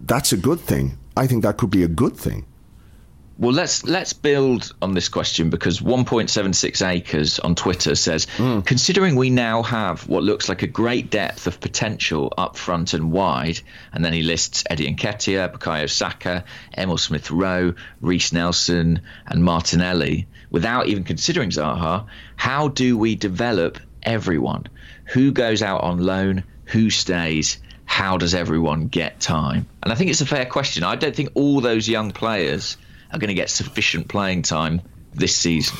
that's 0.08 0.32
a 0.32 0.38
good 0.38 0.60
thing. 0.60 0.98
I 1.16 1.26
think 1.26 1.42
that 1.42 1.58
could 1.58 1.72
be 1.72 1.84
a 1.84 1.88
good 1.88 2.16
thing. 2.16 2.46
Well, 3.40 3.54
let's 3.54 3.86
let's 3.86 4.14
build 4.14 4.74
on 4.82 4.96
this 4.96 5.10
question 5.10 5.52
because 5.52 5.80
1.76 5.80 6.88
acres 6.88 7.38
on 7.38 7.54
Twitter 7.54 7.94
says, 7.94 8.26
mm. 8.38 8.66
considering 8.66 9.16
we 9.16 9.30
now 9.30 9.62
have 9.62 10.08
what 10.10 10.24
looks 10.24 10.50
like 10.50 10.64
a 10.64 10.68
great 10.68 11.12
depth 11.12 11.46
of 11.46 11.60
potential 11.60 12.34
up 12.36 12.58
front 12.58 12.96
and 12.96 13.12
wide, 13.12 13.60
and 13.94 14.04
then 14.04 14.12
he 14.12 14.24
lists 14.24 14.64
Eddie 14.72 14.92
Nketiah, 14.92 15.54
Bukayo 15.54 15.88
Saka, 15.88 16.46
Emil 16.76 16.98
Smith 16.98 17.30
Rowe, 17.30 17.76
Reiss 18.02 18.34
Nelson, 18.34 19.02
and 19.28 19.44
Martinelli, 19.44 20.28
without 20.50 20.88
even 20.88 21.04
considering 21.04 21.52
Zaha, 21.52 22.08
how 22.38 22.70
do 22.70 22.98
we 22.98 23.14
develop 23.14 23.78
everyone? 24.02 24.66
Who 25.14 25.32
goes 25.32 25.62
out 25.62 25.82
on 25.82 26.00
loan? 26.00 26.44
Who 26.66 26.90
stays? 26.90 27.60
How 27.86 28.18
does 28.18 28.34
everyone 28.34 28.88
get 28.88 29.20
time? 29.20 29.68
And 29.84 29.94
I 29.94 29.96
think 29.96 30.10
it's 30.10 30.22
a 30.22 30.26
fair 30.26 30.46
question. 30.46 30.84
I 30.84 30.96
don't 30.96 31.16
think 31.16 31.30
all 31.36 31.62
those 31.62 31.88
young 31.88 32.10
players 32.10 32.78
are 33.12 33.20
going 33.20 33.30
to 33.30 33.34
get 33.34 33.50
sufficient 33.50 34.08
playing 34.08 34.42
time 34.44 34.82
this 35.14 35.36
season? 35.36 35.78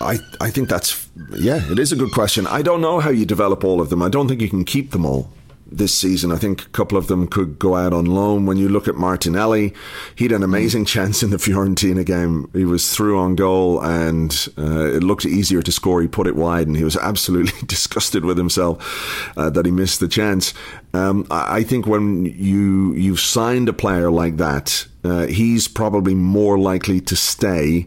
I, 0.00 0.18
I 0.40 0.50
think 0.50 0.68
that's 0.68 1.08
yeah, 1.30 1.60
it 1.70 1.78
is 1.78 1.92
a 1.92 1.96
good 1.96 2.12
question. 2.12 2.46
I 2.46 2.62
don't 2.62 2.80
know 2.80 3.00
how 3.00 3.10
you 3.10 3.24
develop 3.24 3.64
all 3.64 3.80
of 3.80 3.88
them. 3.88 4.02
I 4.02 4.08
don't 4.08 4.28
think 4.28 4.40
you 4.40 4.50
can 4.50 4.64
keep 4.64 4.90
them 4.90 5.06
all 5.06 5.30
this 5.70 5.94
season. 5.94 6.30
I 6.30 6.36
think 6.36 6.62
a 6.62 6.68
couple 6.68 6.96
of 6.96 7.08
them 7.08 7.26
could 7.26 7.58
go 7.58 7.74
out 7.74 7.92
on 7.92 8.04
loan. 8.06 8.46
When 8.46 8.56
you 8.56 8.68
look 8.68 8.88
at 8.88 8.94
Martinelli, 8.94 9.74
he 10.14 10.24
had 10.24 10.32
an 10.32 10.42
amazing 10.42 10.84
chance 10.96 11.22
in 11.22 11.30
the 11.30 11.36
Fiorentina 11.36 12.04
game. 12.04 12.48
He 12.52 12.64
was 12.64 12.94
through 12.94 13.18
on 13.18 13.34
goal 13.34 13.82
and 13.82 14.48
uh, 14.56 14.86
it 14.86 15.02
looked 15.02 15.26
easier 15.26 15.62
to 15.62 15.72
score. 15.72 16.00
He 16.00 16.08
put 16.08 16.26
it 16.26 16.36
wide 16.36 16.66
and 16.66 16.76
he 16.76 16.84
was 16.84 16.96
absolutely 17.02 17.60
disgusted 17.66 18.24
with 18.24 18.38
himself 18.38 19.32
uh, 19.36 19.50
that 19.50 19.66
he 19.66 19.72
missed 19.72 20.00
the 20.00 20.08
chance. 20.08 20.54
Um, 20.94 21.26
I 21.30 21.62
think 21.62 21.86
when 21.86 22.24
you 22.24 22.94
you've 22.94 23.20
signed 23.20 23.68
a 23.68 23.72
player 23.72 24.10
like 24.10 24.38
that, 24.38 24.86
uh, 25.04 25.26
he's 25.26 25.68
probably 25.68 26.14
more 26.14 26.58
likely 26.58 27.00
to 27.02 27.16
stay 27.16 27.86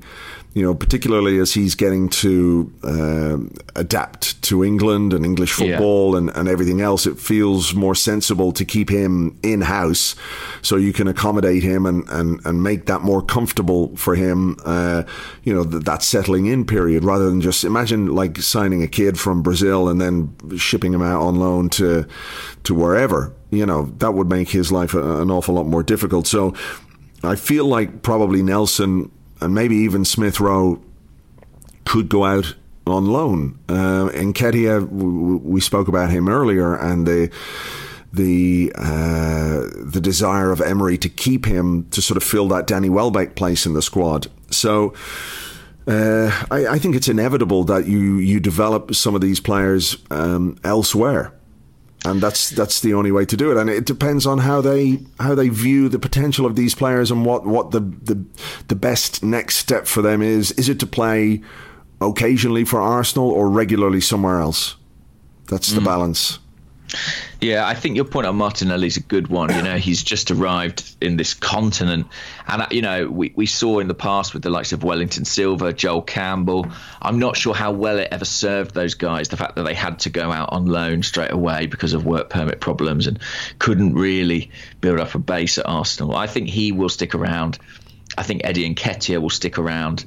you 0.53 0.63
know, 0.63 0.73
particularly 0.73 1.37
as 1.37 1.53
he's 1.53 1.75
getting 1.75 2.09
to 2.09 2.73
uh, 2.83 3.37
adapt 3.75 4.41
to 4.41 4.63
England 4.63 5.13
and 5.13 5.23
English 5.23 5.53
football 5.53 6.11
yeah. 6.11 6.17
and, 6.17 6.29
and 6.31 6.49
everything 6.49 6.81
else, 6.81 7.05
it 7.05 7.19
feels 7.19 7.75
more 7.75 7.93
sensible 7.93 8.51
to 8.53 8.65
keep 8.65 8.89
him 8.89 9.37
in 9.43 9.61
house 9.61 10.15
so 10.63 10.75
you 10.75 10.91
can 10.91 11.07
accommodate 11.07 11.61
him 11.61 11.85
and, 11.85 12.07
and, 12.09 12.43
and 12.45 12.63
make 12.63 12.87
that 12.87 13.01
more 13.01 13.21
comfortable 13.21 13.95
for 13.95 14.15
him, 14.15 14.57
uh, 14.65 15.03
you 15.43 15.53
know, 15.53 15.63
th- 15.63 15.83
that 15.83 16.01
settling 16.01 16.47
in 16.47 16.65
period 16.65 17.03
rather 17.03 17.29
than 17.29 17.41
just 17.41 17.63
imagine 17.63 18.07
like 18.07 18.37
signing 18.37 18.81
a 18.81 18.87
kid 18.87 19.19
from 19.19 19.43
Brazil 19.43 19.87
and 19.87 20.01
then 20.01 20.35
shipping 20.57 20.93
him 20.93 21.03
out 21.03 21.21
on 21.21 21.35
loan 21.35 21.69
to, 21.69 22.07
to 22.63 22.73
wherever. 22.73 23.31
You 23.51 23.67
know, 23.67 23.83
that 23.99 24.15
would 24.15 24.29
make 24.29 24.49
his 24.49 24.71
life 24.71 24.95
a, 24.95 25.21
an 25.21 25.29
awful 25.29 25.53
lot 25.53 25.67
more 25.67 25.83
difficult. 25.83 26.25
So 26.25 26.55
I 27.23 27.35
feel 27.35 27.65
like 27.65 28.01
probably 28.01 28.41
Nelson 28.41 29.11
and 29.41 29.53
maybe 29.53 29.75
even 29.77 30.05
Smith 30.05 30.39
Rowe 30.39 30.81
could 31.85 32.09
go 32.09 32.25
out 32.25 32.55
on 32.85 33.05
loan. 33.05 33.59
Uh, 33.67 34.09
Nketiah, 34.13 34.87
we 34.89 35.61
spoke 35.61 35.87
about 35.87 36.09
him 36.09 36.27
earlier, 36.27 36.75
and 36.75 37.07
the 37.07 37.31
the 38.11 38.71
uh, 38.75 39.67
the 39.75 39.99
desire 40.01 40.51
of 40.51 40.61
Emery 40.61 40.97
to 40.97 41.09
keep 41.09 41.45
him 41.45 41.87
to 41.91 42.01
sort 42.01 42.17
of 42.17 42.23
fill 42.23 42.47
that 42.49 42.67
Danny 42.67 42.89
Welbeck 42.89 43.35
place 43.35 43.65
in 43.65 43.73
the 43.73 43.81
squad. 43.81 44.27
So. 44.49 44.93
Uh, 45.87 46.29
I, 46.51 46.67
I, 46.67 46.77
think 46.77 46.95
it's 46.95 47.07
inevitable 47.07 47.63
that 47.63 47.87
you, 47.87 48.17
you 48.17 48.39
develop 48.39 48.93
some 48.93 49.15
of 49.15 49.21
these 49.21 49.39
players 49.39 49.97
um, 50.11 50.59
elsewhere 50.63 51.33
and 52.05 52.21
that's 52.21 52.49
that's 52.51 52.79
the 52.79 52.93
only 52.93 53.11
way 53.11 53.25
to 53.25 53.35
do 53.35 53.51
it. 53.51 53.57
And 53.57 53.69
it 53.69 53.85
depends 53.85 54.25
on 54.25 54.39
how 54.39 54.61
they 54.61 54.99
how 55.19 55.35
they 55.35 55.49
view 55.49 55.89
the 55.89 55.99
potential 55.99 56.45
of 56.45 56.55
these 56.55 56.73
players 56.73 57.11
and 57.11 57.25
what 57.25 57.45
what 57.45 57.71
the 57.71 57.81
the, 57.81 58.25
the 58.67 58.75
best 58.75 59.23
next 59.23 59.57
step 59.57 59.85
for 59.85 60.01
them 60.01 60.21
is. 60.21 60.51
Is 60.53 60.69
it 60.69 60.79
to 60.79 60.87
play 60.87 61.41
occasionally 61.99 62.63
for 62.63 62.79
Arsenal 62.79 63.29
or 63.29 63.49
regularly 63.49 64.01
somewhere 64.01 64.39
else? 64.39 64.75
That's 65.49 65.71
the 65.71 65.81
mm. 65.81 65.85
balance. 65.85 66.39
Yeah, 67.41 67.65
I 67.65 67.73
think 67.73 67.95
your 67.95 68.05
point 68.05 68.27
on 68.27 68.35
Martinelli 68.35 68.87
is 68.87 68.97
a 68.97 69.01
good 69.01 69.27
one. 69.27 69.55
You 69.55 69.61
know, 69.61 69.77
he's 69.77 70.03
just 70.03 70.31
arrived 70.31 70.95
in 70.99 71.17
this 71.17 71.33
continent, 71.33 72.07
and 72.47 72.63
uh, 72.63 72.67
you 72.71 72.81
know, 72.81 73.07
we, 73.07 73.31
we 73.35 73.45
saw 73.45 73.79
in 73.79 73.87
the 73.87 73.93
past 73.93 74.33
with 74.33 74.43
the 74.43 74.49
likes 74.49 74.73
of 74.73 74.83
Wellington 74.83 75.25
Silva, 75.25 75.71
Joel 75.71 76.01
Campbell. 76.01 76.67
I'm 77.01 77.19
not 77.19 77.37
sure 77.37 77.53
how 77.53 77.71
well 77.71 77.99
it 77.99 78.09
ever 78.11 78.25
served 78.25 78.73
those 78.73 78.95
guys. 78.95 79.29
The 79.29 79.37
fact 79.37 79.55
that 79.55 79.63
they 79.63 79.73
had 79.73 79.99
to 79.99 80.09
go 80.09 80.31
out 80.31 80.49
on 80.51 80.65
loan 80.65 81.03
straight 81.03 81.31
away 81.31 81.67
because 81.67 81.93
of 81.93 82.05
work 82.05 82.29
permit 82.29 82.59
problems 82.59 83.07
and 83.07 83.19
couldn't 83.59 83.93
really 83.93 84.51
build 84.81 84.99
up 84.99 85.15
a 85.15 85.19
base 85.19 85.57
at 85.57 85.65
Arsenal. 85.67 86.15
I 86.15 86.27
think 86.27 86.49
he 86.49 86.71
will 86.71 86.89
stick 86.89 87.15
around. 87.15 87.59
I 88.17 88.23
think 88.23 88.41
Eddie 88.43 88.73
Nketiah 88.73 89.21
will 89.21 89.29
stick 89.29 89.57
around. 89.57 90.05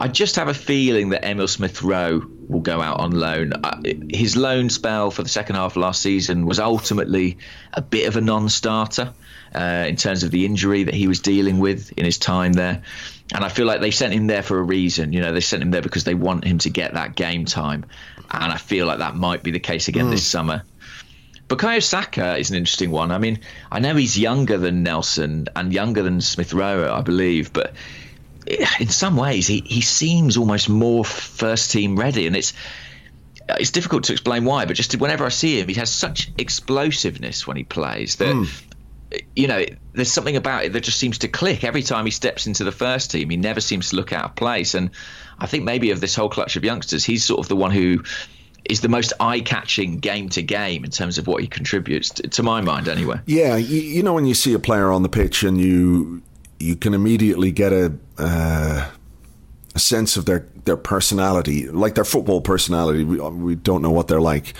I 0.00 0.08
just 0.08 0.36
have 0.36 0.48
a 0.48 0.54
feeling 0.54 1.10
that 1.10 1.24
Emil 1.24 1.48
Smith 1.48 1.82
Rowe 1.82 2.22
will 2.48 2.60
go 2.60 2.80
out 2.80 3.00
on 3.00 3.10
loan. 3.10 3.52
Uh, 3.52 3.82
his 4.10 4.36
loan 4.36 4.70
spell 4.70 5.10
for 5.10 5.22
the 5.22 5.28
second 5.28 5.56
half 5.56 5.72
of 5.72 5.76
last 5.78 6.02
season 6.02 6.46
was 6.46 6.60
ultimately 6.60 7.38
a 7.72 7.82
bit 7.82 8.06
of 8.06 8.16
a 8.16 8.20
non 8.20 8.48
starter 8.48 9.12
uh, 9.54 9.84
in 9.88 9.96
terms 9.96 10.22
of 10.22 10.30
the 10.30 10.44
injury 10.44 10.84
that 10.84 10.94
he 10.94 11.08
was 11.08 11.20
dealing 11.20 11.58
with 11.58 11.92
in 11.96 12.04
his 12.04 12.18
time 12.18 12.52
there. 12.52 12.82
And 13.34 13.44
I 13.44 13.48
feel 13.48 13.66
like 13.66 13.80
they 13.80 13.90
sent 13.90 14.14
him 14.14 14.26
there 14.26 14.42
for 14.42 14.58
a 14.58 14.62
reason. 14.62 15.12
You 15.12 15.20
know, 15.20 15.32
they 15.32 15.40
sent 15.40 15.62
him 15.62 15.70
there 15.70 15.82
because 15.82 16.04
they 16.04 16.14
want 16.14 16.44
him 16.44 16.58
to 16.58 16.70
get 16.70 16.94
that 16.94 17.14
game 17.14 17.44
time. 17.44 17.84
And 18.30 18.52
I 18.52 18.56
feel 18.56 18.86
like 18.86 18.98
that 18.98 19.16
might 19.16 19.42
be 19.42 19.50
the 19.50 19.60
case 19.60 19.88
again 19.88 20.06
mm. 20.06 20.10
this 20.10 20.26
summer. 20.26 20.62
Bukayo 21.48 21.82
Saka 21.82 22.36
is 22.36 22.50
an 22.50 22.56
interesting 22.56 22.90
one. 22.90 23.10
I 23.10 23.18
mean, 23.18 23.40
I 23.72 23.80
know 23.80 23.96
he's 23.96 24.18
younger 24.18 24.58
than 24.58 24.82
Nelson 24.82 25.48
and 25.56 25.72
younger 25.72 26.02
than 26.02 26.20
Smith 26.20 26.52
Rowe, 26.52 26.92
I 26.92 27.00
believe, 27.00 27.54
but 27.54 27.74
in 28.80 28.88
some 28.88 29.16
ways, 29.16 29.46
he, 29.46 29.62
he 29.66 29.80
seems 29.80 30.36
almost 30.36 30.68
more 30.68 31.04
first 31.04 31.70
team 31.70 31.96
ready, 31.96 32.26
and 32.26 32.36
it's 32.36 32.52
it's 33.50 33.70
difficult 33.70 34.04
to 34.04 34.12
explain 34.12 34.44
why. 34.44 34.64
But 34.66 34.76
just 34.76 34.94
whenever 34.96 35.24
I 35.24 35.30
see 35.30 35.60
him, 35.60 35.68
he 35.68 35.74
has 35.74 35.90
such 35.90 36.30
explosiveness 36.38 37.46
when 37.46 37.56
he 37.56 37.64
plays 37.64 38.16
that. 38.16 38.34
Mm. 38.34 38.64
You 39.34 39.48
know, 39.48 39.64
there's 39.94 40.12
something 40.12 40.36
about 40.36 40.66
it 40.66 40.74
that 40.74 40.82
just 40.82 40.98
seems 40.98 41.16
to 41.18 41.28
click 41.28 41.64
every 41.64 41.82
time 41.82 42.04
he 42.04 42.10
steps 42.10 42.46
into 42.46 42.62
the 42.62 42.72
first 42.72 43.10
team. 43.10 43.30
He 43.30 43.38
never 43.38 43.58
seems 43.58 43.88
to 43.88 43.96
look 43.96 44.12
out 44.12 44.24
of 44.26 44.36
place, 44.36 44.74
and 44.74 44.90
I 45.38 45.46
think 45.46 45.64
maybe 45.64 45.92
of 45.92 46.00
this 46.00 46.14
whole 46.14 46.28
clutch 46.28 46.56
of 46.56 46.64
youngsters, 46.64 47.06
he's 47.06 47.24
sort 47.24 47.40
of 47.40 47.48
the 47.48 47.56
one 47.56 47.70
who 47.70 48.02
is 48.68 48.82
the 48.82 48.88
most 48.88 49.14
eye-catching 49.18 49.98
game 49.98 50.28
to 50.28 50.42
game 50.42 50.84
in 50.84 50.90
terms 50.90 51.16
of 51.16 51.26
what 51.26 51.40
he 51.40 51.48
contributes 51.48 52.10
to, 52.10 52.22
to 52.24 52.42
my 52.42 52.60
mind 52.60 52.86
anyway 52.86 53.18
yeah 53.24 53.56
you, 53.56 53.80
you, 53.80 54.02
know 54.02 54.12
when 54.12 54.26
you 54.26 54.34
see 54.34 54.52
a 54.52 54.58
player 54.58 54.90
on 54.90 55.02
the 55.02 55.08
pitch 55.08 55.42
and 55.42 55.58
you 55.58 56.20
you 56.58 56.76
can 56.76 56.92
immediately 56.92 57.50
get 57.50 57.72
a 57.72 57.92
uh, 58.18 58.90
a 59.74 59.78
sense 59.78 60.16
of 60.16 60.24
their 60.24 60.46
their 60.64 60.76
personality, 60.76 61.68
like 61.68 61.94
their 61.94 62.04
football 62.04 62.40
personality. 62.42 63.02
We, 63.02 63.18
we 63.20 63.54
don't 63.54 63.80
know 63.80 63.90
what 63.90 64.06
they're 64.08 64.20
like, 64.20 64.52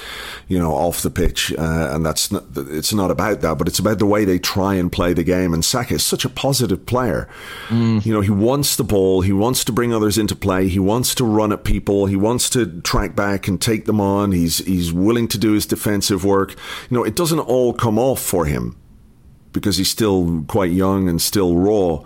you 0.48 0.58
know, 0.58 0.72
off 0.72 1.02
the 1.02 1.10
pitch, 1.10 1.52
uh, 1.52 1.90
and 1.92 2.06
that's 2.06 2.32
not, 2.32 2.44
it's 2.56 2.94
not 2.94 3.10
about 3.10 3.42
that, 3.42 3.58
but 3.58 3.68
it's 3.68 3.78
about 3.78 3.98
the 3.98 4.06
way 4.06 4.24
they 4.24 4.38
try 4.38 4.74
and 4.74 4.90
play 4.90 5.12
the 5.12 5.24
game. 5.24 5.52
And 5.52 5.64
Saka 5.64 5.94
is 5.94 6.02
such 6.02 6.24
a 6.24 6.30
positive 6.30 6.86
player. 6.86 7.28
Mm. 7.68 8.06
You 8.06 8.14
know, 8.14 8.22
he 8.22 8.30
wants 8.30 8.76
the 8.76 8.84
ball, 8.84 9.20
he 9.20 9.32
wants 9.32 9.64
to 9.64 9.72
bring 9.72 9.92
others 9.92 10.16
into 10.16 10.34
play, 10.34 10.68
he 10.68 10.78
wants 10.78 11.14
to 11.16 11.24
run 11.24 11.52
at 11.52 11.64
people, 11.64 12.06
he 12.06 12.16
wants 12.16 12.48
to 12.50 12.80
track 12.82 13.14
back 13.14 13.48
and 13.48 13.60
take 13.60 13.84
them 13.84 14.00
on. 14.00 14.32
He's 14.32 14.58
he's 14.58 14.92
willing 14.92 15.28
to 15.28 15.38
do 15.38 15.52
his 15.52 15.66
defensive 15.66 16.24
work. 16.24 16.52
You 16.88 16.96
know, 16.96 17.04
it 17.04 17.16
doesn't 17.16 17.40
all 17.40 17.74
come 17.74 17.98
off 17.98 18.20
for 18.20 18.46
him 18.46 18.76
because 19.52 19.76
he's 19.76 19.90
still 19.90 20.44
quite 20.48 20.70
young 20.70 21.08
and 21.08 21.20
still 21.20 21.56
raw. 21.56 22.04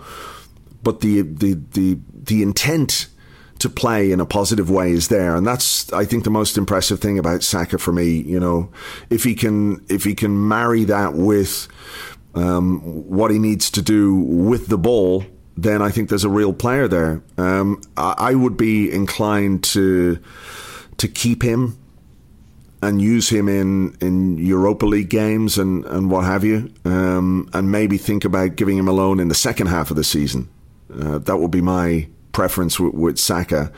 But 0.83 1.01
the 1.01 1.23
the 1.23 1.55
the 1.55 1.99
the 2.13 2.43
intent 2.43 3.09
to 3.59 3.69
play 3.69 4.11
in 4.11 4.19
a 4.19 4.27
positive 4.27 4.71
way 4.71 4.91
is 4.91 5.09
there, 5.09 5.37
and 5.37 5.47
that's 5.47 5.93
I 5.93 6.05
think 6.05 6.25
the 6.25 6.31
most 6.31 6.59
impressive 6.59 7.01
thing 7.01 7.19
about 7.19 7.43
Saka 7.43 7.79
for 7.79 7.93
me. 7.93 8.21
You 8.23 8.41
know, 8.41 8.73
if 9.11 9.25
he 9.25 9.35
can 9.35 9.85
if 9.89 10.05
he 10.05 10.15
can 10.15 10.49
marry 10.49 10.85
that 10.85 11.15
with 11.15 11.69
um, 12.35 12.81
what 12.81 13.31
he 13.31 13.39
needs 13.39 13.71
to 13.73 13.83
do 13.83 14.15
with 14.15 14.67
the 14.67 14.79
ball, 14.79 15.25
then 15.57 15.83
I 15.83 15.91
think 15.91 16.09
there's 16.09 16.25
a 16.25 16.31
real 16.31 16.53
player 16.53 16.89
there. 16.89 17.23
Um, 17.39 17.83
I, 17.97 18.15
I 18.19 18.35
would 18.35 18.57
be 18.57 18.91
inclined 18.91 19.65
to 19.65 20.19
to 20.99 21.09
keep 21.09 21.43
him 21.43 21.79
and 22.83 23.01
use 23.01 23.29
him 23.29 23.49
in, 23.49 23.97
in 24.01 24.39
Europa 24.39 24.85
League 24.85 25.09
games 25.09 25.57
and, 25.57 25.85
and 25.85 26.11
what 26.11 26.25
have 26.25 26.43
you, 26.43 26.73
um, 26.85 27.49
and 27.53 27.71
maybe 27.71 27.97
think 27.97 28.25
about 28.25 28.57
giving 28.57 28.77
him 28.77 28.89
a 28.89 28.93
loan 28.93 29.21
in 29.21 29.29
the 29.29 29.37
second 29.37 29.69
half 29.69 29.91
of 29.91 29.97
the 29.97 30.03
season. 30.03 30.49
Uh, 30.93 31.19
that 31.19 31.39
would 31.39 31.51
be 31.51 31.61
my 31.61 32.09
preference 32.33 32.79
with, 32.79 32.95
with 32.95 33.19
Saka. 33.19 33.73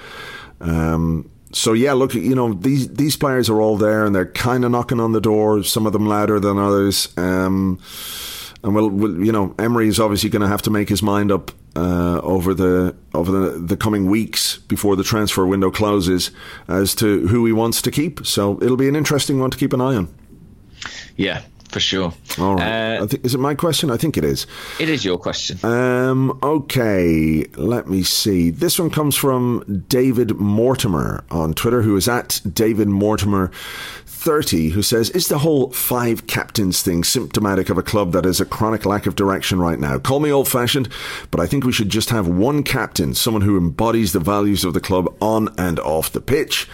Um, 0.61 1.31
so 1.53 1.73
yeah, 1.73 1.93
look, 1.93 2.15
you 2.15 2.35
know 2.35 2.55
these 2.55 2.89
these 2.89 3.17
players 3.17 3.49
are 3.49 3.61
all 3.61 3.77
there 3.77 4.05
and 4.05 4.15
they're 4.15 4.27
kind 4.27 4.65
of 4.65 4.71
knocking 4.71 5.01
on 5.01 5.13
the 5.13 5.21
door. 5.21 5.63
Some 5.63 5.87
of 5.87 5.93
them 5.93 6.07
louder 6.07 6.41
than 6.41 6.59
others. 6.59 7.17
Um, 7.17 7.79
and 8.65 8.75
we'll, 8.75 8.89
we'll, 8.89 9.23
you 9.23 9.31
know, 9.31 9.55
Emery 9.59 9.89
is 9.89 10.01
obviously 10.01 10.31
going 10.31 10.43
to 10.43 10.49
have 10.49 10.63
to 10.63 10.71
make 10.71 10.89
his 10.89 11.03
mind 11.03 11.31
up 11.31 11.51
uh, 11.77 12.21
over 12.23 12.55
the 12.55 12.97
over 13.13 13.31
the, 13.31 13.59
the 13.59 13.77
coming 13.77 14.07
weeks 14.07 14.57
before 14.57 14.97
the 14.97 15.05
transfer 15.05 15.47
window 15.47 15.71
closes 15.71 16.31
as 16.67 16.95
to 16.97 17.27
who 17.29 17.45
he 17.45 17.53
wants 17.53 17.83
to 17.83 17.91
keep. 17.91 18.27
So 18.27 18.59
it'll 18.63 18.77
be 18.79 18.89
an 18.89 18.97
interesting 18.97 19.39
one 19.39 19.51
to 19.51 19.59
keep 19.59 19.73
an 19.73 19.81
eye 19.81 19.97
on. 19.97 20.15
Yeah, 21.17 21.43
for 21.75 21.81
sure. 21.81 22.13
All 22.39 22.55
right. 22.55 22.99
Uh, 22.99 23.09
is 23.25 23.35
it 23.35 23.39
my 23.39 23.57
question? 23.57 23.91
I 23.91 23.97
think 23.97 24.17
it 24.17 24.23
is. 24.23 24.47
It 24.79 24.89
is 24.89 25.05
your 25.05 25.19
question. 25.19 25.59
Um, 25.65 26.39
okay, 26.41 27.45
let 27.57 27.89
me 27.89 28.05
see. 28.05 28.51
This 28.51 28.79
one 28.79 28.91
comes 28.91 29.17
from 29.17 29.85
David 29.89 30.37
Mortimer 30.37 31.25
on 31.33 31.53
Twitter, 31.53 31.83
who 31.83 31.97
is 31.97 32.07
at 32.07 32.41
David 32.53 32.87
Mortimer 32.87 33.51
30 34.25 34.71
who 34.71 34.83
says, 34.83 35.11
Is 35.11 35.29
the 35.29 35.41
whole 35.41 35.71
five 35.71 36.27
captains 36.27 36.81
thing 36.81 37.05
symptomatic 37.05 37.69
of 37.69 37.77
a 37.77 37.83
club 37.83 38.13
that 38.13 38.25
has 38.25 38.41
a 38.41 38.47
chronic 38.47 38.87
lack 38.87 39.07
of 39.07 39.17
direction 39.17 39.59
right 39.59 39.79
now? 39.79 39.99
Call 39.99 40.19
me 40.19 40.31
old 40.31 40.49
fashioned, 40.49 40.89
but 41.31 41.41
I 41.41 41.47
think 41.47 41.65
we 41.65 41.73
should 41.73 41.91
just 41.91 42.09
have 42.09 42.27
one 42.27 42.63
captain, 42.63 43.15
someone 43.15 43.43
who 43.43 43.59
embodies 43.59 44.15
the 44.15 44.21
values 44.21 44.65
of 44.65 44.73
the 44.73 44.81
club 44.81 45.15
on 45.21 45.53
and 45.59 45.79
off 45.81 46.11
the 46.11 46.23
pitch 46.23 46.67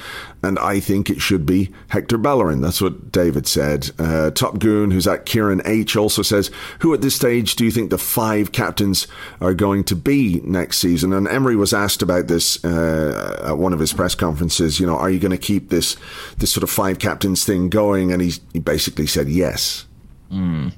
and 0.43 0.59
I 0.59 0.81
think 0.81 1.11
it 1.11 1.21
should 1.21 1.45
be 1.45 1.71
Hector 1.89 2.17
Bellerin. 2.17 2.61
That's 2.61 2.81
what 2.81 3.13
David 3.13 3.47
said. 3.47 3.91
Uh, 3.99 4.31
Top 4.31 4.59
Goon, 4.59 4.91
who's 4.91 5.07
at 5.07 5.27
Kieran 5.27 5.61
H, 5.65 5.97
also 5.97 6.23
says, 6.23 6.51
Who 6.81 6.95
at 6.95 7.03
this 7.03 7.15
stage 7.15 7.57
do 7.57 7.65
you 7.65 7.71
think 7.71 7.91
the 7.91 7.99
five 7.99 8.53
captains 8.53 9.07
are 9.41 9.53
going 9.53 9.85
to 9.85 9.97
be 9.97 10.41
next 10.43 10.79
season? 10.79 11.13
And 11.13 11.29
Emery 11.29 11.57
was 11.57 11.75
asked 11.75 12.01
about 12.01 12.29
this 12.29 12.65
uh, 12.65 13.45
at 13.49 13.59
one 13.59 13.73
of 13.73 13.79
his 13.79 13.93
press 13.93 14.15
conferences. 14.15 14.81
You 14.81 14.87
know, 14.87 14.97
are 14.97 15.11
you 15.11 15.19
going 15.19 15.31
to 15.31 15.39
keep 15.39 15.69
this 15.69 15.97
this 16.39 16.53
sort 16.53 16.65
of 16.65 16.71
five 16.71 16.99
captains 16.99 17.45
thing 17.45 17.69
going? 17.69 18.13
And 18.13 18.23
he, 18.23 18.33
he 18.53 18.61
basically 18.61 19.07
said 19.07 19.29
yes. 19.29 19.85
Mm. 20.33 20.73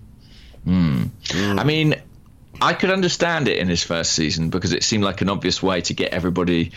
Mm. 0.66 1.08
Mm. 1.08 1.60
I 1.60 1.64
mean, 1.64 1.94
I 2.62 2.74
could 2.74 2.90
understand 2.90 3.48
it 3.48 3.58
in 3.58 3.68
his 3.68 3.82
first 3.82 4.12
season 4.12 4.48
because 4.48 4.72
it 4.72 4.84
seemed 4.84 5.02
like 5.02 5.20
an 5.20 5.28
obvious 5.28 5.60
way 5.60 5.80
to 5.80 5.94
get 5.94 6.12
everybody 6.12 6.70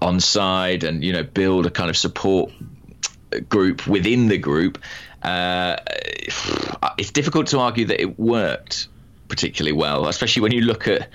on 0.00 0.18
side 0.18 0.82
and 0.82 1.04
you 1.04 1.12
know 1.12 1.22
build 1.24 1.66
a 1.66 1.70
kind 1.70 1.90
of 1.90 1.96
support 1.96 2.50
group 3.50 3.86
within 3.86 4.28
the 4.28 4.38
group. 4.38 4.78
Uh, 5.22 5.76
it's 6.96 7.10
difficult 7.10 7.48
to 7.48 7.58
argue 7.58 7.84
that 7.84 8.00
it 8.00 8.18
worked 8.18 8.88
particularly 9.28 9.76
well, 9.76 10.08
especially 10.08 10.40
when 10.40 10.52
you 10.52 10.62
look 10.62 10.88
at 10.88 11.10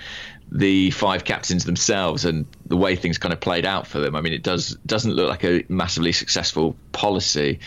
the 0.52 0.92
five 0.92 1.24
captains 1.24 1.64
themselves 1.64 2.24
and 2.24 2.46
the 2.66 2.76
way 2.76 2.94
things 2.94 3.18
kind 3.18 3.32
of 3.32 3.40
played 3.40 3.66
out 3.66 3.88
for 3.88 3.98
them. 3.98 4.14
I 4.14 4.20
mean, 4.20 4.34
it 4.34 4.44
does 4.44 4.76
doesn't 4.86 5.12
look 5.12 5.30
like 5.30 5.44
a 5.44 5.64
massively 5.68 6.12
successful 6.12 6.76
policy. 6.92 7.58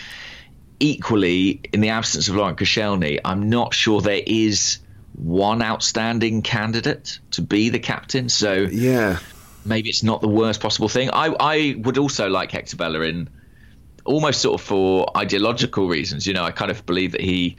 Equally, 0.80 1.60
in 1.74 1.82
the 1.82 1.90
absence 1.90 2.28
of 2.28 2.36
Laurent 2.36 2.56
Koscielny, 2.56 3.20
I'm 3.26 3.50
not 3.50 3.74
sure 3.74 4.00
there 4.00 4.22
is 4.26 4.78
one 5.16 5.62
outstanding 5.62 6.42
candidate 6.42 7.18
to 7.32 7.42
be 7.42 7.70
the 7.70 7.78
captain. 7.78 8.28
So 8.28 8.52
yeah, 8.52 9.18
maybe 9.64 9.88
it's 9.88 10.02
not 10.02 10.20
the 10.20 10.28
worst 10.28 10.60
possible 10.60 10.88
thing. 10.88 11.10
I 11.12 11.34
I 11.38 11.74
would 11.78 11.98
also 11.98 12.28
like 12.28 12.52
Hector 12.52 12.76
Bellerin, 12.76 13.28
almost 14.04 14.40
sort 14.40 14.60
of 14.60 14.66
for 14.66 15.16
ideological 15.16 15.88
reasons. 15.88 16.26
You 16.26 16.34
know, 16.34 16.44
I 16.44 16.50
kind 16.50 16.70
of 16.70 16.84
believe 16.86 17.12
that 17.12 17.22
he 17.22 17.56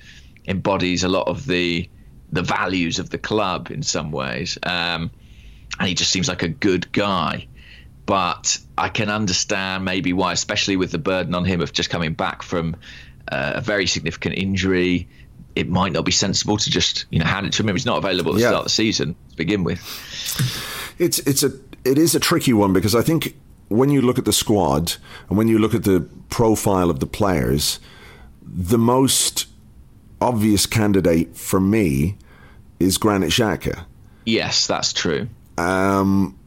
embodies 0.48 1.04
a 1.04 1.10
lot 1.10 1.28
of 1.28 1.46
the 1.46 1.90
the 2.32 2.42
values 2.42 3.00
of 3.00 3.10
the 3.10 3.18
club 3.18 3.72
in 3.72 3.84
some 3.84 4.12
ways, 4.12 4.58
um, 4.64 5.12
and 5.80 5.88
he 5.88 5.96
just 5.96 6.12
seems 6.12 6.28
like 6.28 6.44
a 6.44 6.50
good 6.50 6.92
guy. 6.92 7.48
But 8.06 8.58
I 8.78 8.88
can 8.88 9.10
understand 9.10 9.84
maybe 9.84 10.14
why, 10.14 10.32
especially 10.32 10.78
with 10.78 10.92
the 10.92 10.98
burden 10.98 11.36
on 11.36 11.44
him 11.44 11.60
of 11.60 11.74
just 11.74 11.90
coming 11.90 12.14
back 12.14 12.42
from 12.42 12.78
uh, 13.30 13.54
a 13.56 13.62
very 13.62 13.86
significant 13.86 14.36
injury, 14.36 15.10
it 15.58 15.68
might 15.68 15.92
not 15.92 16.06
be 16.06 16.12
sensible 16.12 16.58
to 16.58 16.70
just 16.70 17.06
you 17.10 17.20
know 17.20 17.26
hand 17.26 17.48
it 17.48 17.54
to 17.54 17.64
him. 17.64 17.76
He's 17.76 17.86
not 17.86 17.98
available 17.98 18.32
at 18.32 18.36
the 18.36 18.42
yeah. 18.42 18.50
start 18.50 18.60
of 18.60 18.66
the 18.66 18.70
season 18.70 19.16
to 19.32 19.36
begin 19.36 19.64
with. 19.64 19.80
It's 21.00 21.20
it's 21.20 21.44
a 21.44 21.52
it 21.84 21.98
is 21.98 22.16
a 22.16 22.20
tricky 22.20 22.54
one 22.54 22.74
because 22.74 22.96
I 22.96 23.02
think 23.02 23.36
when 23.70 23.90
you 23.90 24.02
look 24.02 24.18
at 24.18 24.26
the 24.26 24.34
squad 24.34 24.96
and 25.30 25.38
when 25.38 25.48
you 25.48 25.60
look 25.60 25.74
at 25.74 25.84
the 25.84 26.08
profile 26.30 26.90
of 26.90 27.00
the 27.00 27.08
players, 27.08 27.80
the 28.42 28.78
most 28.78 29.48
obvious 30.22 30.66
candidate 30.66 31.36
for 31.36 31.60
me 31.60 32.18
is 32.80 32.98
Granit 32.98 33.30
Xhaka. 33.30 33.86
Yes, 34.26 34.68
that's 34.68 34.94
true. 34.94 35.28
Um, 35.58 36.38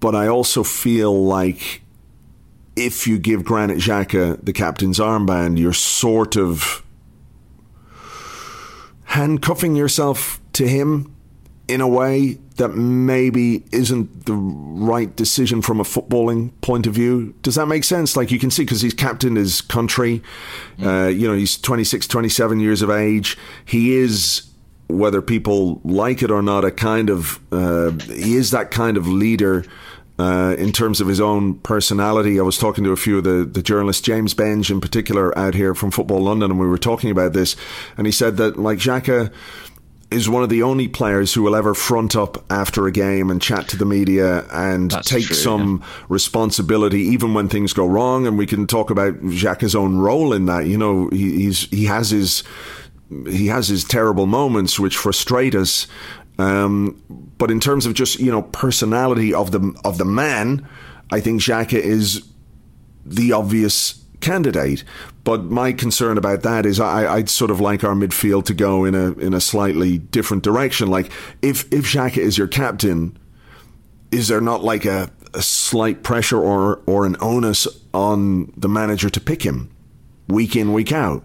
but 0.00 0.14
I 0.14 0.26
also 0.26 0.62
feel 0.64 1.24
like 1.24 1.82
if 2.76 3.06
you 3.06 3.18
give 3.18 3.44
Granit 3.44 3.78
Xhaka 3.78 4.42
the 4.44 4.52
captain's 4.52 4.98
armband, 4.98 5.58
you're 5.58 5.72
sort 5.72 6.36
of 6.36 6.82
handcuffing 9.12 9.76
yourself 9.76 10.40
to 10.54 10.66
him 10.66 11.14
in 11.68 11.82
a 11.82 11.86
way 11.88 12.38
that 12.56 12.70
maybe 12.70 13.62
isn't 13.70 14.24
the 14.24 14.32
right 14.32 15.14
decision 15.16 15.60
from 15.60 15.80
a 15.80 15.82
footballing 15.82 16.50
point 16.62 16.86
of 16.86 16.94
view. 16.94 17.34
Does 17.42 17.56
that 17.56 17.66
make 17.66 17.84
sense? 17.84 18.16
Like 18.16 18.30
you 18.30 18.38
can 18.38 18.50
see, 18.50 18.64
because 18.64 18.80
he's 18.80 18.94
captain 18.94 19.36
his 19.36 19.60
country, 19.60 20.22
mm. 20.78 20.86
uh, 20.86 21.08
you 21.08 21.28
know, 21.28 21.34
he's 21.34 21.58
26, 21.58 22.06
27 22.06 22.58
years 22.58 22.80
of 22.80 22.88
age. 22.88 23.36
He 23.66 23.94
is, 23.94 24.48
whether 24.88 25.20
people 25.20 25.82
like 25.84 26.22
it 26.22 26.30
or 26.30 26.40
not, 26.40 26.64
a 26.64 26.70
kind 26.70 27.10
of, 27.10 27.38
uh, 27.52 27.90
he 28.14 28.36
is 28.36 28.50
that 28.52 28.70
kind 28.70 28.96
of 28.96 29.06
leader. 29.06 29.66
Uh, 30.22 30.54
in 30.54 30.70
terms 30.70 31.00
of 31.00 31.08
his 31.08 31.20
own 31.20 31.54
personality, 31.60 32.38
I 32.38 32.42
was 32.44 32.56
talking 32.56 32.84
to 32.84 32.92
a 32.92 32.96
few 32.96 33.18
of 33.18 33.24
the, 33.24 33.44
the 33.44 33.62
journalists, 33.62 34.02
James 34.02 34.34
Benge 34.34 34.70
in 34.70 34.80
particular, 34.80 35.36
out 35.36 35.54
here 35.54 35.74
from 35.74 35.90
Football 35.90 36.20
London, 36.20 36.52
and 36.52 36.60
we 36.60 36.66
were 36.68 36.78
talking 36.78 37.10
about 37.10 37.32
this. 37.32 37.56
And 37.96 38.06
he 38.06 38.12
said 38.12 38.36
that, 38.36 38.56
like, 38.56 38.78
Xhaka 38.78 39.32
is 40.12 40.28
one 40.28 40.44
of 40.44 40.48
the 40.48 40.62
only 40.62 40.86
players 40.86 41.34
who 41.34 41.42
will 41.42 41.56
ever 41.56 41.74
front 41.74 42.14
up 42.14 42.44
after 42.50 42.86
a 42.86 42.92
game 42.92 43.30
and 43.30 43.42
chat 43.42 43.66
to 43.68 43.76
the 43.76 43.84
media 43.84 44.46
and 44.52 44.90
That's 44.90 45.08
take 45.08 45.24
true, 45.24 45.34
some 45.34 45.80
yeah. 45.80 46.04
responsibility, 46.08 47.00
even 47.00 47.34
when 47.34 47.48
things 47.48 47.72
go 47.72 47.86
wrong. 47.86 48.26
And 48.26 48.38
we 48.38 48.46
can 48.46 48.66
talk 48.66 48.90
about 48.90 49.14
Xhaka's 49.22 49.74
own 49.74 49.98
role 49.98 50.32
in 50.32 50.46
that. 50.46 50.66
You 50.66 50.78
know, 50.78 51.08
he, 51.08 51.44
he's 51.44 51.62
he 51.70 51.86
has 51.86 52.10
his 52.10 52.44
he 53.26 53.48
has 53.48 53.68
his 53.68 53.84
terrible 53.84 54.26
moments 54.26 54.78
which 54.78 54.96
frustrate 54.96 55.54
us. 55.54 55.86
Um, 56.38 57.02
but 57.38 57.50
in 57.50 57.60
terms 57.60 57.86
of 57.86 57.94
just 57.94 58.18
you 58.18 58.30
know 58.30 58.42
personality 58.42 59.34
of 59.34 59.52
the 59.52 59.78
of 59.84 59.98
the 59.98 60.04
man, 60.04 60.66
I 61.10 61.20
think 61.20 61.40
Xhaka 61.40 61.78
is 61.78 62.26
the 63.04 63.32
obvious 63.32 64.02
candidate. 64.20 64.84
But 65.24 65.44
my 65.44 65.72
concern 65.72 66.16
about 66.16 66.42
that 66.42 66.64
is 66.64 66.80
I, 66.80 67.16
would 67.16 67.28
sort 67.28 67.50
of 67.50 67.60
like 67.60 67.84
our 67.84 67.94
midfield 67.94 68.46
to 68.46 68.54
go 68.54 68.84
in 68.84 68.94
a 68.94 69.12
in 69.12 69.34
a 69.34 69.40
slightly 69.40 69.98
different 69.98 70.42
direction. 70.42 70.88
Like 70.88 71.12
if 71.42 71.70
if 71.72 71.84
Xhaka 71.84 72.18
is 72.18 72.38
your 72.38 72.48
captain, 72.48 73.18
is 74.10 74.28
there 74.28 74.40
not 74.40 74.64
like 74.64 74.84
a, 74.84 75.10
a 75.34 75.42
slight 75.42 76.02
pressure 76.02 76.40
or 76.40 76.80
or 76.86 77.04
an 77.04 77.16
onus 77.20 77.68
on 77.92 78.52
the 78.56 78.68
manager 78.68 79.10
to 79.10 79.20
pick 79.20 79.42
him 79.42 79.70
week 80.28 80.56
in 80.56 80.72
week 80.72 80.92
out? 80.92 81.22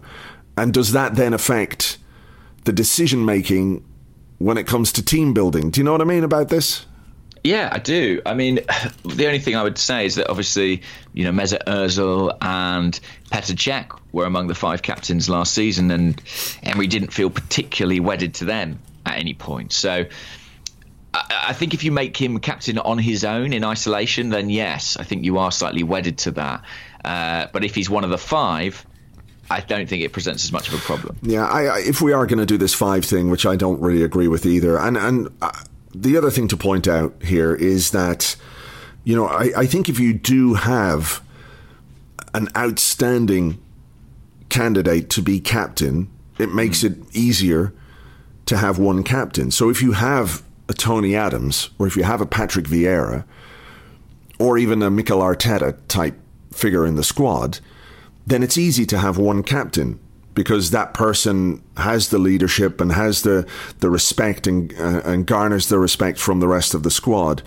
And 0.58 0.74
does 0.74 0.91
that 0.91 1.16
then 1.16 1.34
affect 1.34 1.97
the 2.66 2.74
decision 2.74 3.24
making 3.24 3.86
when 4.40 4.58
it 4.58 4.68
comes 4.68 4.92
to 4.94 5.04
team 5.04 5.34
building? 5.34 5.70
Do 5.70 5.80
you 5.80 5.84
know 5.84 5.92
what 5.92 6.02
I 6.02 6.06
mean 6.06 6.24
about 6.24 6.50
this? 6.50 6.86
Yeah, 7.44 7.70
I 7.72 7.80
do. 7.80 8.22
I 8.26 8.34
mean, 8.34 8.56
the 9.06 9.26
only 9.26 9.40
thing 9.40 9.56
I 9.56 9.64
would 9.64 9.78
say 9.78 10.06
is 10.06 10.16
that 10.16 10.30
obviously, 10.30 10.82
you 11.14 11.24
know, 11.24 11.32
Mesut 11.32 11.64
Ozil 11.66 12.36
and 12.42 13.00
Petr 13.32 13.56
Cech 13.56 14.00
were 14.12 14.26
among 14.26 14.48
the 14.48 14.56
five 14.56 14.82
captains 14.82 15.30
last 15.30 15.54
season, 15.54 15.92
and 15.92 16.22
Emery 16.64 16.88
didn't 16.88 17.14
feel 17.14 17.30
particularly 17.30 18.00
wedded 18.00 18.34
to 18.36 18.46
them 18.46 18.80
at 19.06 19.18
any 19.18 19.34
point. 19.34 19.72
So 19.72 20.06
I, 21.14 21.54
think 21.54 21.74
if 21.74 21.84
you 21.84 21.92
make 21.92 22.18
him 22.18 22.40
captain 22.40 22.78
on 22.78 22.98
his 22.98 23.24
own 23.24 23.54
in 23.54 23.64
isolation, 23.64 24.30
then 24.30 24.50
yes, 24.50 24.98
I 24.98 25.04
think 25.04 25.24
you 25.24 25.38
are 25.38 25.52
slightly 25.52 25.84
wedded 25.84 26.18
to 26.20 26.32
that. 26.32 26.64
Uh, 27.04 27.48
but 27.52 27.64
if 27.64 27.74
he's 27.74 27.90
one 27.90 28.04
of 28.04 28.10
the 28.10 28.18
five, 28.18 28.86
I 29.50 29.62
don't 29.62 29.88
think 29.88 30.04
it 30.04 30.12
presents 30.12 30.43
as 30.43 30.52
much 30.52 30.68
of 30.68 30.74
a 30.74 30.78
problem. 30.80 31.18
Yeah, 31.22 31.45
I, 31.45 31.64
I, 31.66 31.80
if 31.80 32.02
we 32.02 32.14
are 32.14 32.26
going 32.26 32.39
to 32.39 32.45
do 32.45 32.58
this 32.58 32.74
five 32.74 33.06
thing, 33.06 33.30
which 33.30 33.45
I 33.45 33.56
don't 33.56 33.80
really 33.82 34.04
agree 34.04 34.28
with 34.28 34.45
either, 34.45 34.78
and 34.78 34.98
and. 34.98 35.30
Uh, 35.41 35.52
the 35.95 36.18
other 36.18 36.30
thing 36.30 36.48
to 36.50 36.58
point 36.58 36.88
out 36.88 37.16
here 37.24 37.56
is 37.56 37.91
that, 37.91 38.36
you 39.04 39.16
know, 39.16 39.26
I, 39.26 39.52
I 39.58 39.66
think 39.66 39.89
if 39.89 40.00
you 40.00 40.14
do 40.14 40.54
have 40.54 41.22
an 42.34 42.50
outstanding 42.56 43.58
candidate 44.50 45.10
to 45.12 45.22
be 45.22 45.39
captain, 45.39 46.10
it 46.38 46.54
makes 46.54 46.84
it 46.84 46.98
easier 47.16 47.74
to 48.45 48.58
have 48.58 48.78
one 48.78 49.04
captain. 49.04 49.50
So 49.50 49.70
if 49.70 49.82
you 49.82 49.93
have 49.93 50.43
a 50.70 50.74
Tony 50.74 51.16
Adams, 51.16 51.70
or 51.80 51.88
if 51.88 51.98
you 51.98 52.04
have 52.04 52.22
a 52.22 52.26
Patrick 52.26 52.68
Vieira, 52.68 53.24
or 54.39 54.58
even 54.58 54.84
a 54.84 54.91
Mikel 54.91 55.22
Arteta 55.22 55.76
type 55.88 56.20
figure 56.52 56.86
in 56.86 56.95
the 56.95 57.04
squad, 57.04 57.60
then 58.28 58.43
it's 58.43 58.57
easy 58.57 58.86
to 58.86 58.97
have 58.97 59.17
one 59.17 59.41
captain 59.41 59.99
because 60.34 60.69
that 60.69 60.93
person 60.93 61.63
has 61.78 62.09
the 62.09 62.19
leadership 62.19 62.80
and 62.80 62.91
has 62.91 63.23
the 63.23 63.47
the 63.80 63.89
respect 63.89 64.45
and 64.45 64.71
uh, 64.80 65.01
and 65.03 65.25
garners 65.25 65.69
the 65.69 65.80
respect 65.80 66.19
from 66.19 66.39
the 66.39 66.47
rest 66.47 66.75
of 66.75 66.84
the 66.84 66.91
squad. 66.91 67.41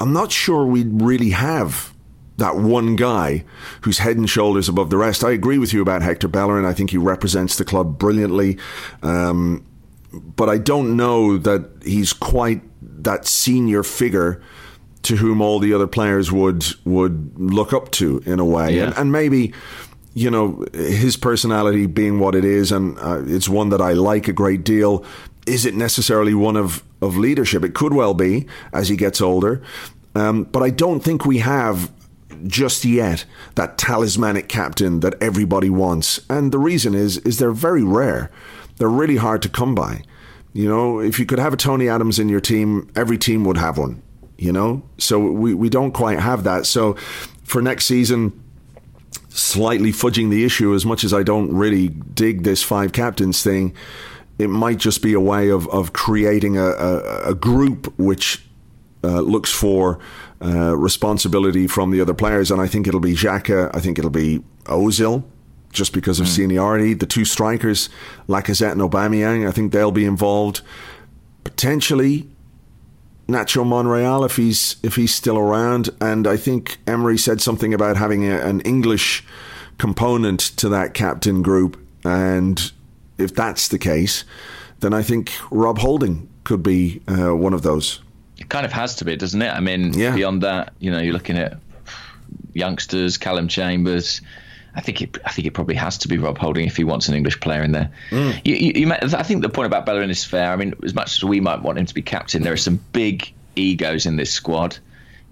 I'm 0.00 0.12
not 0.12 0.32
sure 0.32 0.66
we 0.66 0.84
really 0.84 1.30
have 1.30 1.92
that 2.38 2.56
one 2.56 2.96
guy 2.96 3.44
who's 3.82 3.98
head 3.98 4.16
and 4.16 4.28
shoulders 4.28 4.68
above 4.68 4.90
the 4.90 4.96
rest. 4.96 5.22
I 5.22 5.30
agree 5.30 5.58
with 5.58 5.72
you 5.72 5.82
about 5.82 6.02
Hector 6.02 6.28
Bellerin. 6.28 6.64
I 6.64 6.72
think 6.72 6.90
he 6.90 6.98
represents 6.98 7.56
the 7.56 7.64
club 7.64 7.98
brilliantly. 7.98 8.58
Um, 9.02 9.64
but 10.12 10.48
I 10.48 10.58
don't 10.58 10.96
know 10.96 11.38
that 11.38 11.70
he's 11.84 12.12
quite 12.12 12.62
that 13.04 13.26
senior 13.26 13.82
figure 13.82 14.42
to 15.02 15.16
whom 15.16 15.40
all 15.40 15.58
the 15.58 15.74
other 15.74 15.86
players 15.86 16.32
would 16.32 16.64
would 16.84 17.38
look 17.38 17.72
up 17.72 17.90
to 17.92 18.22
in 18.26 18.40
a 18.40 18.44
way. 18.44 18.76
Yeah. 18.76 18.86
And, 18.86 18.98
and 18.98 19.12
maybe 19.12 19.52
you 20.14 20.30
know, 20.30 20.64
his 20.72 21.16
personality 21.16 21.86
being 21.86 22.18
what 22.20 22.34
it 22.34 22.44
is, 22.44 22.70
and 22.72 22.98
uh, 22.98 23.22
it's 23.26 23.48
one 23.48 23.70
that 23.70 23.80
I 23.80 23.92
like 23.92 24.28
a 24.28 24.32
great 24.32 24.64
deal. 24.64 25.04
Is 25.46 25.66
it 25.66 25.74
necessarily 25.74 26.34
one 26.34 26.56
of, 26.56 26.82
of 27.00 27.16
leadership? 27.16 27.64
It 27.64 27.74
could 27.74 27.94
well 27.94 28.14
be 28.14 28.46
as 28.72 28.88
he 28.88 28.96
gets 28.96 29.20
older. 29.20 29.62
Um, 30.14 30.44
but 30.44 30.62
I 30.62 30.70
don't 30.70 31.00
think 31.00 31.24
we 31.24 31.38
have 31.38 31.90
just 32.46 32.84
yet 32.84 33.24
that 33.54 33.78
talismanic 33.78 34.48
captain 34.48 35.00
that 35.00 35.14
everybody 35.22 35.70
wants. 35.70 36.20
And 36.28 36.52
the 36.52 36.58
reason 36.58 36.94
is 36.94 37.18
is 37.18 37.38
they're 37.38 37.52
very 37.52 37.82
rare. 37.82 38.30
They're 38.76 38.88
really 38.88 39.16
hard 39.16 39.42
to 39.42 39.48
come 39.48 39.74
by. 39.74 40.02
You 40.52 40.68
know, 40.68 41.00
if 41.00 41.18
you 41.18 41.24
could 41.24 41.38
have 41.38 41.54
a 41.54 41.56
Tony 41.56 41.88
Adams 41.88 42.18
in 42.18 42.28
your 42.28 42.40
team, 42.40 42.90
every 42.94 43.16
team 43.16 43.44
would 43.44 43.56
have 43.56 43.78
one. 43.78 44.02
You 44.36 44.52
know, 44.52 44.82
so 44.98 45.20
we, 45.20 45.54
we 45.54 45.68
don't 45.70 45.92
quite 45.92 46.18
have 46.18 46.42
that. 46.44 46.66
So 46.66 46.94
for 47.44 47.62
next 47.62 47.84
season, 47.86 48.41
slightly 49.38 49.92
fudging 49.92 50.30
the 50.30 50.44
issue 50.44 50.74
as 50.74 50.84
much 50.84 51.04
as 51.04 51.12
I 51.12 51.22
don't 51.22 51.54
really 51.54 51.88
dig 51.88 52.42
this 52.42 52.62
five 52.62 52.92
captains 52.92 53.42
thing. 53.42 53.74
It 54.38 54.48
might 54.48 54.78
just 54.78 55.02
be 55.02 55.12
a 55.12 55.20
way 55.20 55.48
of, 55.50 55.68
of 55.68 55.92
creating 55.92 56.56
a, 56.56 56.66
a, 56.66 57.30
a 57.30 57.34
group 57.34 57.92
which 57.98 58.44
uh, 59.04 59.20
looks 59.20 59.52
for 59.52 59.98
uh, 60.40 60.76
responsibility 60.76 61.66
from 61.66 61.90
the 61.90 62.00
other 62.00 62.14
players. 62.14 62.50
And 62.50 62.60
I 62.60 62.66
think 62.66 62.86
it'll 62.86 63.00
be 63.00 63.14
Xhaka, 63.14 63.70
I 63.74 63.80
think 63.80 63.98
it'll 63.98 64.10
be 64.10 64.42
Ozil, 64.64 65.24
just 65.72 65.92
because 65.92 66.20
of 66.20 66.26
mm. 66.26 66.30
seniority. 66.30 66.94
The 66.94 67.06
two 67.06 67.24
strikers, 67.24 67.88
Lacazette 68.28 68.72
and 68.72 68.80
Aubameyang, 68.80 69.46
I 69.46 69.52
think 69.52 69.72
they'll 69.72 69.92
be 69.92 70.04
involved. 70.04 70.62
Potentially 71.44 72.28
Nacho 73.32 73.66
Monreal 73.66 74.24
if 74.24 74.36
he's 74.36 74.76
if 74.82 74.96
he's 74.96 75.14
still 75.14 75.38
around. 75.38 75.90
And 76.00 76.26
I 76.26 76.36
think 76.36 76.78
Emery 76.86 77.18
said 77.18 77.40
something 77.40 77.74
about 77.74 77.96
having 77.96 78.24
a, 78.24 78.38
an 78.40 78.60
English 78.60 79.24
component 79.78 80.40
to 80.58 80.68
that 80.68 80.94
captain 80.94 81.42
group. 81.42 81.78
And 82.04 82.72
if 83.18 83.34
that's 83.34 83.68
the 83.68 83.78
case, 83.78 84.24
then 84.80 84.92
I 84.92 85.02
think 85.02 85.32
Rob 85.50 85.78
Holding 85.78 86.28
could 86.44 86.62
be 86.62 87.00
uh, 87.08 87.34
one 87.34 87.54
of 87.54 87.62
those. 87.62 88.00
It 88.38 88.48
kind 88.48 88.66
of 88.66 88.72
has 88.72 88.96
to 88.96 89.04
be, 89.04 89.16
doesn't 89.16 89.40
it? 89.40 89.50
I 89.50 89.60
mean, 89.60 89.92
yeah. 89.94 90.14
beyond 90.14 90.42
that, 90.42 90.72
you 90.80 90.90
know, 90.90 90.98
you're 90.98 91.12
looking 91.12 91.38
at 91.38 91.58
youngsters, 92.52 93.16
Callum 93.16 93.48
Chambers. 93.48 94.20
I 94.74 94.80
think 94.80 95.02
it. 95.02 95.18
I 95.24 95.30
think 95.30 95.46
it 95.46 95.52
probably 95.52 95.74
has 95.74 95.98
to 95.98 96.08
be 96.08 96.18
Rob 96.18 96.38
Holding 96.38 96.66
if 96.66 96.76
he 96.76 96.84
wants 96.84 97.08
an 97.08 97.14
English 97.14 97.40
player 97.40 97.62
in 97.62 97.72
there. 97.72 97.90
Mm. 98.10 98.40
You, 98.44 98.54
you, 98.54 98.72
you, 98.86 98.92
I 98.92 99.22
think 99.22 99.42
the 99.42 99.48
point 99.48 99.66
about 99.66 99.84
Bellerin 99.84 100.10
is 100.10 100.24
fair. 100.24 100.50
I 100.50 100.56
mean, 100.56 100.74
as 100.82 100.94
much 100.94 101.16
as 101.16 101.24
we 101.24 101.40
might 101.40 101.62
want 101.62 101.78
him 101.78 101.86
to 101.86 101.94
be 101.94 102.02
captain, 102.02 102.42
there 102.42 102.52
are 102.52 102.58
some 102.58 102.80
big 102.92 103.32
egos 103.54 104.06
in 104.06 104.16
this 104.16 104.32
squad. 104.32 104.78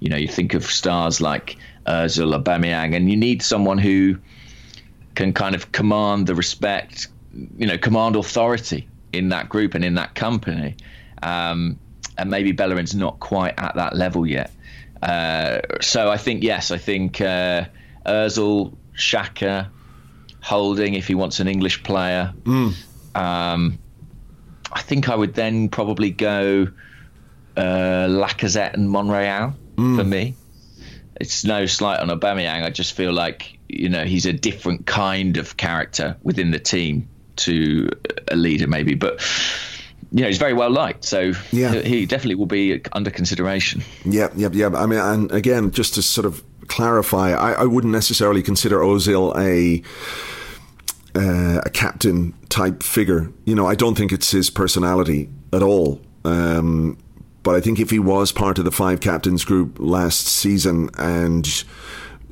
You 0.00 0.10
know, 0.10 0.16
you 0.16 0.28
think 0.28 0.54
of 0.54 0.64
stars 0.64 1.20
like 1.20 1.56
Özil, 1.86 2.38
Aubameyang, 2.38 2.94
and 2.94 3.10
you 3.10 3.16
need 3.16 3.42
someone 3.42 3.78
who 3.78 4.18
can 5.14 5.32
kind 5.32 5.54
of 5.54 5.72
command 5.72 6.26
the 6.26 6.34
respect. 6.34 7.08
You 7.56 7.66
know, 7.66 7.78
command 7.78 8.16
authority 8.16 8.88
in 9.12 9.30
that 9.30 9.48
group 9.48 9.74
and 9.74 9.84
in 9.84 9.94
that 9.94 10.14
company. 10.14 10.76
Um, 11.22 11.78
and 12.18 12.30
maybe 12.30 12.52
Bellerin's 12.52 12.94
not 12.94 13.20
quite 13.20 13.54
at 13.58 13.76
that 13.76 13.96
level 13.96 14.26
yet. 14.26 14.52
Uh, 15.02 15.60
so 15.80 16.10
I 16.10 16.18
think 16.18 16.42
yes, 16.42 16.70
I 16.70 16.76
think 16.76 17.20
uh, 17.20 17.64
Özil 18.04 18.74
Xhaka, 19.00 19.68
Holding 20.42 20.94
if 20.94 21.06
he 21.06 21.14
wants 21.14 21.38
an 21.40 21.48
English 21.48 21.82
player. 21.82 22.32
Mm. 22.44 22.74
Um, 23.14 23.78
I 24.72 24.80
think 24.80 25.08
I 25.10 25.14
would 25.14 25.34
then 25.34 25.68
probably 25.68 26.10
go 26.10 26.68
uh, 27.56 28.06
Lacazette 28.08 28.72
and 28.72 28.90
Monreal 28.90 29.54
mm. 29.76 29.96
for 29.96 30.04
me. 30.04 30.34
It's 31.20 31.44
no 31.44 31.66
slight 31.66 32.00
on 32.00 32.08
Aubameyang. 32.08 32.64
I 32.64 32.70
just 32.70 32.94
feel 32.94 33.12
like 33.12 33.58
you 33.68 33.90
know 33.90 34.04
he's 34.04 34.24
a 34.24 34.32
different 34.32 34.86
kind 34.86 35.36
of 35.36 35.58
character 35.58 36.16
within 36.22 36.52
the 36.52 36.58
team 36.58 37.08
to 37.36 37.90
a 38.28 38.36
leader, 38.36 38.66
maybe, 38.66 38.94
but 38.94 39.20
you 40.12 40.22
know, 40.22 40.26
he's 40.26 40.38
very 40.38 40.54
well 40.54 40.70
liked, 40.70 41.04
so 41.04 41.32
yeah. 41.52 41.74
he 41.74 42.06
definitely 42.06 42.34
will 42.34 42.46
be 42.46 42.80
under 42.92 43.10
consideration. 43.10 43.82
Yeah, 44.04 44.28
yeah, 44.34 44.48
yeah. 44.52 44.68
I 44.74 44.86
mean, 44.86 44.98
and 44.98 45.32
again, 45.32 45.70
just 45.70 45.94
to 45.94 46.02
sort 46.02 46.24
of 46.24 46.42
clarify, 46.66 47.30
I, 47.32 47.52
I 47.52 47.64
wouldn't 47.64 47.92
necessarily 47.92 48.42
consider 48.42 48.78
Ozil 48.78 49.36
a 49.36 49.82
uh, 51.14 51.60
a 51.64 51.70
captain 51.70 52.34
type 52.48 52.82
figure. 52.82 53.30
You 53.44 53.54
know, 53.54 53.66
I 53.66 53.74
don't 53.74 53.96
think 53.96 54.12
it's 54.12 54.30
his 54.30 54.50
personality 54.50 55.28
at 55.52 55.62
all. 55.62 56.00
Um, 56.24 56.98
but 57.42 57.54
I 57.54 57.60
think 57.60 57.78
if 57.80 57.90
he 57.90 57.98
was 57.98 58.32
part 58.32 58.58
of 58.58 58.64
the 58.64 58.70
five 58.70 59.00
captains 59.00 59.44
group 59.44 59.76
last 59.78 60.26
season 60.26 60.90
and 60.98 61.64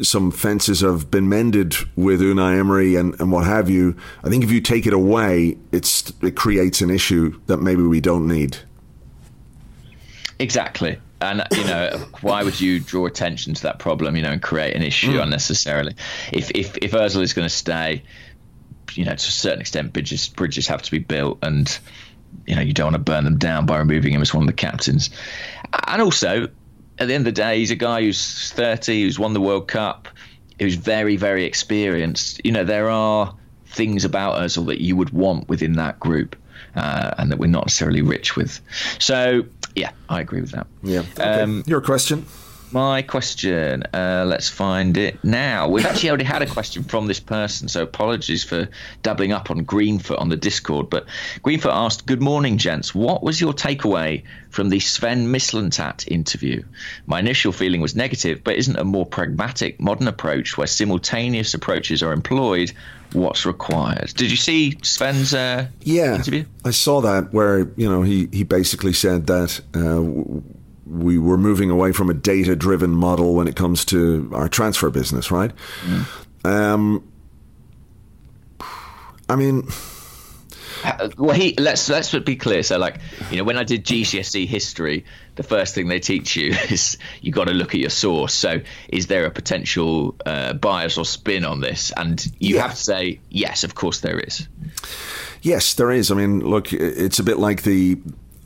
some 0.03 0.31
fences 0.31 0.81
have 0.81 1.11
been 1.11 1.29
mended 1.29 1.75
with 1.97 2.21
Unai 2.21 2.59
Emery 2.59 2.97
and, 2.97 3.19
and 3.21 3.33
what 3.33 3.45
have 3.45 3.69
you, 3.69 3.97
I 4.23 4.29
think 4.29 4.45
if 4.45 4.51
you 4.51 4.61
take 4.61 4.87
it 4.87 4.93
away, 4.93 5.57
it's 5.73 6.13
it 6.23 6.37
creates 6.37 6.81
an 6.81 6.91
issue 6.91 7.39
that 7.47 7.59
maybe 7.59 7.83
we 7.83 8.01
don't 8.01 8.27
need. 8.27 8.59
Exactly. 10.39 10.99
And 11.21 11.45
you 11.53 11.65
know, 11.65 12.07
why 12.21 12.45
would 12.45 12.61
you 12.61 12.81
draw 12.81 13.07
attention 13.07 13.55
to 13.55 13.63
that 13.63 13.79
problem, 13.79 14.17
you 14.17 14.23
know, 14.23 14.31
and 14.31 14.43
create 14.43 14.77
an 14.77 14.83
issue 14.83 15.15
mm. 15.15 15.23
unnecessarily? 15.23 15.95
If 16.33 16.51
if 16.53 16.77
if 16.79 16.93
Özil 16.93 17.23
is 17.23 17.33
going 17.33 17.49
to 17.49 17.55
stay, 17.55 18.03
you 18.93 19.05
know, 19.05 19.13
to 19.13 19.17
a 19.17 19.19
certain 19.19 19.61
extent, 19.61 19.93
bridges 19.93 20.29
bridges 20.29 20.67
have 20.69 20.83
to 20.83 20.91
be 20.91 20.99
built, 20.99 21.39
and 21.43 21.77
you 22.47 22.55
know, 22.55 22.63
you 22.63 22.73
don't 22.73 22.93
want 22.93 22.95
to 22.95 23.13
burn 23.13 23.25
them 23.25 23.39
down 23.39 23.67
by 23.67 23.79
removing 23.79 24.13
him 24.13 24.23
as 24.23 24.33
one 24.33 24.43
of 24.43 24.47
the 24.47 24.53
captains. 24.53 25.11
And 25.87 26.01
also, 26.01 26.49
at 26.99 27.09
the 27.09 27.15
end 27.15 27.27
of 27.27 27.35
the 27.35 27.41
day, 27.41 27.59
he's 27.59 27.71
a 27.71 27.77
guy 27.77 28.03
who's 28.03 28.53
30, 28.53 29.03
who's 29.03 29.19
won 29.19 29.33
the 29.33 29.41
World 29.41 29.69
Cup, 29.69 30.09
who's 30.59 30.75
very, 30.75 31.17
very 31.17 31.45
experienced. 31.45 32.41
You 32.45 32.53
know, 32.53 32.65
there 32.65 32.91
are 32.91 33.35
things 33.67 34.05
about 34.05 34.41
Özil 34.41 34.67
that 34.67 34.81
you 34.81 34.97
would 34.97 35.11
want 35.11 35.49
within 35.49 35.75
that 35.75 36.01
group. 36.01 36.37
Uh, 36.75 37.15
and 37.19 37.31
that 37.31 37.39
we're 37.39 37.47
not 37.47 37.67
necessarily 37.67 38.03
rich 38.03 38.37
with. 38.37 38.61
So 38.99 39.45
yeah, 39.75 39.91
I 40.09 40.21
agree 40.21 40.41
with 40.41 40.51
that. 40.53 40.67
Yeah. 40.83 41.03
Okay. 41.19 41.23
Um, 41.23 41.65
Your 41.67 41.81
question. 41.81 42.27
My 42.71 43.03
question. 43.03 43.85
Uh, 43.95 44.25
let's 44.27 44.49
find 44.49 44.97
it 44.97 45.23
now. 45.25 45.69
We've 45.69 45.87
actually 45.87 46.11
already 46.11 46.25
had 46.25 46.43
a 46.43 46.47
question 46.47 46.83
from 46.85 47.07
this 47.07 47.21
person, 47.21 47.69
so 47.69 47.83
apologies 47.83 48.45
for 48.45 48.69
doubling 49.03 49.33
up 49.33 49.51
on 49.51 49.65
Greenfoot 49.65 50.21
on 50.21 50.29
the 50.29 50.37
Discord. 50.37 50.91
But 50.91 51.07
Greenfoot 51.43 51.73
asked, 51.73 52.05
"Good 52.07 52.21
morning, 52.21 52.59
gents. 52.59 52.95
What 52.95 53.23
was 53.23 53.41
your 53.41 53.55
takeaway 53.55 54.25
from 54.51 54.69
the 54.69 54.81
Sven 54.81 55.33
Mislintat 55.33 56.07
interview? 56.09 56.63
My 57.07 57.21
initial 57.21 57.53
feeling 57.53 57.81
was 57.81 57.97
negative, 57.97 58.43
but 58.45 58.57
isn't 58.57 58.77
a 58.77 58.85
more 58.85 59.07
pragmatic, 59.07 59.81
modern 59.81 60.09
approach 60.09 60.59
where 60.59 60.67
simultaneous 60.67 61.55
approaches 61.55 62.03
are 62.03 62.13
employed 62.13 62.73
what's 63.15 63.47
required. 63.47 64.13
Did 64.15 64.31
you 64.31 64.37
see 64.37 64.77
Sven's 64.83 65.33
uh, 65.33 65.69
yeah, 65.81 66.17
interview? 66.17 66.45
I 66.65 66.73
saw 66.73 67.01
that 67.01 67.33
where 67.33 67.61
you 67.77 67.89
know 67.89 68.03
he 68.03 68.29
he 68.31 68.45
basically 68.45 68.93
said 68.93 69.27
that. 69.29 69.61
Uh, 69.75 70.41
we 70.89 71.19
were 71.19 71.39
moving 71.39 71.71
away 71.71 71.93
from 71.93 72.11
a 72.11 72.15
data 72.15 72.57
driven 72.57 72.91
model 72.91 73.35
when 73.35 73.49
it 73.49 73.57
comes 73.57 73.85
to 73.87 74.31
our 74.35 74.49
transfer 74.49 74.91
business, 74.91 75.31
right? 75.31 75.53
Mm. 75.85 76.07
Um, 76.45 77.13
I 79.29 79.37
mean, 79.37 79.69
uh, 80.85 81.09
well, 81.19 81.35
he 81.35 81.55
let's 81.59 81.89
let's 81.89 82.15
be 82.15 82.37
clear. 82.37 82.63
So, 82.63 82.79
like, 82.79 82.99
you 83.31 83.37
know, 83.37 83.45
when 83.45 83.59
I 83.59 83.65
did 83.65 83.85
GCSE 83.85 84.47
history, 84.47 85.05
the 85.35 85.43
first 85.43 85.75
thing 85.75 85.89
they 85.89 86.01
teach 86.01 86.37
you 86.37 86.51
is 86.71 86.97
you 87.21 87.33
got 87.33 87.45
to 87.49 87.55
look 87.55 87.75
at 87.75 87.81
your 87.81 87.91
source. 87.91 88.35
So, 88.35 88.61
is 88.89 89.09
there 89.09 89.27
a 89.27 89.31
potential 89.31 90.17
uh, 90.25 90.55
bias 90.55 90.97
or 90.97 91.05
spin 91.05 91.45
on 91.45 91.61
this? 91.61 91.93
And 91.97 92.25
you 92.39 92.57
yeah. 92.57 92.63
have 92.63 92.73
to 92.73 92.77
say 92.77 93.21
yes, 93.29 93.65
of 93.65 93.75
course 93.75 94.01
there 94.01 94.19
is. 94.19 94.49
Yes, 95.43 95.75
there 95.75 95.91
is. 95.91 96.11
I 96.11 96.15
mean, 96.15 96.41
look, 96.41 96.73
it's 96.73 97.19
a 97.19 97.25
bit 97.25 97.39
like 97.39 97.63
the 97.63 97.99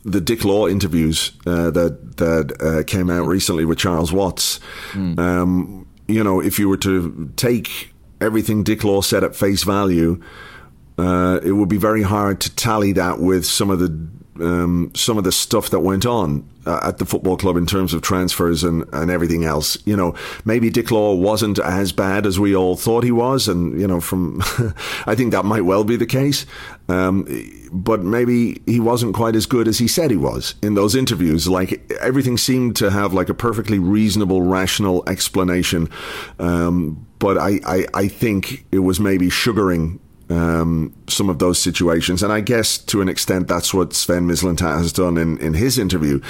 the 0.05 0.21
Dick 0.21 0.45
Law 0.45 0.67
interviews 0.67 1.33
uh, 1.47 1.71
that 1.71 2.17
that 2.17 2.57
uh, 2.61 2.83
came 2.85 3.11
out 3.11 3.27
recently 3.27 3.65
with 3.65 3.79
Charles 3.79 4.13
Watts. 4.13 4.61
Mm. 4.93 5.19
Um, 5.19 5.87
you 6.09 6.23
know, 6.23 6.41
if 6.41 6.59
you 6.59 6.69
were 6.69 6.77
to 6.79 7.33
take 7.37 7.93
everything 8.21 8.63
Dick 8.63 8.85
Law 8.85 9.01
said 9.01 9.25
at 9.25 9.37
face 9.37 9.63
value, 9.63 10.21
uh, 10.99 11.41
it 11.43 11.53
would 11.53 11.69
be 11.69 11.77
very 11.77 12.03
hard 12.03 12.41
to 12.41 12.55
tally 12.55 12.93
that 12.93 13.21
with 13.21 13.47
some 13.47 13.71
of 13.71 13.79
the 13.79 14.45
um, 14.45 14.91
some 14.95 15.19
of 15.19 15.25
the 15.25 15.33
stuff 15.33 15.71
that 15.71 15.81
went 15.81 16.07
on 16.07 16.49
uh, 16.67 16.81
at 16.83 16.99
the 16.99 17.05
football 17.05 17.37
club 17.37 17.57
in 17.57 17.67
terms 17.67 17.95
of 17.95 18.03
transfers 18.03 18.65
and, 18.65 18.85
and 18.93 19.11
everything 19.11 19.45
else. 19.45 19.77
You 19.85 19.97
know, 19.97 20.15
maybe 20.45 20.71
Dick 20.71 20.91
Law 20.91 21.15
wasn't 21.15 21.59
as 21.59 21.93
bad 21.93 22.27
as 22.27 22.39
we 22.39 22.55
all 22.55 22.77
thought 22.77 23.05
he 23.05 23.13
was, 23.13 23.49
and 23.49 23.81
you 23.81 23.87
know, 23.87 24.01
from 24.01 24.41
I 25.07 25.15
think 25.15 25.33
that 25.33 25.45
might 25.45 25.63
well 25.63 25.85
be 25.85 25.97
the 25.97 26.07
case. 26.07 26.47
Um, 26.89 27.27
but 27.73 28.03
maybe 28.03 28.61
he 28.67 28.81
wasn't 28.81 29.15
quite 29.15 29.35
as 29.35 29.47
good 29.47 29.67
as 29.67 29.79
he 29.79 29.89
said 29.89 30.11
he 30.11 30.17
was 30.17 30.55
in 30.63 30.75
those 30.75 30.95
interviews. 30.95 31.49
Like 31.49 31.91
everything 32.01 32.37
seemed 32.37 32.77
to 32.77 32.91
have 32.91 33.15
like 33.15 33.29
a 33.29 33.35
perfectly 33.35 33.79
reasonable, 33.79 34.43
rational 34.43 35.03
explanation. 35.09 35.89
Um, 36.39 37.07
but 37.19 37.39
I, 37.39 37.61
I, 37.65 37.87
I 37.95 38.09
think 38.09 38.67
it 38.73 38.81
was 38.81 38.99
maybe 38.99 39.31
sugaring 39.31 40.01
um, 40.33 40.95
some 41.09 41.29
of 41.29 41.39
those 41.39 41.59
situations. 41.59 42.23
And 42.23 42.33
I 42.33 42.41
guess 42.41 42.79
to 42.79 43.01
an 43.01 43.09
extent, 43.09 43.49
that's 43.49 43.75
what 43.75 43.93
Sven 43.93 44.27
Mislintat 44.27 44.79
has 44.79 44.93
done 44.93 45.17
in, 45.19 45.39
in 45.39 45.55
his 45.55 45.79
interview. 45.79 46.21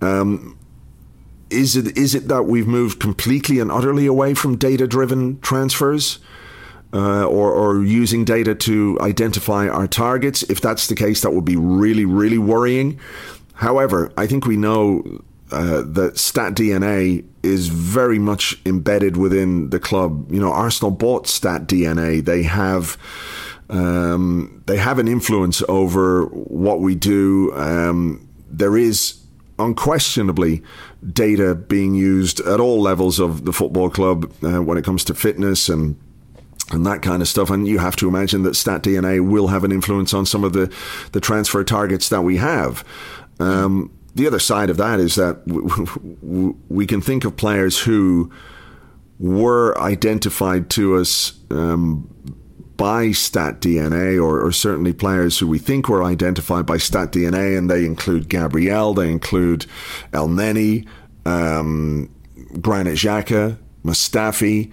Um, 0.00 0.56
is 1.50 1.74
it 1.74 1.96
is 1.98 2.14
it 2.14 2.28
that 2.28 2.44
we've 2.44 2.68
moved 2.68 3.00
completely 3.00 3.58
and 3.58 3.72
utterly 3.72 4.06
away 4.06 4.34
from 4.34 4.56
data 4.56 4.86
driven 4.86 5.40
transfers? 5.40 6.20
uh, 6.92 7.24
or, 7.24 7.52
or 7.52 7.84
using 7.84 8.24
data 8.24 8.54
to 8.54 8.98
identify 9.00 9.68
our 9.68 9.86
targets. 9.86 10.42
If 10.44 10.60
that's 10.60 10.88
the 10.88 10.94
case, 10.94 11.22
that 11.22 11.30
would 11.30 11.44
be 11.44 11.56
really, 11.56 12.04
really 12.04 12.38
worrying. 12.38 12.98
However, 13.54 14.12
I 14.16 14.26
think 14.26 14.46
we 14.46 14.56
know 14.56 15.22
uh, 15.52 15.82
that 15.84 16.18
Stat 16.18 16.54
DNA 16.54 17.24
is 17.42 17.68
very 17.68 18.18
much 18.18 18.60
embedded 18.64 19.16
within 19.16 19.70
the 19.70 19.80
club. 19.80 20.30
You 20.30 20.40
know, 20.40 20.52
Arsenal 20.52 20.90
bought 20.90 21.26
Stat 21.26 21.66
DNA. 21.66 22.24
They 22.24 22.42
have 22.42 22.96
um, 23.68 24.62
they 24.66 24.76
have 24.76 24.98
an 24.98 25.08
influence 25.08 25.62
over 25.68 26.24
what 26.26 26.80
we 26.80 26.94
do. 26.94 27.52
Um, 27.54 28.28
there 28.50 28.76
is 28.76 29.20
unquestionably 29.58 30.62
data 31.12 31.54
being 31.54 31.94
used 31.94 32.40
at 32.40 32.60
all 32.60 32.80
levels 32.80 33.20
of 33.20 33.44
the 33.44 33.52
football 33.52 33.90
club 33.90 34.32
uh, 34.42 34.62
when 34.62 34.76
it 34.76 34.84
comes 34.84 35.04
to 35.04 35.14
fitness 35.14 35.68
and 35.68 35.96
and 36.72 36.86
that 36.86 37.02
kind 37.02 37.20
of 37.20 37.28
stuff. 37.28 37.50
And 37.50 37.66
you 37.66 37.78
have 37.78 37.96
to 37.96 38.08
imagine 38.08 38.42
that 38.44 38.54
Stat 38.54 38.82
DNA 38.82 39.26
will 39.26 39.48
have 39.48 39.64
an 39.64 39.72
influence 39.72 40.14
on 40.14 40.24
some 40.24 40.44
of 40.44 40.52
the, 40.52 40.72
the 41.12 41.20
transfer 41.20 41.64
targets 41.64 42.08
that 42.10 42.22
we 42.22 42.36
have. 42.36 42.84
Um, 43.40 43.90
the 44.14 44.26
other 44.26 44.38
side 44.38 44.70
of 44.70 44.76
that 44.76 45.00
is 45.00 45.14
that 45.14 45.42
we 46.68 46.86
can 46.86 47.00
think 47.00 47.24
of 47.24 47.36
players 47.36 47.78
who 47.78 48.30
were 49.18 49.78
identified 49.78 50.70
to 50.70 50.96
us 50.96 51.38
um, 51.50 52.08
by 52.76 53.12
Stat 53.12 53.60
DNA, 53.60 54.16
or, 54.16 54.44
or, 54.44 54.50
certainly 54.52 54.94
players 54.94 55.38
who 55.38 55.46
we 55.46 55.58
think 55.58 55.88
were 55.90 56.02
identified 56.02 56.64
by 56.64 56.78
Stat 56.78 57.12
DNA, 57.12 57.58
and 57.58 57.70
they 57.70 57.84
include 57.84 58.30
Gabriel, 58.30 58.94
they 58.94 59.10
include 59.10 59.66
Elneny, 60.12 60.86
um, 61.26 62.08
Granit 62.62 62.96
Xhaka, 62.96 63.58
Mustafi 63.84 64.72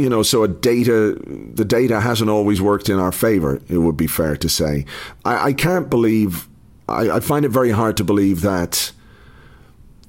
you 0.00 0.08
know, 0.08 0.22
so 0.22 0.42
a 0.42 0.48
data, 0.48 1.20
the 1.26 1.64
data 1.64 2.00
hasn't 2.00 2.30
always 2.30 2.60
worked 2.60 2.88
in 2.88 2.98
our 2.98 3.12
favor. 3.12 3.60
It 3.68 3.78
would 3.78 3.96
be 3.96 4.06
fair 4.06 4.36
to 4.36 4.48
say. 4.48 4.86
I, 5.24 5.48
I 5.48 5.52
can't 5.52 5.90
believe. 5.90 6.48
I, 6.90 7.16
I, 7.16 7.20
find 7.20 7.44
it 7.44 7.50
very 7.50 7.70
hard 7.70 7.96
to 7.98 8.04
believe 8.04 8.40
that 8.42 8.92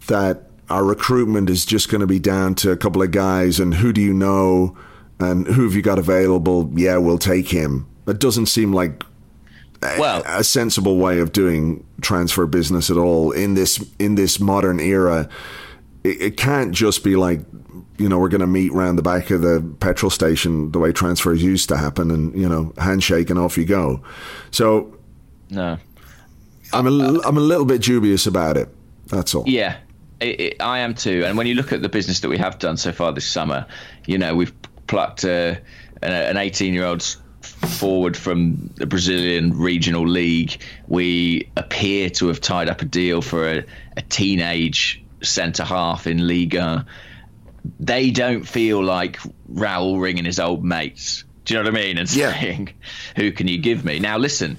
that 0.07 0.49
our 0.69 0.84
recruitment 0.84 1.49
is 1.49 1.65
just 1.65 1.89
going 1.89 2.01
to 2.01 2.07
be 2.07 2.19
down 2.19 2.55
to 2.55 2.71
a 2.71 2.77
couple 2.77 3.01
of 3.01 3.11
guys 3.11 3.59
and 3.59 3.75
who 3.75 3.93
do 3.93 4.01
you 4.01 4.13
know 4.13 4.75
and 5.19 5.47
who 5.47 5.63
have 5.65 5.75
you 5.75 5.82
got 5.82 5.99
available? 5.99 6.71
Yeah, 6.73 6.97
we'll 6.97 7.17
take 7.17 7.49
him. 7.49 7.88
It 8.07 8.19
doesn't 8.19 8.47
seem 8.47 8.73
like 8.73 9.03
well, 9.82 10.23
a, 10.25 10.39
a 10.39 10.43
sensible 10.43 10.97
way 10.97 11.19
of 11.19 11.32
doing 11.32 11.86
transfer 12.01 12.45
business 12.45 12.89
at 12.89 12.97
all 12.97 13.32
in 13.32 13.53
this 13.53 13.84
in 13.99 14.15
this 14.15 14.39
modern 14.39 14.79
era. 14.79 15.29
It, 16.03 16.21
it 16.21 16.38
can't 16.38 16.71
just 16.71 17.03
be 17.03 17.15
like 17.15 17.41
you 18.01 18.09
know, 18.09 18.17
we're 18.17 18.29
going 18.29 18.41
to 18.41 18.47
meet 18.47 18.73
round 18.73 18.97
the 18.97 19.03
back 19.03 19.29
of 19.29 19.41
the 19.41 19.63
petrol 19.79 20.09
station 20.09 20.71
the 20.71 20.79
way 20.79 20.91
transfers 20.91 21.43
used 21.43 21.69
to 21.69 21.77
happen 21.77 22.09
and, 22.09 22.36
you 22.36 22.49
know, 22.49 22.73
handshake 22.77 23.29
and 23.29 23.38
off 23.38 23.57
you 23.57 23.65
go. 23.65 24.01
So, 24.49 24.97
no. 25.51 25.77
I'm 26.74 26.88
a, 26.88 27.22
I'm 27.22 27.38
a 27.38 27.41
little 27.41 27.65
bit 27.65 27.82
dubious 27.82 28.28
about 28.28 28.57
it. 28.57 28.69
That's 29.07 29.36
all. 29.36 29.43
Yeah, 29.47 29.78
it, 30.19 30.39
it, 30.39 30.61
I 30.61 30.80
am 30.80 30.93
too. 30.93 31.24
And 31.26 31.38
when 31.38 31.47
you 31.47 31.55
look 31.55 31.72
at 31.72 31.82
the 31.82 31.89
business 31.89 32.22
that 32.22 32.30
we 32.30 32.38
have 32.38 32.59
done 32.59 32.78
so 32.78 32.91
far 32.91 33.11
this 33.11 33.28
summer, 33.28 33.65
you 34.05 34.17
know, 34.17 34.36
we've 34.36 34.53
plucked 34.88 35.26
uh, 35.26 35.55
an 36.01 36.38
18 36.38 36.74
year 36.74 36.86
old 36.86 37.03
forward 37.41 38.15
from 38.15 38.72
the 38.76 38.86
Brazilian 38.86 39.57
regional 39.57 40.07
league. 40.07 40.61
We 40.88 41.49
appear 41.57 42.09
to 42.11 42.28
have 42.28 42.41
tied 42.41 42.69
up 42.69 42.82
a 42.82 42.86
deal 42.86 43.22
for 43.22 43.49
a, 43.49 43.65
a 43.97 44.01
teenage 44.03 45.03
centre 45.22 45.63
half 45.63 46.07
in 46.07 46.28
Liga 46.28 46.86
they 47.80 48.11
don't 48.11 48.47
feel 48.47 48.84
like 48.84 49.19
Raul 49.51 50.01
ringing 50.01 50.26
his 50.26 50.39
old 50.39 50.63
mates. 50.63 51.24
Do 51.45 51.53
you 51.53 51.59
know 51.59 51.69
what 51.69 51.80
I 51.80 51.84
mean? 51.84 51.97
And 51.97 52.09
saying, 52.09 52.67
yeah. 52.67 53.22
"Who 53.22 53.32
can 53.32 53.47
you 53.47 53.57
give 53.57 53.84
me?" 53.84 53.99
Now, 53.99 54.17
listen. 54.17 54.57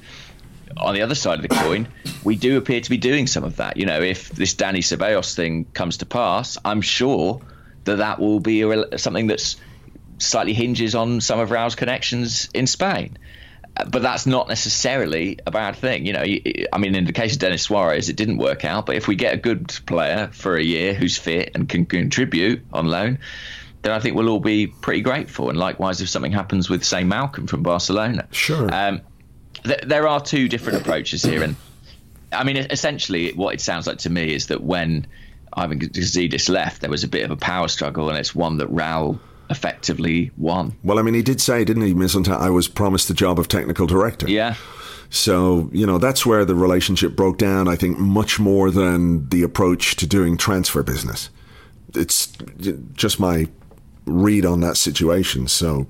On 0.76 0.94
the 0.94 1.02
other 1.02 1.14
side 1.14 1.38
of 1.38 1.42
the 1.42 1.54
coin, 1.54 1.88
we 2.24 2.36
do 2.36 2.56
appear 2.56 2.80
to 2.80 2.90
be 2.90 2.96
doing 2.96 3.26
some 3.26 3.44
of 3.44 3.56
that. 3.56 3.76
You 3.76 3.86
know, 3.86 4.00
if 4.00 4.30
this 4.30 4.54
Dani 4.54 4.78
Ceballos 4.78 5.34
thing 5.34 5.66
comes 5.72 5.98
to 5.98 6.06
pass, 6.06 6.58
I'm 6.64 6.80
sure 6.80 7.40
that 7.84 7.96
that 7.96 8.18
will 8.20 8.40
be 8.40 8.62
a, 8.62 8.98
something 8.98 9.26
that's 9.26 9.56
slightly 10.18 10.52
hinges 10.52 10.94
on 10.94 11.20
some 11.20 11.40
of 11.40 11.50
Raul's 11.50 11.74
connections 11.74 12.48
in 12.54 12.66
Spain 12.66 13.18
but 13.74 14.02
that's 14.02 14.26
not 14.26 14.48
necessarily 14.48 15.38
a 15.46 15.50
bad 15.50 15.76
thing. 15.76 16.06
You 16.06 16.12
know, 16.12 16.22
I 16.72 16.78
mean, 16.78 16.94
in 16.94 17.04
the 17.04 17.12
case 17.12 17.34
of 17.34 17.38
Denis 17.38 17.62
Suarez, 17.62 18.08
it 18.08 18.16
didn't 18.16 18.38
work 18.38 18.64
out. 18.64 18.86
But 18.86 18.96
if 18.96 19.08
we 19.08 19.14
get 19.14 19.34
a 19.34 19.36
good 19.36 19.68
player 19.86 20.28
for 20.32 20.56
a 20.56 20.62
year 20.62 20.94
who's 20.94 21.16
fit 21.16 21.52
and 21.54 21.68
can 21.68 21.86
contribute 21.86 22.62
on 22.72 22.86
loan, 22.86 23.18
then 23.82 23.92
I 23.92 23.98
think 23.98 24.14
we'll 24.14 24.28
all 24.28 24.40
be 24.40 24.66
pretty 24.66 25.00
grateful. 25.00 25.48
And 25.48 25.58
likewise, 25.58 26.00
if 26.00 26.08
something 26.08 26.32
happens 26.32 26.68
with, 26.68 26.84
say, 26.84 27.02
Malcolm 27.02 27.46
from 27.46 27.62
Barcelona, 27.62 28.28
sure. 28.30 28.72
Um, 28.72 29.00
th- 29.64 29.82
there 29.82 30.08
are 30.08 30.20
two 30.20 30.48
different 30.48 30.80
approaches 30.80 31.22
here, 31.22 31.42
and 31.42 31.56
I 32.32 32.44
mean, 32.44 32.56
essentially, 32.56 33.32
what 33.32 33.54
it 33.54 33.60
sounds 33.60 33.86
like 33.86 33.98
to 33.98 34.10
me 34.10 34.34
is 34.34 34.46
that 34.46 34.62
when 34.62 35.06
Ivan 35.52 35.80
Gazidis 35.80 36.48
left, 36.48 36.80
there 36.80 36.90
was 36.90 37.04
a 37.04 37.08
bit 37.08 37.24
of 37.24 37.30
a 37.30 37.36
power 37.36 37.68
struggle, 37.68 38.08
and 38.08 38.18
it's 38.18 38.34
one 38.34 38.56
that 38.58 38.68
Raul 38.68 39.18
effectively 39.50 40.30
won. 40.38 40.74
Well, 40.82 40.98
I 40.98 41.02
mean, 41.02 41.14
he 41.14 41.22
did 41.22 41.40
say, 41.40 41.64
didn't 41.64 41.82
he, 41.82 41.94
Mislintat, 41.94 42.38
I 42.38 42.50
was 42.50 42.68
promised 42.68 43.08
the 43.08 43.14
job 43.14 43.38
of 43.38 43.48
technical 43.48 43.86
director. 43.86 44.28
Yeah. 44.28 44.54
So, 45.10 45.68
you 45.72 45.86
know, 45.86 45.98
that's 45.98 46.24
where 46.24 46.46
the 46.46 46.54
relationship 46.54 47.14
broke 47.14 47.36
down, 47.36 47.68
I 47.68 47.76
think, 47.76 47.98
much 47.98 48.40
more 48.40 48.70
than 48.70 49.28
the 49.28 49.42
approach 49.42 49.96
to 49.96 50.06
doing 50.06 50.38
transfer 50.38 50.82
business. 50.82 51.28
It's 51.94 52.32
just 52.94 53.20
my 53.20 53.48
read 54.06 54.46
on 54.46 54.60
that 54.60 54.78
situation. 54.78 55.48
So, 55.48 55.86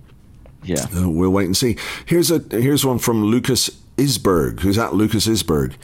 yeah, 0.64 0.86
uh, 0.96 1.08
we'll 1.08 1.30
wait 1.30 1.46
and 1.46 1.56
see. 1.56 1.76
Here's 2.06 2.30
a 2.30 2.42
here's 2.50 2.84
one 2.84 2.98
from 2.98 3.24
Lucas 3.24 3.70
Isberg, 3.96 4.60
who's 4.60 4.78
at 4.78 4.94
Lucas 4.94 5.26
Isberg, 5.26 5.74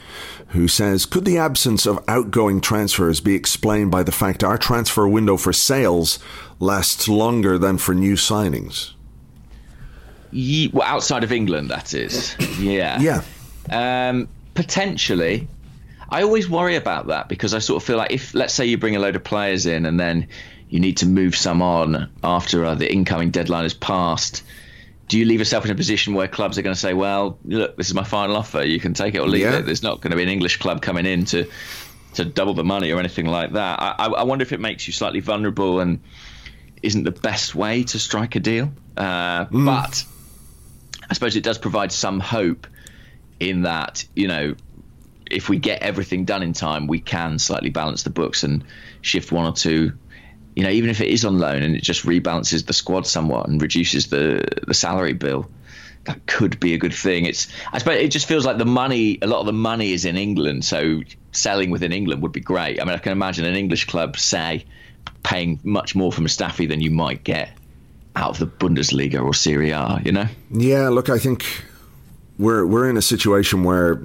who 0.49 0.67
says, 0.67 1.05
Could 1.05 1.25
the 1.25 1.37
absence 1.37 1.85
of 1.85 2.03
outgoing 2.07 2.61
transfers 2.61 3.19
be 3.19 3.35
explained 3.35 3.91
by 3.91 4.03
the 4.03 4.11
fact 4.11 4.43
our 4.43 4.57
transfer 4.57 5.07
window 5.07 5.37
for 5.37 5.53
sales 5.53 6.19
lasts 6.59 7.07
longer 7.07 7.57
than 7.57 7.77
for 7.77 7.93
new 7.93 8.15
signings? 8.15 8.93
Ye- 10.31 10.71
well, 10.73 10.87
outside 10.87 11.23
of 11.23 11.31
England, 11.31 11.69
that 11.69 11.93
is. 11.93 12.35
Yeah. 12.59 12.99
Yeah. 12.99 13.21
Um, 14.09 14.27
potentially. 14.53 15.47
I 16.11 16.23
always 16.23 16.49
worry 16.49 16.75
about 16.75 17.07
that 17.07 17.29
because 17.29 17.53
I 17.53 17.59
sort 17.59 17.83
of 17.83 17.85
feel 17.85 17.97
like 17.97 18.11
if, 18.11 18.33
let's 18.33 18.53
say, 18.53 18.65
you 18.65 18.79
bring 18.79 18.95
a 18.95 18.99
load 18.99 19.15
of 19.15 19.23
players 19.23 19.67
in 19.67 19.85
and 19.85 19.99
then 19.99 20.27
you 20.69 20.79
need 20.79 20.97
to 20.97 21.05
move 21.05 21.35
some 21.35 21.61
on 21.61 22.09
after 22.23 22.65
uh, 22.65 22.73
the 22.73 22.91
incoming 22.91 23.29
deadline 23.29 23.63
has 23.63 23.75
passed 23.75 24.43
do 25.09 25.17
you 25.17 25.25
leave 25.25 25.39
yourself 25.39 25.65
in 25.65 25.71
a 25.71 25.75
position 25.75 26.13
where 26.13 26.27
clubs 26.27 26.57
are 26.59 26.61
going 26.61 26.75
to 26.75 26.79
say, 26.79 26.93
well, 26.93 27.39
look, 27.43 27.75
this 27.75 27.87
is 27.87 27.95
my 27.95 28.03
final 28.03 28.37
offer. 28.37 28.63
You 28.63 28.79
can 28.79 28.93
take 28.93 29.15
it 29.15 29.17
or 29.17 29.27
leave 29.27 29.41
yeah. 29.41 29.57
it. 29.57 29.65
There's 29.65 29.81
not 29.81 30.01
going 30.01 30.11
to 30.11 30.15
be 30.15 30.21
an 30.21 30.29
English 30.29 30.57
club 30.57 30.81
coming 30.81 31.05
in 31.05 31.25
to 31.25 31.49
to 32.13 32.25
double 32.25 32.53
the 32.53 32.63
money 32.63 32.91
or 32.91 32.99
anything 32.99 33.25
like 33.25 33.53
that. 33.53 33.79
I, 33.81 34.05
I 34.05 34.23
wonder 34.23 34.43
if 34.43 34.51
it 34.51 34.59
makes 34.59 34.87
you 34.87 34.93
slightly 34.93 35.19
vulnerable 35.19 35.79
and 35.79 35.99
isn't 36.81 37.03
the 37.03 37.11
best 37.11 37.53
way 37.53 37.83
to 37.83 37.99
strike 37.99 38.35
a 38.35 38.39
deal. 38.39 38.71
Uh, 38.97 39.45
mm. 39.45 39.65
But 39.65 40.05
I 41.09 41.13
suppose 41.13 41.35
it 41.35 41.43
does 41.43 41.57
provide 41.57 41.91
some 41.91 42.19
hope 42.19 42.67
in 43.39 43.63
that, 43.63 44.05
you 44.15 44.27
know, 44.27 44.55
if 45.29 45.49
we 45.49 45.57
get 45.57 45.81
everything 45.81 46.25
done 46.25 46.43
in 46.43 46.53
time, 46.53 46.87
we 46.87 46.99
can 46.99 47.37
slightly 47.39 47.69
balance 47.69 48.03
the 48.03 48.09
books 48.09 48.43
and 48.43 48.63
shift 49.01 49.31
one 49.31 49.45
or 49.45 49.53
two 49.53 49.93
you 50.59 50.65
know, 50.65 50.71
even 50.71 50.89
if 50.89 50.99
it 50.99 51.07
is 51.07 51.23
on 51.23 51.39
loan 51.39 51.63
and 51.63 51.73
it 51.73 51.81
just 51.81 52.05
rebalances 52.05 52.65
the 52.65 52.73
squad 52.73 53.07
somewhat 53.07 53.47
and 53.47 53.61
reduces 53.61 54.07
the 54.07 54.43
the 54.67 54.73
salary 54.73 55.13
bill, 55.13 55.49
that 56.03 56.25
could 56.25 56.59
be 56.59 56.73
a 56.73 56.77
good 56.77 56.93
thing. 56.93 57.23
It's 57.23 57.47
I 57.71 57.77
suppose 57.77 58.01
it 58.01 58.09
just 58.09 58.27
feels 58.27 58.45
like 58.45 58.57
the 58.57 58.65
money, 58.65 59.19
a 59.21 59.27
lot 59.27 59.39
of 59.39 59.45
the 59.45 59.53
money 59.53 59.93
is 59.93 60.03
in 60.03 60.17
England, 60.17 60.65
so 60.65 60.99
selling 61.31 61.69
within 61.69 61.93
England 61.93 62.21
would 62.23 62.33
be 62.33 62.41
great. 62.41 62.81
I 62.81 62.83
mean, 62.83 62.93
I 62.93 62.97
can 62.97 63.13
imagine 63.13 63.45
an 63.45 63.55
English 63.55 63.85
club 63.85 64.17
say 64.17 64.65
paying 65.23 65.61
much 65.63 65.95
more 65.95 66.11
for 66.11 66.19
Mustafi 66.19 66.67
than 66.67 66.81
you 66.81 66.91
might 66.91 67.23
get 67.23 67.51
out 68.17 68.31
of 68.31 68.39
the 68.39 68.47
Bundesliga 68.47 69.23
or 69.23 69.33
Serie 69.33 69.69
A. 69.69 70.01
You 70.03 70.11
know? 70.11 70.27
Yeah. 70.51 70.89
Look, 70.89 71.07
I 71.07 71.19
think 71.19 71.45
we're 72.37 72.65
we're 72.65 72.89
in 72.89 72.97
a 72.97 73.01
situation 73.01 73.63
where 73.63 74.01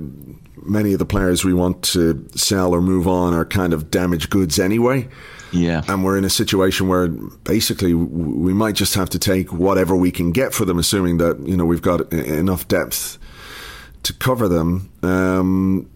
many 0.62 0.92
of 0.92 1.00
the 1.00 1.04
players 1.04 1.44
we 1.44 1.52
want 1.52 1.82
to 1.82 2.28
sell 2.36 2.72
or 2.72 2.80
move 2.80 3.08
on 3.08 3.34
are 3.34 3.44
kind 3.44 3.72
of 3.72 3.90
damaged 3.90 4.30
goods 4.30 4.60
anyway. 4.60 5.08
Yeah. 5.54 5.82
And 5.88 6.04
we're 6.04 6.18
in 6.18 6.24
a 6.24 6.30
situation 6.30 6.88
where 6.88 7.08
basically 7.08 7.94
we 7.94 8.52
might 8.52 8.74
just 8.74 8.94
have 8.94 9.08
to 9.10 9.18
take 9.18 9.52
whatever 9.52 9.94
we 9.94 10.10
can 10.10 10.32
get 10.32 10.52
for 10.52 10.64
them, 10.64 10.78
assuming 10.78 11.18
that, 11.18 11.38
you 11.46 11.56
know, 11.56 11.64
we've 11.64 11.82
got 11.82 12.12
enough 12.12 12.66
depth 12.66 13.18
to 14.02 14.12
cover 14.14 14.48
them. 14.48 14.90
Um, 15.02 15.88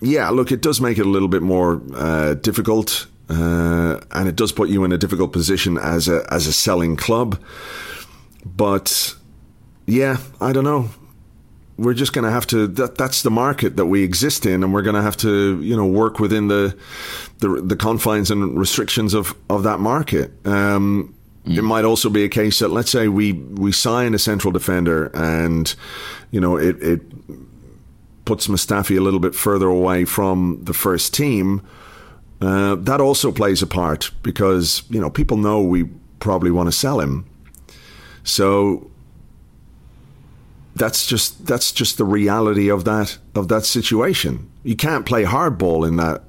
yeah, 0.00 0.28
look, 0.30 0.52
it 0.52 0.62
does 0.62 0.80
make 0.80 0.98
it 0.98 1.06
a 1.06 1.08
little 1.08 1.28
bit 1.28 1.42
more 1.42 1.80
uh, 1.94 2.34
difficult, 2.34 3.06
uh, 3.28 4.00
and 4.12 4.28
it 4.28 4.36
does 4.36 4.52
put 4.52 4.68
you 4.68 4.84
in 4.84 4.92
a 4.92 4.98
difficult 4.98 5.32
position 5.32 5.76
as 5.76 6.08
a 6.08 6.26
as 6.30 6.46
a 6.46 6.52
selling 6.52 6.96
club. 6.96 7.38
But 8.44 9.14
yeah, 9.86 10.16
I 10.40 10.52
don't 10.52 10.64
know 10.64 10.90
we're 11.80 11.94
just 11.94 12.12
going 12.12 12.24
to 12.24 12.30
have 12.30 12.46
to 12.46 12.66
that 12.66 12.96
that's 12.96 13.22
the 13.22 13.30
market 13.30 13.76
that 13.76 13.86
we 13.86 14.04
exist 14.04 14.46
in 14.46 14.62
and 14.62 14.72
we're 14.72 14.82
going 14.82 14.94
to 14.94 15.02
have 15.02 15.16
to 15.16 15.60
you 15.62 15.76
know 15.76 15.86
work 15.86 16.18
within 16.18 16.48
the 16.48 16.76
the, 17.38 17.48
the 17.62 17.76
confines 17.76 18.30
and 18.30 18.58
restrictions 18.58 19.14
of 19.14 19.34
of 19.48 19.62
that 19.62 19.80
market 19.80 20.30
um, 20.46 21.14
Mm. 21.46 21.58
It 21.58 21.62
might 21.62 21.84
also 21.84 22.10
be 22.10 22.24
a 22.24 22.28
case 22.28 22.58
that 22.58 22.68
let's 22.68 22.90
say 22.90 23.08
we 23.08 23.32
we 23.32 23.72
sign 23.72 24.14
a 24.14 24.18
central 24.18 24.52
defender 24.52 25.06
and 25.14 25.74
you 26.30 26.40
know 26.40 26.56
it 26.56 26.80
it 26.82 27.00
puts 28.24 28.46
Mustafi 28.46 28.96
a 28.96 29.00
little 29.00 29.20
bit 29.20 29.34
further 29.34 29.66
away 29.66 30.04
from 30.04 30.60
the 30.62 30.74
first 30.74 31.14
team. 31.14 31.62
Uh, 32.40 32.74
that 32.74 33.00
also 33.00 33.32
plays 33.32 33.62
a 33.62 33.66
part 33.66 34.10
because 34.22 34.82
you 34.90 35.00
know 35.00 35.10
people 35.10 35.36
know 35.36 35.62
we 35.62 35.84
probably 36.18 36.50
want 36.50 36.66
to 36.66 36.72
sell 36.72 37.00
him. 37.00 37.24
So 38.22 38.89
that's 40.80 41.06
just 41.06 41.46
that's 41.46 41.72
just 41.72 41.98
the 41.98 42.04
reality 42.04 42.70
of 42.70 42.84
that 42.86 43.18
of 43.34 43.48
that 43.48 43.64
situation. 43.64 44.50
You 44.64 44.76
can't 44.76 45.04
play 45.04 45.24
hardball 45.24 45.86
in 45.86 45.96
that 45.96 46.22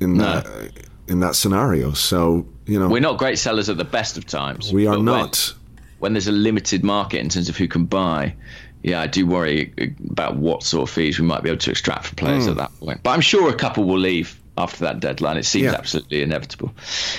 in 0.00 0.14
no. 0.14 0.40
that 0.40 0.72
in 1.08 1.20
that 1.20 1.34
scenario. 1.34 1.92
So 1.92 2.46
you 2.66 2.78
know, 2.78 2.88
we're 2.88 3.00
not 3.00 3.18
great 3.18 3.38
sellers 3.38 3.68
at 3.68 3.76
the 3.76 3.84
best 3.84 4.16
of 4.16 4.26
times. 4.26 4.72
We 4.72 4.86
are 4.86 4.96
not. 4.96 5.52
When, 5.54 5.80
when 5.98 6.12
there's 6.14 6.28
a 6.28 6.32
limited 6.32 6.84
market 6.84 7.18
in 7.18 7.28
terms 7.28 7.48
of 7.48 7.56
who 7.56 7.66
can 7.66 7.84
buy, 7.84 8.36
yeah, 8.82 9.00
I 9.00 9.08
do 9.08 9.26
worry 9.26 9.74
about 10.08 10.36
what 10.36 10.62
sort 10.62 10.88
of 10.88 10.94
fees 10.94 11.18
we 11.18 11.26
might 11.26 11.42
be 11.42 11.50
able 11.50 11.58
to 11.58 11.70
extract 11.70 12.06
from 12.06 12.16
players 12.16 12.46
mm. 12.46 12.52
at 12.52 12.56
that 12.58 12.70
point. 12.78 13.02
But 13.02 13.10
I'm 13.10 13.20
sure 13.20 13.50
a 13.50 13.54
couple 13.54 13.84
will 13.84 13.98
leave 13.98 14.40
after 14.56 14.84
that 14.84 15.00
deadline. 15.00 15.36
It 15.36 15.44
seems 15.44 15.64
yeah. 15.64 15.74
absolutely 15.74 16.22
inevitable. 16.22 16.72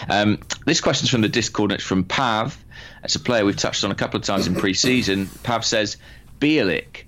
Um, 0.10 0.40
this 0.66 0.80
question's 0.82 1.10
from 1.10 1.22
the 1.22 1.30
Discord. 1.30 1.74
It's 1.74 1.84
from 1.84 2.06
Pav. 2.06 2.58
It's 3.04 3.16
a 3.16 3.20
player 3.20 3.46
we've 3.46 3.58
touched 3.58 3.84
on 3.84 3.92
a 3.92 3.96
couple 3.96 4.20
of 4.20 4.26
times 4.26 4.48
in 4.48 4.56
pre-season. 4.64 5.28
Pav 5.44 5.66
says, 5.66 5.98
Bielik, 6.42 7.04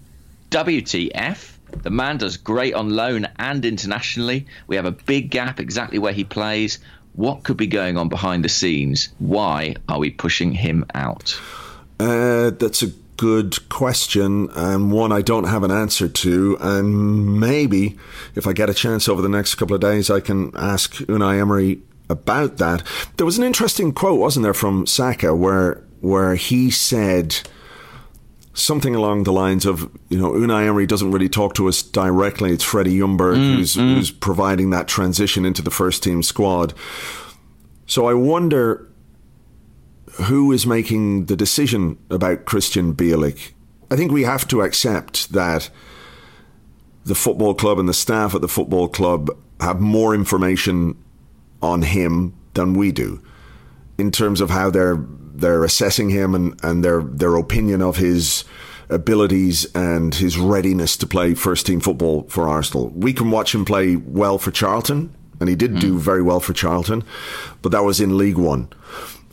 WTF? 0.51 1.57
The 1.81 1.89
man 1.89 2.17
does 2.17 2.37
great 2.37 2.75
on 2.75 2.91
loan 2.91 3.27
and 3.39 3.65
internationally. 3.65 4.45
We 4.67 4.75
have 4.75 4.85
a 4.85 4.91
big 4.91 5.31
gap 5.31 5.59
exactly 5.59 5.97
where 5.97 6.13
he 6.13 6.23
plays. 6.23 6.77
What 7.13 7.43
could 7.43 7.57
be 7.57 7.65
going 7.65 7.97
on 7.97 8.09
behind 8.09 8.45
the 8.45 8.49
scenes? 8.49 9.09
Why 9.17 9.75
are 9.89 9.97
we 9.97 10.11
pushing 10.11 10.51
him 10.51 10.85
out? 10.93 11.41
Uh, 11.99 12.51
that's 12.51 12.83
a 12.83 12.91
good 13.17 13.67
question 13.69 14.49
and 14.51 14.91
one 14.91 15.11
I 15.11 15.23
don't 15.23 15.45
have 15.45 15.63
an 15.63 15.71
answer 15.71 16.07
to. 16.07 16.57
And 16.61 17.39
maybe 17.39 17.97
if 18.35 18.45
I 18.45 18.53
get 18.53 18.69
a 18.69 18.73
chance 18.73 19.09
over 19.09 19.23
the 19.23 19.29
next 19.29 19.55
couple 19.55 19.73
of 19.73 19.81
days, 19.81 20.11
I 20.11 20.19
can 20.19 20.51
ask 20.55 20.93
Unai 20.93 21.39
Emery 21.39 21.81
about 22.07 22.57
that. 22.57 22.83
There 23.17 23.25
was 23.25 23.39
an 23.39 23.43
interesting 23.43 23.93
quote, 23.93 24.19
wasn't 24.19 24.43
there, 24.43 24.53
from 24.53 24.85
Saka, 24.85 25.33
where 25.33 25.81
where 26.01 26.35
he 26.35 26.69
said 26.69 27.39
something 28.53 28.95
along 28.95 29.23
the 29.23 29.33
lines 29.33 29.65
of, 29.65 29.89
you 30.09 30.17
know, 30.17 30.31
Unai 30.31 30.67
Emery 30.67 30.85
doesn't 30.85 31.11
really 31.11 31.29
talk 31.29 31.55
to 31.55 31.67
us 31.67 31.81
directly. 31.81 32.51
It's 32.51 32.63
Freddie 32.63 32.97
Ljungberg 32.97 33.37
mm, 33.37 33.55
who's, 33.55 33.75
mm. 33.75 33.95
who's 33.95 34.11
providing 34.11 34.69
that 34.69 34.87
transition 34.87 35.45
into 35.45 35.61
the 35.61 35.71
first 35.71 36.03
team 36.03 36.21
squad. 36.21 36.73
So 37.87 38.07
I 38.07 38.13
wonder 38.13 38.89
who 40.13 40.51
is 40.51 40.67
making 40.67 41.25
the 41.25 41.35
decision 41.35 41.97
about 42.09 42.45
Krystian 42.45 42.93
Bielik? 42.93 43.51
I 43.89 43.95
think 43.95 44.11
we 44.11 44.23
have 44.23 44.47
to 44.49 44.61
accept 44.61 45.31
that 45.33 45.69
the 47.05 47.15
football 47.15 47.53
club 47.53 47.79
and 47.79 47.89
the 47.89 47.93
staff 47.93 48.35
at 48.35 48.41
the 48.41 48.47
football 48.47 48.87
club 48.87 49.29
have 49.59 49.79
more 49.79 50.13
information 50.13 50.97
on 51.61 51.81
him 51.81 52.33
than 52.53 52.73
we 52.73 52.91
do 52.91 53.21
in 53.97 54.11
terms 54.11 54.41
of 54.41 54.49
how 54.49 54.69
they're 54.69 54.95
they're 55.43 55.63
assessing 55.63 56.09
him 56.09 56.33
and, 56.33 56.59
and 56.63 56.83
their 56.83 57.01
their 57.01 57.35
opinion 57.35 57.81
of 57.81 57.97
his 57.97 58.45
abilities 58.89 59.65
and 59.75 60.15
his 60.15 60.37
readiness 60.37 60.95
to 60.97 61.07
play 61.07 61.33
first 61.33 61.65
team 61.65 61.79
football 61.79 62.23
for 62.29 62.47
Arsenal. 62.47 62.89
We 62.89 63.13
can 63.13 63.31
watch 63.31 63.53
him 63.53 63.65
play 63.65 63.95
well 63.95 64.37
for 64.37 64.51
Charlton, 64.51 65.13
and 65.39 65.49
he 65.49 65.55
did 65.55 65.73
mm. 65.73 65.81
do 65.81 65.99
very 65.99 66.21
well 66.21 66.39
for 66.39 66.53
Charlton, 66.53 67.03
but 67.61 67.71
that 67.71 67.83
was 67.83 67.99
in 67.99 68.17
League 68.17 68.37
One. 68.37 68.69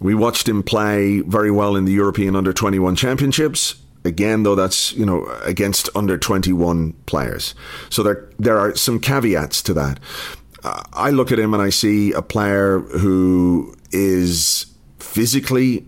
We 0.01 0.15
watched 0.15 0.49
him 0.49 0.63
play 0.63 1.21
very 1.21 1.51
well 1.51 1.77
in 1.77 1.85
the 1.85 1.93
European 1.93 2.35
Under 2.35 2.53
21 2.53 2.97
Championships. 2.97 3.77
Again, 4.05 4.45
though, 4.45 4.55
that's 4.55 4.93
you 4.95 5.05
know 5.05 5.27
against 5.45 5.91
under 5.95 6.17
21 6.19 6.95
players. 7.07 7.55
So 7.91 8.03
there 8.03 8.29
there 8.39 8.59
are 8.59 8.75
some 8.75 8.99
caveats 8.99 9.63
to 9.63 9.75
that. 9.75 10.01
Uh, 10.65 10.83
I 10.93 11.11
look 11.11 11.31
at 11.33 11.39
him 11.39 11.55
and 11.55 11.63
I 11.63 11.71
see 11.71 12.13
a 12.13 12.23
player 12.23 12.81
who 12.81 13.75
is 13.93 14.67
physically 14.99 15.85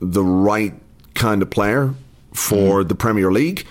the 0.00 0.22
right 0.22 0.74
kind 1.14 1.42
of 1.42 1.50
player 1.50 1.94
for 2.32 2.82
mm. 2.82 2.88
the 2.88 2.94
Premier 2.94 3.32
League. 3.32 3.66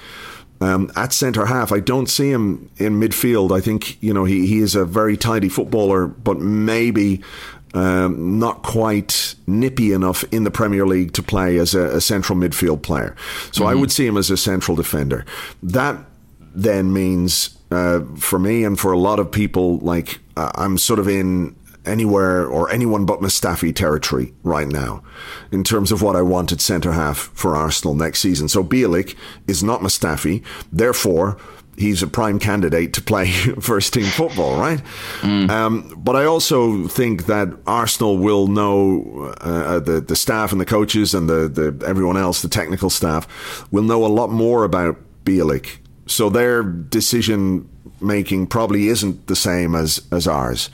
Um, 0.59 0.91
at 0.95 1.13
centre 1.13 1.45
half, 1.45 1.71
I 1.71 1.79
don't 1.79 2.07
see 2.07 2.31
him 2.31 2.69
in 2.77 2.99
midfield. 2.99 3.55
I 3.55 3.61
think 3.61 4.01
you 4.01 4.13
know 4.13 4.25
he, 4.25 4.47
he 4.47 4.59
is 4.59 4.75
a 4.75 4.85
very 4.85 5.15
tidy 5.15 5.49
footballer, 5.49 6.07
but 6.07 6.39
maybe 6.39 7.21
um, 7.73 8.39
not 8.39 8.63
quite 8.63 9.35
nippy 9.45 9.93
enough 9.93 10.23
in 10.31 10.45
the 10.45 10.51
Premier 10.51 10.87
League 10.87 11.13
to 11.13 11.21
play 11.21 11.57
as 11.57 11.75
a, 11.75 11.97
a 11.97 12.01
central 12.01 12.37
midfield 12.37 12.81
player. 12.81 13.15
So 13.51 13.61
mm-hmm. 13.61 13.69
I 13.69 13.75
would 13.75 13.91
see 13.91 14.07
him 14.07 14.17
as 14.17 14.31
a 14.31 14.37
central 14.37 14.75
defender. 14.75 15.25
That 15.61 15.97
then 16.55 16.91
means 16.91 17.57
uh, 17.69 18.01
for 18.17 18.39
me 18.39 18.63
and 18.63 18.79
for 18.79 18.91
a 18.91 18.97
lot 18.97 19.19
of 19.19 19.31
people, 19.31 19.77
like 19.79 20.19
uh, 20.35 20.51
I'm 20.55 20.77
sort 20.77 20.99
of 20.99 21.07
in 21.07 21.55
anywhere 21.87 22.45
or 22.45 22.69
anyone 22.69 23.05
but 23.05 23.21
Mustafi 23.21 23.75
territory 23.75 24.33
right 24.43 24.67
now 24.67 25.03
in 25.51 25.63
terms 25.63 25.91
of 25.91 26.01
what 26.01 26.15
I 26.15 26.21
wanted 26.21 26.61
centre 26.61 26.91
half 26.91 27.17
for 27.17 27.55
Arsenal 27.55 27.95
next 27.95 28.19
season. 28.19 28.47
So 28.47 28.63
Bielik 28.63 29.15
is 29.47 29.63
not 29.63 29.81
Mustafi, 29.81 30.43
therefore 30.71 31.37
he's 31.77 32.01
a 32.01 32.07
prime 32.07 32.39
candidate 32.39 32.93
to 32.93 33.01
play 33.01 33.31
first 33.61 33.93
team 33.93 34.05
football, 34.05 34.59
right? 34.59 34.81
Mm. 35.21 35.49
Um, 35.49 35.93
but 35.97 36.15
I 36.15 36.25
also 36.25 36.87
think 36.87 37.27
that 37.27 37.49
Arsenal 37.65 38.17
will 38.17 38.47
know 38.47 39.33
uh, 39.39 39.79
the 39.79 40.01
the 40.01 40.15
staff 40.15 40.51
and 40.51 40.59
the 40.59 40.65
coaches 40.65 41.13
and 41.13 41.29
the, 41.29 41.47
the 41.47 41.85
everyone 41.87 42.17
else, 42.17 42.41
the 42.41 42.49
technical 42.49 42.89
staff, 42.89 43.71
will 43.71 43.83
know 43.83 44.05
a 44.05 44.07
lot 44.07 44.29
more 44.29 44.63
about 44.63 44.97
Bielik. 45.23 45.77
So 46.07 46.29
their 46.29 46.63
decision 46.63 47.69
making 48.01 48.47
probably 48.47 48.87
isn't 48.87 49.27
the 49.27 49.35
same 49.35 49.75
as 49.75 50.01
as 50.11 50.27
ours. 50.27 50.69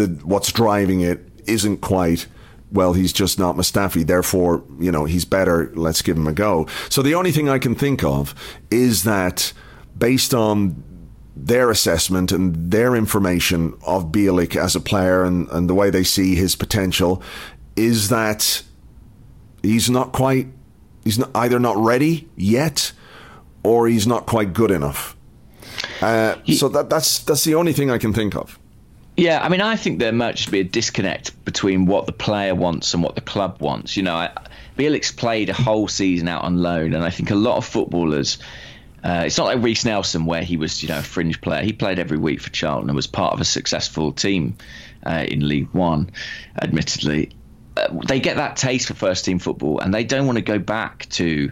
The 0.00 0.24
what's 0.24 0.52
driving 0.52 1.00
it 1.00 1.20
isn't 1.46 1.78
quite 1.78 2.26
well, 2.72 2.92
he's 2.92 3.12
just 3.12 3.38
not 3.38 3.56
Mustafi, 3.56 4.06
therefore, 4.06 4.62
you 4.78 4.92
know, 4.92 5.04
he's 5.04 5.24
better, 5.24 5.72
let's 5.74 6.02
give 6.02 6.16
him 6.16 6.28
a 6.28 6.32
go. 6.32 6.68
So 6.88 7.02
the 7.02 7.14
only 7.14 7.32
thing 7.32 7.48
I 7.48 7.58
can 7.58 7.74
think 7.74 8.04
of 8.04 8.34
is 8.70 9.02
that 9.02 9.52
based 9.98 10.32
on 10.32 10.82
their 11.36 11.70
assessment 11.70 12.30
and 12.30 12.70
their 12.70 12.94
information 12.94 13.74
of 13.84 14.12
Bielik 14.12 14.54
as 14.56 14.76
a 14.76 14.80
player 14.80 15.24
and, 15.24 15.48
and 15.50 15.68
the 15.68 15.74
way 15.74 15.90
they 15.90 16.04
see 16.04 16.36
his 16.36 16.54
potential 16.54 17.22
is 17.74 18.08
that 18.08 18.62
he's 19.62 19.90
not 19.90 20.12
quite 20.12 20.46
he's 21.02 21.18
not, 21.18 21.30
either 21.34 21.58
not 21.58 21.76
ready 21.76 22.28
yet 22.36 22.92
or 23.64 23.88
he's 23.88 24.06
not 24.06 24.26
quite 24.26 24.52
good 24.52 24.70
enough. 24.70 25.16
Uh, 26.00 26.36
so 26.54 26.68
that 26.68 26.88
that's 26.88 27.20
that's 27.20 27.44
the 27.44 27.54
only 27.54 27.72
thing 27.72 27.90
I 27.90 27.98
can 27.98 28.12
think 28.12 28.36
of. 28.36 28.59
Yeah, 29.20 29.42
I 29.42 29.48
mean, 29.48 29.60
I 29.60 29.76
think 29.76 29.98
there 29.98 30.12
might 30.12 30.36
just 30.36 30.50
be 30.50 30.60
a 30.60 30.64
disconnect 30.64 31.44
between 31.44 31.86
what 31.86 32.06
the 32.06 32.12
player 32.12 32.54
wants 32.54 32.94
and 32.94 33.02
what 33.02 33.14
the 33.14 33.20
club 33.20 33.60
wants. 33.60 33.96
You 33.96 34.02
know, 34.02 34.14
I, 34.14 34.30
Bielik's 34.78 35.12
played 35.12 35.50
a 35.50 35.52
whole 35.52 35.88
season 35.88 36.26
out 36.26 36.42
on 36.42 36.62
loan, 36.62 36.94
and 36.94 37.04
I 37.04 37.10
think 37.10 37.30
a 37.30 37.34
lot 37.34 37.58
of 37.58 37.66
footballers 37.66 38.38
uh, 39.02 39.24
it's 39.26 39.38
not 39.38 39.46
like 39.46 39.62
Reiss 39.62 39.84
Nelson, 39.84 40.26
where 40.26 40.42
he 40.42 40.56
was, 40.56 40.82
you 40.82 40.88
know, 40.88 40.98
a 40.98 41.02
fringe 41.02 41.40
player. 41.40 41.62
He 41.62 41.72
played 41.72 41.98
every 41.98 42.18
week 42.18 42.40
for 42.40 42.50
Charlton 42.50 42.90
and 42.90 42.96
was 42.96 43.06
part 43.06 43.32
of 43.32 43.40
a 43.40 43.44
successful 43.44 44.12
team 44.12 44.56
uh, 45.04 45.24
in 45.26 45.46
League 45.46 45.70
One, 45.72 46.10
admittedly. 46.60 47.30
Uh, 47.76 47.88
they 48.06 48.20
get 48.20 48.36
that 48.36 48.56
taste 48.56 48.88
for 48.88 48.94
first 48.94 49.24
team 49.24 49.38
football, 49.38 49.80
and 49.80 49.94
they 49.94 50.04
don't 50.04 50.26
want 50.26 50.36
to 50.36 50.42
go 50.42 50.58
back 50.58 51.08
to 51.10 51.50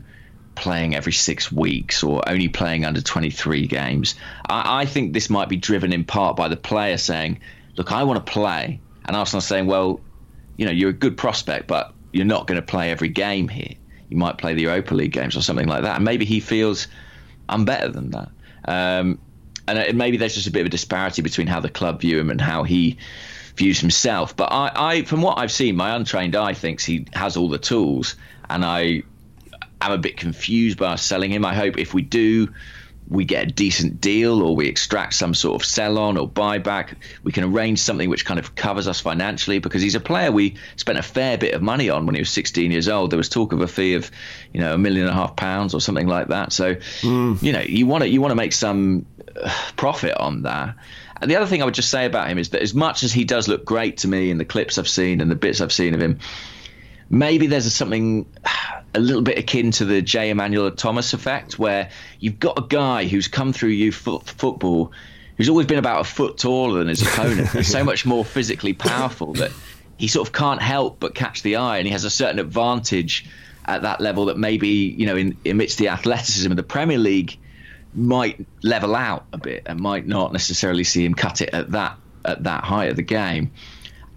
playing 0.55 0.95
every 0.95 1.13
six 1.13 1.51
weeks 1.51 2.03
or 2.03 2.29
only 2.29 2.49
playing 2.49 2.85
under 2.85 3.01
23 3.01 3.67
games. 3.67 4.15
I, 4.49 4.83
I 4.83 4.87
think 4.87 5.13
this 5.13 5.31
might 5.31 5.49
be 5.49 5.57
driven 5.57 5.93
in 5.93 6.05
part 6.05 6.37
by 6.37 6.49
the 6.49 6.57
player 6.57 6.99
saying, 6.99 7.41
"Look, 7.79 7.93
I 7.93 8.03
want 8.03 8.25
to 8.25 8.31
play," 8.33 8.81
and 9.07 9.17
Arsenal 9.17 9.41
saying, 9.41 9.67
"Well, 9.67 10.01
you 10.57 10.67
know, 10.67 10.73
you're 10.73 10.91
a 10.91 10.95
good 10.95 11.17
prospect, 11.17 11.67
but 11.67 11.95
you're 12.13 12.27
not 12.27 12.47
going 12.47 12.61
to 12.61 12.67
play 12.67 12.91
every 12.91 13.09
game 13.09 13.49
here. 13.49 13.75
You 14.11 14.17
might 14.17 14.39
play 14.39 14.55
the 14.55 14.63
Europa 14.63 14.95
League 14.95 15.13
games 15.13 15.37
or 15.37 15.43
something 15.43 15.69
like 15.69 15.83
that." 15.83 15.97
And 15.97 16.05
maybe 16.05 16.25
he 16.25 16.41
feels 16.41 16.89
I'm 17.49 17.65
better 17.65 17.89
than 17.89 18.11
that. 18.11 18.29
Um, 18.65 19.19
and 19.67 19.99
maybe 19.99 20.17
there's 20.17 20.35
just 20.35 20.47
a 20.47 20.51
bit 20.51 20.61
of 20.61 20.67
a 20.67 20.71
disparity 20.71 21.23
between 21.23 21.47
how 21.47 21.61
the 21.61 21.69
club 21.69 22.01
view 22.01 22.19
him 22.19 22.31
and 22.31 22.41
how 22.41 22.63
he 22.63 22.99
views 23.57 23.81
himself. 23.81 24.35
But 24.37 24.51
I, 24.51 24.73
I, 24.75 25.03
from 25.03 25.21
what 25.21 25.39
I've 25.39 25.53
seen, 25.53 25.77
my 25.77 25.95
untrained 25.95 26.37
eye 26.37 26.55
thinks 26.55 26.85
he 26.85 27.07
has 27.13 27.37
all 27.37 27.49
the 27.49 27.59
tools, 27.59 28.17
and 28.49 28.65
I 28.65 29.03
am 29.81 29.93
a 29.93 29.99
bit 29.99 30.17
confused 30.17 30.79
by 30.79 30.97
selling 30.97 31.31
him. 31.31 31.45
I 31.45 31.55
hope 31.55 31.79
if 31.79 31.93
we 31.93 32.03
do 32.03 32.49
we 33.11 33.25
get 33.25 33.45
a 33.45 33.47
decent 33.47 34.01
deal 34.01 34.43
or 34.43 34.55
we 34.55 34.69
extract 34.69 35.15
some 35.15 35.35
sort 35.35 35.61
of 35.61 35.67
sell 35.67 35.99
on 35.99 36.19
or 36.19 36.29
buyback. 36.29 36.97
We 37.23 37.33
can 37.33 37.45
arrange 37.45 37.79
something 37.79 38.11
which 38.11 38.27
kind 38.27 38.39
of 38.39 38.55
covers 38.55 38.87
us 38.87 39.01
financially 39.01 39.59
because 39.61 39.81
he's 39.81 39.95
a 39.95 40.01
player 40.01 40.31
we 40.31 40.57
spent 40.77 40.99
a 40.99 41.03
fair 41.03 41.39
bit 41.39 41.55
of 41.55 41.63
money 41.63 41.89
on 41.89 42.05
when 42.05 42.15
he 42.15 42.21
was 42.21 42.31
16 42.31 42.71
years 42.71 42.89
old. 42.89 43.11
There 43.11 43.17
was 43.17 43.29
talk 43.29 43.53
of 43.53 43.61
a 43.63 43.69
fee 43.69 43.95
of, 43.95 44.11
you 44.53 44.61
know, 44.61 44.75
a 44.75 44.79
million 44.79 45.07
and 45.07 45.11
a 45.11 45.15
half 45.15 45.37
pounds 45.37 45.75
or 45.75 45.81
something 45.81 46.07
like 46.07 46.29
that. 46.29 46.53
So, 46.53 46.75
mm. 46.75 47.43
you 47.43 47.53
know, 47.53 47.61
you 47.61 47.87
want 47.87 48.03
to 48.03 48.09
you 48.09 48.21
want 48.21 48.33
to 48.33 48.37
make 48.37 48.53
some 48.53 49.07
uh, 49.43 49.51
profit 49.77 50.15
on 50.15 50.43
that. 50.43 50.77
And 51.21 51.31
the 51.31 51.37
other 51.37 51.47
thing 51.47 51.63
I 51.63 51.65
would 51.65 51.75
just 51.75 51.91
say 51.91 52.05
about 52.05 52.29
him 52.29 52.39
is 52.39 52.51
that 52.51 52.63
as 52.63 52.75
much 52.75 53.03
as 53.03 53.13
he 53.13 53.25
does 53.25 53.49
look 53.49 53.65
great 53.65 53.99
to 53.99 54.09
me 54.09 54.31
in 54.31 54.39
the 54.39 54.45
clips 54.45 54.79
I've 54.79 54.89
seen 54.89 55.21
and 55.21 55.31
the 55.31 55.35
bits 55.35 55.61
I've 55.61 55.73
seen 55.73 55.95
of 55.95 56.01
him, 56.01 56.19
maybe 57.11 57.47
there's 57.47 57.67
a, 57.67 57.71
something 57.71 58.27
a 58.95 59.01
little 59.01 59.23
bit 59.23 59.39
akin 59.39 59.71
to 59.73 59.85
the 59.85 60.01
Jay 60.03 60.31
Emmanuel-Thomas 60.31 61.13
effect, 61.13 61.59
where 61.59 61.91
you've 62.21 62.39
got 62.39 62.59
a 62.59 62.67
guy 62.67 63.07
who's 63.07 63.29
come 63.29 63.53
through 63.53 63.71
youth 63.71 63.97
football, 63.97 64.93
who's 65.37 65.49
always 65.49 65.67
been 65.67 65.79
about 65.79 66.01
a 66.01 66.05
foot 66.05 66.39
taller 66.39 66.79
than 66.79 66.89
his 66.89 67.03
opponent. 67.03 67.49
He's 67.51 67.69
so 67.69 67.85
much 67.85 68.07
more 68.07 68.25
physically 68.25 68.73
powerful 68.73 69.35
that 69.35 69.53
he 69.97 70.09
sort 70.09 70.27
of 70.27 70.33
can't 70.33 70.63
help 70.63 71.01
but 71.01 71.15
catch 71.15 71.43
the 71.43 71.57
eye, 71.57 71.79
and 71.79 71.87
he 71.87 71.93
has 71.93 72.05
a 72.05 72.11
certain 72.11 72.39
advantage 72.39 73.27
at 73.65 73.83
that 73.83 74.01
level 74.01 74.27
that 74.27 74.39
maybe 74.39 74.69
you 74.69 75.07
know 75.07 75.17
in, 75.17 75.37
amidst 75.45 75.77
the 75.79 75.89
athleticism 75.89 76.51
of 76.51 76.57
the 76.57 76.63
Premier 76.63 76.99
League 76.99 77.39
might 77.95 78.47
level 78.63 78.95
out 78.95 79.27
a 79.33 79.39
bit 79.39 79.65
and 79.67 79.81
might 79.81 80.07
not 80.07 80.33
necessarily 80.33 80.85
see 80.85 81.05
him 81.05 81.15
cut 81.15 81.41
it 81.41 81.51
at 81.53 81.71
that 81.73 81.99
at 82.25 82.45
that 82.45 82.65
height 82.65 82.91
of 82.91 82.97
the 82.97 83.03
game. 83.03 83.51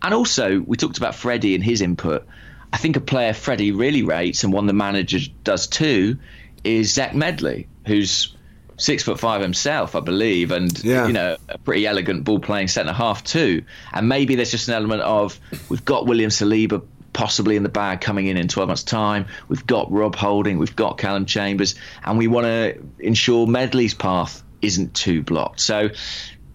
And 0.02 0.14
also, 0.14 0.60
we 0.60 0.77
talked 0.77 0.98
about 0.98 1.15
Freddie 1.15 1.53
and 1.56 1.64
his 1.64 1.81
input. 1.81 2.26
I 2.73 2.77
think 2.77 2.95
a 2.95 3.02
player 3.02 3.34
Freddie 3.34 3.72
really 3.72 4.03
rates, 4.03 4.43
and 4.43 4.53
one 4.53 4.68
the 4.68 4.73
manager 4.73 5.19
does 5.43 5.68
too, 5.68 6.18
is 6.64 6.93
Zach 6.93 7.14
Medley, 7.14 7.68
who's 7.85 8.35
six 8.77 9.03
foot 9.03 9.19
five 9.19 9.41
himself, 9.41 9.95
I 9.95 9.99
believe, 9.99 10.52
and 10.52 10.84
yeah. 10.84 11.07
you 11.07 11.14
know 11.14 11.38
a 11.49 11.57
pretty 11.57 11.85
elegant 11.85 12.23
ball 12.23 12.39
playing 12.39 12.68
centre 12.68 12.93
half 12.93 13.23
too. 13.23 13.64
And 13.93 14.10
maybe 14.10 14.35
there's 14.35 14.52
just 14.52 14.68
an 14.68 14.73
element 14.73 15.02
of 15.02 15.39
we've 15.69 15.85
got 15.85 16.06
William 16.06 16.30
Saliba 16.30 16.84
possibly 17.14 17.57
in 17.57 17.64
the 17.64 17.69
bag 17.69 17.99
coming 17.99 18.27
in 18.27 18.38
in 18.38 18.48
12 18.48 18.68
months' 18.68 18.84
time. 18.84 19.26
We've 19.49 19.65
got 19.65 19.91
Rob 19.91 20.15
Holding, 20.15 20.57
we've 20.57 20.76
got 20.76 20.98
Callum 20.98 21.26
Chambers, 21.26 21.76
and 22.03 22.18
we 22.18 22.27
want 22.27 22.45
to 22.45 22.81
ensure 22.99 23.48
Medley's 23.48 23.93
path 23.93 24.41
isn't 24.61 24.93
too 24.93 25.22
blocked. 25.22 25.60
So 25.60 25.89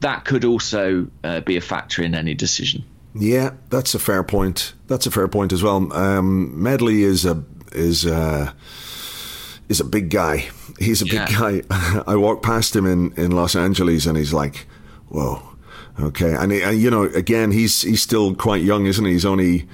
that 0.01 0.25
could 0.25 0.45
also 0.45 1.09
uh, 1.23 1.41
be 1.41 1.57
a 1.57 1.61
factor 1.61 2.03
in 2.03 2.15
any 2.15 2.35
decision. 2.35 2.85
Yeah, 3.19 3.55
that's 3.71 3.95
a 3.95 3.99
fair 3.99 4.23
point. 4.23 4.75
That's 4.89 5.07
a 5.07 5.11
fair 5.11 5.29
point 5.29 5.53
as 5.53 5.63
well. 5.63 5.93
Um, 5.93 6.63
Medley 6.63 7.03
is 7.03 7.25
a 7.25 7.43
is 7.73 8.05
a, 8.05 8.55
is 9.69 9.81
a 9.81 9.85
big 9.85 10.11
guy. 10.11 10.49
He's 10.79 11.03
a 11.03 11.07
big 11.07 11.29
guy. 11.29 11.63
I 12.07 12.17
walked 12.17 12.43
past 12.43 12.77
him 12.77 12.87
in, 12.87 13.13
in 13.15 13.31
Los 13.33 13.57
Angeles, 13.57 14.07
and 14.07 14.17
he's 14.19 14.33
like, 14.33 14.67
"Whoa, 15.09 15.43
okay." 16.01 16.35
And, 16.35 16.53
he, 16.53 16.63
and 16.63 16.81
you 16.81 16.91
know, 16.91 17.05
again, 17.05 17.53
he's 17.53 17.83
he's 17.83 18.03
still 18.03 18.35
quite 18.35 18.63
young, 18.63 18.87
isn't 18.87 19.05
he? 19.05 19.13
He's 19.13 19.25
only 19.25 19.67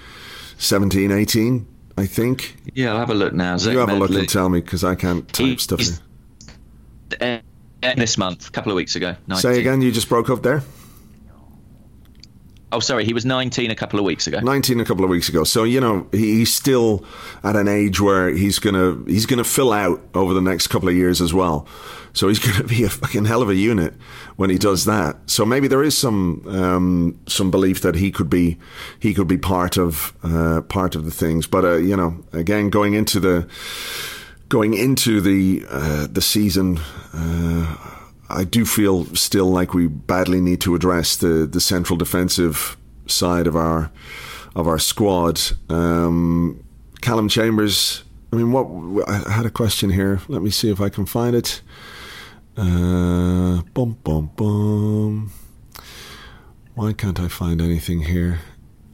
17, 0.59 1.11
18, 1.11 1.67
I 1.99 2.07
think. 2.07 2.57
Yeah, 2.75 2.93
I'll 2.93 2.99
have 2.99 3.11
a 3.11 3.15
look 3.15 3.33
now. 3.33 3.57
you 3.57 3.79
have 3.79 3.89
Medley. 3.89 4.07
a 4.07 4.09
look 4.09 4.19
and 4.21 4.29
tell 4.29 4.49
me 4.49 4.61
because 4.61 4.85
I 4.85 4.95
can't 4.95 5.27
type 5.33 5.47
he, 5.47 5.57
stuff. 5.59 5.81
Uh, 7.21 7.39
this 7.81 8.17
month, 8.17 8.49
a 8.49 8.51
couple 8.53 8.71
of 8.71 8.77
weeks 8.77 8.95
ago. 8.95 9.17
19. 9.27 9.37
Say 9.37 9.61
again, 9.61 9.83
you 9.83 9.91
just 9.91 10.09
broke 10.09 10.31
up 10.31 10.43
there. 10.43 10.63
Oh, 12.73 12.81
sorry, 12.81 13.05
he 13.05 13.13
was 13.13 13.27
19 13.27 13.71
a 13.71 13.75
couple 13.75 13.99
of 13.99 14.05
weeks 14.05 14.27
ago. 14.27 14.41
19 14.41 14.81
a 14.81 14.85
couple 14.85 15.05
of 15.05 15.11
weeks 15.11 15.29
ago. 15.29 15.45
So 15.45 15.65
you 15.65 15.79
know 15.79 16.07
he's 16.11 16.53
still 16.53 17.05
at 17.45 17.55
an 17.55 17.69
age 17.69 18.01
where 18.01 18.31
he's 18.31 18.59
gonna 18.59 18.99
he's 19.07 19.27
gonna 19.27 19.45
fill 19.45 19.73
out 19.73 20.03
over 20.15 20.33
the 20.33 20.41
next 20.41 20.69
couple 20.69 20.89
of 20.89 20.95
years 20.95 21.21
as 21.21 21.35
well. 21.35 21.67
So 22.15 22.29
he's 22.29 22.39
gonna 22.47 22.65
be 22.65 22.83
a 22.85 22.89
fucking 22.89 23.27
hell 23.27 23.43
of 23.43 23.51
a 23.51 23.55
unit 23.55 23.95
when 24.37 24.49
he 24.49 24.57
does 24.57 24.87
that. 24.87 25.17
So 25.27 25.45
maybe 25.45 25.69
there 25.69 25.83
is 25.83 25.97
some 25.97 26.47
um, 26.49 27.21
some 27.29 27.51
belief 27.51 27.83
that 27.83 27.95
he 27.95 28.11
could 28.11 28.31
be 28.31 28.59
he 28.99 29.13
could 29.13 29.29
be 29.29 29.39
part 29.39 29.77
of 29.77 30.15
uh, 30.23 30.63
part 30.63 30.95
of 30.95 31.05
the 31.05 31.11
things. 31.11 31.47
But 31.47 31.65
uh, 31.65 31.77
you 31.77 31.97
know, 31.97 32.25
again, 32.33 32.71
going 32.71 32.95
into 32.95 33.21
the 33.21 33.47
going 34.49 34.73
into 34.73 35.21
the 35.21 35.65
uh, 35.69 36.07
the 36.11 36.23
season. 36.23 36.81
Uh, 37.13 37.92
I 38.33 38.45
do 38.45 38.65
feel 38.65 39.05
still 39.15 39.47
like 39.47 39.75
we 39.75 39.87
badly 39.87 40.41
need 40.41 40.61
to 40.63 40.75
address 40.75 41.17
the, 41.17 41.47
the 41.47 41.61
central 41.61 41.97
defensive 41.97 42.77
side 43.07 43.47
of 43.47 43.57
our 43.57 43.91
of 44.55 44.67
our 44.67 44.79
squad. 44.79 45.41
Um, 45.69 46.63
Callum 47.01 47.29
Chambers. 47.29 48.05
I 48.33 48.37
mean, 48.37 48.53
what 48.53 49.09
I 49.09 49.31
had 49.31 49.47
a 49.47 49.51
question 49.51 49.91
here. 49.91 50.21
Let 50.29 50.43
me 50.43 50.51
see 50.51 50.71
if 50.71 50.81
I 50.81 50.89
can 50.89 51.07
find 51.07 51.37
it. 51.37 51.61
Uh, 52.57 53.63
bum 53.75 53.99
bum 54.05 54.31
bum. 54.37 55.33
Why 56.75 56.93
can't 56.93 57.21
I 57.21 57.29
find 57.29 57.61
anything 57.61 58.03
here? 58.03 58.41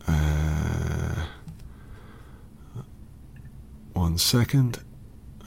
Uh, 0.07 1.27
one 3.93 4.19
second. 4.19 4.81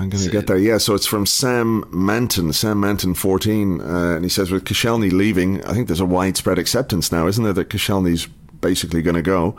I'm 0.02 0.10
going 0.10 0.24
to 0.24 0.32
get 0.32 0.48
there. 0.48 0.58
Yeah, 0.58 0.80
so 0.80 0.96
it's 0.96 1.06
from 1.06 1.28
Sam 1.28 1.86
Manton, 1.92 2.52
Sam 2.54 2.80
Manton 2.80 3.14
14. 3.14 3.82
Uh, 3.82 4.16
and 4.16 4.26
he 4.26 4.30
says, 4.30 4.50
with 4.50 4.66
Koscielny 4.66 5.12
leaving, 5.12 5.64
I 5.64 5.74
think 5.74 5.88
there's 5.88 6.00
a 6.00 6.06
widespread 6.06 6.58
acceptance 6.58 7.12
now, 7.12 7.28
isn't 7.28 7.44
there, 7.44 7.54
that 7.54 7.70
Koscielny's 7.70 8.26
basically 8.62 9.04
going 9.04 9.16
to 9.16 9.22
go. 9.22 9.56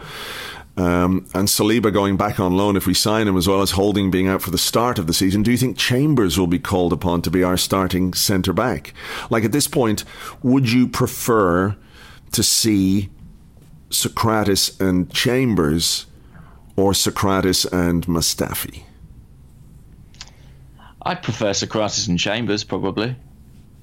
Um, 0.77 1.27
and 1.33 1.47
Saliba 1.47 1.93
going 1.93 2.17
back 2.17 2.41
on 2.41 2.57
loan 2.57 2.77
if 2.77 2.89
we 2.89 2.95
sign 2.95 3.29
him, 3.29 3.37
as 3.37 3.47
well 3.47 3.63
as 3.63 3.73
Holding 3.73 4.11
being 4.11 4.27
out 4.27 4.43
for 4.43 4.51
the 4.51 4.59
start 4.59 4.99
of 4.99 5.07
the 5.07 5.13
season. 5.13 5.45
Do 5.45 5.53
you 5.53 5.57
think 5.57 5.77
Chambers 5.77 6.37
will 6.37 6.49
be 6.49 6.59
called 6.59 6.93
upon 6.93 7.23
to 7.23 7.31
be 7.31 7.45
our 7.45 7.57
starting 7.57 8.13
centre 8.13 8.53
back? 8.53 8.95
Like 9.31 9.45
at 9.45 9.53
this 9.53 9.69
point, 9.69 10.03
would 10.43 10.73
you 10.73 10.89
prefer 10.89 11.77
to 12.33 12.43
see 12.43 13.11
Sokratis 13.91 14.81
and 14.81 15.13
Chambers 15.13 16.07
or 16.75 16.93
Sokratis 16.93 17.71
and 17.71 18.07
Mustafi? 18.07 18.85
I 21.05 21.15
prefer 21.15 21.51
Sokratis 21.51 22.09
and 22.09 22.19
Chambers 22.19 22.65
probably. 22.65 23.17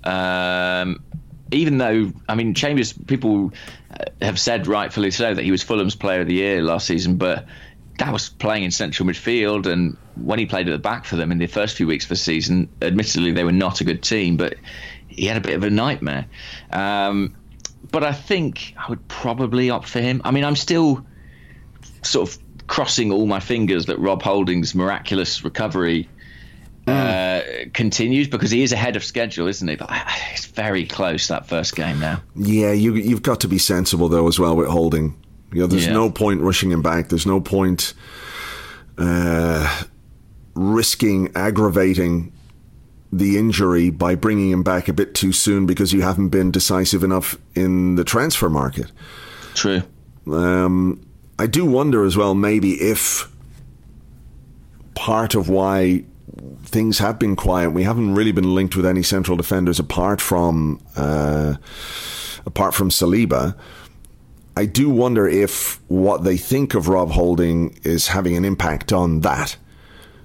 Um, 0.04 1.04
even 1.52 1.78
though 1.78 2.12
I 2.28 2.36
mean 2.36 2.54
Chambers, 2.54 2.94
people 2.94 3.52
have 4.22 4.40
said 4.40 4.68
rightfully 4.68 5.12
so 5.12 5.34
that 5.34 5.44
he 5.44 5.52
was 5.52 5.64
Fulham's 5.64 5.96
Player 5.96 6.22
of 6.22 6.28
the 6.28 6.36
Year 6.36 6.64
last 6.64 6.88
season, 6.88 7.18
but 7.18 7.46
that 7.98 8.14
was 8.14 8.30
playing 8.30 8.64
in 8.64 8.72
central 8.72 9.08
midfield, 9.08 9.66
and 9.66 9.98
when 10.16 10.40
he 10.40 10.46
played 10.46 10.70
at 10.70 10.72
the 10.72 10.80
back 10.80 11.06
for 11.06 11.18
them 11.18 11.32
in 11.32 11.38
the 11.38 11.48
first 11.48 11.76
few 11.76 11.86
weeks 11.86 12.06
of 12.06 12.10
the 12.10 12.16
season, 12.16 12.70
admittedly 12.82 13.32
they 13.32 13.44
were 13.44 13.52
not 13.52 13.82
a 13.82 13.84
good 13.84 14.02
team, 14.02 14.38
but 14.38 14.56
he 15.10 15.26
had 15.26 15.36
a 15.36 15.42
bit 15.42 15.56
of 15.56 15.64
a 15.64 15.70
nightmare. 15.70 16.26
Um, 16.72 17.36
but 17.92 18.04
I 18.04 18.14
think 18.14 18.74
I 18.78 18.90
would 18.90 19.06
probably 19.10 19.70
opt 19.70 19.88
for 19.88 20.00
him. 20.00 20.22
I 20.24 20.32
mean, 20.32 20.46
I'm 20.46 20.56
still 20.56 21.06
sort 22.02 22.30
of 22.30 22.68
crossing 22.68 23.12
all 23.12 23.26
my 23.26 23.42
fingers 23.42 23.88
that 23.88 24.00
Rob 24.00 24.22
Holding's 24.22 24.74
miraculous 24.74 25.44
recovery 25.44 26.08
uh, 26.90 27.66
continues 27.74 28.28
because 28.28 28.52
he 28.52 28.64
is 28.64 28.72
ahead 28.72 28.96
of 28.96 29.04
schedule, 29.04 29.48
isn't 29.48 29.68
he? 29.68 29.76
But 29.76 29.90
it's 30.32 30.46
very 30.46 30.86
close 30.86 31.28
that 31.28 31.48
first 31.48 31.76
game 31.76 32.00
now. 32.00 32.22
Yeah, 32.36 32.72
you 32.72 32.96
you've 32.96 33.24
got 33.24 33.42
to 33.42 33.48
be 33.48 33.58
sensible 33.58 34.10
though 34.10 34.28
as 34.28 34.40
well 34.40 34.56
with 34.56 34.68
Holding. 34.68 35.16
You 35.52 35.62
know, 35.62 35.68
there's 35.68 35.88
yeah. 35.88 35.94
no 35.94 36.12
point 36.12 36.42
rushing 36.42 36.72
him 36.72 36.82
back. 36.82 37.10
There's 37.10 37.26
no 37.26 37.42
point 37.42 37.94
uh, 38.98 39.84
risking 40.54 41.32
aggravating 41.36 42.32
the 43.12 43.38
injury 43.38 43.90
by 43.90 44.14
bringing 44.16 44.52
him 44.52 44.62
back 44.62 44.88
a 44.88 44.94
bit 44.94 45.16
too 45.16 45.32
soon 45.32 45.66
because 45.66 45.92
you 45.92 46.02
haven't 46.02 46.30
been 46.30 46.52
decisive 46.52 47.04
enough 47.04 47.38
in 47.56 47.96
the 47.96 48.04
transfer 48.04 48.50
market. 48.50 48.92
True. 49.56 49.82
Um, 50.28 51.06
I 51.40 51.48
do 51.48 51.66
wonder 51.66 52.06
as 52.06 52.16
well, 52.16 52.36
maybe 52.36 52.74
if 52.74 53.28
part 54.94 55.34
of 55.34 55.50
why 55.50 56.04
things 56.70 57.00
have 57.00 57.20
been 57.20 57.36
quiet. 57.36 57.72
We 57.72 57.84
haven't 57.84 58.16
really 58.16 58.32
been 58.32 58.56
linked 58.56 58.76
with 58.76 58.86
any 58.86 59.04
central 59.04 59.36
defenders 59.36 59.80
apart 59.80 60.22
from 60.22 60.82
uh, 60.96 61.56
apart 62.46 62.74
from 62.74 62.90
Saliba. 62.90 63.56
I 64.56 64.66
do 64.66 64.90
wonder 64.90 65.28
if 65.28 65.80
what 65.88 66.24
they 66.24 66.38
think 66.38 66.74
of 66.74 66.88
Rob 66.88 67.12
Holding 67.12 67.78
is 67.84 68.08
having 68.08 68.36
an 68.36 68.46
impact 68.46 68.92
on 68.92 69.22
that. 69.22 69.58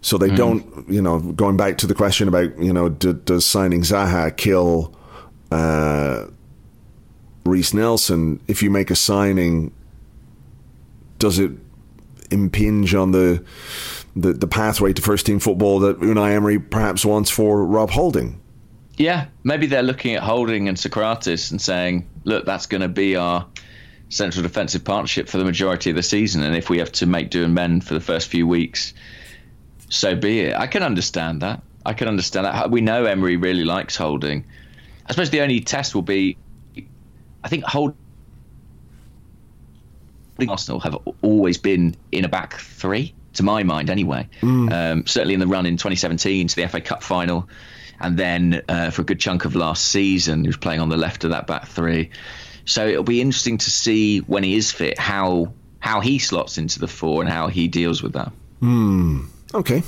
So 0.01 0.19
they 0.19 0.29
mm. 0.29 0.37
don't, 0.37 0.89
you 0.89 1.01
know, 1.01 1.21
going 1.21 1.57
back 1.57 1.79
to 1.79 1.87
the 1.87 1.95
question 1.95 2.29
about, 2.29 2.59
you 2.59 2.73
know, 2.73 2.89
do, 2.89 3.15
does 3.15 3.47
signing 3.47 3.83
Zaha 3.83 4.37
kill 4.37 4.95
uh, 5.51 6.27
Reiss 7.45 7.73
Nelson? 7.73 8.41
If 8.49 8.63
you 8.63 8.71
make 8.71 8.91
a 8.91 8.97
signing, 8.97 9.73
does 11.19 11.39
it 11.39 11.53
impinge 12.31 12.95
on 12.95 13.13
the 13.13 13.45
the, 14.17 14.33
the 14.33 14.47
pathway 14.47 14.93
to 14.93 15.03
first 15.03 15.27
team 15.27 15.41
football 15.41 15.81
that 15.81 16.01
Unai 16.01 16.33
Emery 16.33 16.59
perhaps 16.59 17.05
wants 17.05 17.31
for 17.31 17.65
Rob 17.65 17.91
Holding. 17.91 18.41
Yeah, 18.97 19.27
maybe 19.43 19.67
they're 19.67 19.83
looking 19.83 20.15
at 20.15 20.23
Holding 20.23 20.69
and 20.69 20.77
Sokratis 20.77 21.51
and 21.51 21.61
saying, 21.61 22.09
look, 22.25 22.47
that's 22.47 22.67
going 22.67 22.83
to 22.83 22.89
be 22.89 23.17
our 23.17 23.47
central 24.09 24.45
defensive 24.45 24.85
partnership 24.85 25.29
for 25.29 25.39
the 25.39 25.45
majority 25.45 25.91
of 25.91 25.97
the 25.97 26.03
season. 26.03 26.45
And 26.45 26.55
if 26.55 26.71
we 26.71 26.79
have 26.79 26.93
to 26.93 27.07
make 27.07 27.31
do 27.31 27.43
and 27.45 27.55
mend 27.55 27.85
for 27.85 27.95
the 27.95 28.01
first 28.01 28.29
few 28.29 28.47
weeks, 28.47 28.95
so 29.89 30.15
be 30.15 30.41
it. 30.41 30.55
I 30.55 30.69
can 30.69 30.85
understand 30.85 31.43
that. 31.43 31.63
I 31.85 31.93
can 31.93 32.07
understand 32.07 32.47
that. 32.47 32.71
We 32.71 32.81
know 32.81 33.05
Emery 33.05 33.37
really 33.37 33.65
likes 33.65 33.97
Holding. 33.97 34.45
I 35.07 35.13
suppose 35.13 35.31
the 35.31 35.41
only 35.41 35.61
test 35.61 35.95
will 35.95 36.03
be, 36.03 36.37
I 37.43 37.49
think 37.49 37.65
Holding 37.65 37.97
Arsenal 40.49 40.81
have 40.81 40.97
always 41.21 41.59
been 41.59 41.97
in 42.13 42.25
a 42.25 42.29
back 42.29 42.55
three 42.55 43.13
to 43.35 43.43
my 43.43 43.63
mind 43.63 43.91
anyway. 43.91 44.29
Mm. 44.41 44.73
Um, 44.73 45.07
certainly 45.07 45.35
in 45.35 45.41
the 45.41 45.47
run 45.47 45.67
in 45.67 45.77
2017 45.77 46.49
to 46.49 46.57
the 46.57 46.69
FA 46.69 46.81
Cup 46.81 47.03
final, 47.03 47.49
and 48.01 48.17
then 48.17 48.63
uh, 48.69 48.91
for 48.91 49.03
a 49.03 49.05
good 49.05 49.21
chunk 49.21 49.45
of 49.45 49.55
last 49.55 49.85
season, 49.85 50.43
he 50.43 50.49
was 50.49 50.57
playing 50.57 50.81
on 50.81 50.89
the 50.89 50.97
left 50.97 51.25
of 51.25 51.31
that 51.31 51.47
back 51.47 51.69
three. 51.69 52.11
So 52.65 52.87
it'll 52.87 53.05
be 53.05 53.21
interesting 53.21 53.59
to 53.59 53.71
see 53.71 54.19
when 54.21 54.43
he 54.43 54.57
is 54.57 54.73
fit 54.73 54.99
how 54.99 55.53
how 55.81 56.01
he 56.01 56.19
slots 56.19 56.57
into 56.57 56.81
the 56.81 56.89
four 56.89 57.21
and 57.21 57.31
how 57.31 57.49
he 57.49 57.69
deals 57.69 58.03
with 58.03 58.15
that. 58.15 58.33
Hmm. 58.61 59.27
Okay. 59.53 59.83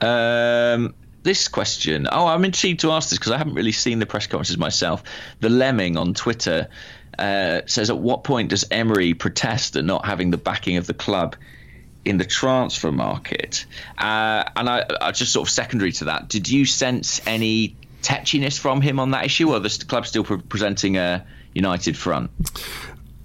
Um, 0.00 0.94
this 1.22 1.48
question. 1.48 2.06
Oh, 2.10 2.26
I'm 2.26 2.44
intrigued 2.44 2.80
to 2.80 2.92
ask 2.92 3.08
this 3.08 3.18
because 3.18 3.32
I 3.32 3.38
haven't 3.38 3.54
really 3.54 3.72
seen 3.72 3.98
the 3.98 4.06
press 4.06 4.26
conferences 4.26 4.58
myself. 4.58 5.02
The 5.40 5.48
Lemming 5.48 5.96
on 5.96 6.12
Twitter 6.12 6.68
uh, 7.18 7.62
says, 7.66 7.88
"At 7.88 7.98
what 7.98 8.24
point 8.24 8.50
does 8.50 8.66
Emery 8.70 9.14
protest 9.14 9.76
at 9.76 9.84
not 9.84 10.04
having 10.04 10.30
the 10.30 10.36
backing 10.36 10.76
of 10.76 10.86
the 10.86 10.94
club 10.94 11.36
in 12.04 12.18
the 12.18 12.24
transfer 12.24 12.92
market?" 12.92 13.66
Uh, 13.98 14.44
and 14.56 14.68
I, 14.68 14.84
I 15.00 15.12
just 15.12 15.32
sort 15.32 15.48
of 15.48 15.52
secondary 15.52 15.92
to 15.92 16.04
that. 16.06 16.28
Did 16.28 16.48
you 16.48 16.64
sense 16.64 17.20
any 17.26 17.76
tetchiness 18.02 18.58
from 18.58 18.80
him 18.80 19.00
on 19.00 19.12
that 19.12 19.24
issue, 19.24 19.50
or 19.50 19.60
the 19.60 19.84
club 19.88 20.06
still 20.06 20.24
pre- 20.24 20.38
presenting 20.38 20.96
a 20.96 21.24
united 21.54 21.96
front? 21.96 22.30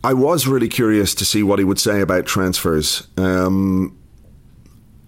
I 0.03 0.13
was 0.13 0.47
really 0.47 0.69
curious 0.69 1.13
to 1.15 1.25
see 1.25 1.43
what 1.43 1.59
he 1.59 1.65
would 1.65 1.79
say 1.79 1.99
about 1.99 2.25
transfers. 2.25 3.05
Um, 3.17 3.97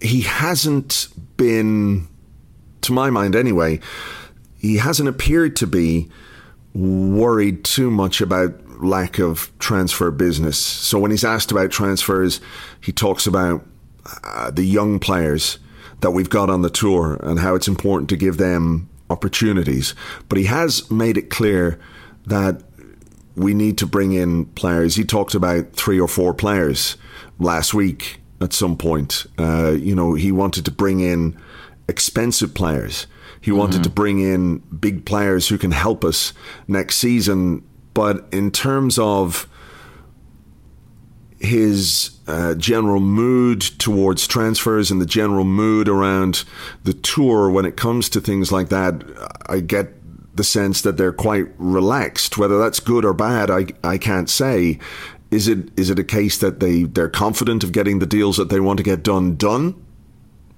he 0.02 0.22
hasn't 0.22 1.08
been, 1.38 2.08
to 2.82 2.92
my 2.92 3.10
mind 3.10 3.36
anyway, 3.36 3.80
he 4.58 4.78
hasn't 4.78 5.08
appeared 5.08 5.56
to 5.58 5.68
be 5.68 6.10
worried 6.74 7.64
too 7.64 7.90
much 7.90 8.20
about 8.20 8.54
lack 8.82 9.20
of 9.20 9.52
transfer 9.60 10.12
business. 10.12 10.58
So 10.58 11.00
when 11.00 11.12
he's 11.12 11.24
asked 11.24 11.52
about 11.52 11.72
transfers, 11.72 12.42
he 12.82 12.92
talks 12.92 13.28
about 13.28 13.66
uh, 14.24 14.52
the 14.52 14.64
young 14.64 15.00
players 15.00 15.60
that 16.02 16.12
we've 16.12 16.30
got 16.30 16.50
on 16.50 16.62
the 16.62 16.70
tour 16.70 17.20
and 17.22 17.40
how 17.40 17.56
it's 17.56 17.68
important 17.68 18.10
to 18.10 18.18
give 18.18 18.38
them 18.38 18.90
opportunities. 19.10 19.94
But 20.30 20.40
he 20.40 20.46
has 20.46 20.90
made 20.90 21.18
it 21.18 21.30
clear 21.30 21.80
that 22.26 22.64
we 23.36 23.54
need 23.54 23.78
to 23.78 23.86
bring 23.86 24.14
in 24.14 24.46
players. 24.46 24.96
He 24.96 25.04
talked 25.04 25.36
about 25.36 25.74
three 25.74 26.00
or 26.00 26.08
four 26.08 26.34
players 26.34 26.98
last 27.40 27.74
week 27.74 28.20
at 28.42 28.54
some 28.54 28.78
point. 28.78 29.26
Uh, 29.38 29.72
you 29.72 29.96
know, 29.96 30.14
he 30.14 30.32
wanted 30.32 30.66
to 30.66 30.72
bring 30.72 31.00
in 31.00 31.38
expensive 31.88 32.54
players. 32.54 33.08
He 33.42 33.52
wanted 33.52 33.76
mm-hmm. 33.76 33.84
to 33.84 33.90
bring 33.90 34.20
in 34.20 34.60
big 34.60 35.06
players 35.06 35.48
who 35.48 35.58
can 35.58 35.72
help 35.72 36.04
us 36.06 36.34
next 36.68 36.98
season. 36.98 37.64
But 37.94 38.26
in 38.32 38.52
terms 38.52 38.98
of 38.98 39.48
his 41.40 42.12
uh, 42.28 42.54
general 42.56 43.00
mood 43.00 43.62
towards 43.62 44.28
transfers 44.28 44.92
and 44.92 45.02
the 45.02 45.06
general 45.06 45.44
mood 45.44 45.90
around 45.90 46.44
the 46.84 46.94
tour 46.94 47.50
when 47.50 47.66
it 47.66 47.76
comes 47.76 48.10
to 48.10 48.22
things 48.22 48.52
like 48.52 48.70
that, 48.70 49.04
I 49.48 49.60
get 49.60 49.96
the 50.36 50.44
sense 50.44 50.82
that 50.82 50.98
they're 50.98 51.12
quite 51.12 51.48
relaxed. 51.58 52.38
Whether 52.38 52.60
that's 52.60 52.80
good 52.80 53.04
or 53.04 53.14
bad, 53.14 53.50
I 53.50 53.68
I 53.84 53.98
can't 53.98 54.30
say. 54.30 54.80
Is 55.32 55.48
it 55.48 55.70
is 55.80 55.90
it 55.90 56.00
a 56.00 56.04
case 56.04 56.38
that 56.38 56.60
they 56.60 56.84
they're 56.84 57.10
confident 57.10 57.64
of 57.64 57.72
getting 57.72 58.00
the 58.00 58.06
deals 58.06 58.38
that 58.38 58.50
they 58.50 58.60
want 58.60 58.78
to 58.78 58.84
get 58.84 59.04
done 59.04 59.36
done? 59.36 59.84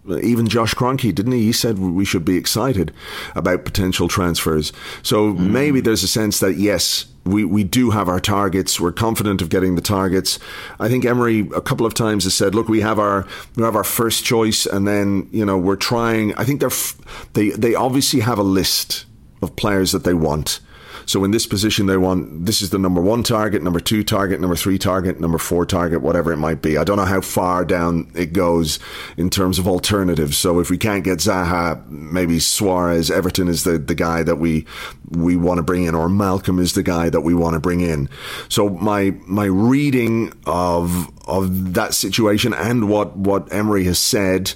Even 0.09 0.47
Josh 0.47 0.73
Kroenke, 0.73 1.15
didn't 1.15 1.31
he? 1.31 1.43
He 1.43 1.53
said 1.53 1.80
we 1.80 2.03
should 2.03 2.25
be 2.25 2.38
excited 2.38 2.91
about 3.35 3.63
potential 3.63 4.07
transfers. 4.07 4.73
So 5.01 5.34
mm. 5.34 5.39
maybe 5.39 5.80
there's 5.80 6.03
a 6.03 6.07
sense 6.07 6.39
that 6.39 6.57
yes, 6.57 7.05
we, 7.25 7.45
we 7.45 7.63
do 7.63 7.91
have 7.91 8.09
our 8.09 8.19
targets. 8.19 8.80
We're 8.80 8.91
confident 8.91 9.41
of 9.41 9.49
getting 9.49 9.75
the 9.75 9.81
targets. 9.81 10.39
I 10.80 10.89
think 10.89 11.05
Emery 11.05 11.49
a 11.55 11.61
couple 11.61 11.85
of 11.85 11.93
times 11.93 12.25
has 12.25 12.35
said, 12.35 12.53
"Look, 12.53 12.67
we 12.67 12.81
have 12.81 12.99
our 12.99 13.25
we 13.55 13.63
have 13.63 13.75
our 13.75 13.84
first 13.84 14.25
choice, 14.25 14.65
and 14.65 14.88
then 14.88 15.30
you 15.31 15.45
know 15.45 15.57
we're 15.57 15.77
trying." 15.77 16.34
I 16.35 16.43
think 16.43 16.59
they're 16.59 16.67
f- 16.67 16.97
they 17.34 17.51
they 17.51 17.75
obviously 17.75 18.19
have 18.19 18.39
a 18.39 18.43
list 18.43 19.05
of 19.41 19.55
players 19.55 19.91
that 19.93 20.03
they 20.03 20.13
want. 20.13 20.59
So 21.05 21.23
in 21.23 21.31
this 21.31 21.45
position, 21.45 21.85
they 21.85 21.97
want 21.97 22.45
this 22.45 22.61
is 22.61 22.69
the 22.69 22.80
number 22.80 23.01
one 23.01 23.23
target, 23.23 23.63
number 23.63 23.80
two 23.80 24.03
target, 24.03 24.39
number 24.39 24.55
three 24.55 24.77
target, 24.77 25.19
number 25.19 25.38
four 25.38 25.65
target, 25.65 26.01
whatever 26.01 26.31
it 26.31 26.38
might 26.38 26.61
be. 26.61 26.77
I 26.77 26.84
don't 26.84 26.97
know 26.97 27.05
how 27.05 27.21
far 27.21 27.65
down 27.65 28.11
it 28.15 28.34
goes 28.34 28.80
in 29.17 29.30
terms 29.30 29.59
of 29.59 29.67
alternatives. 29.67 30.38
So 30.38 30.59
if 30.59 30.69
we 30.69 30.77
can't 30.77 31.03
get 31.03 31.19
Zaha, 31.19 31.88
maybe 31.89 32.39
Suarez, 32.39 33.11
Everton 33.11 33.47
is 33.47 33.63
the, 33.63 33.77
the 33.77 33.95
guy 33.95 34.23
that 34.23 34.38
we 34.38 34.65
we 35.09 35.35
want 35.35 35.57
to 35.57 35.63
bring 35.63 35.85
in, 35.85 35.95
or 35.95 36.09
Malcolm 36.09 36.59
is 36.59 36.73
the 36.73 36.84
guy 36.84 37.09
that 37.09 37.21
we 37.21 37.34
want 37.34 37.53
to 37.53 37.59
bring 37.59 37.81
in. 37.81 38.09
So 38.49 38.69
my 38.69 39.15
my 39.27 39.45
reading 39.45 40.34
of 40.45 41.09
of 41.27 41.73
that 41.73 41.93
situation 41.93 42.53
and 42.53 42.89
what 42.89 43.15
what 43.15 43.51
Emery 43.53 43.85
has 43.85 43.99
said 43.99 44.53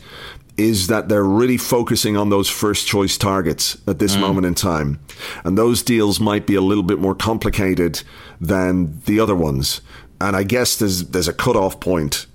is 0.58 0.88
that 0.88 1.08
they're 1.08 1.24
really 1.24 1.58
focusing 1.58 2.18
on 2.18 2.30
those 2.30 2.50
first 2.50 2.88
choice 2.88 3.18
targets 3.18 3.78
at 3.88 4.00
this 4.00 4.16
mm. 4.16 4.22
moment 4.22 4.46
in 4.48 4.56
time. 4.56 5.00
And 5.44 5.58
those 5.58 5.84
deals 5.84 6.20
might 6.20 6.48
be 6.48 6.56
a 6.56 6.62
little 6.62 6.84
bit 6.84 7.00
more 7.00 7.16
complicated 7.16 8.02
than 8.42 9.00
the 9.06 9.20
other 9.20 9.36
ones. 9.36 9.82
And 10.20 10.36
I 10.36 10.44
guess 10.44 10.76
there's 10.76 11.06
there's 11.10 11.28
a 11.28 11.34
cutoff 11.34 11.80
point, 11.80 12.26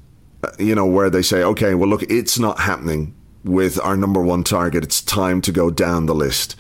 uh, 0.45 0.51
you 0.59 0.75
know, 0.75 0.87
where 0.87 1.11
they 1.11 1.23
say, 1.23 1.43
okay, 1.43 1.75
well, 1.75 1.89
look, 1.89 2.05
it's 2.05 2.39
not 2.39 2.61
happening 2.61 3.15
with 3.45 3.81
our 3.81 3.97
number 3.97 4.23
one 4.23 4.45
target. 4.45 4.85
It's 4.85 5.03
time 5.03 5.41
to 5.43 5.53
go 5.53 5.71
down 5.71 6.07
the 6.07 6.15
list. 6.15 6.55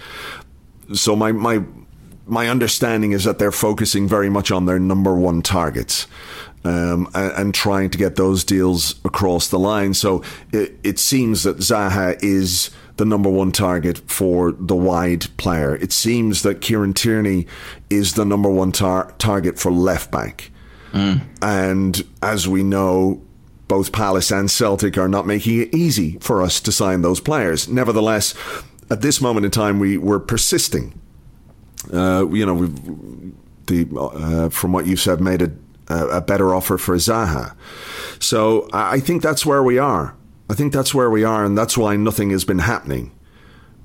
So 0.93 1.15
my 1.15 1.31
my 1.31 1.63
my 2.27 2.49
understanding 2.49 3.12
is 3.12 3.24
that 3.24 3.39
they're 3.39 3.53
focusing 3.53 4.09
very 4.09 4.31
much 4.31 4.51
on 4.51 4.66
their 4.66 4.78
number 4.78 5.15
one 5.15 5.43
targets 5.43 6.07
um, 6.65 7.09
and, 7.15 7.32
and, 7.32 7.55
trying 7.55 7.90
to 7.90 7.99
get 7.99 8.16
those 8.16 8.44
deals 8.44 8.94
across 9.05 9.49
the 9.49 9.59
line. 9.59 9.94
So 9.94 10.23
it, 10.53 10.78
it 10.85 10.99
seems 10.99 11.43
that 11.43 11.59
Zaha 11.59 12.23
is 12.23 12.70
the 12.97 13.05
number 13.05 13.28
one 13.28 13.51
target 13.51 13.99
for 14.09 14.53
the 14.53 14.77
wide 14.77 15.27
player. 15.36 15.74
It 15.77 15.93
seems 15.93 16.43
that 16.43 16.61
Kieran 16.61 16.94
Tierney 16.94 17.47
is 17.90 18.15
the 18.15 18.24
number 18.24 18.49
one 18.49 18.70
tar- 18.70 19.12
target 19.19 19.59
for 19.59 19.73
left 19.73 20.12
back. 20.12 20.51
Mm. 20.93 21.23
And 21.40 22.05
as 22.23 22.47
we 22.47 22.62
know, 22.62 23.20
both 23.66 23.90
Palace 23.90 24.31
and 24.31 24.51
Celtic 24.51 24.97
are 24.99 25.09
not 25.09 25.27
making 25.27 25.61
it 25.61 25.74
easy 25.74 26.19
for 26.20 26.43
us 26.43 26.61
to 26.61 26.70
sign 26.70 27.03
those 27.03 27.20
players. 27.20 27.69
Nevertheless, 27.69 28.35
at 28.90 29.01
this 29.01 29.20
moment 29.20 29.47
in 29.47 29.51
time, 29.51 29.78
we 29.78 29.97
were 29.97 30.20
persisting. 30.20 31.01
Uh, 31.93 32.27
you 32.31 32.45
know, 32.45 32.55
we've 32.55 33.33
the 33.67 33.87
uh, 33.97 34.49
from 34.49 34.73
what 34.73 34.87
you 34.87 34.97
said 34.97 35.21
made 35.21 35.43
it 35.43 35.53
a, 35.89 36.21
better 36.21 36.55
offer 36.55 36.79
for 36.79 36.97
Zaha. 36.97 37.55
So 38.21 38.69
I 38.73 39.01
think 39.01 39.23
that's 39.23 39.45
where 39.45 39.63
we 39.63 39.79
are. 39.79 40.15
I 40.49 40.55
think 40.55 40.73
that's 40.73 40.95
where 40.95 41.11
we 41.11 41.25
are, 41.25 41.45
and 41.45 41.57
that's 41.57 41.79
why 41.79 41.97
nothing 41.97 42.31
has 42.31 42.45
been 42.45 42.61
happening 42.61 43.13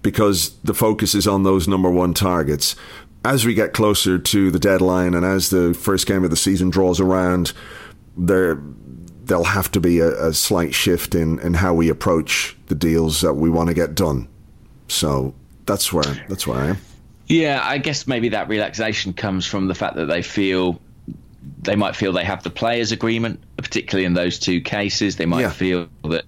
because 0.01 0.57
the 0.63 0.73
focus 0.73 1.15
is 1.15 1.27
on 1.27 1.43
those 1.43 1.67
number 1.67 1.89
one 1.89 2.13
targets. 2.13 2.75
As 3.25 3.45
we 3.45 3.53
get 3.53 3.73
closer 3.73 4.17
to 4.17 4.51
the 4.51 4.59
deadline 4.59 5.13
and 5.13 5.25
as 5.25 5.49
the 5.49 5.73
first 5.73 6.07
game 6.07 6.23
of 6.23 6.29
the 6.29 6.37
season 6.37 6.69
draws 6.69 6.99
around, 6.99 7.53
there 8.15 8.61
there'll 9.23 9.43
have 9.43 9.69
to 9.71 9.79
be 9.79 9.99
a, 9.99 10.27
a 10.27 10.33
slight 10.33 10.73
shift 10.73 11.13
in, 11.13 11.39
in 11.39 11.55
how 11.55 11.73
we 11.73 11.89
approach 11.89 12.55
the 12.67 12.75
deals 12.75 13.19
that 13.21 13.33
we 13.33 13.49
want 13.49 13.67
to 13.67 13.73
get 13.73 13.93
done. 13.93 14.27
So 14.87 15.35
that's 15.65 15.91
where 15.91 16.25
that's 16.29 16.47
where 16.47 16.59
I 16.59 16.67
am. 16.67 16.77
Yeah, 17.27 17.59
I 17.61 17.77
guess 17.77 18.07
maybe 18.07 18.29
that 18.29 18.47
relaxation 18.47 19.13
comes 19.13 19.45
from 19.45 19.67
the 19.67 19.75
fact 19.75 19.95
that 19.95 20.05
they 20.05 20.21
feel 20.21 20.79
they 21.61 21.75
might 21.75 21.95
feel 21.95 22.13
they 22.13 22.23
have 22.23 22.43
the 22.43 22.49
players' 22.49 22.91
agreement, 22.91 23.41
particularly 23.57 24.05
in 24.05 24.13
those 24.13 24.39
two 24.39 24.61
cases. 24.61 25.17
They 25.17 25.25
might 25.25 25.41
yeah. 25.41 25.49
feel 25.49 25.89
that 26.05 26.25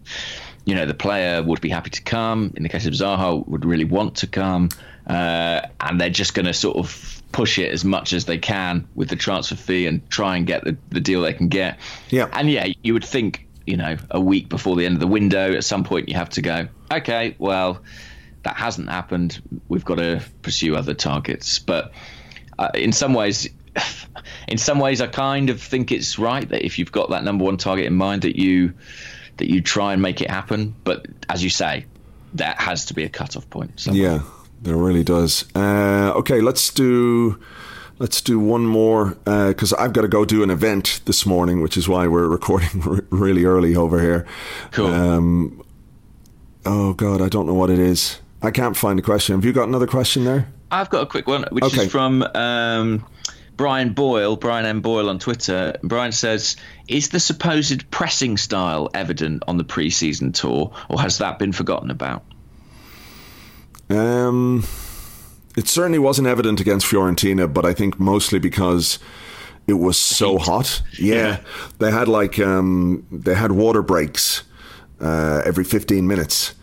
you 0.66 0.76
know 0.76 0.86
the 0.86 0.94
player 0.94 1.42
would 1.42 1.62
be 1.62 1.70
happy 1.70 1.90
to 1.92 2.02
come. 2.02 2.54
In 2.56 2.64
the 2.64 2.70
case 2.70 2.86
of 2.86 2.94
Zaha, 2.94 3.48
would 3.48 3.66
really 3.66 3.86
want 3.86 4.18
to 4.18 4.28
come, 4.28 4.70
uh, 5.08 5.62
and 5.80 6.00
they're 6.00 6.10
just 6.10 6.34
going 6.34 6.46
to 6.46 6.54
sort 6.54 6.78
of 6.78 7.22
push 7.32 7.58
it 7.60 7.72
as 7.72 7.86
much 7.86 8.12
as 8.12 8.26
they 8.26 8.38
can 8.38 8.88
with 8.96 9.10
the 9.10 9.16
transfer 9.16 9.56
fee 9.56 9.86
and 9.86 10.08
try 10.10 10.36
and 10.36 10.48
get 10.48 10.64
the, 10.64 10.76
the 10.90 11.00
deal 11.00 11.22
they 11.22 11.34
can 11.34 11.48
get. 11.48 11.80
Yeah, 12.10 12.30
and 12.34 12.50
yeah, 12.50 12.68
you 12.84 12.94
would 12.94 13.06
think 13.06 13.48
you 13.66 13.78
know 13.78 13.98
a 14.12 14.20
week 14.20 14.50
before 14.50 14.76
the 14.76 14.86
end 14.86 14.96
of 14.96 15.00
the 15.00 15.08
window, 15.08 15.54
at 15.54 15.64
some 15.64 15.84
point 15.84 16.10
you 16.10 16.16
have 16.16 16.30
to 16.32 16.42
go. 16.42 16.68
Okay, 16.92 17.36
well 17.40 17.82
that 18.50 18.58
hasn't 18.58 18.90
happened. 18.90 19.42
We've 19.68 19.86
got 19.86 19.96
to 19.96 20.22
pursue 20.42 20.76
other 20.76 20.94
targets, 20.94 21.60
but. 21.60 21.92
Uh, 22.58 22.70
in 22.74 22.92
some 22.92 23.14
ways, 23.14 23.48
in 24.50 24.58
some 24.58 24.80
ways, 24.80 25.00
I 25.00 25.08
kind 25.08 25.50
of 25.50 25.62
think 25.62 25.94
it's 25.94 26.20
right 26.20 26.48
that 26.50 26.66
if 26.66 26.78
you've 26.78 26.92
got 26.92 27.10
that 27.12 27.24
number 27.24 27.46
one 27.46 27.56
target 27.56 27.86
in 27.86 27.96
mind, 27.96 28.24
that 28.24 28.36
you 28.36 28.74
that 29.38 29.50
you 29.50 29.62
try 29.62 29.94
and 29.94 30.02
make 30.02 30.20
it 30.20 30.30
happen. 30.30 30.76
But 30.84 31.06
as 31.30 31.42
you 31.42 31.50
say, 31.50 31.86
that 32.34 32.60
has 32.60 32.86
to 32.88 32.94
be 32.94 33.06
a 33.06 33.10
cut-off 33.10 33.50
point. 33.50 33.80
Somewhere. 33.80 34.04
Yeah, 34.04 34.20
there 34.62 34.76
really 34.76 35.06
does. 35.06 35.46
Uh, 35.56 36.12
okay, 36.18 36.42
let's 36.42 36.70
do 36.74 37.40
let's 37.98 38.20
do 38.20 38.40
one 38.40 38.66
more 38.66 39.18
because 39.26 39.72
uh, 39.72 39.78
I've 39.80 39.94
got 39.94 40.02
to 40.02 40.10
go 40.10 40.26
do 40.26 40.44
an 40.44 40.50
event 40.50 41.00
this 41.06 41.26
morning, 41.26 41.62
which 41.62 41.78
is 41.78 41.88
why 41.88 42.08
we're 42.08 42.28
recording 42.40 42.84
r- 42.86 43.06
really 43.10 43.46
early 43.46 43.74
over 43.76 44.02
here. 44.02 44.26
Cool. 44.72 44.88
Um, 44.88 45.64
oh 46.66 46.92
God, 46.92 47.22
I 47.22 47.30
don't 47.30 47.46
know 47.46 47.54
what 47.54 47.70
it 47.70 47.80
is. 47.80 48.20
I 48.42 48.52
can't 48.52 48.76
find 48.76 48.98
the 48.98 49.04
question. 49.04 49.36
Have 49.36 49.46
you 49.46 49.54
got 49.54 49.68
another 49.68 49.88
question 49.88 50.24
there? 50.24 50.48
I've 50.72 50.90
got 50.90 51.04
a 51.04 51.06
quick 51.06 51.28
one, 51.28 51.46
which 51.52 51.64
okay. 51.66 51.84
is 51.84 51.92
from. 51.92 52.24
Um, 52.36 53.06
Brian 53.60 53.92
Boyle, 53.92 54.38
Brian 54.38 54.66
M. 54.66 54.80
Boyle 54.80 55.10
on 55.10 55.20
Twitter, 55.20 55.78
Brian 55.84 56.14
says, 56.14 56.56
Is 56.88 57.10
the 57.10 57.20
supposed 57.20 57.92
pressing 57.92 58.38
style 58.38 58.90
evident 58.94 59.44
on 59.50 59.58
the 59.58 59.66
preseason 59.66 60.34
tour, 60.34 60.72
or 60.88 61.02
has 61.02 61.18
that 61.18 61.40
been 61.40 61.52
forgotten 61.52 61.92
about? 61.92 62.24
Um, 63.90 64.64
it 65.58 65.68
certainly 65.68 66.00
wasn't 66.00 66.30
evident 66.30 66.62
against 66.62 66.88
Fiorentina, 66.88 67.54
but 67.54 67.66
I 67.66 67.74
think 67.74 68.00
mostly 68.00 68.40
because 68.40 68.98
it 69.68 69.74
was 69.74 69.98
so 69.98 70.38
hot. 70.38 70.82
Yeah, 70.98 71.16
yeah. 71.16 71.40
they 71.80 71.92
had 71.92 72.08
like 72.08 72.40
um, 72.40 73.06
they 73.12 73.36
had 73.36 73.52
water 73.52 73.82
breaks 73.82 74.44
uh, 75.02 75.42
every 75.44 75.66
15 75.66 76.08
minutes 76.08 76.54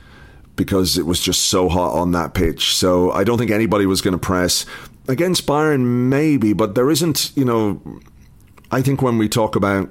because 0.57 0.99
it 0.99 1.07
was 1.07 1.21
just 1.21 1.47
so 1.47 1.69
hot 1.69 1.93
on 1.93 2.13
that 2.13 2.35
pitch. 2.35 2.75
So 2.75 3.13
I 3.13 3.25
don't 3.25 3.39
think 3.39 3.51
anybody 3.51 3.87
was 3.87 4.01
going 4.01 4.13
to 4.13 4.19
press 4.19 4.67
against 5.09 5.47
Bayern, 5.47 6.09
maybe, 6.09 6.53
but 6.53 6.75
there 6.75 6.91
isn't. 6.91 7.33
You 7.37 7.45
know, 7.45 8.01
I 8.71 8.83
think 8.83 9.03
when 9.03 9.19
we 9.19 9.29
talk 9.29 9.55
about 9.55 9.91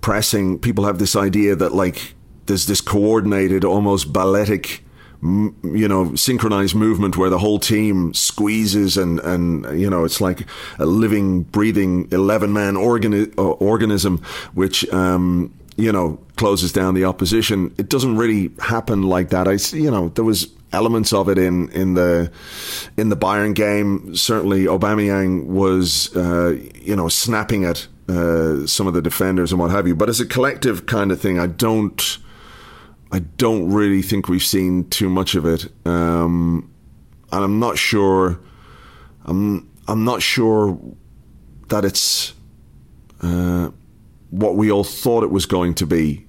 pressing, 0.00 0.58
people 0.58 0.84
have 0.84 0.98
this 0.98 1.16
idea 1.16 1.56
that 1.56 1.74
like 1.74 2.14
there's 2.46 2.66
this 2.66 2.80
coordinated, 2.80 3.64
almost 3.64 4.12
balletic 4.12 4.84
you 5.20 5.88
know 5.88 6.14
synchronized 6.14 6.76
movement 6.76 7.16
where 7.16 7.28
the 7.28 7.38
whole 7.38 7.58
team 7.58 8.14
squeezes 8.14 8.96
and 8.96 9.18
and 9.20 9.80
you 9.80 9.90
know 9.90 10.04
it's 10.04 10.20
like 10.20 10.46
a 10.78 10.86
living 10.86 11.42
breathing 11.42 12.06
11 12.12 12.52
man 12.52 12.74
organi- 12.74 13.36
uh, 13.36 13.42
organism 13.42 14.22
which 14.54 14.88
um, 14.92 15.52
you 15.78 15.90
know 15.90 16.18
closes 16.36 16.72
down 16.72 16.94
the 16.94 17.04
opposition. 17.04 17.74
It 17.78 17.88
doesn't 17.88 18.16
really 18.18 18.50
happen 18.58 19.02
like 19.02 19.30
that. 19.30 19.48
I 19.48 19.56
you 19.74 19.90
know 19.90 20.10
there 20.10 20.24
was 20.24 20.48
elements 20.72 21.12
of 21.12 21.28
it 21.30 21.38
in 21.38 21.70
in 21.70 21.94
the 21.94 22.30
in 22.98 23.08
the 23.08 23.16
Bayern 23.16 23.54
game. 23.54 24.14
Certainly 24.14 24.64
Aubameyang 24.64 25.46
was 25.46 26.14
uh, 26.14 26.58
you 26.74 26.96
know 26.96 27.08
snapping 27.08 27.64
at 27.64 27.86
uh, 28.08 28.66
some 28.66 28.86
of 28.86 28.94
the 28.94 29.02
defenders 29.02 29.52
and 29.52 29.60
what 29.60 29.70
have 29.70 29.86
you. 29.86 29.94
But 29.94 30.08
as 30.08 30.20
a 30.20 30.26
collective 30.26 30.86
kind 30.86 31.12
of 31.12 31.20
thing 31.20 31.38
i 31.38 31.46
don't 31.46 32.18
I 33.10 33.20
don't 33.20 33.72
really 33.72 34.02
think 34.02 34.28
we've 34.28 34.42
seen 34.44 34.88
too 34.90 35.08
much 35.08 35.34
of 35.34 35.46
it, 35.46 35.66
um, 35.86 36.70
and 37.32 37.44
I'm 37.44 37.58
not 37.58 37.78
sure. 37.78 38.38
I'm 39.24 39.70
I'm 39.86 40.04
not 40.04 40.20
sure 40.20 40.78
that 41.68 41.84
it's 41.84 42.34
uh, 43.22 43.70
what 44.30 44.56
we 44.56 44.70
all 44.70 44.84
thought 44.84 45.24
it 45.24 45.30
was 45.30 45.46
going 45.46 45.74
to 45.74 45.86
be. 45.86 46.26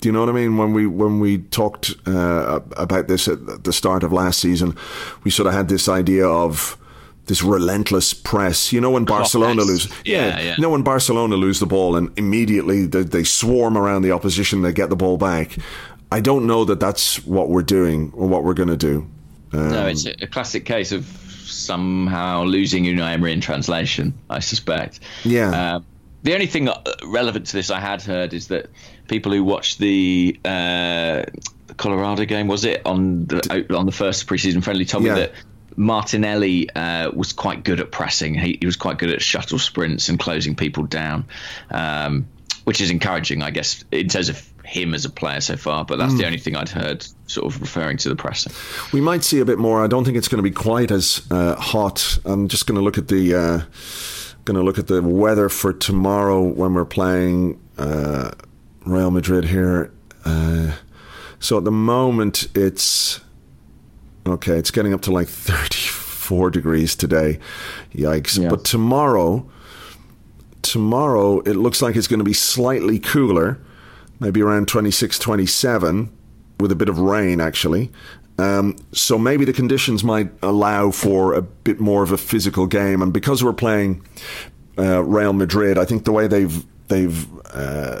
Do 0.00 0.08
you 0.08 0.12
know 0.12 0.20
what 0.20 0.28
I 0.28 0.32
mean? 0.32 0.56
When 0.56 0.72
we 0.72 0.86
when 0.86 1.20
we 1.20 1.38
talked 1.38 1.94
uh, 2.06 2.60
about 2.76 3.08
this 3.08 3.28
at 3.28 3.64
the 3.64 3.72
start 3.72 4.02
of 4.02 4.12
last 4.12 4.40
season, 4.40 4.76
we 5.24 5.30
sort 5.30 5.46
of 5.46 5.52
had 5.52 5.68
this 5.68 5.88
idea 5.88 6.26
of 6.26 6.78
this 7.26 7.42
relentless 7.42 8.14
press. 8.14 8.72
You 8.72 8.80
know 8.80 8.90
when 8.90 9.04
Barcelona 9.04 9.62
lose, 9.62 9.88
yeah, 10.04 10.28
yeah, 10.28 10.40
yeah. 10.40 10.54
You 10.56 10.62
know 10.62 10.70
when 10.70 10.82
Barcelona 10.82 11.36
lose 11.36 11.60
the 11.60 11.66
ball 11.66 11.96
and 11.96 12.10
immediately 12.18 12.86
they, 12.86 13.02
they 13.02 13.24
swarm 13.24 13.76
around 13.76 14.02
the 14.02 14.12
opposition, 14.12 14.62
they 14.62 14.72
get 14.72 14.88
the 14.88 14.96
ball 14.96 15.18
back. 15.18 15.58
I 16.10 16.20
don't 16.20 16.46
know 16.46 16.64
that 16.64 16.80
that's 16.80 17.24
what 17.24 17.50
we're 17.50 17.62
doing 17.62 18.10
or 18.14 18.26
what 18.26 18.42
we're 18.42 18.54
going 18.54 18.70
to 18.70 18.76
do. 18.76 19.06
Um, 19.52 19.68
no, 19.70 19.86
it's 19.86 20.06
a, 20.06 20.26
classic 20.26 20.64
case 20.64 20.92
of 20.92 21.04
somehow 21.06 22.44
losing 22.44 22.84
Unai 22.84 23.12
Emery 23.12 23.32
in 23.32 23.40
translation. 23.40 24.14
I 24.28 24.40
suspect. 24.40 25.00
Yeah. 25.24 25.50
Uh, 25.50 25.80
the 26.22 26.34
only 26.34 26.46
thing 26.46 26.68
uh, 26.68 26.82
relevant 27.04 27.46
to 27.46 27.52
this 27.52 27.70
I 27.70 27.80
had 27.80 28.02
heard 28.02 28.34
is 28.34 28.48
that 28.48 28.66
people 29.08 29.32
who 29.32 29.44
watched 29.44 29.78
the 29.78 30.38
uh, 30.44 31.22
Colorado 31.76 32.24
game 32.24 32.46
was 32.46 32.64
it 32.64 32.82
on 32.84 33.26
the 33.26 33.66
on 33.76 33.86
the 33.86 33.92
first 33.92 34.26
preseason 34.26 34.62
friendly 34.62 34.84
told 34.84 35.04
yeah. 35.04 35.14
me 35.14 35.20
that 35.20 35.32
Martinelli 35.76 36.68
uh, 36.70 37.10
was 37.12 37.32
quite 37.32 37.64
good 37.64 37.80
at 37.80 37.90
pressing. 37.90 38.34
He, 38.34 38.58
he, 38.60 38.66
was 38.66 38.76
quite 38.76 38.98
good 38.98 39.10
at 39.10 39.22
shuttle 39.22 39.58
sprints 39.58 40.08
and 40.08 40.18
closing 40.18 40.54
people 40.54 40.84
down, 40.84 41.24
um, 41.70 42.26
which 42.64 42.80
is 42.80 42.90
encouraging, 42.90 43.42
I 43.42 43.50
guess, 43.50 43.84
in 43.90 44.08
terms 44.08 44.28
of 44.28 44.46
him 44.64 44.94
as 44.94 45.04
a 45.04 45.10
player 45.10 45.40
so 45.40 45.56
far, 45.56 45.84
but 45.84 45.98
that's 45.98 46.12
mm. 46.12 46.18
the 46.18 46.26
only 46.26 46.38
thing 46.38 46.54
I'd 46.54 46.68
heard 46.68 47.04
sort 47.26 47.52
of 47.52 47.60
referring 47.60 47.96
to 47.98 48.08
the 48.08 48.16
pressing. 48.16 48.52
We 48.92 49.00
might 49.00 49.24
see 49.24 49.40
a 49.40 49.44
bit 49.44 49.58
more. 49.58 49.82
I 49.82 49.86
don't 49.86 50.04
think 50.04 50.16
it's 50.16 50.28
going 50.28 50.38
to 50.38 50.48
be 50.48 50.54
quite 50.54 50.90
as 50.90 51.26
uh, 51.30 51.56
hot. 51.56 52.18
I'm 52.24 52.48
just 52.48 52.66
going 52.66 52.76
to 52.76 52.82
look 52.82 52.98
at 52.98 53.08
the 53.08 53.34
uh, 53.34 53.60
going 54.52 54.64
to 54.64 54.66
look 54.66 54.78
at 54.78 54.88
the 54.88 55.00
weather 55.00 55.48
for 55.48 55.72
tomorrow 55.72 56.42
when 56.42 56.74
we're 56.74 56.84
playing 56.84 57.60
uh, 57.78 58.32
Real 58.84 59.12
Madrid 59.12 59.44
here. 59.44 59.92
Uh, 60.24 60.72
so 61.38 61.58
at 61.58 61.64
the 61.64 61.70
moment 61.70 62.48
it's 62.56 63.20
okay. 64.26 64.58
It's 64.58 64.72
getting 64.72 64.92
up 64.92 65.02
to 65.02 65.12
like 65.12 65.28
34 65.28 66.50
degrees 66.50 66.96
today. 66.96 67.38
Yikes! 67.92 68.38
Yes. 68.38 68.50
But 68.50 68.64
tomorrow. 68.64 69.48
Tomorrow, 70.62 71.40
it 71.40 71.54
looks 71.54 71.80
like 71.80 71.96
it's 71.96 72.06
going 72.06 72.18
to 72.18 72.24
be 72.24 72.34
slightly 72.34 72.98
cooler 72.98 73.58
maybe 74.20 74.42
around 74.42 74.68
26, 74.68 75.18
27, 75.18 76.12
with 76.60 76.70
a 76.70 76.76
bit 76.76 76.90
of 76.90 76.98
rain 76.98 77.40
actually. 77.40 77.90
Um, 78.40 78.76
so 78.92 79.18
maybe 79.18 79.44
the 79.44 79.52
conditions 79.52 80.02
might 80.02 80.30
allow 80.42 80.90
for 80.92 81.34
a 81.34 81.42
bit 81.42 81.78
more 81.78 82.02
of 82.02 82.10
a 82.10 82.16
physical 82.16 82.66
game, 82.66 83.02
and 83.02 83.12
because 83.12 83.44
we're 83.44 83.52
playing 83.52 84.02
uh, 84.78 85.04
Real 85.04 85.34
Madrid, 85.34 85.76
I 85.76 85.84
think 85.84 86.04
the 86.04 86.12
way 86.12 86.26
they've 86.26 86.64
they've 86.88 87.26
uh, 87.52 88.00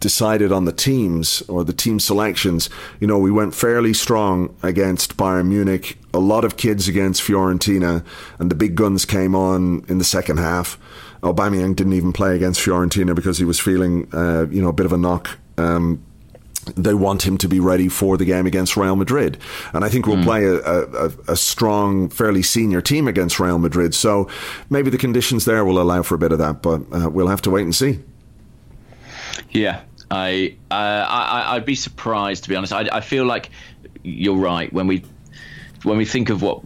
decided 0.00 0.52
on 0.52 0.66
the 0.66 0.72
teams 0.72 1.42
or 1.48 1.64
the 1.64 1.72
team 1.72 1.98
selections, 1.98 2.68
you 3.00 3.06
know, 3.06 3.18
we 3.18 3.30
went 3.30 3.54
fairly 3.54 3.94
strong 3.94 4.54
against 4.62 5.16
Bayern 5.16 5.48
Munich. 5.48 5.98
A 6.12 6.18
lot 6.18 6.44
of 6.44 6.58
kids 6.58 6.86
against 6.86 7.22
Fiorentina, 7.22 8.04
and 8.38 8.50
the 8.50 8.54
big 8.54 8.74
guns 8.74 9.06
came 9.06 9.34
on 9.34 9.82
in 9.88 9.96
the 9.96 10.04
second 10.04 10.38
half. 10.38 10.78
Aubameyang 11.22 11.74
didn't 11.74 11.94
even 11.94 12.12
play 12.12 12.36
against 12.36 12.60
Fiorentina 12.60 13.14
because 13.14 13.38
he 13.38 13.44
was 13.44 13.58
feeling, 13.58 14.08
uh, 14.12 14.46
you 14.50 14.60
know, 14.60 14.68
a 14.68 14.74
bit 14.74 14.84
of 14.84 14.92
a 14.92 14.98
knock. 14.98 15.38
Um, 15.56 16.02
they 16.76 16.94
want 16.94 17.26
him 17.26 17.38
to 17.38 17.48
be 17.48 17.60
ready 17.60 17.88
for 17.88 18.16
the 18.16 18.24
game 18.24 18.46
against 18.46 18.76
Real 18.76 18.96
Madrid. 18.96 19.38
And 19.72 19.84
I 19.84 19.88
think 19.88 20.06
we'll 20.06 20.16
mm. 20.16 20.24
play 20.24 20.44
a, 20.44 20.56
a, 20.60 21.32
a, 21.32 21.36
strong, 21.36 22.08
fairly 22.08 22.42
senior 22.42 22.80
team 22.80 23.08
against 23.08 23.40
Real 23.40 23.58
Madrid. 23.58 23.94
So 23.94 24.28
maybe 24.68 24.90
the 24.90 24.98
conditions 24.98 25.44
there 25.44 25.64
will 25.64 25.80
allow 25.80 26.02
for 26.02 26.14
a 26.14 26.18
bit 26.18 26.32
of 26.32 26.38
that, 26.38 26.62
but 26.62 26.82
uh, 26.92 27.08
we'll 27.08 27.28
have 27.28 27.42
to 27.42 27.50
wait 27.50 27.62
and 27.62 27.74
see. 27.74 28.00
Yeah, 29.50 29.80
I, 30.10 30.56
uh, 30.70 30.74
I 30.74 31.54
I'd 31.54 31.64
be 31.64 31.74
surprised 31.74 32.44
to 32.44 32.50
be 32.50 32.56
honest. 32.56 32.72
I, 32.72 32.88
I 32.92 33.00
feel 33.00 33.24
like 33.24 33.50
you're 34.02 34.36
right 34.36 34.72
when 34.72 34.86
we 34.86 35.04
when 35.82 35.96
we 35.96 36.04
think 36.04 36.30
of 36.30 36.42
what 36.42 36.62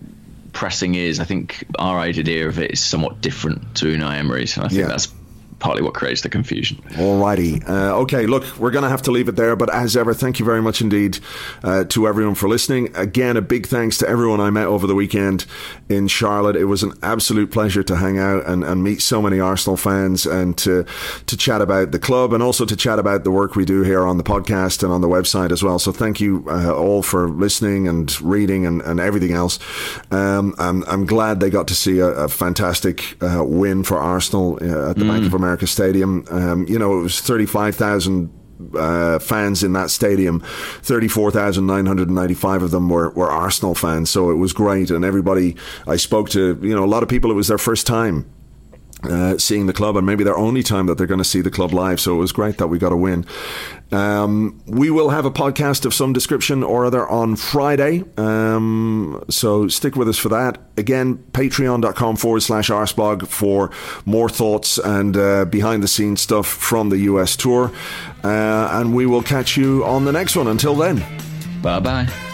pressing 0.53 0.95
is, 0.95 1.21
I 1.21 1.25
think 1.25 1.65
our 1.79 1.99
idea 1.99 2.49
of 2.49 2.59
it 2.59 2.73
is 2.73 2.81
somewhat 2.83 3.21
different 3.21 3.77
to 3.77 3.87
Unai 3.87 4.19
Emery's. 4.19 4.57
And 4.57 4.65
I 4.65 4.69
think 4.69 4.81
yeah. 4.81 4.89
that's 4.89 5.13
partly 5.59 5.83
what 5.83 5.95
creates 5.95 6.21
the 6.21 6.29
confusion. 6.29 6.77
Alrighty. 6.91 7.67
Uh, 7.69 7.97
okay, 8.01 8.27
look, 8.27 8.45
we're 8.59 8.71
going 8.71 8.83
to 8.83 8.89
have 8.89 9.03
to 9.03 9.11
leave 9.11 9.29
it 9.29 9.37
there. 9.37 9.57
But 9.57 9.73
as 9.73 9.97
ever, 9.97 10.13
thank 10.13 10.39
you 10.39 10.45
very 10.45 10.61
much 10.61 10.81
indeed 10.81 11.19
uh, 11.63 11.85
to 11.85 12.07
everyone 12.07 12.35
for 12.35 12.49
listening. 12.49 12.95
Again, 12.95 13.37
a 13.37 13.43
big 13.43 13.67
thanks 13.67 13.97
to 13.99 14.09
everyone 14.09 14.41
I 14.41 14.51
met 14.51 14.67
over 14.67 14.87
the 14.87 14.95
weekend 14.95 15.47
in 15.89 16.09
Charlotte. 16.09 16.57
It 16.57 16.65
was 16.65 16.83
an 16.83 16.93
absolute 17.03 17.51
pleasure 17.51 17.83
to 17.85 17.97
hang 17.97 18.19
out 18.19 18.47
and, 18.47 18.65
and 18.65 18.83
meet 18.83 19.01
so 19.01 19.23
many 19.23 19.41
Arsenal 19.41 19.77
fans 19.77 20.27
and 20.27 20.57
to, 20.59 20.85
to 21.27 21.37
chat 21.37 21.63
about 21.63 21.93
the 21.93 21.99
club 21.99 22.33
and 22.33 22.43
also 22.43 22.65
to 22.67 22.77
chat 22.77 22.99
about 22.99 23.25
the 23.25 23.31
work 23.31 23.57
we 23.57 23.65
do 23.65 23.83
here 23.83 24.07
on 24.07 24.19
the 24.19 24.25
podcast 24.25 24.83
and 24.83 24.93
on 24.93 25.01
the 25.01 25.09
website 25.09 25.53
as 25.53 25.63
well. 25.63 25.79
So 25.79 25.93
thank 25.93 26.21
you 26.21 26.45
uh, 26.49 26.75
all 26.75 27.03
for 27.03 27.29
listening 27.29 27.89
and 27.89 28.21
reading 28.21 28.67
and, 28.67 28.83
and 28.83 29.01
everything 29.01 29.33
else. 29.33 29.59
Um, 30.11 30.55
I'm, 30.59 30.85
I'm 30.85 31.07
glad 31.07 31.41
they 31.41 31.51
got 31.51 31.69
to 31.69 31.75
see 31.75 32.01
a, 32.01 32.09
a 32.09 32.29
fantastic 32.29 33.17
uh, 33.23 33.43
win 33.45 33.85
for 33.85 33.99
Arsenal 33.99 34.59
uh, 34.61 34.91
at 34.91 34.97
the 34.97 35.05
mm. 35.05 35.09
Bank 35.09 35.25
of 35.25 35.33
America 35.33 35.44
America 35.45 35.67
Stadium. 35.67 36.25
Um, 36.31 36.67
you 36.67 36.79
know, 36.79 36.99
it 36.99 37.03
was 37.03 37.21
35,000 37.21 38.31
uh, 38.77 39.19
fans 39.19 39.63
in 39.63 39.73
that 39.75 39.91
stadium. 39.91 40.41
34,995 40.83 42.63
of 42.63 42.71
them 42.71 42.89
were, 42.89 43.11
were 43.11 43.31
Arsenal 43.31 43.75
fans. 43.75 44.11
So 44.11 44.31
it 44.31 44.37
was 44.37 44.53
great. 44.53 44.91
And 44.91 45.05
everybody 45.05 45.57
I 45.87 45.97
spoke 45.97 46.31
to, 46.31 46.59
you 46.63 46.75
know, 46.75 46.85
a 46.85 46.87
lot 46.87 47.03
of 47.03 47.09
people, 47.09 47.31
it 47.31 47.35
was 47.35 47.49
their 47.49 47.59
first 47.59 47.87
time 47.87 48.31
uh, 49.07 49.39
seeing 49.39 49.67
the 49.67 49.73
club 49.73 49.97
and 49.97 50.07
maybe 50.07 50.25
their 50.25 50.37
only 50.37 50.63
time 50.63 50.87
that 50.87 50.99
they're 50.99 51.07
going 51.07 51.19
to 51.19 51.25
see 51.25 51.41
the 51.41 51.51
club 51.51 51.73
live. 51.73 52.01
So 52.01 52.15
it 52.15 52.19
was 52.19 52.33
great 52.33 52.59
that 52.59 52.69
we 52.69 52.79
got 52.79 52.93
a 52.93 52.97
win. 52.97 53.27
Um, 53.93 54.61
we 54.67 54.91
will 54.91 55.11
have 55.11 55.25
a 55.25 55.31
podcast 55.31 55.85
of 55.85 55.95
some 55.95 56.13
description 56.13 56.63
or 56.63 56.85
other 56.85 57.07
on 57.09 57.37
Friday. 57.37 58.05
Um, 58.17 59.23
so 59.29 59.69
stick 59.69 59.95
with 59.95 60.09
us 60.09 60.19
for 60.19 60.29
that. 60.31 60.59
Again, 60.77 61.17
patreon.com 61.33 62.17
forward 62.17 62.41
slash 62.41 62.71
arseblog 62.71 63.29
for 63.29 63.71
more 64.05 64.29
thoughts 64.29 64.79
and 64.79 65.17
uh, 65.17 65.45
behind 65.45 65.83
the 65.83 65.89
scenes 65.89 66.21
stuff 66.21 66.47
from 66.47 66.89
the 66.89 66.99
US 66.99 67.37
tour. 67.37 67.71
Uh, 68.23 68.69
and 68.73 68.95
we 68.95 69.07
will 69.07 69.23
catch 69.23 69.57
you 69.57 69.85
on 69.85 70.05
the 70.05 70.13
next 70.13 70.35
one. 70.35 70.49
Until 70.49 70.75
then, 70.75 71.05
bye 71.63 71.79
bye. 71.81 72.34